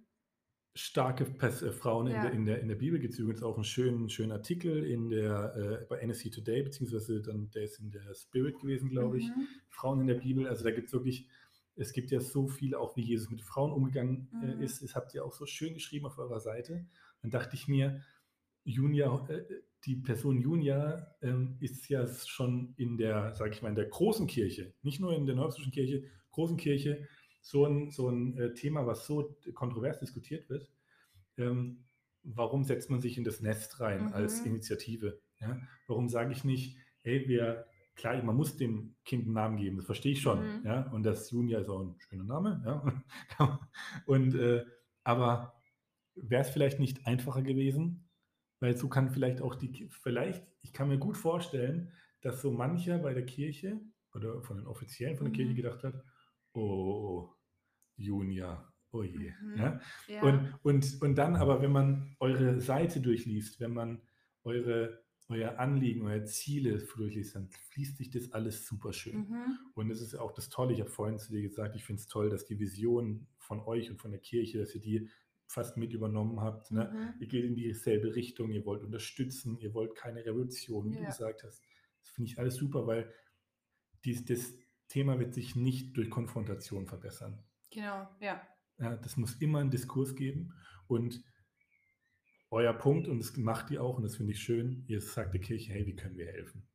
starke 0.78 1.26
Pers 1.26 1.62
äh, 1.62 1.72
Frauen 1.72 2.08
in, 2.08 2.14
Ja. 2.14 2.22
der, 2.24 2.32
in, 2.32 2.46
der, 2.46 2.60
in 2.62 2.68
der 2.68 2.76
Bibel. 2.76 3.00
Gibt 3.00 3.14
es 3.14 3.20
übrigens 3.20 3.44
auch 3.44 3.56
einen 3.56 3.64
schönen, 3.64 4.10
schönen 4.10 4.32
Artikel 4.32 4.84
in 4.86 5.10
der, 5.10 5.56
äh, 5.56 5.86
bei 5.90 5.98
NSC 6.00 6.30
Today, 6.30 6.64
beziehungsweise 6.64 7.22
dann, 7.22 7.50
der 7.52 7.64
ist 7.64 7.80
in 7.80 7.92
der 7.92 8.14
Spirit 8.14 8.60
gewesen, 8.60 8.90
glaube 8.90 9.18
ich. 9.18 9.28
Mhm. 9.28 9.48
Frauen 9.70 10.02
in 10.02 10.08
der 10.08 10.16
Bibel. 10.16 10.48
Also 10.48 10.64
da 10.64 10.72
gibt 10.72 10.88
es 10.88 10.94
wirklich, 10.94 11.28
es 11.76 11.94
gibt 11.94 12.12
ja 12.12 12.20
so 12.20 12.48
viel, 12.48 12.76
auch 12.76 12.96
wie 12.96 13.02
Jesus 13.02 13.30
mit 13.30 13.42
Frauen 13.42 13.72
umgegangen 13.72 14.30
äh, 14.44 14.56
Mhm. 14.56 14.62
ist. 14.62 14.82
Das 14.82 14.96
habt 14.96 15.14
ihr 15.14 15.26
auch 15.26 15.34
so 15.34 15.46
schön 15.46 15.74
geschrieben 15.74 16.06
auf 16.06 16.18
eurer 16.18 16.40
Seite. 16.40 16.86
Dann 17.22 17.32
dachte 17.32 17.56
ich 17.56 17.68
mir, 17.68 18.02
Junia, 18.64 19.28
äh, 19.30 19.44
die 19.86 19.96
Person 19.96 20.40
Junia 20.42 21.16
ähm, 21.22 21.58
ist 21.60 21.88
ja 21.88 22.06
schon 22.08 22.74
in 22.78 22.98
der, 22.98 23.34
sage 23.36 23.52
ich 23.52 23.62
mal, 23.62 23.70
in 23.70 23.76
der 23.76 23.86
großen 23.86 24.28
Kirche, 24.28 24.74
nicht 24.82 25.00
nur 25.00 25.16
in 25.16 25.26
der 25.26 25.36
neupzischen 25.36 25.72
Kirche, 25.72 26.04
großen 26.32 26.58
Kirche, 26.58 27.08
so 27.42 27.66
ein, 27.66 27.92
so 27.92 28.10
ein 28.10 28.38
äh, 28.38 28.54
Thema, 28.54 28.86
was 28.86 29.06
so 29.06 29.38
kontrovers 29.54 30.00
diskutiert 30.00 30.50
wird. 30.50 30.70
Ähm, 31.38 31.86
warum 32.24 32.64
setzt 32.64 32.90
man 32.90 33.00
sich 33.00 33.18
in 33.18 33.24
das 33.24 33.42
Nest 33.42 33.80
rein 33.80 34.06
Mhm. 34.08 34.14
als 34.14 34.42
Initiative? 34.42 35.20
Ja? 35.40 35.60
Warum 35.88 36.10
sage 36.10 36.32
ich 36.34 36.44
nicht, 36.44 36.78
hey, 37.04 37.28
wir, 37.28 37.66
klar, 37.96 38.22
man 38.24 38.36
muss 38.36 38.58
dem 38.58 38.96
Kind 39.06 39.26
einen 39.26 39.34
Namen 39.34 39.58
geben, 39.58 39.78
das 39.78 39.86
verstehe 39.86 40.12
ich 40.14 40.22
schon. 40.22 40.40
Mhm. 40.60 40.66
Ja? 40.66 40.90
Und 40.92 41.04
das 41.04 41.32
Junia 41.32 41.60
ist 41.60 41.70
auch 41.70 41.82
ein 41.82 41.96
schöner 42.00 42.24
Name. 42.26 42.62
Ja? 42.66 43.60
Und, 44.06 44.36
äh, 44.36 44.66
aber 45.04 45.54
wäre 46.16 46.42
es 46.42 46.50
vielleicht 46.50 46.80
nicht 46.80 47.06
einfacher 47.08 47.44
gewesen, 47.44 48.10
weil 48.60 48.76
so 48.76 48.90
kann 48.90 49.10
vielleicht 49.12 49.42
auch 49.42 49.56
die, 49.56 49.88
vielleicht, 50.02 50.44
ich 50.64 50.74
kann 50.74 50.90
mir 50.90 50.98
gut 50.98 51.16
vorstellen, 51.16 51.94
dass 52.22 52.42
so 52.42 52.52
mancher 52.52 52.98
bei 52.98 53.14
der 53.14 53.26
Kirche 53.26 53.80
oder 54.16 54.42
von 54.42 54.58
den 54.58 54.66
Offiziellen 54.66 55.16
von 55.16 55.26
der 55.28 55.34
Kirche 55.34 55.52
Mhm. 55.52 55.56
gedacht 55.56 55.84
hat, 55.84 56.04
oh, 56.58 57.30
Junia, 57.96 58.72
oh 58.92 59.04
je. 59.04 59.32
Mhm. 59.42 59.58
Ja? 59.58 59.82
Ja. 60.08 60.22
Und, 60.24 60.54
und, 60.64 61.02
und 61.02 61.16
dann 61.16 61.36
aber, 61.36 61.62
wenn 61.62 61.72
man 61.72 62.16
eure 62.20 62.60
Seite 62.60 63.00
durchliest, 63.02 63.60
wenn 63.60 63.74
man 63.74 64.02
eure, 64.44 65.04
euer 65.30 65.60
Anliegen, 65.60 66.04
eure 66.04 66.24
Ziele 66.24 66.78
durchliest, 66.96 67.36
dann 67.36 67.50
fließt 67.50 67.98
sich 67.98 68.10
das 68.10 68.32
alles 68.32 68.66
super 68.66 68.94
schön. 68.94 69.30
Mhm. 69.30 69.60
Und 69.74 69.92
es 69.92 70.02
ist 70.02 70.16
auch 70.16 70.32
das 70.32 70.50
Tolle, 70.50 70.74
ich 70.74 70.80
habe 70.80 70.90
vorhin 70.90 71.20
zu 71.20 71.32
dir 71.32 71.42
gesagt, 71.42 71.76
ich 71.76 71.84
finde 71.84 72.02
es 72.02 72.08
toll, 72.08 72.30
dass 72.30 72.46
die 72.46 72.60
Vision 72.60 73.28
von 73.38 73.60
euch 73.62 73.90
und 73.90 74.00
von 74.00 74.12
der 74.12 74.22
Kirche, 74.22 74.58
dass 74.60 74.74
ihr 74.74 74.82
die 74.82 75.10
fast 75.50 75.78
mit 75.78 75.94
übernommen 75.94 76.42
habt. 76.42 76.72
Ne? 76.72 76.92
Mhm. 76.94 77.22
Ihr 77.22 77.28
geht 77.28 77.46
in 77.46 77.56
dieselbe 77.56 78.16
Richtung, 78.16 78.52
ihr 78.52 78.66
wollt 78.66 78.84
unterstützen, 78.84 79.58
ihr 79.60 79.74
wollt 79.74 79.96
keine 79.96 80.26
Revolution, 80.26 80.90
wie 80.92 80.96
du 80.98 81.04
Ja. 81.04 81.08
gesagt 81.10 81.44
hast. 81.44 81.64
Das 82.02 82.10
finde 82.12 82.32
ich 82.32 82.38
alles 82.40 82.56
super, 82.56 82.86
weil 82.86 83.14
dies, 84.04 84.26
das 84.26 84.54
Thema 84.88 85.20
wird 85.20 85.34
sich 85.34 85.56
nicht 85.56 85.96
durch 85.98 86.10
Konfrontation 86.10 86.88
verbessern. 86.88 87.44
Genau, 87.72 88.08
ja. 88.20 88.42
Ja, 88.80 88.96
das 88.96 89.18
muss 89.18 89.36
immer 89.36 89.60
einen 89.60 89.72
Diskurs 89.72 90.16
geben 90.16 90.54
und 90.88 91.22
euer 92.50 92.74
Punkt, 92.74 93.08
und 93.08 93.20
das 93.20 93.36
macht 93.36 93.72
ihr 93.72 93.84
auch, 93.84 93.98
und 93.98 94.04
das 94.04 94.16
finde 94.16 94.32
ich 94.32 94.40
schön, 94.40 94.86
ihr 94.88 95.02
sagt 95.02 95.34
der 95.34 95.42
Kirche, 95.42 95.74
hey, 95.74 95.86
wie 95.86 95.96
können 95.96 96.18
wir 96.18 96.28
helfen? 96.28 96.68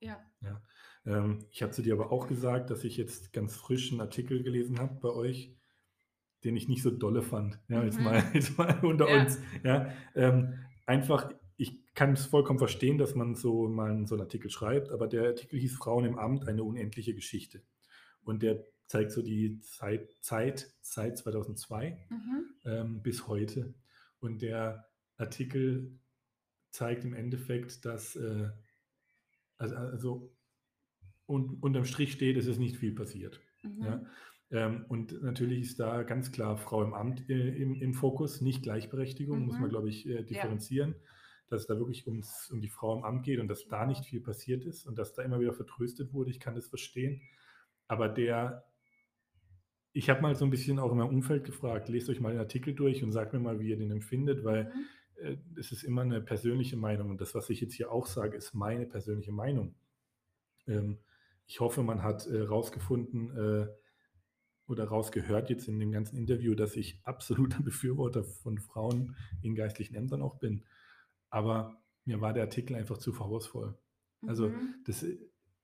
Ja. 0.00 0.20
Ja. 0.42 0.62
Ähm, 1.06 1.46
ich 1.50 1.62
habe 1.62 1.72
zu 1.72 1.80
dir 1.82 1.94
aber 1.94 2.12
auch 2.12 2.26
gesagt, 2.26 2.68
dass 2.70 2.84
ich 2.84 2.96
jetzt 2.98 3.32
ganz 3.32 3.56
frisch 3.56 3.90
einen 3.90 4.02
Artikel 4.02 4.42
gelesen 4.42 4.78
habe 4.78 5.00
bei 5.00 5.08
euch, 5.08 5.56
den 6.44 6.56
ich 6.56 6.68
nicht 6.68 6.82
so 6.82 6.90
dolle 6.90 7.22
fand. 7.22 7.58
Ja, 7.68 7.82
jetzt, 7.82 7.98
Mhm. 7.98 8.04
mal, 8.04 8.22
jetzt 8.34 8.58
mal 8.58 8.78
unter 8.84 9.08
Ja. 9.08 9.22
uns. 9.22 9.38
Ja, 9.62 9.92
ähm, 10.14 10.58
einfach, 10.84 11.32
kann 11.94 12.12
es 12.12 12.26
vollkommen 12.26 12.58
verstehen, 12.58 12.98
dass 12.98 13.14
man 13.14 13.34
so 13.34 13.68
mal 13.68 14.06
so 14.06 14.14
einen 14.14 14.22
Artikel 14.22 14.50
schreibt, 14.50 14.90
aber 14.90 15.06
der 15.06 15.24
Artikel 15.28 15.58
hieß 15.60 15.76
Frauen 15.76 16.04
im 16.04 16.18
Amt, 16.18 16.48
eine 16.48 16.64
unendliche 16.64 17.14
Geschichte. 17.14 17.62
Und 18.22 18.42
der 18.42 18.64
zeigt 18.86 19.12
so 19.12 19.22
die 19.22 19.60
Zeit, 19.60 20.10
Zeit 20.20 20.74
seit 20.80 21.16
2002 21.18 22.06
Mhm. 22.10 22.44
ähm, 22.64 23.02
bis 23.02 23.26
heute. 23.28 23.74
Und 24.20 24.42
der 24.42 24.88
Artikel 25.16 25.98
zeigt 26.70 27.04
im 27.04 27.14
Endeffekt, 27.14 27.84
dass 27.84 28.16
äh, 28.16 28.50
also, 29.56 29.76
also 29.76 30.36
un, 31.26 31.58
unterm 31.60 31.84
Strich 31.84 32.12
steht, 32.12 32.36
es 32.36 32.46
ist 32.46 32.58
nicht 32.58 32.76
viel 32.76 32.92
passiert. 32.94 33.40
Mhm. 33.62 33.82
Ja? 33.84 34.06
Ähm, 34.50 34.84
und 34.88 35.22
natürlich 35.22 35.60
ist 35.60 35.80
da 35.80 36.02
ganz 36.02 36.32
klar 36.32 36.56
Frau 36.58 36.82
im 36.82 36.92
Amt 36.94 37.28
äh, 37.30 37.48
im, 37.56 37.80
im 37.80 37.94
Fokus, 37.94 38.40
nicht 38.40 38.62
Gleichberechtigung, 38.62 39.46
muss 39.46 39.54
Mhm. 39.56 39.60
man, 39.62 39.70
glaube 39.70 39.88
ich, 39.88 40.06
äh, 40.08 40.22
differenzieren. 40.24 40.94
Dass 41.48 41.62
es 41.62 41.66
da 41.66 41.78
wirklich 41.78 42.06
ums, 42.06 42.50
um 42.50 42.60
die 42.60 42.68
Frau 42.68 42.96
im 42.96 43.04
Amt 43.04 43.24
geht 43.24 43.40
und 43.40 43.48
dass 43.48 43.66
da 43.68 43.86
nicht 43.86 44.04
viel 44.04 44.20
passiert 44.20 44.64
ist 44.64 44.86
und 44.86 44.98
dass 44.98 45.14
da 45.14 45.22
immer 45.22 45.40
wieder 45.40 45.52
vertröstet 45.52 46.12
wurde. 46.12 46.30
Ich 46.30 46.40
kann 46.40 46.54
das 46.54 46.68
verstehen. 46.68 47.20
Aber 47.86 48.08
der, 48.08 48.64
ich 49.92 50.10
habe 50.10 50.22
mal 50.22 50.34
so 50.34 50.44
ein 50.44 50.50
bisschen 50.50 50.78
auch 50.78 50.90
in 50.92 50.98
meinem 50.98 51.08
Umfeld 51.14 51.44
gefragt, 51.44 51.88
lest 51.88 52.08
euch 52.08 52.20
mal 52.20 52.32
den 52.32 52.40
Artikel 52.40 52.74
durch 52.74 53.02
und 53.02 53.12
sagt 53.12 53.32
mir 53.32 53.38
mal, 53.38 53.60
wie 53.60 53.68
ihr 53.68 53.76
den 53.78 53.90
empfindet, 53.90 54.44
weil 54.44 54.64
Mhm. 54.64 54.86
äh, 55.16 55.36
es 55.58 55.72
ist 55.72 55.84
immer 55.84 56.02
eine 56.02 56.20
persönliche 56.20 56.76
Meinung 56.76 57.10
und 57.10 57.20
das, 57.20 57.34
was 57.34 57.50
ich 57.50 57.60
jetzt 57.60 57.74
hier 57.74 57.92
auch 57.92 58.06
sage, 58.06 58.36
ist 58.36 58.54
meine 58.54 58.86
persönliche 58.86 59.32
Meinung. 59.32 59.74
Ähm, 60.66 60.98
ich 61.46 61.60
hoffe, 61.60 61.82
man 61.82 62.02
hat 62.02 62.26
äh, 62.26 62.42
rausgefunden 62.42 63.36
äh, 63.36 63.68
oder 64.66 64.84
rausgehört 64.84 65.50
jetzt 65.50 65.68
in 65.68 65.78
dem 65.78 65.92
ganzen 65.92 66.16
Interview, 66.16 66.54
dass 66.54 66.76
ich 66.76 67.00
absoluter 67.04 67.62
Befürworter 67.64 68.24
von 68.24 68.58
Frauen 68.58 69.16
in 69.42 69.54
geistlichen 69.54 69.94
Ämtern 69.94 70.22
auch 70.22 70.38
bin. 70.38 70.64
Aber 71.34 71.82
mir 72.04 72.20
war 72.20 72.32
der 72.32 72.44
Artikel 72.44 72.76
einfach 72.76 72.98
zu 72.98 73.12
vorwurfsvoll. 73.12 73.76
Also 74.26 74.48
Mhm. 74.50 74.74
das 74.86 75.02
äh, 75.02 75.18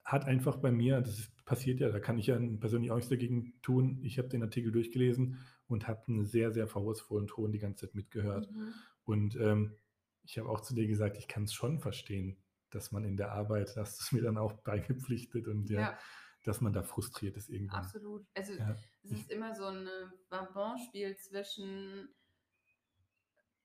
hat 0.04 0.24
einfach 0.24 0.56
bei 0.56 0.72
mir, 0.72 1.00
das 1.00 1.18
ist, 1.20 1.44
passiert 1.44 1.78
ja, 1.80 1.90
da 1.90 2.00
kann 2.00 2.18
ich 2.18 2.26
ja 2.26 2.38
persönlich 2.58 2.90
auch 2.90 2.96
nichts 2.96 3.10
dagegen 3.10 3.54
tun. 3.62 4.00
Ich 4.02 4.18
habe 4.18 4.28
den 4.28 4.42
Artikel 4.42 4.72
durchgelesen 4.72 5.38
und 5.68 5.86
habe 5.86 6.02
einen 6.08 6.24
sehr, 6.26 6.50
sehr 6.50 6.66
vorwurfsvollen 6.66 7.28
Ton 7.28 7.52
die 7.52 7.58
ganze 7.60 7.86
Zeit 7.86 7.94
mitgehört. 7.94 8.50
Mhm. 8.50 8.74
Und 9.04 9.36
ähm, 9.36 9.76
ich 10.24 10.38
habe 10.38 10.48
auch 10.48 10.60
zu 10.60 10.74
dir 10.74 10.86
gesagt, 10.88 11.16
ich 11.18 11.28
kann 11.28 11.44
es 11.44 11.52
schon 11.54 11.78
verstehen, 11.78 12.36
dass 12.70 12.90
man 12.92 13.04
in 13.04 13.16
der 13.16 13.32
Arbeit, 13.32 13.76
hast 13.76 14.00
du 14.00 14.02
es 14.02 14.12
mir 14.12 14.22
dann 14.22 14.38
auch 14.38 14.52
beigepflichtet 14.54 15.46
und 15.46 15.70
ja, 15.70 15.80
Ja. 15.80 15.98
dass 16.44 16.60
man 16.60 16.72
da 16.72 16.82
frustriert 16.82 17.36
ist 17.36 17.48
irgendwann. 17.48 17.80
Absolut. 17.84 18.26
Also 18.34 18.54
Ja. 18.54 18.74
es 19.04 19.12
ist 19.12 19.30
immer 19.30 19.54
so 19.54 19.66
ein 19.66 19.86
Bonbonspiel 20.30 21.16
zwischen 21.16 22.08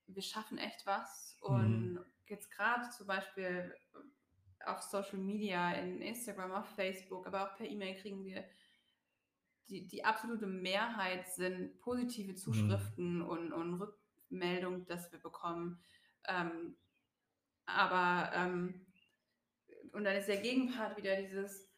wir 0.06 0.22
schaffen 0.22 0.58
echt 0.58 0.86
was 0.86 1.36
und 1.40 1.94
Mhm. 1.94 2.04
jetzt 2.26 2.50
gerade 2.50 2.88
zum 2.90 3.06
Beispiel 3.06 3.74
auf 4.64 4.80
Social 4.82 5.18
Media, 5.18 5.72
in 5.72 6.00
Instagram, 6.00 6.52
auf 6.52 6.66
Facebook, 6.74 7.26
aber 7.26 7.44
auch 7.50 7.56
per 7.56 7.66
E-Mail 7.68 7.94
kriegen 8.00 8.24
wir 8.24 8.44
die, 9.68 9.86
die 9.86 10.04
absolute 10.04 10.46
Mehrheit 10.46 11.28
sind 11.28 11.78
positive 11.80 12.32
Mhm. 12.32 12.36
Zuschriften 12.36 13.22
und, 13.22 13.52
und 13.52 13.74
Rückmeldungen, 13.74 14.86
dass 14.86 15.10
wir 15.12 15.18
bekommen. 15.18 15.80
Ähm, 16.28 16.76
aber 17.64 18.32
ähm, 18.34 18.86
und 19.92 20.04
dann 20.04 20.16
ist 20.16 20.28
der 20.28 20.40
Gegenpart 20.40 20.96
wieder 20.96 21.20
dieses, 21.20 21.68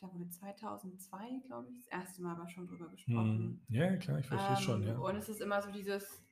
da 0.00 0.12
wurde 0.12 0.28
2002, 0.30 1.42
glaube 1.46 1.68
ich, 1.70 1.76
das 1.76 1.88
erste 1.88 2.22
Mal 2.22 2.36
aber 2.36 2.48
schon 2.48 2.66
drüber 2.66 2.88
gesprochen. 2.88 3.62
Mhm. 3.68 3.74
Ja, 3.74 3.96
klar, 3.96 4.18
ich 4.20 4.26
verstehe 4.26 4.54
es 4.54 4.62
schon, 4.62 4.82
Ähm, 4.82 4.88
ja. 4.88 4.98
Und 4.98 5.16
es 5.16 5.28
ist 5.28 5.40
immer 5.40 5.60
so 5.60 5.70
dieses, 5.70 6.23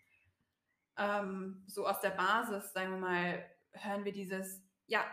ähm, 1.03 1.65
so 1.67 1.87
aus 1.87 2.01
der 2.01 2.11
Basis, 2.11 2.73
sagen 2.73 2.93
wir 2.93 2.99
mal, 2.99 3.45
hören 3.73 4.05
wir 4.05 4.13
dieses, 4.13 4.63
ja, 4.87 5.05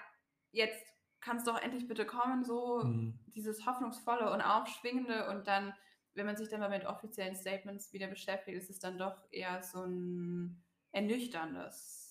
jetzt 0.51 0.85
kannst 1.21 1.47
doch 1.47 1.59
endlich 1.61 1.87
bitte 1.87 2.05
kommen, 2.05 2.43
so 2.43 2.83
Mhm. 2.83 3.19
dieses 3.27 3.65
hoffnungsvolle 3.65 4.31
und 4.31 4.41
aufschwingende 4.41 5.29
und 5.29 5.47
dann, 5.47 5.73
wenn 6.13 6.25
man 6.25 6.37
sich 6.37 6.49
dann 6.49 6.59
mal 6.59 6.69
mit 6.69 6.85
offiziellen 6.85 7.35
Statements 7.35 7.91
wieder 7.93 8.07
beschäftigt, 8.07 8.57
ist 8.57 8.69
es 8.69 8.79
dann 8.79 8.97
doch 8.97 9.17
eher 9.31 9.61
so 9.63 9.83
ein 9.83 10.63
ernüchterndes 10.91 12.08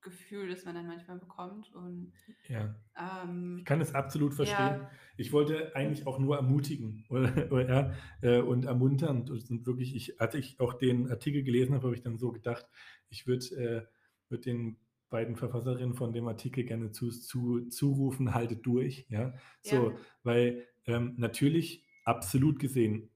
Gefühl, 0.00 0.48
das 0.48 0.64
man 0.64 0.74
dann 0.74 0.86
manchmal 0.86 1.18
bekommt 1.18 1.74
und 1.74 2.12
ja. 2.48 2.74
ähm, 2.96 3.56
Ich 3.58 3.64
kann 3.64 3.80
es 3.80 3.94
absolut 3.94 4.32
verstehen. 4.34 4.58
Ja. 4.58 4.90
Ich 5.16 5.32
wollte 5.32 5.74
eigentlich 5.74 6.06
auch 6.06 6.18
nur 6.18 6.36
ermutigen 6.36 7.04
oder, 7.10 7.50
oder, 7.50 7.94
äh, 8.22 8.40
und 8.40 8.64
ermuntern. 8.64 9.28
Und 9.28 9.66
wirklich, 9.66 9.94
ich, 9.96 10.20
als 10.20 10.34
ich 10.34 10.60
auch 10.60 10.74
den 10.74 11.10
Artikel 11.10 11.42
gelesen 11.42 11.74
habe, 11.74 11.88
habe 11.88 11.96
ich 11.96 12.02
dann 12.02 12.18
so 12.18 12.30
gedacht, 12.30 12.66
ich 13.08 13.26
würde 13.26 13.46
äh, 13.56 13.86
würd 14.30 14.46
den 14.46 14.78
beiden 15.10 15.36
Verfasserinnen 15.36 15.94
von 15.94 16.12
dem 16.12 16.28
Artikel 16.28 16.64
gerne 16.64 16.92
zu, 16.92 17.10
zu, 17.10 17.68
zurufen, 17.68 18.34
haltet 18.34 18.64
durch. 18.66 19.06
Ja, 19.08 19.34
so, 19.62 19.90
Ja. 19.90 19.96
weil 20.22 20.66
ähm, 20.86 21.14
natürlich 21.16 21.86
absolut 22.04 22.58
gesehen 22.58 23.10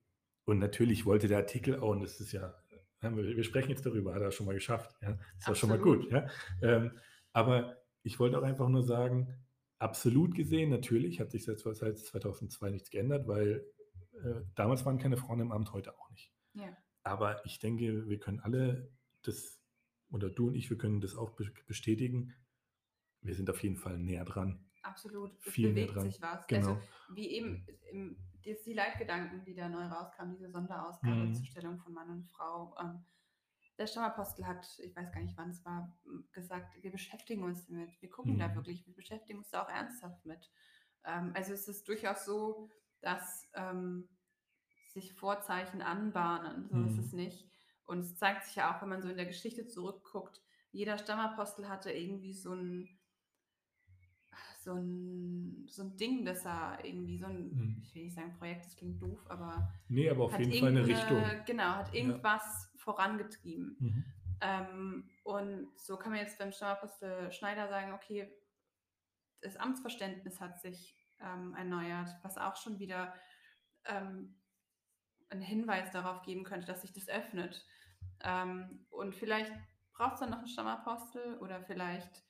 und 0.45 0.59
natürlich 0.59 1.07
wollte 1.07 1.29
der 1.29 1.39
Artikel 1.39 1.79
auch, 1.79 1.91
und 1.91 2.03
das 2.03 2.21
ist 2.21 2.33
ja, 2.33 2.55
wir, 3.03 3.37
wir 3.37 3.45
sprechen 3.45 3.71
jetzt 3.71 3.85
darüber, 3.85 4.15
hat 4.15 4.23
er 4.23 4.31
schon 4.31 4.47
mal 4.47 4.55
geschafft. 4.55 4.95
Ja, 5.03 5.19
ist 5.39 5.49
doch 5.49 5.57
schon 5.57 5.69
mal 5.71 5.79
gut. 5.79 6.11
Ja, 6.11 6.29
ähm, 6.63 6.93
aber 7.33 7.77
ich 8.03 8.19
wollte 8.21 8.39
auch 8.39 8.43
einfach 8.43 8.69
nur 8.69 8.83
sagen, 8.83 9.35
absolut 9.79 10.35
gesehen, 10.35 10.71
natürlich 10.71 11.21
hat 11.21 11.31
sich 11.31 11.45
seit, 11.45 11.59
seit 11.59 11.99
2002 11.99 12.71
nichts 12.71 12.91
geändert, 12.91 13.27
weil 13.27 13.65
äh, 14.23 14.43
damals 14.55 14.85
waren 14.87 14.99
keine 14.99 15.17
Frauen 15.17 15.41
im 15.41 15.53
Amt, 15.53 15.73
heute 15.73 15.99
auch 15.99 16.11
nicht. 16.11 16.33
ja, 16.55 16.77
Aber 17.03 17.45
ich 17.45 17.59
denke, 17.59 18.09
wir 18.09 18.19
können 18.19 18.41
alle 18.41 18.89
das, 19.23 19.61
oder 20.11 20.31
du 20.31 20.49
und 20.49 20.55
ich, 20.55 20.71
wir 20.71 20.79
können 20.79 21.01
das 21.01 21.17
auch 21.17 21.31
be- 21.31 21.51
bestätigen. 21.67 22.35
Wir 23.23 23.35
sind 23.35 23.49
auf 23.51 23.63
jeden 23.63 23.77
Fall 23.77 23.99
näher 23.99 24.25
dran. 24.25 24.65
absolut. 24.83 25.33
Es 25.47 25.53
Viel 25.53 25.73
näher 25.73 25.87
bewegt 25.87 25.97
dran. 25.97 26.11
sich 26.11 26.23
was. 26.23 26.47
Genau. 26.47 26.69
Also 26.75 26.81
wie 27.15 27.29
eben 27.31 27.67
im, 27.91 28.17
jetzt 28.45 28.67
die 28.67 28.75
Leitgedanken, 28.75 29.45
die 29.45 29.55
da 29.55 29.69
neu 29.69 29.85
rauskamen, 29.87 30.35
diese 30.37 30.51
Sonderausgabe 30.51 31.29
Mhm. 31.29 31.35
zur 31.35 31.47
Stellung 31.47 31.79
von 31.79 31.93
Mann 31.93 32.11
und 32.11 32.25
Frau. 32.31 32.77
Ähm, 32.81 33.05
der 33.79 33.87
Stammapostel 33.87 34.47
hat, 34.47 34.67
ich 34.81 34.95
weiß 34.95 35.11
gar 35.13 35.21
nicht 35.21 35.37
wann 35.37 35.51
es 35.51 35.65
war, 35.65 35.97
gesagt, 36.33 36.83
wir 36.83 36.91
beschäftigen 36.93 37.43
uns 37.43 37.67
damit. 37.67 38.01
Wir 38.01 38.11
gucken 38.11 38.39
da 38.39 38.49
Mhm. 38.49 38.55
wirklich, 38.57 38.87
wir 38.87 38.95
beschäftigen 38.95 39.39
uns 39.39 39.51
da 39.51 39.65
auch 39.65 39.69
ernsthaft 39.69 40.25
mit. 40.27 40.51
Ähm, 41.05 41.33
also 41.35 41.53
es 41.53 41.69
ist 41.69 41.89
durchaus 41.89 42.25
so, 42.25 42.71
dass 43.01 43.49
ähm, 43.55 44.09
sich 44.93 45.15
Vorzeichen 45.15 45.83
anbahnen. 45.83 46.69
So 46.69 46.83
ist 46.85 46.99
Mhm. 46.99 46.99
es 46.99 47.13
nicht. 47.13 47.51
Und 47.85 48.01
es 48.01 48.17
zeigt 48.17 48.45
sich 48.45 48.57
ja 48.57 48.77
auch, 48.77 48.83
wenn 48.83 48.91
man 48.91 49.03
so 49.03 49.09
in 49.09 49.17
der 49.17 49.27
Geschichte 49.27 49.67
zurückguckt, 49.67 50.41
jeder 50.71 50.99
Stammapostel 50.99 51.69
hatte 51.69 51.91
irgendwie 51.91 52.33
so 52.35 52.55
ein 52.55 52.89
so 54.63 54.75
ein, 54.75 55.67
so 55.69 55.83
ein 55.83 55.97
Ding, 55.97 56.25
dass 56.25 56.45
er 56.47 56.79
irgendwie 56.85 57.19
so 57.19 57.27
ein, 57.27 57.51
Mhm. 57.51 57.81
ich 57.83 57.95
will 57.95 58.05
nicht 58.05 58.15
sagen 58.15 58.35
Projekt, 58.39 58.65
das 58.65 58.77
klingt 58.77 59.03
doof, 59.03 59.19
aber 59.29 59.73
Nee, 59.89 60.09
aber 60.09 60.25
auf 60.25 60.33
hat 60.33 60.41
jeden 60.41 60.53
Fall 60.61 60.69
eine 60.69 60.87
Richtung. 60.87 61.23
Genau, 61.47 61.65
hat 61.65 61.93
irgendwas 61.95 62.71
vorangetrieben. 62.77 63.77
Mhm. 63.79 64.05
Ähm, 64.41 65.11
und 65.25 65.69
so 65.79 65.97
kann 65.97 66.13
man 66.13 66.21
jetzt 66.21 66.39
beim 66.39 66.53
Stammapostel 66.53 67.31
Schneider 67.33 67.69
sagen, 67.69 67.93
okay, 67.93 68.33
das 69.41 69.57
Amtsverständnis 69.57 70.41
hat 70.41 70.61
sich 70.61 70.97
ähm, 71.21 71.55
erneuert, 71.55 72.09
was 72.23 72.39
auch 72.39 72.57
schon 72.57 72.79
wieder 72.79 73.15
ähm, 73.85 74.35
einen 75.29 75.43
Hinweis 75.43 75.91
darauf 75.91 76.23
geben 76.23 76.45
könnte, 76.45 76.67
dass 76.67 76.83
sich 76.83 76.93
das 76.93 77.09
öffnet. 77.09 77.65
Ähm, 78.23 78.87
und 78.91 79.15
vielleicht 79.15 79.53
braucht 79.95 80.15
es 80.15 80.21
dann 80.21 80.31
noch 80.31 80.39
einen 80.39 80.49
Stammapostel 80.49 81.39
oder 81.39 81.63
vielleicht 81.63 82.25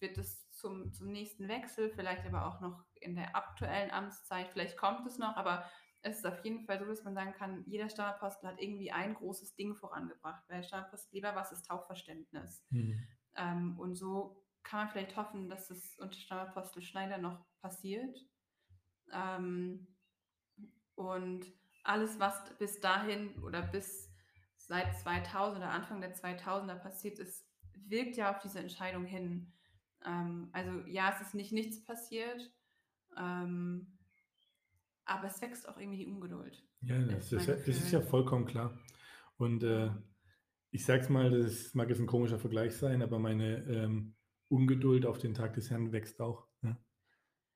wird 0.00 0.18
es 0.18 0.50
zum, 0.52 0.92
zum 0.92 1.10
nächsten 1.10 1.48
Wechsel, 1.48 1.90
vielleicht 1.90 2.26
aber 2.26 2.46
auch 2.46 2.60
noch 2.60 2.84
in 3.00 3.14
der 3.14 3.34
aktuellen 3.36 3.90
Amtszeit, 3.90 4.48
vielleicht 4.48 4.76
kommt 4.76 5.06
es 5.06 5.18
noch, 5.18 5.36
aber 5.36 5.68
es 6.02 6.18
ist 6.18 6.26
auf 6.26 6.44
jeden 6.44 6.64
Fall 6.64 6.78
so, 6.78 6.84
dass 6.84 7.04
man 7.04 7.14
sagen 7.14 7.32
kann, 7.32 7.64
jeder 7.66 7.88
Stammapostel 7.88 8.48
hat 8.48 8.60
irgendwie 8.60 8.92
ein 8.92 9.14
großes 9.14 9.56
Ding 9.56 9.74
vorangebracht, 9.74 10.44
weil 10.48 10.62
Stammapostel 10.62 11.14
lieber 11.14 11.34
was 11.34 11.52
ist 11.52 11.66
Taufverständnis. 11.66 12.64
Mhm. 12.70 13.06
Ähm, 13.36 13.78
und 13.78 13.96
so 13.96 14.44
kann 14.62 14.80
man 14.80 14.88
vielleicht 14.90 15.16
hoffen, 15.16 15.48
dass 15.48 15.70
es 15.70 15.96
unter 15.98 16.18
Stammapostel 16.18 16.82
Schneider 16.82 17.18
noch 17.18 17.44
passiert. 17.60 18.16
Ähm, 19.12 19.88
und 20.94 21.46
alles, 21.82 22.18
was 22.18 22.56
bis 22.58 22.80
dahin 22.80 23.42
oder 23.42 23.62
bis 23.62 24.12
seit 24.56 24.98
2000 24.98 25.58
oder 25.58 25.70
Anfang 25.70 26.00
der 26.00 26.14
2000er 26.14 26.76
passiert 26.76 27.18
ist, 27.18 27.48
wirkt 27.86 28.16
ja 28.16 28.30
auf 28.30 28.40
diese 28.40 28.58
Entscheidung 28.58 29.04
hin. 29.04 29.52
Ähm, 30.04 30.48
also 30.52 30.70
ja, 30.86 31.12
es 31.14 31.26
ist 31.26 31.34
nicht 31.34 31.52
nichts 31.52 31.84
passiert, 31.84 32.52
ähm, 33.16 33.98
aber 35.04 35.28
es 35.28 35.40
wächst 35.40 35.68
auch 35.68 35.78
irgendwie 35.78 35.98
die 35.98 36.06
Ungeduld. 36.06 36.62
Ja, 36.82 37.00
das, 37.02 37.32
ist, 37.32 37.48
das 37.48 37.66
ist, 37.66 37.90
ja 37.90 38.00
vollkommen 38.00 38.44
klar. 38.44 38.78
Und 39.36 39.62
äh, 39.64 39.90
ich 40.70 40.84
sag's 40.84 41.08
mal, 41.08 41.30
das 41.30 41.74
mag 41.74 41.88
jetzt 41.88 42.00
ein 42.00 42.06
komischer 42.06 42.38
Vergleich 42.38 42.76
sein, 42.76 43.02
aber 43.02 43.18
meine 43.18 43.64
ähm, 43.64 44.14
Ungeduld 44.48 45.06
auf 45.06 45.18
den 45.18 45.34
Tag 45.34 45.54
des 45.54 45.70
Herrn 45.70 45.92
wächst 45.92 46.20
auch. 46.20 46.46
Ja? 46.62 46.76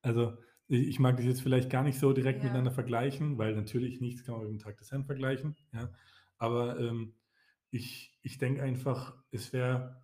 Also 0.03 0.37
ich 0.69 0.99
mag 0.99 1.17
das 1.17 1.27
jetzt 1.27 1.43
vielleicht 1.43 1.71
gar 1.71 1.83
nicht 1.83 1.99
so 1.99 2.13
direkt 2.13 2.39
ja. 2.39 2.45
miteinander 2.45 2.71
vergleichen, 2.71 3.37
weil 3.39 3.55
natürlich 3.55 4.01
nichts 4.01 4.25
kann 4.25 4.35
man 4.35 4.45
mit 4.45 4.53
dem 4.53 4.59
Tag 4.59 4.79
des 4.79 4.91
Herrn 4.91 5.05
vergleichen. 5.05 5.57
Ja? 5.73 5.93
Aber 6.39 6.79
ähm, 6.81 7.15
ich, 7.71 8.19
ich 8.23 8.39
denke 8.39 8.63
einfach, 8.63 9.17
es 9.31 9.53
wäre, 9.53 10.03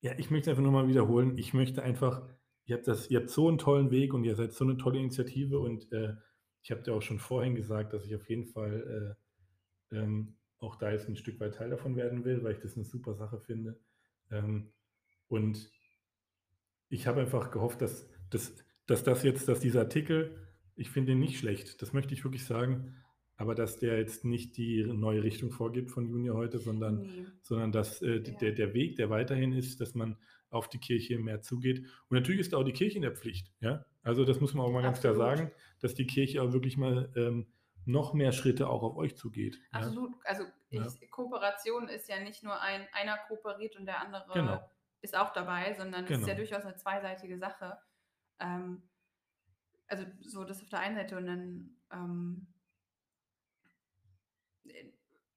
ja, 0.00 0.12
ich 0.18 0.30
möchte 0.30 0.50
es 0.50 0.56
einfach 0.56 0.62
nur 0.62 0.72
mal 0.72 0.88
wiederholen. 0.88 1.36
Ich 1.36 1.52
möchte 1.54 1.82
einfach, 1.82 2.22
ihr 2.64 2.76
habt, 2.76 2.88
das, 2.88 3.10
ihr 3.10 3.20
habt 3.20 3.30
so 3.30 3.48
einen 3.48 3.58
tollen 3.58 3.90
Weg 3.90 4.14
und 4.14 4.24
ihr 4.24 4.34
seid 4.34 4.52
so 4.52 4.64
eine 4.64 4.76
tolle 4.76 4.98
Initiative 4.98 5.58
und 5.58 5.90
äh, 5.92 6.14
ich 6.62 6.70
habe 6.70 6.82
dir 6.82 6.94
auch 6.94 7.02
schon 7.02 7.18
vorhin 7.18 7.54
gesagt, 7.54 7.92
dass 7.92 8.04
ich 8.04 8.14
auf 8.14 8.28
jeden 8.28 8.46
Fall 8.46 9.16
äh, 9.92 9.96
ähm, 9.96 10.36
auch 10.58 10.76
da 10.76 10.90
jetzt 10.90 11.08
ein 11.08 11.16
Stück 11.16 11.40
weit 11.40 11.54
Teil 11.54 11.70
davon 11.70 11.96
werden 11.96 12.24
will, 12.24 12.42
weil 12.42 12.52
ich 12.52 12.60
das 12.60 12.76
eine 12.76 12.84
super 12.84 13.14
Sache 13.14 13.40
finde. 13.40 13.80
Ähm, 14.30 14.72
und 15.28 15.70
ich 16.88 17.06
habe 17.06 17.20
einfach 17.20 17.50
gehofft, 17.50 17.80
dass, 17.80 18.08
dass, 18.30 18.54
dass 18.86 19.04
das 19.04 19.22
jetzt, 19.22 19.48
dass 19.48 19.60
dieser 19.60 19.80
Artikel, 19.80 20.36
ich 20.76 20.90
finde 20.90 21.12
ihn 21.12 21.18
nicht 21.18 21.38
schlecht, 21.38 21.80
das 21.80 21.92
möchte 21.92 22.14
ich 22.14 22.24
wirklich 22.24 22.44
sagen, 22.44 22.94
aber 23.40 23.54
dass 23.54 23.78
der 23.78 23.96
jetzt 23.96 24.22
nicht 24.22 24.58
die 24.58 24.84
neue 24.84 25.22
Richtung 25.22 25.50
vorgibt 25.50 25.90
von 25.90 26.06
Junior 26.06 26.36
heute, 26.36 26.58
sondern, 26.58 27.00
nee. 27.00 27.26
sondern 27.40 27.72
dass 27.72 28.02
äh, 28.02 28.16
ja. 28.16 28.18
der, 28.18 28.52
der 28.52 28.74
Weg, 28.74 28.96
der 28.96 29.08
weiterhin 29.08 29.54
ist, 29.54 29.80
dass 29.80 29.94
man 29.94 30.18
auf 30.50 30.68
die 30.68 30.76
Kirche 30.76 31.18
mehr 31.18 31.40
zugeht. 31.40 31.86
Und 32.10 32.18
natürlich 32.18 32.42
ist 32.42 32.54
auch 32.54 32.64
die 32.64 32.74
Kirche 32.74 32.96
in 32.96 33.02
der 33.02 33.16
Pflicht. 33.16 33.50
Ja? 33.60 33.86
Also 34.02 34.26
das 34.26 34.40
muss 34.40 34.52
man 34.52 34.66
auch 34.66 34.70
mal 34.70 34.84
Absolut. 34.84 34.92
ganz 34.92 35.00
klar 35.00 35.14
sagen, 35.14 35.52
dass 35.80 35.94
die 35.94 36.06
Kirche 36.06 36.42
auch 36.42 36.52
wirklich 36.52 36.76
mal 36.76 37.10
ähm, 37.16 37.46
noch 37.86 38.12
mehr 38.12 38.32
Schritte 38.32 38.68
auch 38.68 38.82
auf 38.82 38.98
euch 38.98 39.16
zugeht. 39.16 39.58
Absolut. 39.70 40.10
Ja? 40.10 40.18
Also 40.24 40.44
ich, 40.68 40.78
ja. 40.78 41.08
Kooperation 41.10 41.88
ist 41.88 42.10
ja 42.10 42.20
nicht 42.20 42.42
nur 42.42 42.60
ein, 42.60 42.86
einer 42.92 43.16
kooperiert 43.26 43.74
und 43.76 43.86
der 43.86 44.02
andere 44.02 44.26
genau. 44.34 44.70
ist 45.00 45.16
auch 45.16 45.32
dabei, 45.32 45.72
sondern 45.78 46.04
genau. 46.04 46.16
es 46.16 46.22
ist 46.24 46.28
ja 46.28 46.34
genau. 46.34 46.46
durchaus 46.46 46.66
eine 46.66 46.76
zweiseitige 46.76 47.38
Sache. 47.38 47.78
Ähm, 48.38 48.82
also 49.86 50.04
so 50.20 50.44
das 50.44 50.60
auf 50.60 50.68
der 50.68 50.80
einen 50.80 50.96
Seite 50.96 51.16
und 51.16 51.24
dann 51.24 51.70
ähm, 51.90 52.46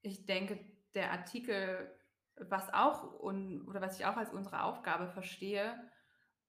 ich 0.02 0.26
denke, 0.26 0.60
der 0.94 1.12
Artikel, 1.12 1.92
was 2.36 2.74
auch 2.74 3.20
un, 3.22 3.62
oder 3.68 3.82
was 3.82 4.00
ich 4.00 4.06
auch 4.06 4.18
als 4.18 4.32
unsere 4.32 4.64
Aufgabe 4.64 5.08
verstehe, 5.08 5.76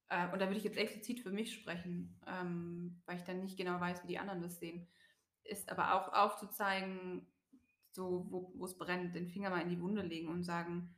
äh, 0.09 0.29
und 0.33 0.41
da 0.41 0.47
würde 0.47 0.59
ich 0.59 0.65
jetzt 0.65 0.77
explizit 0.77 1.21
für 1.21 1.31
mich 1.31 1.55
sprechen, 1.55 2.21
ähm, 2.27 3.01
weil 3.07 3.17
ich 3.17 3.25
dann 3.25 3.41
nicht 3.41 3.57
genau 3.57 3.81
weiß, 3.81 4.03
wie 4.05 4.09
die 4.09 4.19
anderen 4.19 4.43
das 4.43 4.59
sehen, 4.59 4.87
ist 5.45 5.71
aber 5.71 5.95
auch 5.95 6.13
aufzuzeigen, 6.13 7.27
so 7.91 8.27
wo 8.31 8.65
es 8.65 8.77
brennt, 8.77 9.15
den 9.15 9.29
Finger 9.29 9.51
mal 9.51 9.63
in 9.63 9.69
die 9.69 9.81
Wunde 9.81 10.03
legen 10.03 10.29
und 10.29 10.43
sagen, 10.43 10.95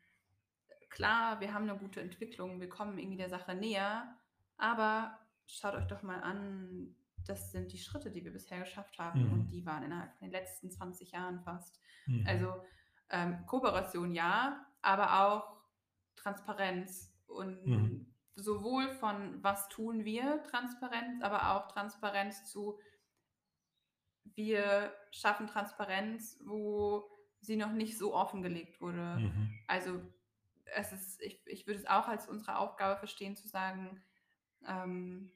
klar, 0.89 1.41
wir 1.41 1.53
haben 1.53 1.69
eine 1.69 1.79
gute 1.79 2.01
Entwicklung, 2.01 2.61
wir 2.61 2.69
kommen 2.69 2.99
irgendwie 2.99 3.19
der 3.19 3.29
Sache 3.29 3.55
näher, 3.55 4.17
aber 4.57 5.19
schaut 5.47 5.75
euch 5.75 5.87
doch 5.87 6.03
mal 6.03 6.23
an, 6.23 6.97
das 7.27 7.53
sind 7.53 7.73
die 7.73 7.79
Schritte, 7.79 8.11
die 8.11 8.25
wir 8.25 8.33
bisher 8.33 8.61
geschafft 8.61 8.99
haben. 8.99 9.27
Mhm. 9.27 9.33
Und 9.33 9.49
die 9.49 9.65
waren 9.67 9.83
innerhalb 9.83 10.13
von 10.15 10.29
den 10.29 10.33
letzten 10.33 10.71
20 10.71 11.13
Jahren 11.13 11.41
fast. 11.41 11.81
Mhm. 12.07 12.25
Also 12.27 12.55
ähm, 13.11 13.45
Kooperation 13.47 14.13
ja, 14.13 14.67
aber 14.83 15.27
auch 15.27 15.57
Transparenz 16.17 17.15
und 17.27 17.67
mhm. 17.67 18.15
sowohl 18.35 18.91
von 18.91 19.43
was 19.43 19.69
tun 19.69 20.05
wir 20.05 20.43
Transparenz, 20.45 21.23
aber 21.23 21.53
auch 21.53 21.69
Transparenz 21.69 22.51
zu 22.51 22.79
wir 24.35 24.93
schaffen 25.13 25.47
Transparenz, 25.47 26.41
wo 26.45 27.09
sie 27.41 27.57
noch 27.57 27.73
nicht 27.73 27.97
so 27.97 28.15
offengelegt 28.15 28.81
wurde. 28.81 29.19
Mhm. 29.19 29.59
Also 29.67 30.01
es 30.75 30.93
ist, 30.93 31.23
ich, 31.23 31.41
ich 31.47 31.67
würde 31.67 31.81
es 31.81 31.87
auch 31.87 32.09
als 32.09 32.29
unsere 32.29 32.59
Aufgabe 32.59 32.99
verstehen, 32.99 33.37
zu 33.37 33.47
sagen, 33.47 34.03
ähm, 34.67 35.31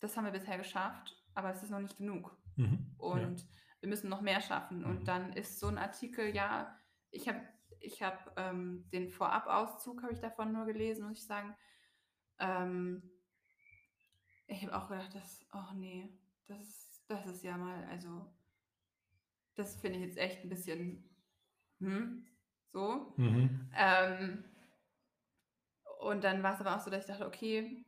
das 0.00 0.16
haben 0.16 0.24
wir 0.24 0.32
bisher 0.32 0.58
geschafft, 0.58 1.16
aber 1.34 1.50
es 1.50 1.62
ist 1.62 1.70
noch 1.70 1.80
nicht 1.80 1.98
genug. 1.98 2.36
Mhm, 2.56 2.94
und 2.98 3.40
ja. 3.40 3.46
wir 3.80 3.88
müssen 3.88 4.10
noch 4.10 4.20
mehr 4.20 4.40
schaffen. 4.40 4.84
Und 4.84 5.00
mhm. 5.00 5.04
dann 5.04 5.32
ist 5.32 5.60
so 5.60 5.68
ein 5.68 5.78
Artikel, 5.78 6.34
ja, 6.34 6.76
ich 7.10 7.28
habe 7.28 7.40
ich 7.80 8.02
hab, 8.02 8.38
ähm, 8.38 8.84
den 8.92 9.08
Vorab-Auszug, 9.08 10.02
habe 10.02 10.12
ich 10.12 10.20
davon 10.20 10.52
nur 10.52 10.66
gelesen, 10.66 11.08
muss 11.08 11.18
ich 11.18 11.26
sagen. 11.26 11.56
Ähm, 12.38 13.02
ich 14.46 14.62
habe 14.62 14.76
auch 14.76 14.88
gedacht, 14.88 15.14
dass, 15.14 15.46
oh 15.54 15.72
nee, 15.74 16.08
das, 16.46 17.02
das 17.06 17.26
ist 17.26 17.42
ja 17.42 17.56
mal, 17.56 17.84
also, 17.84 18.26
das 19.54 19.76
finde 19.76 19.98
ich 19.98 20.06
jetzt 20.06 20.18
echt 20.18 20.44
ein 20.44 20.48
bisschen, 20.48 21.08
hm, 21.78 22.26
so. 22.72 23.14
Mhm. 23.16 23.70
Ähm, 23.74 24.44
und 26.00 26.24
dann 26.24 26.42
war 26.42 26.54
es 26.54 26.60
aber 26.60 26.76
auch 26.76 26.80
so, 26.80 26.90
dass 26.90 27.04
ich 27.04 27.10
dachte, 27.10 27.26
okay, 27.26 27.84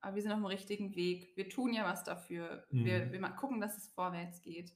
aber 0.00 0.14
wir 0.14 0.22
sind 0.22 0.32
auf 0.32 0.38
dem 0.38 0.46
richtigen 0.46 0.94
Weg. 0.94 1.36
Wir 1.36 1.48
tun 1.48 1.72
ja 1.72 1.84
was 1.84 2.04
dafür. 2.04 2.64
Mhm. 2.70 2.84
Wir, 2.84 3.12
wir 3.12 3.20
gucken, 3.30 3.60
dass 3.60 3.76
es 3.76 3.88
vorwärts 3.88 4.40
geht. 4.42 4.74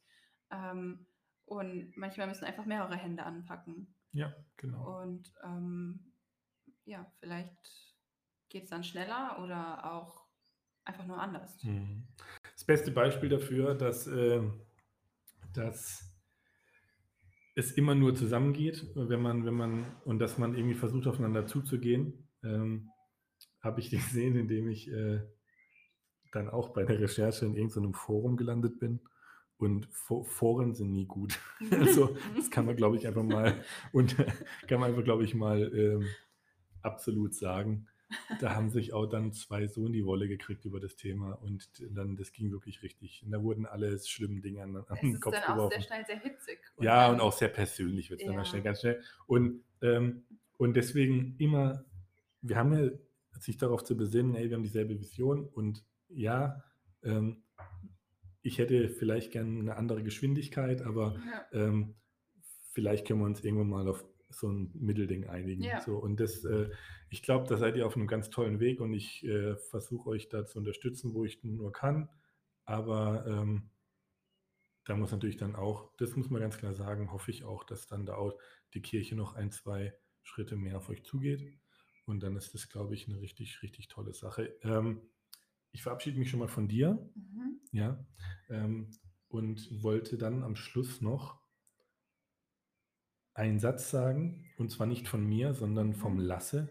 Ähm, 0.51 1.07
und 1.47 1.97
manchmal 1.97 2.27
müssen 2.27 2.45
einfach 2.45 2.67
mehrere 2.67 2.97
Hände 2.97 3.25
anpacken. 3.25 3.95
Ja, 4.13 4.35
genau. 4.57 5.03
Und 5.03 5.33
ähm, 5.45 6.13
ja, 6.85 7.11
vielleicht 7.21 7.95
geht 8.49 8.65
es 8.65 8.71
dann 8.71 8.85
schneller 8.85 9.41
oder 9.43 9.93
auch 9.93 10.25
einfach 10.85 11.07
nur 11.07 11.21
anders. 11.21 11.63
Mhm. 11.65 12.07
Das 12.53 12.65
beste 12.65 12.91
Beispiel 12.91 13.29
dafür, 13.29 13.75
dass, 13.75 14.07
äh, 14.07 14.43
dass 15.53 16.15
es 17.57 17.73
immer 17.73 17.95
nur 17.95 18.15
zusammengeht, 18.15 18.91
wenn 18.95 19.23
man, 19.23 19.45
wenn 19.47 19.55
man, 19.55 19.97
und 20.05 20.19
dass 20.19 20.39
man 20.39 20.55
irgendwie 20.55 20.75
versucht, 20.75 21.07
aufeinander 21.07 21.47
zuzugehen. 21.47 22.29
Ähm, 22.43 22.91
habe 23.65 23.81
ich 23.81 23.91
gesehen, 23.91 24.37
indem 24.37 24.69
ich 24.69 24.91
äh, 24.91 25.21
dann 26.33 26.49
auch 26.49 26.69
bei 26.71 26.85
der 26.85 27.01
Recherche 27.01 27.47
in 27.47 27.57
irgendeinem 27.57 27.95
Forum 27.95 28.37
gelandet 28.37 28.79
bin. 28.79 29.01
Und 29.57 29.89
Foren 29.93 30.75
sind 30.75 30.93
nie 30.93 31.07
gut. 31.07 31.39
also 31.71 32.17
das 32.37 32.51
kann 32.51 32.67
man, 32.67 32.77
glaube 32.77 32.97
ich, 32.97 33.07
einfach 33.07 33.23
mal 33.23 33.55
und 33.93 34.17
kann 34.67 34.81
man 34.81 34.91
einfach, 34.91 35.05
glaube 35.05 35.25
ich, 35.25 35.35
mal 35.35 35.73
ähm, 35.75 36.07
absolut 36.83 37.35
sagen. 37.35 37.87
Da 38.41 38.55
haben 38.55 38.69
sich 38.71 38.93
auch 38.93 39.07
dann 39.07 39.33
zwei 39.33 39.67
so 39.67 39.87
in 39.87 39.93
die 39.93 40.05
Wolle 40.05 40.29
gekriegt 40.29 40.65
über 40.65 40.81
das 40.81 40.97
Thema 40.97 41.33
und 41.33 41.69
dann, 41.91 42.17
das 42.17 42.33
ging 42.33 42.53
wirklich 42.53 42.83
richtig. 42.83 43.23
Und 43.25 43.33
da 43.33 43.43
wurden 43.43 43.65
alle 43.65 43.99
schlimmen 43.99 44.43
Dinge 44.43 44.63
an, 44.63 44.77
an 44.77 44.99
den 45.01 45.21
Kopf 45.21 45.35
geworfen. 45.35 45.47
dann 45.47 45.59
auch 45.59 45.71
sehr 45.71 45.81
schnell 45.81 46.07
sehr 46.07 46.21
hitzig. 46.21 46.59
Und 46.77 46.85
ja, 46.85 47.11
und 47.11 47.21
auch 47.21 47.33
sehr 47.33 47.49
persönlich 47.49 48.11
wird 48.11 48.21
es 48.21 48.27
ja. 48.27 48.33
dann 48.33 48.45
schnell, 48.45 48.63
ganz 48.63 48.81
schnell. 48.81 49.03
Und, 49.27 49.65
ähm, 49.83 50.25
und 50.59 50.75
deswegen 50.75 51.37
immer, 51.39 51.85
wir 52.43 52.57
haben 52.57 52.73
ja 52.75 52.91
sich 53.41 53.57
darauf 53.57 53.85
zu 53.85 53.97
besinnen, 53.97 54.35
ey, 54.35 54.49
wir 54.49 54.57
haben 54.57 54.63
dieselbe 54.63 54.99
Vision 54.99 55.47
und 55.47 55.85
ja, 56.09 56.63
ähm, 57.03 57.43
ich 58.43 58.59
hätte 58.59 58.89
vielleicht 58.89 59.33
gerne 59.33 59.59
eine 59.59 59.77
andere 59.77 60.03
Geschwindigkeit, 60.03 60.83
aber 60.83 61.17
ja. 61.27 61.67
ähm, 61.67 61.95
vielleicht 62.73 63.07
können 63.07 63.21
wir 63.21 63.27
uns 63.27 63.43
irgendwann 63.43 63.69
mal 63.69 63.89
auf 63.89 64.05
so 64.29 64.49
ein 64.49 64.71
Mittelding 64.75 65.29
einigen. 65.29 65.63
Ja. 65.63 65.81
So, 65.81 65.97
und 65.97 66.21
das, 66.21 66.45
äh, 66.45 66.69
ich 67.09 67.23
glaube, 67.23 67.47
da 67.49 67.57
seid 67.57 67.77
ihr 67.77 67.87
auf 67.87 67.97
einem 67.97 68.07
ganz 68.07 68.31
tollen 68.31 68.61
Weg 68.61 68.81
und 68.81 68.93
ich 68.93 69.25
äh, 69.25 69.57
versuche 69.57 70.11
euch 70.11 70.29
da 70.29 70.45
zu 70.45 70.59
unterstützen, 70.59 71.15
wo 71.15 71.25
ich 71.25 71.43
nur 71.45 71.73
kann. 71.73 72.09
Aber 72.65 73.25
ähm, 73.27 73.71
da 74.85 74.97
muss 74.97 75.13
natürlich 75.13 75.37
dann 75.37 75.55
auch, 75.55 75.91
das 75.97 76.17
muss 76.17 76.31
man 76.31 76.41
ganz 76.41 76.59
klar 76.59 76.75
sagen, 76.75 77.13
hoffe 77.13 77.31
ich 77.31 77.45
auch, 77.45 77.65
dass 77.65 77.87
dann 77.87 78.07
da 78.07 78.17
auch 78.17 78.37
die 78.75 78.83
Kirche 78.83 79.17
noch 79.17 79.35
ein, 79.35 79.51
zwei 79.51 79.95
Schritte 80.23 80.57
mehr 80.57 80.77
auf 80.77 80.89
euch 80.89 81.05
zugeht. 81.05 81.43
Und 82.07 82.23
dann 82.23 82.37
ist 82.37 82.55
das, 82.55 82.69
glaube 82.69 82.95
ich, 82.95 83.09
eine 83.09 83.21
richtig, 83.21 83.63
richtig 83.63 83.89
tolle 83.89 84.13
Sache. 84.13 84.55
Ähm, 84.63 85.01
ich 85.73 85.83
verabschiede 85.83 86.19
mich 86.19 86.31
schon 86.31 86.41
mal 86.41 86.49
von 86.49 86.69
dir. 86.69 87.11
Mhm. 87.15 87.61
Ja. 87.73 88.05
Ähm, 88.49 88.91
und 89.29 89.83
wollte 89.83 90.17
dann 90.19 90.43
am 90.43 90.55
Schluss 90.55 91.01
noch 91.01 91.41
einen 93.35 93.59
Satz 93.59 93.91
sagen, 93.91 94.45
und 94.59 94.71
zwar 94.71 94.87
nicht 94.87 95.09
von 95.09 95.27
mir, 95.27 95.55
sondern 95.55 95.95
vom 95.95 96.15
Mhm. 96.15 96.21
Lasse. 96.21 96.69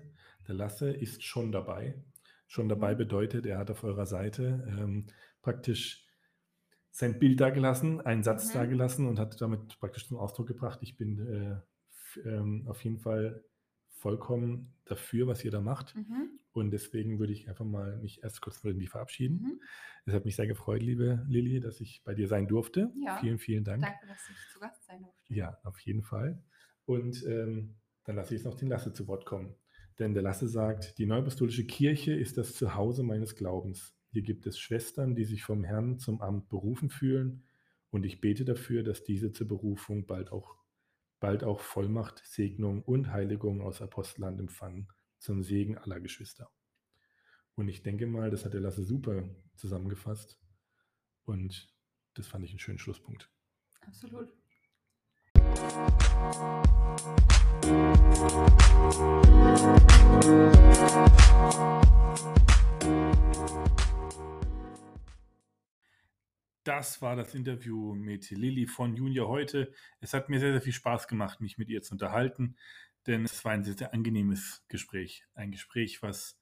Der 0.47 0.55
Lasse 0.55 0.91
ist 0.91 1.23
schon 1.23 1.51
dabei. 1.51 2.03
Schon 2.47 2.69
dabei 2.69 2.93
Mhm. 2.93 2.97
bedeutet, 2.99 3.45
er 3.45 3.57
hat 3.57 3.71
auf 3.71 3.83
eurer 3.83 4.05
Seite 4.05 4.65
ähm, 4.69 5.07
praktisch 5.41 6.07
sein 6.91 7.19
Bild 7.19 7.41
dagelassen, 7.41 8.01
einen 8.01 8.23
Satz 8.23 8.49
Mhm. 8.49 8.53
dagelassen 8.53 9.07
und 9.07 9.19
hat 9.19 9.41
damit 9.41 9.79
praktisch 9.79 10.07
zum 10.07 10.17
Ausdruck 10.17 10.47
gebracht, 10.47 10.79
ich 10.83 10.95
bin 10.97 11.19
äh, 11.19 12.29
ähm, 12.29 12.65
auf 12.67 12.83
jeden 12.83 12.99
Fall 12.99 13.43
vollkommen 14.03 14.73
dafür, 14.83 15.27
was 15.27 15.45
ihr 15.45 15.51
da 15.51 15.61
macht. 15.61 15.95
Mhm. 15.95 16.37
Und 16.51 16.71
deswegen 16.71 17.19
würde 17.19 17.31
ich 17.31 17.47
einfach 17.47 17.63
mal 17.63 17.97
mich 17.97 18.21
erst 18.21 18.41
kurz 18.41 18.57
von 18.57 18.77
dir 18.77 18.89
verabschieden. 18.89 19.41
Mhm. 19.41 19.61
Es 20.05 20.13
hat 20.13 20.25
mich 20.25 20.35
sehr 20.35 20.45
gefreut, 20.45 20.83
liebe 20.83 21.25
Lilly, 21.29 21.61
dass 21.61 21.79
ich 21.79 22.03
bei 22.03 22.13
dir 22.13 22.27
sein 22.27 22.47
durfte. 22.47 22.91
Ja. 23.01 23.17
Vielen, 23.17 23.39
vielen 23.39 23.63
Dank. 23.63 23.81
Danke, 23.81 24.05
dass 24.05 24.29
ich 24.29 24.51
zu 24.51 24.59
Gast 24.59 24.85
sein 24.85 25.01
durfte. 25.01 25.33
Ja, 25.33 25.57
auf 25.63 25.79
jeden 25.79 26.03
Fall. 26.03 26.43
Und 26.85 27.25
ähm, 27.25 27.75
dann 28.03 28.17
lasse 28.17 28.35
ich 28.35 28.41
jetzt 28.41 28.45
noch 28.45 28.57
den 28.57 28.67
Lasse 28.67 28.91
zu 28.91 29.07
Wort 29.07 29.25
kommen. 29.25 29.55
Denn 29.99 30.13
der 30.13 30.23
Lasse 30.23 30.49
sagt, 30.49 30.97
die 30.97 31.05
Neuapostolische 31.05 31.65
Kirche 31.65 32.13
ist 32.13 32.37
das 32.37 32.55
Zuhause 32.55 33.03
meines 33.03 33.35
Glaubens. 33.35 33.95
Hier 34.11 34.23
gibt 34.23 34.45
es 34.45 34.59
Schwestern, 34.59 35.15
die 35.15 35.23
sich 35.23 35.43
vom 35.43 35.63
Herrn 35.63 35.97
zum 35.97 36.21
Amt 36.21 36.49
berufen 36.49 36.89
fühlen. 36.89 37.45
Und 37.89 38.05
ich 38.05 38.19
bete 38.19 38.43
dafür, 38.43 38.83
dass 38.83 39.05
diese 39.05 39.31
zur 39.31 39.47
Berufung 39.47 40.07
bald 40.07 40.31
auch, 40.33 40.57
bald 41.23 41.45
auch 41.45 41.61
Vollmacht, 41.61 42.21
Segnung 42.25 42.83
und 42.83 43.13
Heiligung 43.13 43.61
aus 43.61 43.81
Apostelland 43.81 44.41
empfangen, 44.41 44.89
zum 45.19 45.41
Segen 45.41 45.77
aller 45.77 46.01
Geschwister. 46.01 46.51
Und 47.55 47.69
ich 47.69 47.81
denke 47.81 48.07
mal, 48.07 48.29
das 48.29 48.43
hat 48.43 48.53
der 48.53 48.59
Lasse 48.59 48.83
super 48.83 49.23
zusammengefasst. 49.55 50.37
Und 51.23 51.73
das 52.15 52.27
fand 52.27 52.43
ich 52.43 52.51
einen 52.51 52.59
schönen 52.59 52.77
Schlusspunkt. 52.77 53.31
Absolut. 53.87 54.33
Das 66.75 67.03
war 67.03 67.15
das 67.15 67.35
Interview 67.35 67.93
mit 67.93 68.31
Lilly 68.31 68.65
von 68.65 68.95
Junior 68.95 69.27
heute. 69.27 69.71
Es 69.99 70.15
hat 70.15 70.29
mir 70.29 70.39
sehr, 70.39 70.53
sehr 70.53 70.61
viel 70.61 70.73
Spaß 70.73 71.07
gemacht, 71.07 71.39
mich 71.39 71.59
mit 71.59 71.69
ihr 71.69 71.83
zu 71.83 71.93
unterhalten, 71.93 72.55
denn 73.05 73.25
es 73.25 73.45
war 73.45 73.51
ein 73.51 73.63
sehr, 73.63 73.75
sehr 73.75 73.93
angenehmes 73.93 74.65
Gespräch. 74.69 75.23
Ein 75.35 75.51
Gespräch, 75.51 76.01
was 76.01 76.41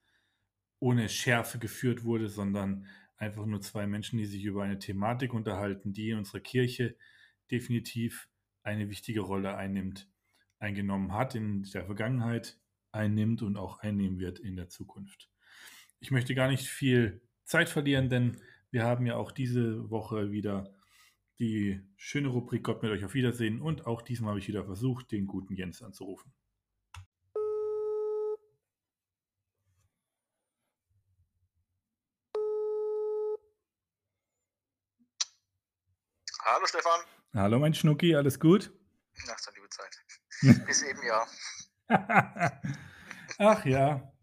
ohne 0.79 1.09
Schärfe 1.09 1.59
geführt 1.59 2.05
wurde, 2.05 2.29
sondern 2.29 2.87
einfach 3.17 3.45
nur 3.45 3.59
zwei 3.59 3.87
Menschen, 3.87 4.19
die 4.19 4.25
sich 4.25 4.45
über 4.45 4.63
eine 4.63 4.79
Thematik 4.79 5.33
unterhalten, 5.33 5.91
die 5.91 6.11
in 6.11 6.19
unserer 6.19 6.39
Kirche 6.39 6.95
definitiv 7.51 8.29
eine 8.63 8.89
wichtige 8.89 9.19
Rolle 9.19 9.57
einnimmt, 9.57 10.09
eingenommen 10.59 11.13
hat 11.13 11.35
in 11.35 11.63
der 11.63 11.83
Vergangenheit, 11.83 12.57
einnimmt 12.93 13.41
und 13.41 13.57
auch 13.57 13.79
einnehmen 13.79 14.17
wird 14.17 14.39
in 14.39 14.55
der 14.55 14.69
Zukunft. 14.69 15.29
Ich 15.99 16.09
möchte 16.09 16.35
gar 16.35 16.47
nicht 16.47 16.67
viel 16.67 17.19
Zeit 17.43 17.67
verlieren, 17.67 18.07
denn 18.07 18.37
wir 18.71 18.85
haben 18.85 19.05
ja 19.05 19.17
auch 19.17 19.31
diese 19.31 19.89
Woche 19.89 20.31
wieder 20.31 20.73
die 21.39 21.81
schöne 21.97 22.29
Rubrik 22.29 22.63
Gott 22.63 22.81
mit 22.81 22.91
euch 22.91 23.03
auf 23.03 23.13
Wiedersehen 23.13 23.61
und 23.61 23.85
auch 23.85 24.01
diesmal 24.01 24.29
habe 24.29 24.39
ich 24.39 24.47
wieder 24.47 24.63
versucht, 24.63 25.11
den 25.11 25.27
guten 25.27 25.55
Jens 25.55 25.81
anzurufen. 25.81 26.33
Hallo 36.43 36.65
Stefan. 36.65 37.01
Hallo 37.33 37.59
mein 37.59 37.73
Schnucki, 37.73 38.15
alles 38.15 38.39
gut? 38.39 38.71
Nach 39.27 39.39
der 39.41 39.53
liebe 39.53 39.69
Zeit. 39.69 40.65
Bis 40.65 40.81
eben 40.83 40.99
ja. 41.03 41.27
Ach 43.37 43.65
ja. 43.65 44.13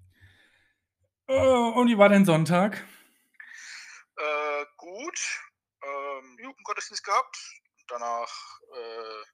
Oh, 1.27 1.75
und 1.77 1.89
wie 1.89 1.99
war 1.99 2.09
dein 2.09 2.25
Sonntag? 2.25 2.85
Äh, 4.19 4.67
gut. 4.77 5.19
Ähm, 5.83 6.39
Jugendgottesdienst 6.43 7.05
gehabt. 7.05 7.37
Danach 7.89 8.61
äh, 8.75 9.25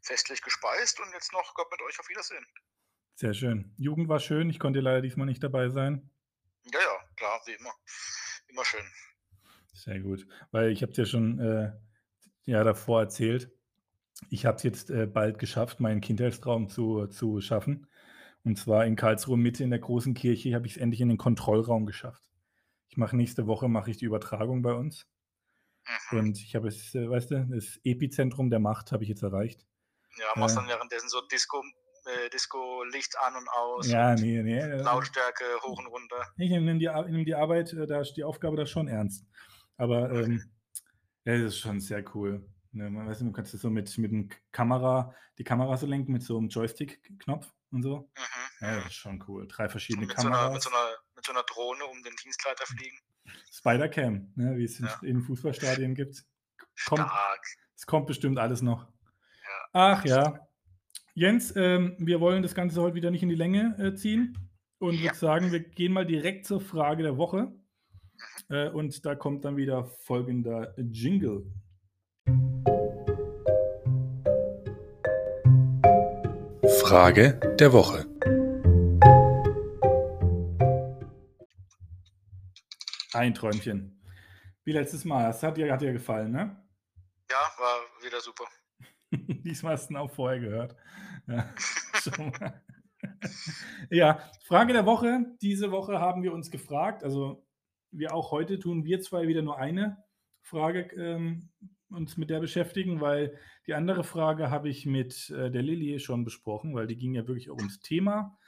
festlich 0.00 0.40
gespeist 0.42 1.00
und 1.00 1.12
jetzt 1.12 1.32
noch 1.32 1.54
Gott 1.54 1.70
mit 1.70 1.82
euch 1.82 1.98
auf 2.00 2.08
Wiedersehen. 2.08 2.46
Sehr 3.14 3.34
schön. 3.34 3.74
Jugend 3.76 4.08
war 4.08 4.20
schön, 4.20 4.48
ich 4.48 4.58
konnte 4.58 4.80
leider 4.80 5.02
diesmal 5.02 5.26
nicht 5.26 5.42
dabei 5.42 5.68
sein. 5.68 6.10
Ja, 6.72 6.80
ja, 6.80 6.98
klar, 7.16 7.40
wie 7.46 7.52
immer. 7.52 7.72
Immer 8.48 8.64
schön. 8.64 8.84
Sehr 9.74 10.00
gut. 10.00 10.26
Weil 10.50 10.70
ich 10.70 10.82
habe 10.82 10.92
es 10.92 10.98
ja 10.98 11.04
schon 11.04 11.38
äh, 11.40 11.72
ja, 12.44 12.64
davor 12.64 13.00
erzählt. 13.00 13.50
Ich 14.30 14.46
habe 14.46 14.56
es 14.56 14.62
jetzt 14.62 14.90
äh, 14.90 15.06
bald 15.06 15.38
geschafft, 15.38 15.80
meinen 15.80 16.00
Kindheitstraum 16.00 16.68
zu, 16.68 17.06
zu 17.08 17.40
schaffen. 17.40 17.88
Und 18.44 18.58
zwar 18.58 18.86
in 18.86 18.96
Karlsruhe 18.96 19.36
Mitte 19.36 19.64
in 19.64 19.70
der 19.70 19.78
großen 19.78 20.14
Kirche 20.14 20.54
habe 20.54 20.66
ich 20.66 20.76
es 20.76 20.78
endlich 20.78 21.00
in 21.00 21.08
den 21.08 21.18
Kontrollraum 21.18 21.86
geschafft. 21.86 22.22
Ich 22.92 22.98
mache 22.98 23.16
nächste 23.16 23.46
Woche 23.46 23.70
mache 23.70 23.90
ich 23.90 23.96
die 23.96 24.04
Übertragung 24.04 24.60
bei 24.60 24.74
uns. 24.74 25.06
Mhm. 26.10 26.18
Und 26.18 26.38
ich 26.38 26.54
habe 26.54 26.68
es, 26.68 26.94
äh, 26.94 27.08
weißt 27.08 27.30
du, 27.30 27.46
das 27.50 27.80
Epizentrum 27.84 28.50
der 28.50 28.58
Macht 28.58 28.92
habe 28.92 29.02
ich 29.02 29.08
jetzt 29.08 29.22
erreicht. 29.22 29.66
Ja, 30.18 30.26
machst 30.36 30.56
Ja. 30.56 30.60
dann 30.60 30.68
währenddessen 30.68 31.08
so 31.08 31.22
Disco, 31.22 31.64
äh, 32.04 32.28
Disco 32.28 32.84
Licht 32.84 33.18
an 33.18 33.34
und 33.36 33.48
aus. 33.48 33.88
Ja, 33.88 34.10
und 34.10 34.20
nee, 34.20 34.42
nee. 34.42 34.58
äh, 34.58 34.82
Lautstärke 34.82 35.42
hoch 35.62 35.78
und 35.78 35.86
runter. 35.86 36.34
Ich 36.36 36.50
nehme 36.50 36.76
die, 36.78 36.86
nehm 37.10 37.24
die 37.24 37.34
Arbeit, 37.34 37.72
äh, 37.72 37.86
da 37.86 38.02
ist 38.02 38.12
die 38.12 38.24
Aufgabe 38.24 38.58
da 38.58 38.66
schon 38.66 38.88
ernst. 38.88 39.24
Aber 39.78 40.10
ähm, 40.12 40.52
ja, 41.24 41.32
das 41.38 41.54
ist 41.54 41.60
schon 41.60 41.80
sehr 41.80 42.04
cool. 42.14 42.46
Ne, 42.72 42.90
man 42.90 43.08
weiß 43.08 43.22
nicht, 43.22 43.30
du 43.30 43.32
kannst 43.34 43.54
das 43.54 43.62
so 43.62 43.70
mit, 43.70 43.96
mit 43.96 44.12
dem 44.12 44.28
Kamera, 44.50 45.14
die 45.38 45.44
Kamera 45.44 45.78
so 45.78 45.86
lenken 45.86 46.12
mit 46.12 46.22
so 46.22 46.36
einem 46.36 46.48
Joystick-Knopf 46.50 47.50
und 47.70 47.82
so. 47.82 48.10
Mhm. 48.18 48.66
Ja, 48.66 48.76
das 48.76 48.86
ist 48.88 48.94
schon 48.96 49.24
cool. 49.28 49.48
Drei 49.48 49.70
verschiedene 49.70 50.06
mit, 50.06 50.20
so 50.20 50.26
einer, 50.26 50.36
Kameras. 50.36 50.52
mit, 50.52 50.62
so 50.62 50.70
einer, 50.70 50.96
mit 51.22 51.26
so 51.26 51.32
einer 51.32 51.44
Drohne 51.44 51.84
um 51.84 52.02
den 52.02 52.14
Dienstleiter 52.16 52.66
fliegen. 52.66 52.98
Spider-Cam, 53.52 54.32
ne, 54.34 54.56
wie 54.56 54.64
es 54.64 54.80
in, 54.80 54.86
Ja. 54.86 54.98
in 55.02 55.22
Fußballstadien 55.22 55.94
gibt. 55.94 56.24
Kommt, 56.86 57.00
Stark. 57.06 57.46
es 57.76 57.86
kommt 57.86 58.06
bestimmt 58.08 58.38
alles 58.38 58.60
noch. 58.62 58.86
Ja. 58.86 59.68
Ach 59.72 60.04
ja. 60.04 60.48
Jens, 61.14 61.54
ähm, 61.54 61.94
wir 61.98 62.20
wollen 62.20 62.42
das 62.42 62.54
Ganze 62.54 62.80
heute 62.80 62.96
wieder 62.96 63.10
nicht 63.12 63.22
in 63.22 63.28
die 63.28 63.34
Länge 63.36 63.76
äh, 63.78 63.94
ziehen 63.94 64.36
und 64.78 64.94
Ja. 64.96 65.02
würde 65.04 65.14
sagen, 65.16 65.52
wir 65.52 65.60
gehen 65.60 65.92
mal 65.92 66.06
direkt 66.06 66.44
zur 66.46 66.60
Frage 66.60 67.02
der 67.04 67.16
Woche. 67.16 67.52
Äh, 68.48 68.68
und 68.70 69.04
da 69.06 69.14
kommt 69.14 69.44
dann 69.44 69.56
wieder 69.56 69.84
folgender 69.84 70.74
Jingle. 70.78 71.44
Frage 76.80 77.38
der 77.60 77.72
Woche. 77.72 78.06
Ein 83.14 83.34
Träumchen. 83.34 84.00
Wie 84.64 84.72
letztes 84.72 85.04
Mal. 85.04 85.24
Das 85.24 85.42
hat 85.42 85.56
dir, 85.56 85.72
hat 85.72 85.82
dir 85.82 85.92
gefallen, 85.92 86.32
ne? 86.32 86.56
Ja, 87.30 87.36
war 87.58 87.80
wieder 88.02 88.20
super. 88.20 88.44
Diesmal 89.10 89.74
hast 89.74 89.88
du 89.88 89.94
ihn 89.94 89.98
auch 89.98 90.10
vorher 90.10 90.40
gehört. 90.40 90.76
Ja, 91.26 91.54
ja, 93.90 94.30
Frage 94.44 94.72
der 94.72 94.86
Woche. 94.86 95.26
Diese 95.42 95.70
Woche 95.70 96.00
haben 96.00 96.22
wir 96.22 96.32
uns 96.32 96.50
gefragt, 96.50 97.04
also 97.04 97.46
wir 97.90 98.14
auch 98.14 98.30
heute 98.30 98.58
tun 98.58 98.84
wir 98.84 99.00
zwei 99.00 99.28
wieder 99.28 99.42
nur 99.42 99.58
eine 99.58 100.02
Frage 100.40 100.88
ähm, 100.96 101.50
uns 101.90 102.16
mit 102.16 102.30
der 102.30 102.40
beschäftigen, 102.40 103.00
weil 103.00 103.38
die 103.66 103.74
andere 103.74 104.04
Frage 104.04 104.50
habe 104.50 104.70
ich 104.70 104.86
mit 104.86 105.30
äh, 105.30 105.50
der 105.50 105.62
Lilly 105.62 105.98
schon 106.00 106.24
besprochen, 106.24 106.74
weil 106.74 106.86
die 106.86 106.96
ging 106.96 107.14
ja 107.14 107.26
wirklich 107.26 107.50
auch 107.50 107.58
ums 107.58 107.80
Thema, 107.80 108.38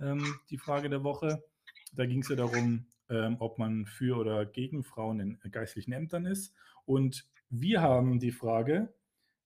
ähm, 0.00 0.38
die 0.50 0.58
Frage 0.58 0.88
der 0.88 1.04
Woche. 1.04 1.44
Da 1.92 2.06
ging 2.06 2.20
es 2.20 2.28
ja 2.28 2.36
darum, 2.36 2.86
ähm, 3.08 3.36
ob 3.40 3.58
man 3.58 3.86
für 3.86 4.16
oder 4.16 4.46
gegen 4.46 4.82
Frauen 4.82 5.20
in 5.20 5.38
äh, 5.42 5.50
geistlichen 5.50 5.92
Ämtern 5.92 6.26
ist. 6.26 6.54
Und 6.84 7.28
wir 7.50 7.82
haben 7.82 8.18
die 8.18 8.32
Frage, 8.32 8.94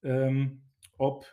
ähm, 0.03 0.63
ob 0.97 1.27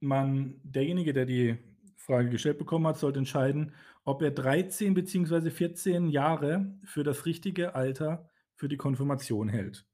man, 0.00 0.60
derjenige, 0.62 1.12
der 1.12 1.26
die 1.26 1.58
Frage 1.96 2.30
gestellt 2.30 2.58
bekommen 2.58 2.86
hat, 2.86 2.98
sollte 2.98 3.18
entscheiden, 3.18 3.74
ob 4.04 4.22
er 4.22 4.30
13 4.30 4.94
bzw. 4.94 5.50
14 5.50 6.08
Jahre 6.08 6.78
für 6.84 7.04
das 7.04 7.26
richtige 7.26 7.74
Alter 7.74 8.30
für 8.54 8.68
die 8.68 8.76
Konfirmation 8.76 9.48
hält. 9.48 9.86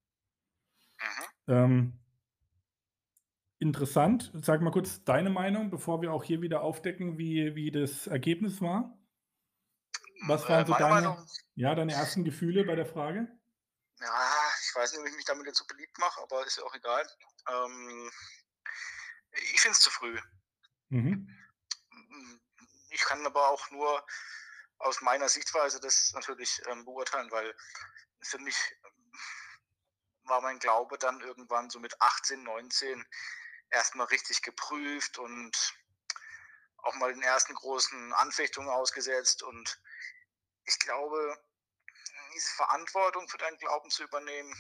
Mhm. 0.98 1.52
Ähm, 1.54 1.92
interessant. 3.58 4.30
Sag 4.42 4.62
mal 4.62 4.70
kurz 4.70 5.04
deine 5.04 5.30
Meinung, 5.30 5.70
bevor 5.70 6.02
wir 6.02 6.12
auch 6.12 6.24
hier 6.24 6.42
wieder 6.42 6.62
aufdecken, 6.62 7.18
wie, 7.18 7.54
wie 7.56 7.70
das 7.70 8.06
Ergebnis 8.06 8.60
war. 8.60 8.96
Was 10.22 10.48
waren 10.48 10.62
Äh, 10.62 10.66
so 10.66 10.72
deine, 10.74 10.94
Meinung? 10.94 11.26
ja, 11.54 11.74
deine 11.74 11.92
ersten 11.92 12.24
Gefühle 12.24 12.64
bei 12.64 12.74
der 12.76 12.86
Frage? 12.86 13.28
Ja, 14.00 14.52
ich 14.62 14.74
weiß 14.74 14.92
nicht, 14.92 15.00
ob 15.00 15.06
ich 15.06 15.14
mich 15.16 15.24
damit 15.24 15.46
jetzt 15.46 15.58
so 15.58 15.66
beliebt 15.66 15.98
mache, 15.98 16.20
aber 16.22 16.44
ist 16.46 16.58
ja 16.58 16.64
auch 16.64 16.74
egal. 16.74 17.06
Ähm, 17.48 18.10
ich 19.52 19.60
finde 19.60 19.76
es 19.76 19.80
zu 19.80 19.90
früh. 19.90 20.18
Mhm. 20.88 21.28
Ich 22.90 23.00
kann 23.02 23.24
aber 23.26 23.48
auch 23.48 23.70
nur 23.70 24.04
aus 24.78 25.00
meiner 25.00 25.28
Sichtweise 25.28 25.80
das 25.80 26.12
natürlich 26.12 26.60
ähm, 26.68 26.84
beurteilen, 26.84 27.30
weil 27.30 27.54
für 28.22 28.38
mich 28.38 28.56
ähm, 28.84 29.12
war 30.24 30.40
mein 30.40 30.58
Glaube 30.58 30.98
dann 30.98 31.20
irgendwann 31.20 31.70
so 31.70 31.80
mit 31.80 32.00
18, 32.00 32.42
19 32.42 33.04
erstmal 33.70 34.06
richtig 34.06 34.42
geprüft 34.42 35.18
und 35.18 35.74
auch 36.78 36.94
mal 36.96 37.12
den 37.12 37.22
ersten 37.22 37.54
großen 37.54 38.12
Anfechtungen 38.14 38.68
ausgesetzt. 38.70 39.42
Und 39.42 39.80
ich 40.64 40.78
glaube, 40.78 41.38
diese 42.34 42.50
Verantwortung 42.50 43.28
für 43.28 43.38
deinen 43.38 43.58
Glauben 43.58 43.90
zu 43.90 44.02
übernehmen, 44.02 44.54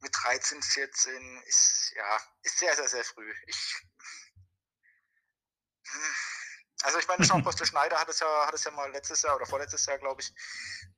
mit 0.00 0.14
13, 0.22 0.62
14 0.62 1.42
ist 1.46 1.92
ja 1.96 2.20
ist 2.42 2.58
sehr, 2.58 2.76
sehr, 2.76 2.88
sehr 2.88 3.04
früh. 3.04 3.32
Ich, 3.46 3.76
also 6.82 6.98
ich 6.98 7.08
meine, 7.08 7.24
Jean-Poste 7.26 7.66
Schneider 7.66 7.98
hat 7.98 8.08
es 8.08 8.20
ja, 8.20 8.46
hat 8.46 8.54
es 8.54 8.64
ja 8.64 8.70
mal 8.70 8.90
letztes 8.92 9.22
Jahr 9.22 9.36
oder 9.36 9.46
vorletztes 9.46 9.86
Jahr, 9.86 9.98
glaube 9.98 10.20
ich, 10.20 10.32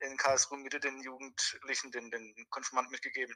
in 0.01 0.17
Karlsruhe 0.17 0.57
Mitte 0.57 0.79
den 0.79 1.01
Jugendlichen, 1.01 1.91
den, 1.91 2.11
den 2.11 2.47
Konfirmanden 2.49 2.91
mitgegeben. 2.91 3.35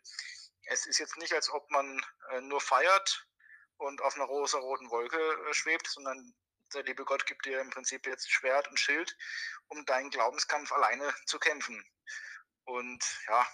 Es 0.66 0.86
ist 0.86 1.00
jetzt 1.00 1.18
nicht, 1.18 1.34
als 1.34 1.50
ob 1.50 1.70
man 1.72 2.00
äh, 2.32 2.42
nur 2.42 2.62
feiert 2.62 3.28
und 3.78 4.02
auf 4.02 4.16
einer 4.16 4.26
rosa-roten 4.26 4.90
Wolke 4.90 5.18
äh, 5.18 5.54
schwebt, 5.54 5.88
sondern 5.88 6.34
der 6.74 6.84
liebe 6.84 7.06
Gott 7.06 7.26
gibt 7.26 7.46
dir 7.46 7.60
im 7.60 7.70
Prinzip 7.70 8.06
jetzt 8.06 8.32
Schwert 8.32 8.68
und 8.70 8.80
Schild, 8.80 9.16
um 9.68 9.86
deinen 9.86 10.10
Glaubenskampf 10.10 10.72
alleine 10.72 11.14
zu 11.26 11.40
kämpfen. 11.40 11.84
Und 12.66 13.04
ja, 13.28 13.46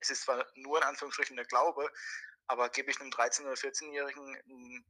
es 0.00 0.10
ist 0.10 0.22
zwar 0.22 0.46
nur 0.54 0.78
in 0.78 0.84
Anführungsstrichen 0.84 1.36
der 1.36 1.46
Glaube, 1.46 1.90
aber 2.46 2.68
gebe 2.70 2.90
ich 2.90 3.00
einem 3.00 3.10
13- 3.10 3.42
oder 3.42 3.52
14-Jährigen 3.52 4.36
ein 4.36 4.84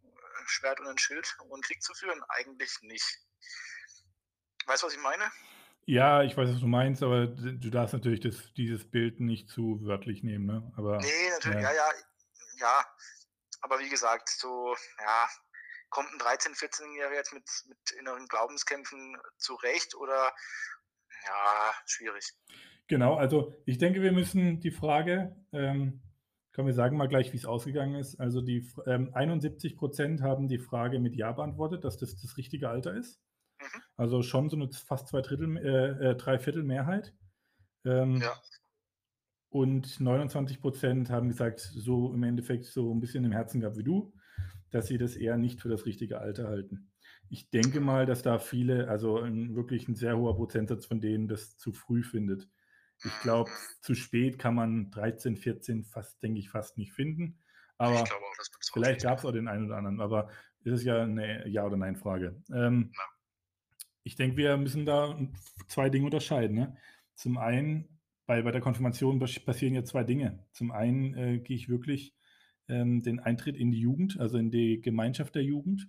Schwert 0.46 0.80
und 0.80 0.86
ein 0.86 0.98
Schild, 0.98 1.36
um 1.40 1.52
einen 1.52 1.62
Krieg 1.62 1.82
zu 1.82 1.92
führen? 1.94 2.22
Eigentlich 2.28 2.70
nicht. 2.82 3.18
Weißt 4.66 4.82
du, 4.82 4.86
was 4.86 4.94
ich 4.94 5.00
meine? 5.00 5.30
Ja, 5.86 6.22
ich 6.22 6.36
weiß, 6.36 6.50
was 6.50 6.60
du 6.60 6.66
meinst, 6.66 7.02
aber 7.02 7.26
du 7.26 7.70
darfst 7.70 7.94
natürlich 7.94 8.20
das, 8.20 8.52
dieses 8.54 8.88
Bild 8.88 9.20
nicht 9.20 9.48
zu 9.48 9.80
wörtlich 9.82 10.22
nehmen, 10.22 10.44
ne? 10.44 10.72
Aber, 10.76 10.98
nee, 10.98 11.30
natürlich, 11.30 11.62
ja, 11.62 11.72
ja, 11.72 11.92
ja. 11.92 12.04
ja. 12.58 12.86
Aber 13.62 13.80
wie 13.80 13.88
gesagt, 13.88 14.28
so, 14.28 14.76
ja, 15.00 15.28
kommt 15.90 16.08
ein 16.12 16.20
13-, 16.20 16.58
14-Jähriger 16.58 17.14
jetzt 17.14 17.32
mit, 17.32 17.48
mit 17.68 17.78
inneren 17.98 18.26
Glaubenskämpfen 18.26 19.16
zurecht 19.38 19.94
oder 19.94 20.32
ja, 21.26 21.72
schwierig. 21.86 22.32
Genau, 22.86 23.16
also 23.16 23.54
ich 23.64 23.78
denke, 23.78 24.02
wir 24.02 24.12
müssen 24.12 24.60
die 24.60 24.70
Frage, 24.70 25.36
ähm, 25.52 26.02
können 26.52 26.66
wir 26.66 26.74
sagen 26.74 26.96
mal 26.96 27.08
gleich, 27.08 27.32
wie 27.32 27.36
es 27.36 27.44
ausgegangen 27.44 27.96
ist. 27.96 28.18
Also 28.18 28.40
die 28.40 28.68
ähm, 28.86 29.10
71 29.14 29.76
Prozent 29.76 30.22
haben 30.22 30.48
die 30.48 30.58
Frage 30.58 30.98
mit 30.98 31.14
Ja 31.14 31.32
beantwortet, 31.32 31.84
dass 31.84 31.98
das 31.98 32.20
das 32.20 32.36
richtige 32.36 32.68
Alter 32.68 32.94
ist. 32.94 33.20
Mhm. 33.60 33.82
Also 33.96 34.22
schon 34.22 34.48
so 34.48 34.56
eine 34.56 34.70
fast 34.72 35.08
zwei 35.08 35.20
Drittel, 35.20 35.56
äh, 35.58 36.10
äh, 36.10 36.16
drei 36.16 36.38
Viertel 36.38 36.64
Mehrheit. 36.64 37.14
Ähm, 37.84 38.16
ja. 38.16 38.32
Und 39.50 40.00
29 40.00 40.60
Prozent 40.60 41.10
haben 41.10 41.28
gesagt, 41.28 41.60
so 41.60 42.12
im 42.12 42.22
Endeffekt 42.22 42.64
so 42.64 42.92
ein 42.92 43.00
bisschen 43.00 43.24
im 43.24 43.32
Herzen 43.32 43.60
gehabt 43.60 43.78
wie 43.78 43.84
du 43.84 44.12
dass 44.70 44.86
sie 44.86 44.98
das 44.98 45.16
eher 45.16 45.36
nicht 45.36 45.60
für 45.60 45.68
das 45.68 45.86
richtige 45.86 46.20
Alter 46.20 46.48
halten. 46.48 46.90
Ich 47.30 47.50
denke 47.50 47.80
mal, 47.80 48.06
dass 48.06 48.22
da 48.22 48.38
viele, 48.38 48.88
also 48.88 49.18
ein, 49.18 49.54
wirklich 49.54 49.88
ein 49.88 49.94
sehr 49.94 50.16
hoher 50.16 50.36
Prozentsatz 50.36 50.86
von 50.86 51.00
denen 51.00 51.28
das 51.28 51.56
zu 51.58 51.72
früh 51.72 52.02
findet. 52.02 52.48
Ich 53.04 53.20
glaube, 53.20 53.50
zu 53.80 53.94
spät 53.94 54.38
kann 54.38 54.54
man 54.54 54.90
13, 54.90 55.36
14 55.36 55.84
fast, 55.84 56.22
denke 56.22 56.40
ich, 56.40 56.50
fast 56.50 56.78
nicht 56.78 56.92
finden. 56.92 57.38
Aber 57.76 58.02
auch, 58.02 58.08
vielleicht 58.72 59.02
gab 59.02 59.18
es 59.18 59.24
auch 59.24 59.32
den 59.32 59.46
einen 59.46 59.66
oder 59.66 59.76
anderen. 59.76 60.00
Aber 60.00 60.30
es 60.64 60.72
ist 60.72 60.84
ja 60.84 61.02
eine 61.02 61.46
Ja- 61.48 61.64
oder 61.64 61.76
Nein-Frage. 61.76 62.42
Ähm, 62.52 62.90
ja. 62.92 63.02
Ich 64.02 64.16
denke, 64.16 64.36
wir 64.36 64.56
müssen 64.56 64.84
da 64.84 65.16
zwei 65.68 65.90
Dinge 65.90 66.06
unterscheiden. 66.06 66.56
Ne? 66.56 66.76
Zum 67.14 67.38
einen, 67.38 68.00
bei, 68.26 68.42
bei 68.42 68.50
der 68.50 68.60
Konfirmation 68.60 69.20
passieren 69.20 69.74
ja 69.74 69.84
zwei 69.84 70.02
Dinge. 70.02 70.44
Zum 70.52 70.72
einen 70.72 71.14
äh, 71.14 71.38
gehe 71.38 71.56
ich 71.56 71.68
wirklich 71.68 72.14
ähm, 72.68 73.02
den 73.02 73.20
Eintritt 73.20 73.56
in 73.56 73.70
die 73.70 73.80
Jugend, 73.80 74.18
also 74.20 74.38
in 74.38 74.50
die 74.50 74.80
Gemeinschaft 74.80 75.34
der 75.34 75.44
Jugend. 75.44 75.88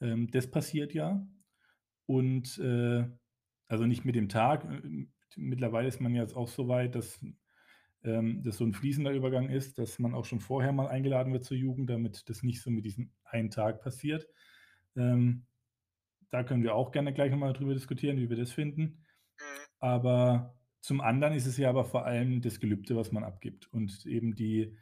Ähm, 0.00 0.30
das 0.30 0.50
passiert 0.50 0.94
ja. 0.94 1.26
Und 2.06 2.58
äh, 2.58 3.04
also 3.66 3.86
nicht 3.86 4.04
mit 4.04 4.14
dem 4.14 4.28
Tag. 4.28 4.64
Äh, 4.64 5.06
mittlerweile 5.36 5.88
ist 5.88 6.00
man 6.00 6.14
jetzt 6.14 6.36
auch 6.36 6.48
so 6.48 6.68
weit, 6.68 6.94
dass 6.94 7.20
ähm, 8.04 8.42
das 8.42 8.58
so 8.58 8.64
ein 8.64 8.74
fließender 8.74 9.12
Übergang 9.12 9.48
ist, 9.48 9.78
dass 9.78 9.98
man 9.98 10.14
auch 10.14 10.26
schon 10.26 10.40
vorher 10.40 10.72
mal 10.72 10.88
eingeladen 10.88 11.32
wird 11.32 11.44
zur 11.44 11.56
Jugend, 11.56 11.90
damit 11.90 12.28
das 12.28 12.42
nicht 12.42 12.62
so 12.62 12.70
mit 12.70 12.84
diesem 12.84 13.10
einen 13.24 13.50
Tag 13.50 13.80
passiert. 13.80 14.28
Ähm, 14.96 15.46
da 16.30 16.44
können 16.44 16.62
wir 16.62 16.74
auch 16.74 16.92
gerne 16.92 17.12
gleich 17.12 17.30
nochmal 17.30 17.52
drüber 17.52 17.74
diskutieren, 17.74 18.18
wie 18.18 18.28
wir 18.28 18.36
das 18.36 18.52
finden. 18.52 18.82
Mhm. 18.82 19.64
Aber 19.78 20.54
zum 20.80 21.00
anderen 21.00 21.34
ist 21.34 21.46
es 21.46 21.56
ja 21.56 21.70
aber 21.70 21.84
vor 21.84 22.04
allem 22.04 22.42
das 22.42 22.60
Gelübde, 22.60 22.94
was 22.96 23.10
man 23.10 23.24
abgibt 23.24 23.72
und 23.72 24.04
eben 24.04 24.34
die, 24.34 24.76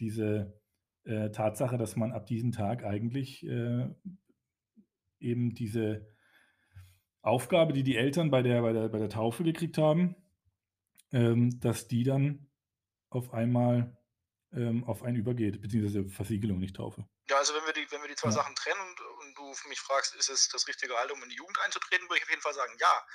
diese 0.00 0.60
äh, 1.04 1.30
Tatsache, 1.30 1.78
dass 1.78 1.96
man 1.96 2.12
ab 2.12 2.26
diesem 2.26 2.52
Tag 2.52 2.84
eigentlich 2.84 3.44
äh, 3.46 3.88
eben 5.18 5.54
diese 5.54 6.06
Aufgabe, 7.22 7.72
die 7.72 7.82
die 7.82 7.96
Eltern 7.96 8.30
bei 8.30 8.42
der, 8.42 8.62
bei 8.62 8.72
der, 8.72 8.88
bei 8.88 8.98
der 8.98 9.08
Taufe 9.08 9.44
gekriegt 9.44 9.78
haben, 9.78 10.14
ähm, 11.12 11.58
dass 11.60 11.88
die 11.88 12.04
dann 12.04 12.50
auf 13.08 13.32
einmal 13.32 13.96
ähm, 14.52 14.84
auf 14.84 15.02
einen 15.02 15.16
übergeht, 15.16 15.60
beziehungsweise 15.60 16.08
Versiegelung, 16.08 16.58
nicht 16.58 16.76
Taufe. 16.76 17.06
Ja, 17.28 17.38
also 17.38 17.54
wenn 17.54 17.64
wir 17.64 17.72
die, 17.72 17.90
wenn 17.90 18.02
wir 18.02 18.08
die 18.08 18.14
zwei 18.14 18.28
ja. 18.28 18.34
Sachen 18.34 18.54
trennen 18.54 18.80
und, 18.80 19.00
und, 19.00 19.38
du 19.38 19.68
mich 19.68 19.80
fragst, 19.80 20.14
ist 20.16 20.28
es 20.28 20.48
das 20.48 20.68
richtige 20.68 20.96
Alter, 20.96 21.14
um 21.14 21.22
in 21.22 21.28
die 21.28 21.36
Jugend 21.36 21.58
einzutreten, 21.64 22.08
würde 22.08 22.18
ich 22.18 22.24
auf 22.24 22.30
jeden 22.30 22.42
Fall 22.42 22.54
sagen, 22.54 22.72
ja. 22.78 23.06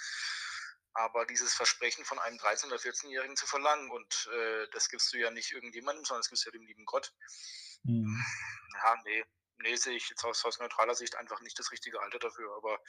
Aber 0.93 1.25
dieses 1.25 1.53
Versprechen 1.53 2.03
von 2.03 2.19
einem 2.19 2.37
13- 2.37 2.67
oder 2.67 2.77
14-Jährigen 2.77 3.35
zu 3.35 3.45
verlangen, 3.45 3.89
und 3.91 4.29
äh, 4.33 4.67
das 4.73 4.89
gibst 4.89 5.13
du 5.13 5.17
ja 5.17 5.31
nicht 5.31 5.51
irgendjemandem, 5.51 6.03
sondern 6.03 6.21
das 6.21 6.29
gibst 6.29 6.45
du 6.45 6.49
ja 6.49 6.57
dem 6.57 6.65
lieben 6.65 6.85
Gott. 6.85 7.13
Mhm. 7.83 8.23
Ja, 8.83 8.95
nee, 9.05 9.23
nee, 9.63 9.75
sehe 9.75 9.95
ich 9.95 10.09
jetzt 10.09 10.23
aus, 10.23 10.43
aus 10.45 10.59
neutraler 10.59 10.95
Sicht 10.95 11.15
einfach 11.15 11.41
nicht 11.41 11.57
das 11.59 11.71
richtige 11.71 12.01
Alter 12.01 12.19
dafür. 12.19 12.55
Aber 12.57 12.79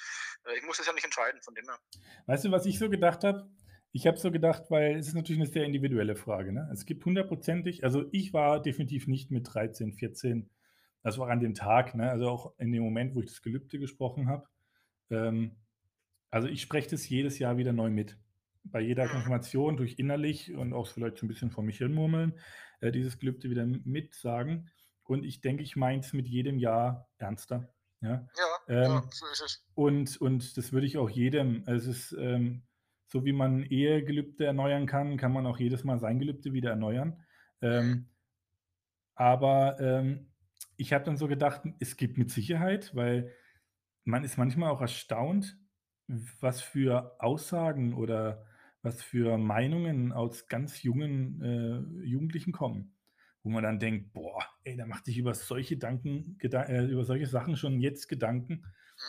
äh, 0.44 0.56
ich 0.56 0.64
muss 0.64 0.78
das 0.78 0.86
ja 0.86 0.93
nicht 0.93 1.05
entscheiden, 1.05 1.40
von 1.43 1.55
dem 1.55 1.64
her. 1.66 1.78
Weißt 2.27 2.44
du, 2.44 2.51
was 2.51 2.66
ich 2.66 2.78
so 2.78 2.89
gedacht 2.89 3.24
habe? 3.24 3.51
Ich 3.93 4.06
habe 4.06 4.16
so 4.16 4.31
gedacht, 4.31 4.70
weil 4.70 4.97
es 4.97 5.09
ist 5.09 5.14
natürlich 5.14 5.40
eine 5.40 5.51
sehr 5.51 5.64
individuelle 5.64 6.14
Frage. 6.14 6.52
Ne? 6.52 6.68
Es 6.72 6.86
gibt 6.86 7.05
hundertprozentig, 7.05 7.82
also 7.82 8.05
ich 8.12 8.32
war 8.32 8.62
definitiv 8.62 9.09
nicht 9.09 9.32
mit 9.32 9.52
13, 9.52 9.93
14, 9.93 10.48
das 11.02 11.18
war 11.18 11.28
an 11.28 11.40
dem 11.40 11.55
Tag, 11.55 11.97
ne? 11.97 12.09
also 12.09 12.28
auch 12.28 12.55
in 12.59 12.70
dem 12.70 12.85
Moment, 12.85 13.16
wo 13.16 13.20
ich 13.20 13.27
das 13.27 13.43
Gelübde 13.43 13.81
gesprochen 13.81 14.28
habe. 14.28 14.47
Ähm, 15.10 15.56
also 16.31 16.48
ich 16.48 16.62
spreche 16.62 16.90
das 16.90 17.09
jedes 17.09 17.39
Jahr 17.39 17.57
wieder 17.57 17.73
neu 17.73 17.90
mit. 17.90 18.16
Bei 18.65 18.81
jeder 18.81 19.07
mhm. 19.07 19.11
Konfirmation 19.11 19.77
durch 19.77 19.98
innerlich 19.98 20.55
und 20.55 20.73
auch 20.73 20.89
vielleicht 20.89 21.19
so 21.19 21.27
ein 21.27 21.28
bisschen 21.28 21.51
vor 21.51 21.65
mich 21.65 21.78
hinmurmeln, 21.78 22.39
äh, 22.81 22.93
dieses 22.93 23.19
Gelübde 23.19 23.51
wieder 23.51 23.66
mitsagen. 23.66 24.70
Und 25.05 25.24
ich 25.24 25.40
denke, 25.40 25.62
ich 25.62 25.77
meine 25.77 26.01
es 26.01 26.12
mit 26.12 26.28
jedem 26.28 26.59
Jahr 26.59 27.09
ernster. 27.19 27.73
Ja, 28.02 28.28
ja, 28.36 28.59
ähm, 28.69 28.93
ja, 28.93 29.05
so 29.11 29.27
ist 29.27 29.43
es. 29.43 29.66
Und, 29.74 30.20
und 30.20 30.57
das 30.57 30.73
würde 30.73 30.86
ich 30.86 30.97
auch 30.97 31.11
jedem, 31.11 31.65
also 31.66 31.90
es 31.90 32.12
ist 32.12 32.19
ähm, 32.19 32.62
so 33.11 33.24
wie 33.24 33.32
man 33.32 33.65
Ehegelübde 33.65 34.47
erneuern 34.47 34.86
kann, 34.86 35.16
kann 35.16 35.32
man 35.32 35.47
auch 35.47 35.59
jedes 35.59 35.82
Mal 35.82 35.98
sein 35.98 36.20
Gelübde 36.20 36.52
wieder 36.52 36.70
erneuern. 36.70 37.23
Ähm, 37.62 37.86
mhm. 37.86 38.09
aber 39.16 39.78
ähm, 39.81 40.31
ich 40.78 40.94
habe 40.94 41.05
dann 41.05 41.19
so 41.19 41.28
gedacht, 41.28 41.62
es 41.78 41.97
gibt 41.98 42.16
mit 42.16 42.31
Sicherheit, 42.31 42.94
weil 42.94 43.35
man 44.05 44.24
ist 44.24 44.39
manchmal 44.39 44.70
auch 44.70 44.81
erstaunt, 44.81 45.59
was 46.41 46.61
für 46.61 47.16
Aussagen 47.19 47.95
oder 47.95 48.45
was 48.82 49.03
für 49.03 49.39
Meinungen 49.39 50.12
aus 50.12 50.49
ganz 50.49 50.82
jungen 50.82 51.43
äh, 51.43 52.05
Jugendlichen 52.05 52.53
kommen 52.53 52.95
wo 53.43 53.51
man 53.51 53.62
dann 53.62 53.78
denkt, 53.78 54.12
boah, 54.12 54.45
ey, 54.65 54.77
da 54.77 54.87
macht 54.87 55.07
sich 55.07 55.19
über 55.19 55.35
solche 55.35 55.77
Danken, 55.77 56.39
äh, 56.41 56.85
über 56.87 57.05
solche 57.05 57.27
Sachen 57.27 57.57
schon 57.57 57.81
jetzt 57.81 58.09
Gedanken. 58.09 58.65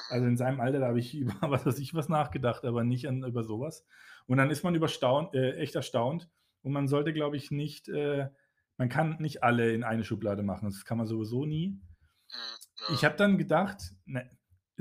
Also 0.10 0.26
in 0.26 0.38
seinem 0.38 0.62
Alter, 0.62 0.80
da 0.80 0.88
habe 0.88 1.00
ich 1.00 1.16
über 1.18 1.36
was 1.42 1.66
weiß 1.66 1.80
ich 1.80 1.94
was 1.94 2.10
nachgedacht, 2.10 2.64
aber 2.66 2.84
nicht 2.84 3.08
an, 3.08 3.24
über 3.24 3.44
sowas. 3.44 3.86
Und 4.28 4.38
dann 4.38 4.50
ist 4.50 4.64
man 4.64 4.76
überstaunt, 4.76 5.34
äh, 5.34 5.56
echt 5.58 5.76
erstaunt. 5.76 6.30
Und 6.62 6.72
man 6.72 6.88
sollte, 6.88 7.12
glaube 7.12 7.38
ich, 7.38 7.52
nicht, 7.52 7.90
äh, 7.90 8.30
man 8.78 8.88
kann 8.88 9.18
nicht 9.20 9.44
alle 9.44 9.74
in 9.74 9.84
eine 9.84 10.04
Schublade 10.04 10.44
machen. 10.44 10.70
Das 10.70 10.86
kann 10.86 10.98
man 10.98 11.08
sowieso 11.08 11.46
nie. 11.46 11.70
Mhm, 11.70 12.94
ich 12.94 13.04
habe 13.04 13.18
dann 13.18 13.38
gedacht, 13.38 13.82
ne, 14.06 14.30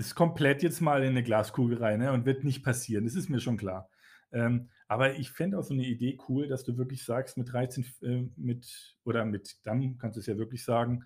ist 0.06 0.14
komplett 0.14 0.62
jetzt 0.62 0.81
mal 0.81 1.02
in 1.02 1.10
eine 1.10 1.22
Glaskugel 1.22 1.78
rein 1.78 2.01
ne, 2.01 2.12
und 2.12 2.27
wird 2.27 2.44
nicht 2.44 2.62
passieren. 2.62 3.05
Das 3.05 3.14
ist 3.14 3.28
mir 3.28 3.40
schon 3.40 3.56
klar. 3.56 3.89
Ähm, 4.32 4.70
aber 4.86 5.16
ich 5.16 5.31
fände 5.31 5.59
auch 5.59 5.62
so 5.62 5.74
eine 5.74 5.85
Idee 5.85 6.18
cool, 6.28 6.48
dass 6.48 6.64
du 6.64 6.77
wirklich 6.77 7.05
sagst, 7.05 7.36
mit 7.36 7.52
13, 7.52 7.85
äh, 8.02 8.28
mit, 8.36 8.97
oder 9.05 9.24
mit, 9.24 9.59
dann 9.64 9.98
kannst 9.98 10.16
du 10.16 10.20
es 10.20 10.27
ja 10.27 10.39
wirklich 10.39 10.64
sagen, 10.64 11.05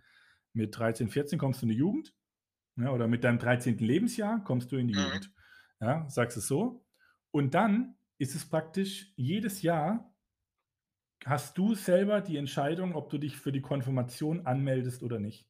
mit 0.53 0.77
13, 0.77 1.09
14 1.09 1.39
kommst 1.39 1.63
du 1.63 1.67
in 1.67 1.71
die 1.71 1.79
Jugend. 1.79 2.15
Ja, 2.77 2.91
oder 2.91 3.07
mit 3.07 3.25
deinem 3.25 3.39
13. 3.39 3.79
Lebensjahr 3.79 4.43
kommst 4.43 4.73
du 4.73 4.77
in 4.77 4.89
die 4.89 4.95
mhm. 4.95 5.01
Jugend. 5.01 5.31
Ja, 5.81 6.09
sagst 6.09 6.37
es 6.37 6.47
so. 6.47 6.85
Und 7.31 7.55
dann 7.55 7.97
ist 8.19 8.35
es 8.35 8.49
praktisch 8.49 9.13
jedes 9.17 9.63
Jahr 9.63 10.11
hast 11.25 11.57
du 11.57 11.75
selber 11.75 12.21
die 12.21 12.37
Entscheidung, 12.37 12.95
ob 12.95 13.11
du 13.11 13.19
dich 13.19 13.37
für 13.37 13.53
die 13.53 13.63
Konfirmation 13.63 14.47
anmeldest 14.47 15.03
oder 15.03 15.19
nicht. 15.19 15.49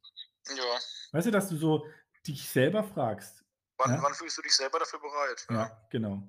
Ja. 0.49 0.79
Weißt 1.13 1.27
du, 1.27 1.31
dass 1.31 1.49
du 1.49 1.57
so 1.57 1.87
dich 2.27 2.49
selber 2.49 2.85
fragst. 2.85 3.45
Wann, 3.79 3.95
ja? 3.95 4.03
wann 4.03 4.15
fühlst 4.15 4.39
du 4.39 4.43
dich 4.43 4.55
selber 4.55 4.79
dafür 4.79 5.01
bereit? 5.01 5.47
Ja, 5.51 5.57
ja 5.57 5.87
genau. 5.91 6.23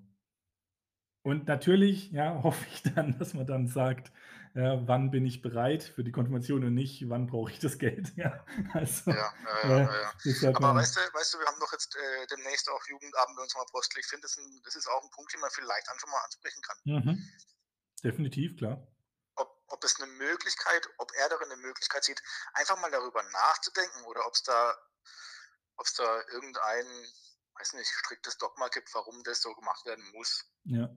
Und 1.23 1.47
natürlich, 1.47 2.11
ja, 2.11 2.39
hoffe 2.43 2.65
ich 2.71 2.83
dann, 2.83 3.17
dass 3.17 3.33
man 3.33 3.47
dann 3.47 3.67
sagt, 3.67 4.11
äh, 4.55 4.79
wann 4.87 5.11
bin 5.11 5.25
ich 5.25 5.41
bereit 5.41 5.83
für 5.83 6.03
die 6.03 6.11
Konfirmation 6.11 6.63
und 6.63 6.73
nicht, 6.73 7.09
wann 7.09 7.27
brauche 7.27 7.51
ich 7.51 7.59
das 7.59 7.77
Geld. 7.77 8.13
Ja, 8.15 8.45
also, 8.73 9.11
Ja, 9.11 9.33
ja, 9.43 9.61
äh, 9.63 9.69
ja, 9.69 9.77
ja, 9.77 10.13
ja. 10.23 10.49
Aber 10.49 10.59
man, 10.59 10.77
weißt 10.77 10.95
du, 10.95 10.99
weißt 11.01 11.33
du, 11.33 11.39
wir 11.39 11.47
haben 11.47 11.59
doch 11.59 11.71
jetzt 11.73 11.95
äh, 11.95 12.27
demnächst 12.27 12.69
auch 12.69 12.87
Jugendabend 12.87 13.35
bei 13.35 13.43
uns 13.43 13.55
am 13.55 13.61
Apostel. 13.63 13.99
Ich 13.99 14.07
finde, 14.07 14.21
das, 14.21 14.39
das 14.63 14.75
ist 14.75 14.87
auch 14.87 15.03
ein 15.03 15.09
Punkt, 15.09 15.33
den 15.33 15.41
man 15.41 15.49
vielleicht 15.51 15.89
einfach 15.89 16.07
mal 16.07 16.23
ansprechen 16.23 16.61
kann. 16.61 16.77
mhm. 16.85 17.29
definitiv, 18.03 18.55
klar. 18.57 18.87
Ob, 19.35 19.49
ob 19.67 19.83
es 19.83 19.99
eine 19.99 20.09
Möglichkeit, 20.13 20.87
ob 20.99 21.11
er 21.17 21.27
darin 21.29 21.51
eine 21.51 21.61
Möglichkeit 21.61 22.05
sieht, 22.05 22.23
einfach 22.53 22.79
mal 22.79 22.91
darüber 22.91 23.23
nachzudenken 23.23 24.05
oder 24.05 24.25
ob 24.25 24.33
es 24.33 24.43
da, 24.43 24.77
ob 25.77 25.85
es 25.85 25.93
da 25.93 26.21
irgendein, 26.33 26.85
weiß 27.59 27.73
nicht, 27.73 27.87
striktes 27.89 28.37
Dogma 28.37 28.67
gibt, 28.69 28.93
warum 28.93 29.23
das 29.23 29.41
so 29.41 29.53
gemacht 29.53 29.85
werden 29.85 30.03
muss. 30.13 30.45
Ja. 30.65 30.95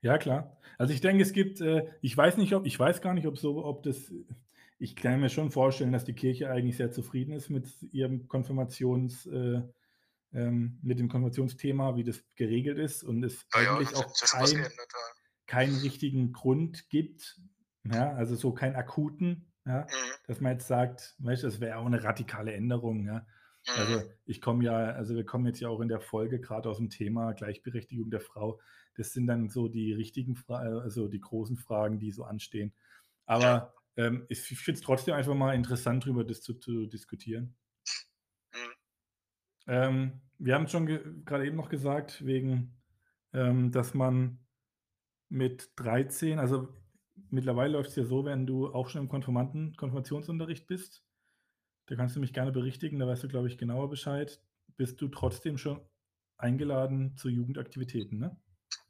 Ja, 0.00 0.18
klar. 0.18 0.56
Also 0.78 0.92
ich 0.92 1.00
denke, 1.00 1.22
es 1.22 1.32
gibt, 1.32 1.60
äh, 1.60 1.86
ich 2.00 2.16
weiß 2.16 2.36
nicht, 2.36 2.54
ob, 2.54 2.66
ich 2.66 2.78
weiß 2.78 3.00
gar 3.02 3.14
nicht, 3.14 3.26
ob 3.26 3.38
so, 3.38 3.64
ob 3.64 3.82
das, 3.84 4.12
ich 4.78 4.96
kann 4.96 5.20
mir 5.20 5.28
schon 5.28 5.50
vorstellen, 5.52 5.92
dass 5.92 6.04
die 6.04 6.14
Kirche 6.14 6.50
eigentlich 6.50 6.76
sehr 6.76 6.90
zufrieden 6.90 7.32
ist 7.34 7.50
mit 7.50 7.70
ihrem 7.92 8.26
Konfirmations, 8.28 9.26
äh, 9.26 9.62
ähm, 10.32 10.78
mit 10.82 10.98
dem 10.98 11.08
Konfirmationsthema, 11.08 11.94
wie 11.96 12.04
das 12.04 12.24
geregelt 12.34 12.78
ist 12.78 13.04
und 13.04 13.22
es 13.22 13.46
Ja, 13.54 13.76
eigentlich 13.76 13.94
auch 13.94 14.02
ja 14.02 14.22
was 14.22 14.30
kein, 14.32 14.44
geändert. 14.62 14.88
Ja. 14.92 15.14
keinen 15.46 15.76
richtigen 15.76 16.32
Grund 16.32 16.88
gibt, 16.88 17.40
ja, 17.84 18.12
also 18.14 18.34
so 18.34 18.52
keinen 18.52 18.76
akuten, 18.76 19.51
ja, 19.66 19.82
Mhm. 19.82 20.12
dass 20.26 20.40
man 20.40 20.52
jetzt 20.52 20.66
sagt, 20.68 21.14
weißt 21.18 21.44
das 21.44 21.60
wäre 21.60 21.76
auch 21.78 21.86
eine 21.86 22.02
radikale 22.02 22.52
Änderung, 22.52 23.04
ja. 23.06 23.20
Mhm. 23.66 23.74
Also 23.76 24.02
ich 24.24 24.40
komme 24.40 24.64
ja, 24.64 24.76
also 24.76 25.14
wir 25.14 25.24
kommen 25.24 25.46
jetzt 25.46 25.60
ja 25.60 25.68
auch 25.68 25.80
in 25.80 25.88
der 25.88 26.00
Folge 26.00 26.40
gerade 26.40 26.68
aus 26.68 26.78
dem 26.78 26.90
Thema 26.90 27.32
Gleichberechtigung 27.32 28.10
der 28.10 28.20
Frau. 28.20 28.60
Das 28.96 29.12
sind 29.12 29.26
dann 29.28 29.48
so 29.48 29.68
die 29.68 29.92
richtigen 29.92 30.34
Fragen, 30.36 30.80
also 30.80 31.08
die 31.08 31.20
großen 31.20 31.56
Fragen, 31.56 31.98
die 31.98 32.10
so 32.10 32.24
anstehen. 32.24 32.74
Aber 33.26 33.72
ähm, 33.96 34.26
ich 34.28 34.40
finde 34.42 34.78
es 34.78 34.84
trotzdem 34.84 35.14
einfach 35.14 35.34
mal 35.34 35.54
interessant, 35.54 36.04
darüber 36.04 36.24
das 36.24 36.42
zu, 36.42 36.54
zu 36.54 36.86
diskutieren. 36.86 37.54
Mhm. 38.52 38.72
Ähm, 39.68 40.20
wir 40.38 40.54
haben 40.54 40.66
schon 40.66 40.86
ge- 40.86 41.22
gerade 41.24 41.46
eben 41.46 41.56
noch 41.56 41.68
gesagt, 41.68 42.24
wegen, 42.26 42.82
ähm, 43.32 43.70
dass 43.70 43.94
man 43.94 44.40
mit 45.28 45.70
13, 45.76 46.38
also 46.38 46.74
mittlerweile 47.30 47.72
läuft 47.74 47.90
es 47.90 47.96
ja 47.96 48.04
so, 48.04 48.24
wenn 48.24 48.46
du 48.46 48.72
auch 48.72 48.88
schon 48.88 49.02
im 49.02 49.08
Konfirmanden, 49.08 49.76
Konfirmationsunterricht 49.76 50.66
bist, 50.66 51.04
da 51.86 51.96
kannst 51.96 52.16
du 52.16 52.20
mich 52.20 52.32
gerne 52.32 52.52
berichtigen, 52.52 52.98
da 52.98 53.06
weißt 53.06 53.22
du, 53.22 53.28
glaube 53.28 53.48
ich, 53.48 53.58
genauer 53.58 53.90
Bescheid, 53.90 54.40
bist 54.76 55.00
du 55.00 55.08
trotzdem 55.08 55.58
schon 55.58 55.88
eingeladen 56.38 57.16
zu 57.16 57.28
Jugendaktivitäten, 57.28 58.18
ne? 58.18 58.40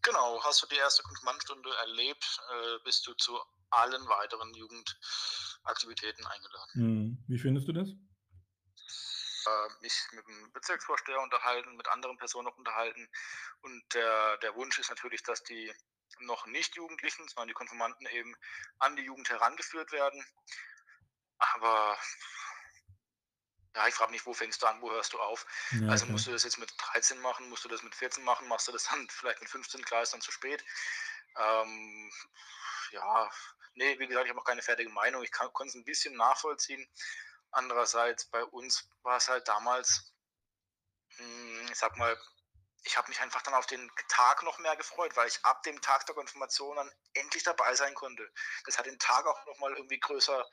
Genau, 0.02 0.42
hast 0.42 0.62
du 0.62 0.66
die 0.66 0.76
erste 0.76 1.02
Konfirmandenstunde 1.02 1.70
erlebt, 1.86 2.40
äh, 2.50 2.78
bist 2.84 3.06
du 3.06 3.14
zu 3.14 3.38
allen 3.70 4.06
weiteren 4.08 4.52
Jugendaktivitäten 4.54 6.26
eingeladen. 6.26 6.72
Hm, 6.72 7.24
Wie 7.28 7.38
findest 7.38 7.68
du 7.68 7.72
das? 7.72 7.88
Äh, 7.88 9.68
mich 9.80 9.92
mit 10.12 10.26
dem 10.26 10.52
Bezirksvorsteher 10.52 11.20
unterhalten, 11.20 11.76
mit 11.76 11.88
anderen 11.88 12.16
Personen 12.16 12.46
noch 12.46 12.58
unterhalten. 12.58 13.08
Und 13.62 13.82
der, 13.94 14.38
der 14.38 14.54
Wunsch 14.54 14.78
ist 14.78 14.90
natürlich, 14.90 15.22
dass 15.22 15.42
die 15.42 15.72
noch 16.20 16.46
nicht 16.46 16.76
Jugendlichen, 16.76 17.26
sondern 17.28 17.48
die 17.48 17.54
Konfirmanden 17.54 18.06
eben 18.08 18.36
an 18.78 18.96
die 18.96 19.02
Jugend 19.02 19.28
herangeführt 19.30 19.92
werden. 19.92 20.24
Aber 21.38 21.98
ja, 23.74 23.88
ich 23.88 23.94
frage 23.94 24.12
mich, 24.12 24.26
wo 24.26 24.34
fängst 24.34 24.62
du 24.62 24.66
an, 24.66 24.82
wo 24.82 24.90
hörst 24.90 25.12
du 25.14 25.20
auf? 25.20 25.46
Ja, 25.72 25.88
Also 25.88 26.06
musst 26.06 26.26
du 26.26 26.30
das 26.30 26.44
jetzt 26.44 26.58
mit 26.58 26.72
13 26.76 27.18
machen, 27.20 27.48
musst 27.48 27.64
du 27.64 27.68
das 27.68 27.82
mit 27.82 27.94
14 27.94 28.22
machen, 28.22 28.46
machst 28.48 28.68
du 28.68 28.72
das 28.72 28.84
dann 28.84 29.08
vielleicht 29.08 29.40
mit 29.40 29.48
15, 29.50 29.84
klar 29.84 30.02
ist 30.02 30.12
dann 30.12 30.20
zu 30.20 30.30
spät. 30.30 30.62
Ähm, 31.36 32.12
ja, 32.90 33.30
nee, 33.74 33.98
wie 33.98 34.06
gesagt, 34.06 34.26
ich 34.26 34.30
habe 34.30 34.38
noch 34.38 34.44
keine 34.44 34.62
fertige 34.62 34.90
Meinung. 34.90 35.22
Ich 35.22 35.30
kann- 35.32 35.52
konnte 35.54 35.70
es 35.70 35.74
ein 35.74 35.84
bisschen 35.84 36.14
nachvollziehen. 36.14 36.86
Andererseits, 37.50 38.26
bei 38.26 38.44
uns 38.44 38.88
war 39.02 39.16
es 39.16 39.28
halt 39.28 39.48
damals, 39.48 40.12
hm, 41.16 41.68
ich 41.70 41.78
sag 41.78 41.96
mal, 41.96 42.18
ich 42.84 42.96
habe 42.96 43.08
mich 43.08 43.20
einfach 43.20 43.42
dann 43.42 43.54
auf 43.54 43.66
den 43.66 43.90
Tag 44.08 44.42
noch 44.42 44.58
mehr 44.58 44.76
gefreut, 44.76 45.16
weil 45.16 45.28
ich 45.28 45.44
ab 45.44 45.62
dem 45.62 45.80
Tag 45.80 46.06
der 46.06 46.14
Konfirmation 46.14 46.76
dann 46.76 46.90
endlich 47.14 47.42
dabei 47.44 47.74
sein 47.74 47.94
konnte. 47.94 48.28
Das 48.66 48.78
hat 48.78 48.86
den 48.86 48.98
Tag 48.98 49.26
auch 49.26 49.46
nochmal 49.46 49.72
irgendwie 49.74 50.00
größer 50.00 50.44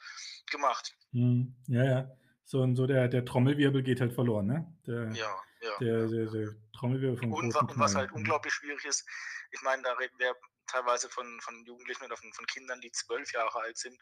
gemacht. 0.52 0.96
Hm, 1.12 1.56
Ja, 1.68 1.84
ja. 1.84 2.12
So, 2.46 2.62
und 2.62 2.76
so 2.76 2.88
der, 2.88 3.08
der 3.08 3.26
Trommelwirbel 3.26 3.84
geht 3.84 4.02
halt 4.02 4.14
verloren, 4.14 4.48
ne? 4.48 4.78
Der, 4.88 5.12
Ja, 5.14 5.42
ja. 5.62 5.78
der, 5.80 6.08
der, 6.08 6.26
der 6.32 6.56
Trommelwirbel 6.74 7.18
vom 7.18 7.34
Und, 7.34 7.44
großen 7.44 7.68
und 7.68 7.80
was 7.80 7.96
halt 7.96 8.12
unglaublich 8.12 8.54
schwierig 8.54 8.84
ist, 8.86 9.08
ich 9.52 9.62
meine, 9.62 9.84
da 9.84 9.94
reden 9.94 10.18
wir 10.18 10.36
teilweise 10.66 11.10
von, 11.10 11.40
von 11.42 11.64
Jugendlichen 11.66 12.06
oder 12.06 12.18
von, 12.18 12.32
von 12.34 12.46
Kindern, 12.48 12.82
die 12.82 12.92
zwölf 12.92 13.32
Jahre 13.34 13.60
alt 13.60 13.78
sind. 13.78 14.00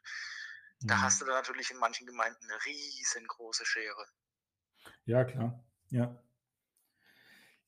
Da 0.81 0.95
Hm. 0.95 1.01
hast 1.01 1.21
du 1.21 1.25
dann 1.25 1.35
natürlich 1.35 1.71
in 1.71 1.77
manchen 1.77 2.05
Gemeinden 2.07 2.43
eine 2.49 2.63
riesengroße 2.65 3.65
Schere. 3.65 4.05
Ja, 5.05 5.23
klar. 5.25 5.63
Ja. 5.89 6.21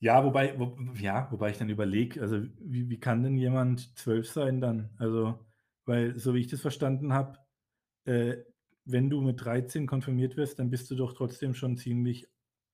Ja, 0.00 0.24
wobei, 0.24 0.58
wo, 0.58 0.76
ja, 0.94 1.30
wobei 1.30 1.50
ich 1.50 1.58
dann 1.58 1.68
überlege, 1.68 2.20
also 2.22 2.42
wie, 2.58 2.88
wie 2.88 2.98
kann 2.98 3.22
denn 3.22 3.36
jemand 3.36 3.96
zwölf 3.98 4.28
sein 4.28 4.60
dann? 4.60 4.90
Also, 4.98 5.46
weil, 5.84 6.18
so 6.18 6.34
wie 6.34 6.40
ich 6.40 6.48
das 6.48 6.62
verstanden 6.62 7.12
habe, 7.12 7.38
äh, 8.04 8.38
wenn 8.84 9.10
du 9.10 9.20
mit 9.20 9.44
13 9.44 9.86
konfirmiert 9.86 10.36
wirst, 10.36 10.58
dann 10.58 10.70
bist 10.70 10.90
du 10.90 10.96
doch 10.96 11.12
trotzdem 11.12 11.54
schon 11.54 11.76
ziemlich 11.76 12.28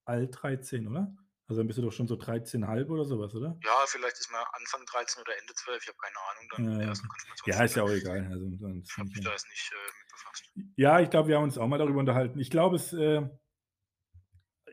alt 0.05 0.39
13, 0.41 0.87
oder? 0.87 1.17
Also 1.49 1.61
dann 1.61 1.67
bist 1.69 1.79
du 1.79 1.83
doch 1.83 1.93
schon 1.93 2.09
so 2.09 2.17
13,5 2.17 2.89
oder 2.91 3.05
sowas, 3.05 3.35
oder? 3.35 3.57
Ja, 3.65 3.85
vielleicht 3.87 4.19
ist 4.19 4.31
man 4.33 4.45
Anfang 4.53 4.85
13 4.87 5.21
oder 5.23 5.39
Ende 5.39 5.55
12, 5.55 5.83
ich 5.83 5.89
habe 5.89 5.99
keine 5.99 6.17
Ahnung, 6.31 6.49
dann 6.51 6.65
Ja, 6.65 6.71
der 6.71 6.83
ja, 6.83 6.89
ersten 6.89 7.65
ist 7.65 7.77
ja 7.77 7.83
auch 7.83 7.91
egal. 7.91 8.27
Also, 8.33 8.47
Ich 8.83 8.99
habe 8.99 9.09
mich 9.09 9.19
ja. 9.19 9.25
da 9.25 9.31
jetzt 9.31 9.49
nicht 9.49 9.73
äh, 9.73 9.77
mit 9.99 10.09
befasst. 10.11 10.53
Ja, 10.77 11.01
ich 11.01 11.11
glaube, 11.11 11.29
wir 11.29 11.37
haben 11.37 11.45
uns 11.45 11.59
auch 11.59 11.69
mal 11.69 11.79
darüber 11.79 12.01
unterhalten. 12.01 12.41
Ich 12.41 12.51
glaube, 12.51 12.77
es 12.77 12.93
äh, 12.93 13.29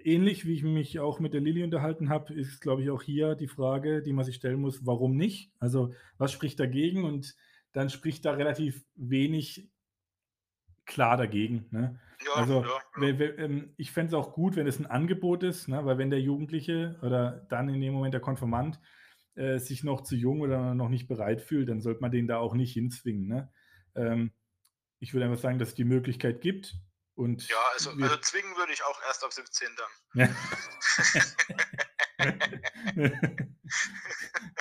ähnlich 0.05 0.45
wie 0.45 0.53
ich 0.53 0.63
mich 0.63 0.99
auch 0.99 1.19
mit 1.19 1.33
der 1.33 1.41
Lilly 1.41 1.63
unterhalten 1.63 2.09
habe, 2.09 2.33
ist, 2.33 2.61
glaube 2.61 2.83
ich, 2.83 2.89
auch 2.89 3.01
hier 3.01 3.35
die 3.35 3.47
Frage, 3.47 4.01
die 4.01 4.13
man 4.13 4.25
sich 4.25 4.35
stellen 4.35 4.61
muss, 4.61 4.85
warum 4.85 5.15
nicht? 5.15 5.51
Also, 5.59 5.93
was 6.17 6.31
spricht 6.31 6.59
dagegen? 6.59 7.03
Und 7.03 7.35
dann 7.71 7.89
spricht 7.89 8.25
da 8.25 8.31
relativ 8.31 8.85
wenig 8.95 9.69
klar 10.85 11.17
dagegen. 11.17 11.65
Ne? 11.71 11.99
Ja, 12.25 12.33
Also, 12.33 12.63
ja, 12.63 13.07
ja. 13.07 13.29
ähm, 13.37 13.73
ich 13.77 13.91
fände 13.91 14.09
es 14.09 14.13
auch 14.13 14.33
gut, 14.33 14.55
wenn 14.55 14.67
es 14.67 14.79
ein 14.79 14.85
Angebot 14.85 15.43
ist, 15.43 15.67
ne? 15.67 15.83
weil 15.85 15.97
wenn 15.97 16.09
der 16.09 16.21
Jugendliche 16.21 16.97
oder 17.01 17.45
dann 17.49 17.69
in 17.69 17.81
dem 17.81 17.93
Moment 17.93 18.13
der 18.13 18.21
Konfirmand 18.21 18.79
äh, 19.35 19.57
sich 19.57 19.83
noch 19.83 20.01
zu 20.01 20.15
jung 20.15 20.41
oder 20.41 20.75
noch 20.75 20.89
nicht 20.89 21.07
bereit 21.07 21.41
fühlt, 21.41 21.69
dann 21.69 21.81
sollte 21.81 22.01
man 22.01 22.11
den 22.11 22.27
da 22.27 22.37
auch 22.37 22.53
nicht 22.53 22.73
hinzwingen. 22.73 23.27
Ne? 23.27 23.51
Ähm, 23.95 24.31
ich 24.99 25.13
würde 25.13 25.25
einfach 25.25 25.39
sagen, 25.39 25.59
dass 25.59 25.69
es 25.69 25.75
die 25.75 25.83
Möglichkeit 25.83 26.41
gibt. 26.41 26.75
Und 27.15 27.47
Ja, 27.47 27.57
also, 27.73 27.91
also 27.91 28.17
zwingen 28.17 28.55
würde 28.55 28.73
ich 28.73 28.83
auch 28.83 28.99
erst 29.07 29.23
ab 29.23 29.33
17 29.33 29.67
dann. 30.15 30.35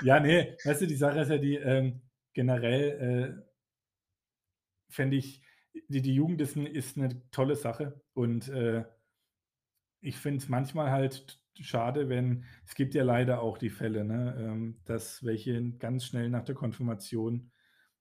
Ja. 0.03 0.21
nee, 0.21 0.57
weißt 0.65 0.83
du, 0.83 0.87
die 0.87 0.97
Sache 0.97 1.21
ist 1.21 1.29
ja 1.29 1.39
die, 1.39 1.57
ähm, 1.57 2.03
generell 2.33 3.39
äh, 3.39 3.43
fände 4.89 5.17
ich, 5.17 5.43
die, 5.89 6.03
die 6.03 6.15
Jugend 6.15 6.41
ist, 6.41 6.57
ist 6.57 6.97
eine 6.97 7.29
tolle 7.31 7.57
Sache 7.57 8.03
und 8.15 8.49
äh, 8.49 8.85
ich 10.01 10.17
finde 10.17 10.39
es 10.39 10.49
manchmal 10.49 10.91
halt 10.91 11.41
schade, 11.61 12.09
wenn, 12.09 12.45
es 12.67 12.75
gibt 12.75 12.95
ja 12.95 13.05
leider 13.05 13.41
auch 13.41 13.59
die 13.59 13.71
Fälle, 13.71 14.05
ne, 14.05 14.37
ähm, 14.39 14.81
dass 14.85 15.25
welche 15.25 15.73
ganz 15.79 16.05
schnell 16.05 16.29
nach 16.29 16.45
der 16.45 16.55
Konfirmation 16.55 17.53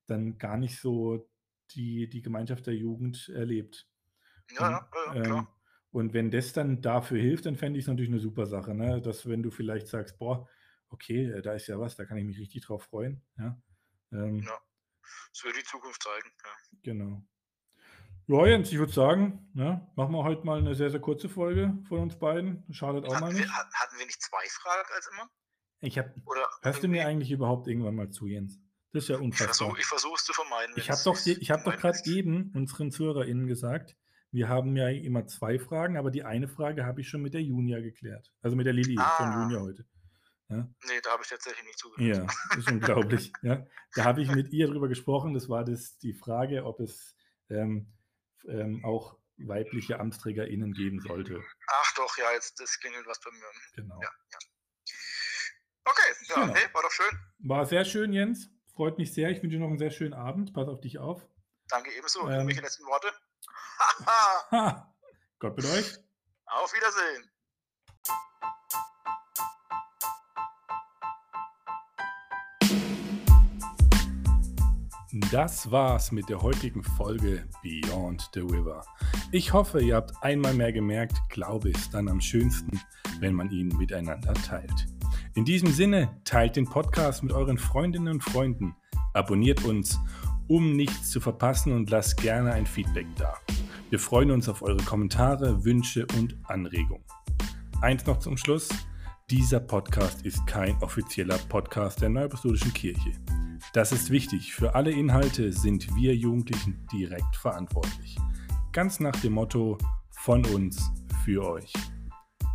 dann 0.07 0.37
gar 0.37 0.57
nicht 0.57 0.79
so 0.79 1.29
die, 1.71 2.09
die 2.09 2.21
Gemeinschaft 2.21 2.67
der 2.67 2.75
Jugend 2.75 3.29
erlebt. 3.29 3.87
Ja, 4.59 4.69
ja, 4.71 4.89
ja, 5.05 5.15
Ähm, 5.15 5.23
klar. 5.23 5.59
und 5.91 6.13
wenn 6.13 6.31
das 6.31 6.53
dann 6.53 6.81
dafür 6.81 7.19
hilft, 7.19 7.45
dann 7.45 7.55
fände 7.55 7.77
ich 7.79 7.83
es 7.85 7.87
natürlich 7.87 8.11
eine 8.11 8.19
super 8.19 8.45
Sache, 8.45 8.73
ne? 8.73 9.01
Dass 9.01 9.27
wenn 9.27 9.43
du 9.43 9.51
vielleicht 9.51 9.87
sagst, 9.87 10.17
boah, 10.19 10.47
okay, 10.89 11.25
äh, 11.31 11.41
da 11.41 11.53
ist 11.53 11.67
ja 11.67 11.79
was, 11.79 11.95
da 11.95 12.05
kann 12.05 12.17
ich 12.17 12.25
mich 12.25 12.39
richtig 12.39 12.63
drauf 12.65 12.83
freuen. 12.83 13.21
Ja. 13.37 13.61
Ähm, 14.11 14.39
Ja. 14.39 14.59
Das 15.33 15.43
wird 15.43 15.57
die 15.57 15.63
Zukunft 15.63 16.01
zeigen. 16.03 16.29
Ja. 16.43 16.49
Genau. 16.83 17.23
Ja, 18.27 18.45
Jens, 18.47 18.71
ich 18.71 18.77
würde 18.77 18.93
sagen, 18.93 19.49
ne, 19.53 19.89
machen 19.95 20.13
wir 20.13 20.23
heute 20.23 20.45
mal 20.45 20.59
eine 20.59 20.73
sehr, 20.75 20.89
sehr 20.89 21.01
kurze 21.01 21.27
Folge 21.27 21.77
von 21.89 21.99
uns 21.99 22.17
beiden. 22.17 22.63
Schadet 22.71 23.05
auch 23.05 23.09
mal 23.19 23.23
Hatten, 23.23 23.35
nicht. 23.35 23.43
wir, 23.47 23.53
hat- 23.57 23.73
hatten 23.73 23.97
wir 23.97 24.05
nicht 24.05 24.21
zwei 24.21 24.43
Fragen 24.47 24.87
als 24.95 25.09
immer? 25.11 25.29
Ich 25.81 25.97
hab, 25.97 26.13
Oder 26.25 26.47
hörst 26.61 26.83
du 26.83 26.87
mir 26.87 27.07
eigentlich 27.07 27.31
überhaupt 27.31 27.67
irgendwann 27.67 27.95
mal 27.95 28.09
zu, 28.09 28.27
Jens? 28.27 28.59
Das 28.93 29.03
ist 29.03 29.09
ja 29.09 29.15
Ich 29.15 29.21
unfassbar. 29.21 29.47
versuche 29.55 29.79
ich 29.79 29.85
versuch's 29.85 30.23
zu 30.25 30.33
vermeiden. 30.33 30.75
Ich 30.77 30.89
habe 30.89 30.97
es 30.97 31.03
doch, 31.03 31.17
ich 31.25 31.51
hab 31.51 31.63
doch 31.65 31.75
gerade 31.75 31.97
eben 32.05 32.51
unseren 32.53 32.91
ZuhörerInnen 32.91 33.47
gesagt, 33.47 33.95
wir 34.31 34.47
haben 34.49 34.75
ja 34.77 34.89
immer 34.89 35.27
zwei 35.27 35.59
Fragen, 35.59 35.97
aber 35.97 36.11
die 36.11 36.23
eine 36.23 36.47
Frage 36.47 36.85
habe 36.85 37.01
ich 37.01 37.09
schon 37.09 37.21
mit 37.21 37.33
der 37.33 37.41
Junia 37.41 37.79
geklärt. 37.79 38.31
Also 38.41 38.55
mit 38.55 38.65
der 38.65 38.73
Lilly 38.73 38.95
von 38.95 39.03
Ah. 39.27 39.41
Junia 39.43 39.61
heute. 39.61 39.85
Nee, 40.49 40.99
da 41.01 41.11
habe 41.11 41.23
ich 41.23 41.29
tatsächlich 41.29 41.63
nicht 41.65 41.79
zugehört. 41.79 42.17
Ja, 42.17 42.25
das 42.49 42.57
ist 42.57 42.71
unglaublich. 42.71 43.31
Ja. 43.41 43.65
Da 43.95 44.03
habe 44.03 44.21
ich 44.21 44.29
mit 44.29 44.51
ihr 44.51 44.67
drüber 44.67 44.89
gesprochen. 44.89 45.33
Das 45.33 45.47
war 45.47 45.63
das, 45.63 45.97
die 45.99 46.13
Frage, 46.13 46.65
ob 46.65 46.81
es 46.81 47.15
ähm, 47.49 47.87
ähm, 48.49 48.83
auch 48.83 49.17
weibliche 49.37 49.97
AmtsträgerInnen 49.99 50.73
geben 50.73 50.99
sollte. 50.99 51.41
Ach 51.67 51.93
doch, 51.95 52.17
ja, 52.17 52.33
jetzt 52.33 52.59
das 52.59 52.77
klingelt 52.81 53.07
was 53.07 53.21
bei 53.21 53.31
mir. 53.31 53.45
Genau. 53.75 53.95
Ja, 54.01 54.09
ja. 54.09 54.37
Okay, 55.85 56.01
ja, 56.27 56.35
Genau. 56.35 56.53
nee, 56.53 56.73
war 56.73 56.81
doch 56.83 56.91
schön. 56.91 57.19
War 57.39 57.65
sehr 57.65 57.85
schön, 57.85 58.11
Jens. 58.11 58.49
Freut 58.75 58.97
mich 58.97 59.13
sehr. 59.13 59.29
Ich 59.31 59.41
wünsche 59.41 59.55
dir 59.55 59.61
noch 59.61 59.69
einen 59.69 59.77
sehr 59.79 59.89
schönen 59.91 60.13
Abend. 60.13 60.53
Pass 60.53 60.67
auf 60.67 60.81
dich 60.81 60.99
auf. 60.99 61.25
Danke 61.69 61.91
ebenso. 61.97 62.21
Ähm. 62.27 62.31
Irgendwelche 62.33 62.61
letzten 62.61 62.85
Worte? 62.85 63.07
Gott 65.39 65.57
mit 65.57 65.65
euch. 65.65 65.97
auf 66.45 66.73
Wiedersehen. 66.73 67.31
Das 75.31 75.69
war's 75.71 76.11
mit 76.11 76.29
der 76.29 76.41
heutigen 76.41 76.83
Folge 76.83 77.47
Beyond 77.61 78.29
the 78.33 78.41
River. 78.41 78.85
Ich 79.31 79.51
hoffe, 79.51 79.81
ihr 79.81 79.95
habt 79.95 80.11
einmal 80.21 80.53
mehr 80.53 80.71
gemerkt, 80.71 81.17
Glaube 81.29 81.69
ist 81.69 81.93
dann 81.93 82.07
am 82.07 82.21
schönsten, 82.21 82.81
wenn 83.19 83.33
man 83.33 83.49
ihn 83.49 83.69
miteinander 83.77 84.33
teilt. 84.33 84.87
In 85.35 85.45
diesem 85.45 85.71
Sinne, 85.71 86.21
teilt 86.23 86.55
den 86.55 86.65
Podcast 86.65 87.23
mit 87.23 87.33
euren 87.33 87.57
Freundinnen 87.57 88.15
und 88.15 88.23
Freunden, 88.23 88.75
abonniert 89.13 89.63
uns, 89.63 89.99
um 90.47 90.75
nichts 90.75 91.11
zu 91.11 91.21
verpassen 91.21 91.73
und 91.73 91.89
lasst 91.89 92.17
gerne 92.17 92.51
ein 92.53 92.65
Feedback 92.65 93.07
da. 93.17 93.37
Wir 93.91 93.99
freuen 93.99 94.31
uns 94.31 94.47
auf 94.47 94.61
eure 94.61 94.81
Kommentare, 94.84 95.65
Wünsche 95.65 96.07
und 96.18 96.38
Anregungen. 96.45 97.03
Eins 97.81 98.05
noch 98.05 98.19
zum 98.19 98.38
Schluss. 98.38 98.69
Dieser 99.30 99.59
Podcast 99.59 100.26
ist 100.26 100.47
kein 100.47 100.81
offizieller 100.81 101.38
Podcast 101.49 102.01
der 102.01 102.07
Neuapostolischen 102.07 102.72
Kirche. 102.72 103.11
Das 103.73 103.91
ist 103.91 104.09
wichtig. 104.09 104.53
Für 104.53 104.76
alle 104.76 104.91
Inhalte 104.91 105.51
sind 105.51 105.93
wir 105.93 106.15
Jugendlichen 106.15 106.88
direkt 106.93 107.35
verantwortlich. 107.35 108.18
Ganz 108.72 109.01
nach 109.01 109.15
dem 109.18 109.34
Motto 109.34 109.77
von 110.11 110.45
uns 110.45 110.89
für 111.26 111.45
euch. 111.45 111.73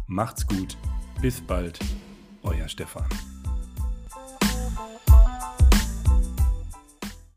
Macht's 0.06 0.46
gut. 0.46 0.78
Bis 1.20 1.42
bald. 1.42 1.78
Euer 2.44 2.66
Stefan. 2.66 3.04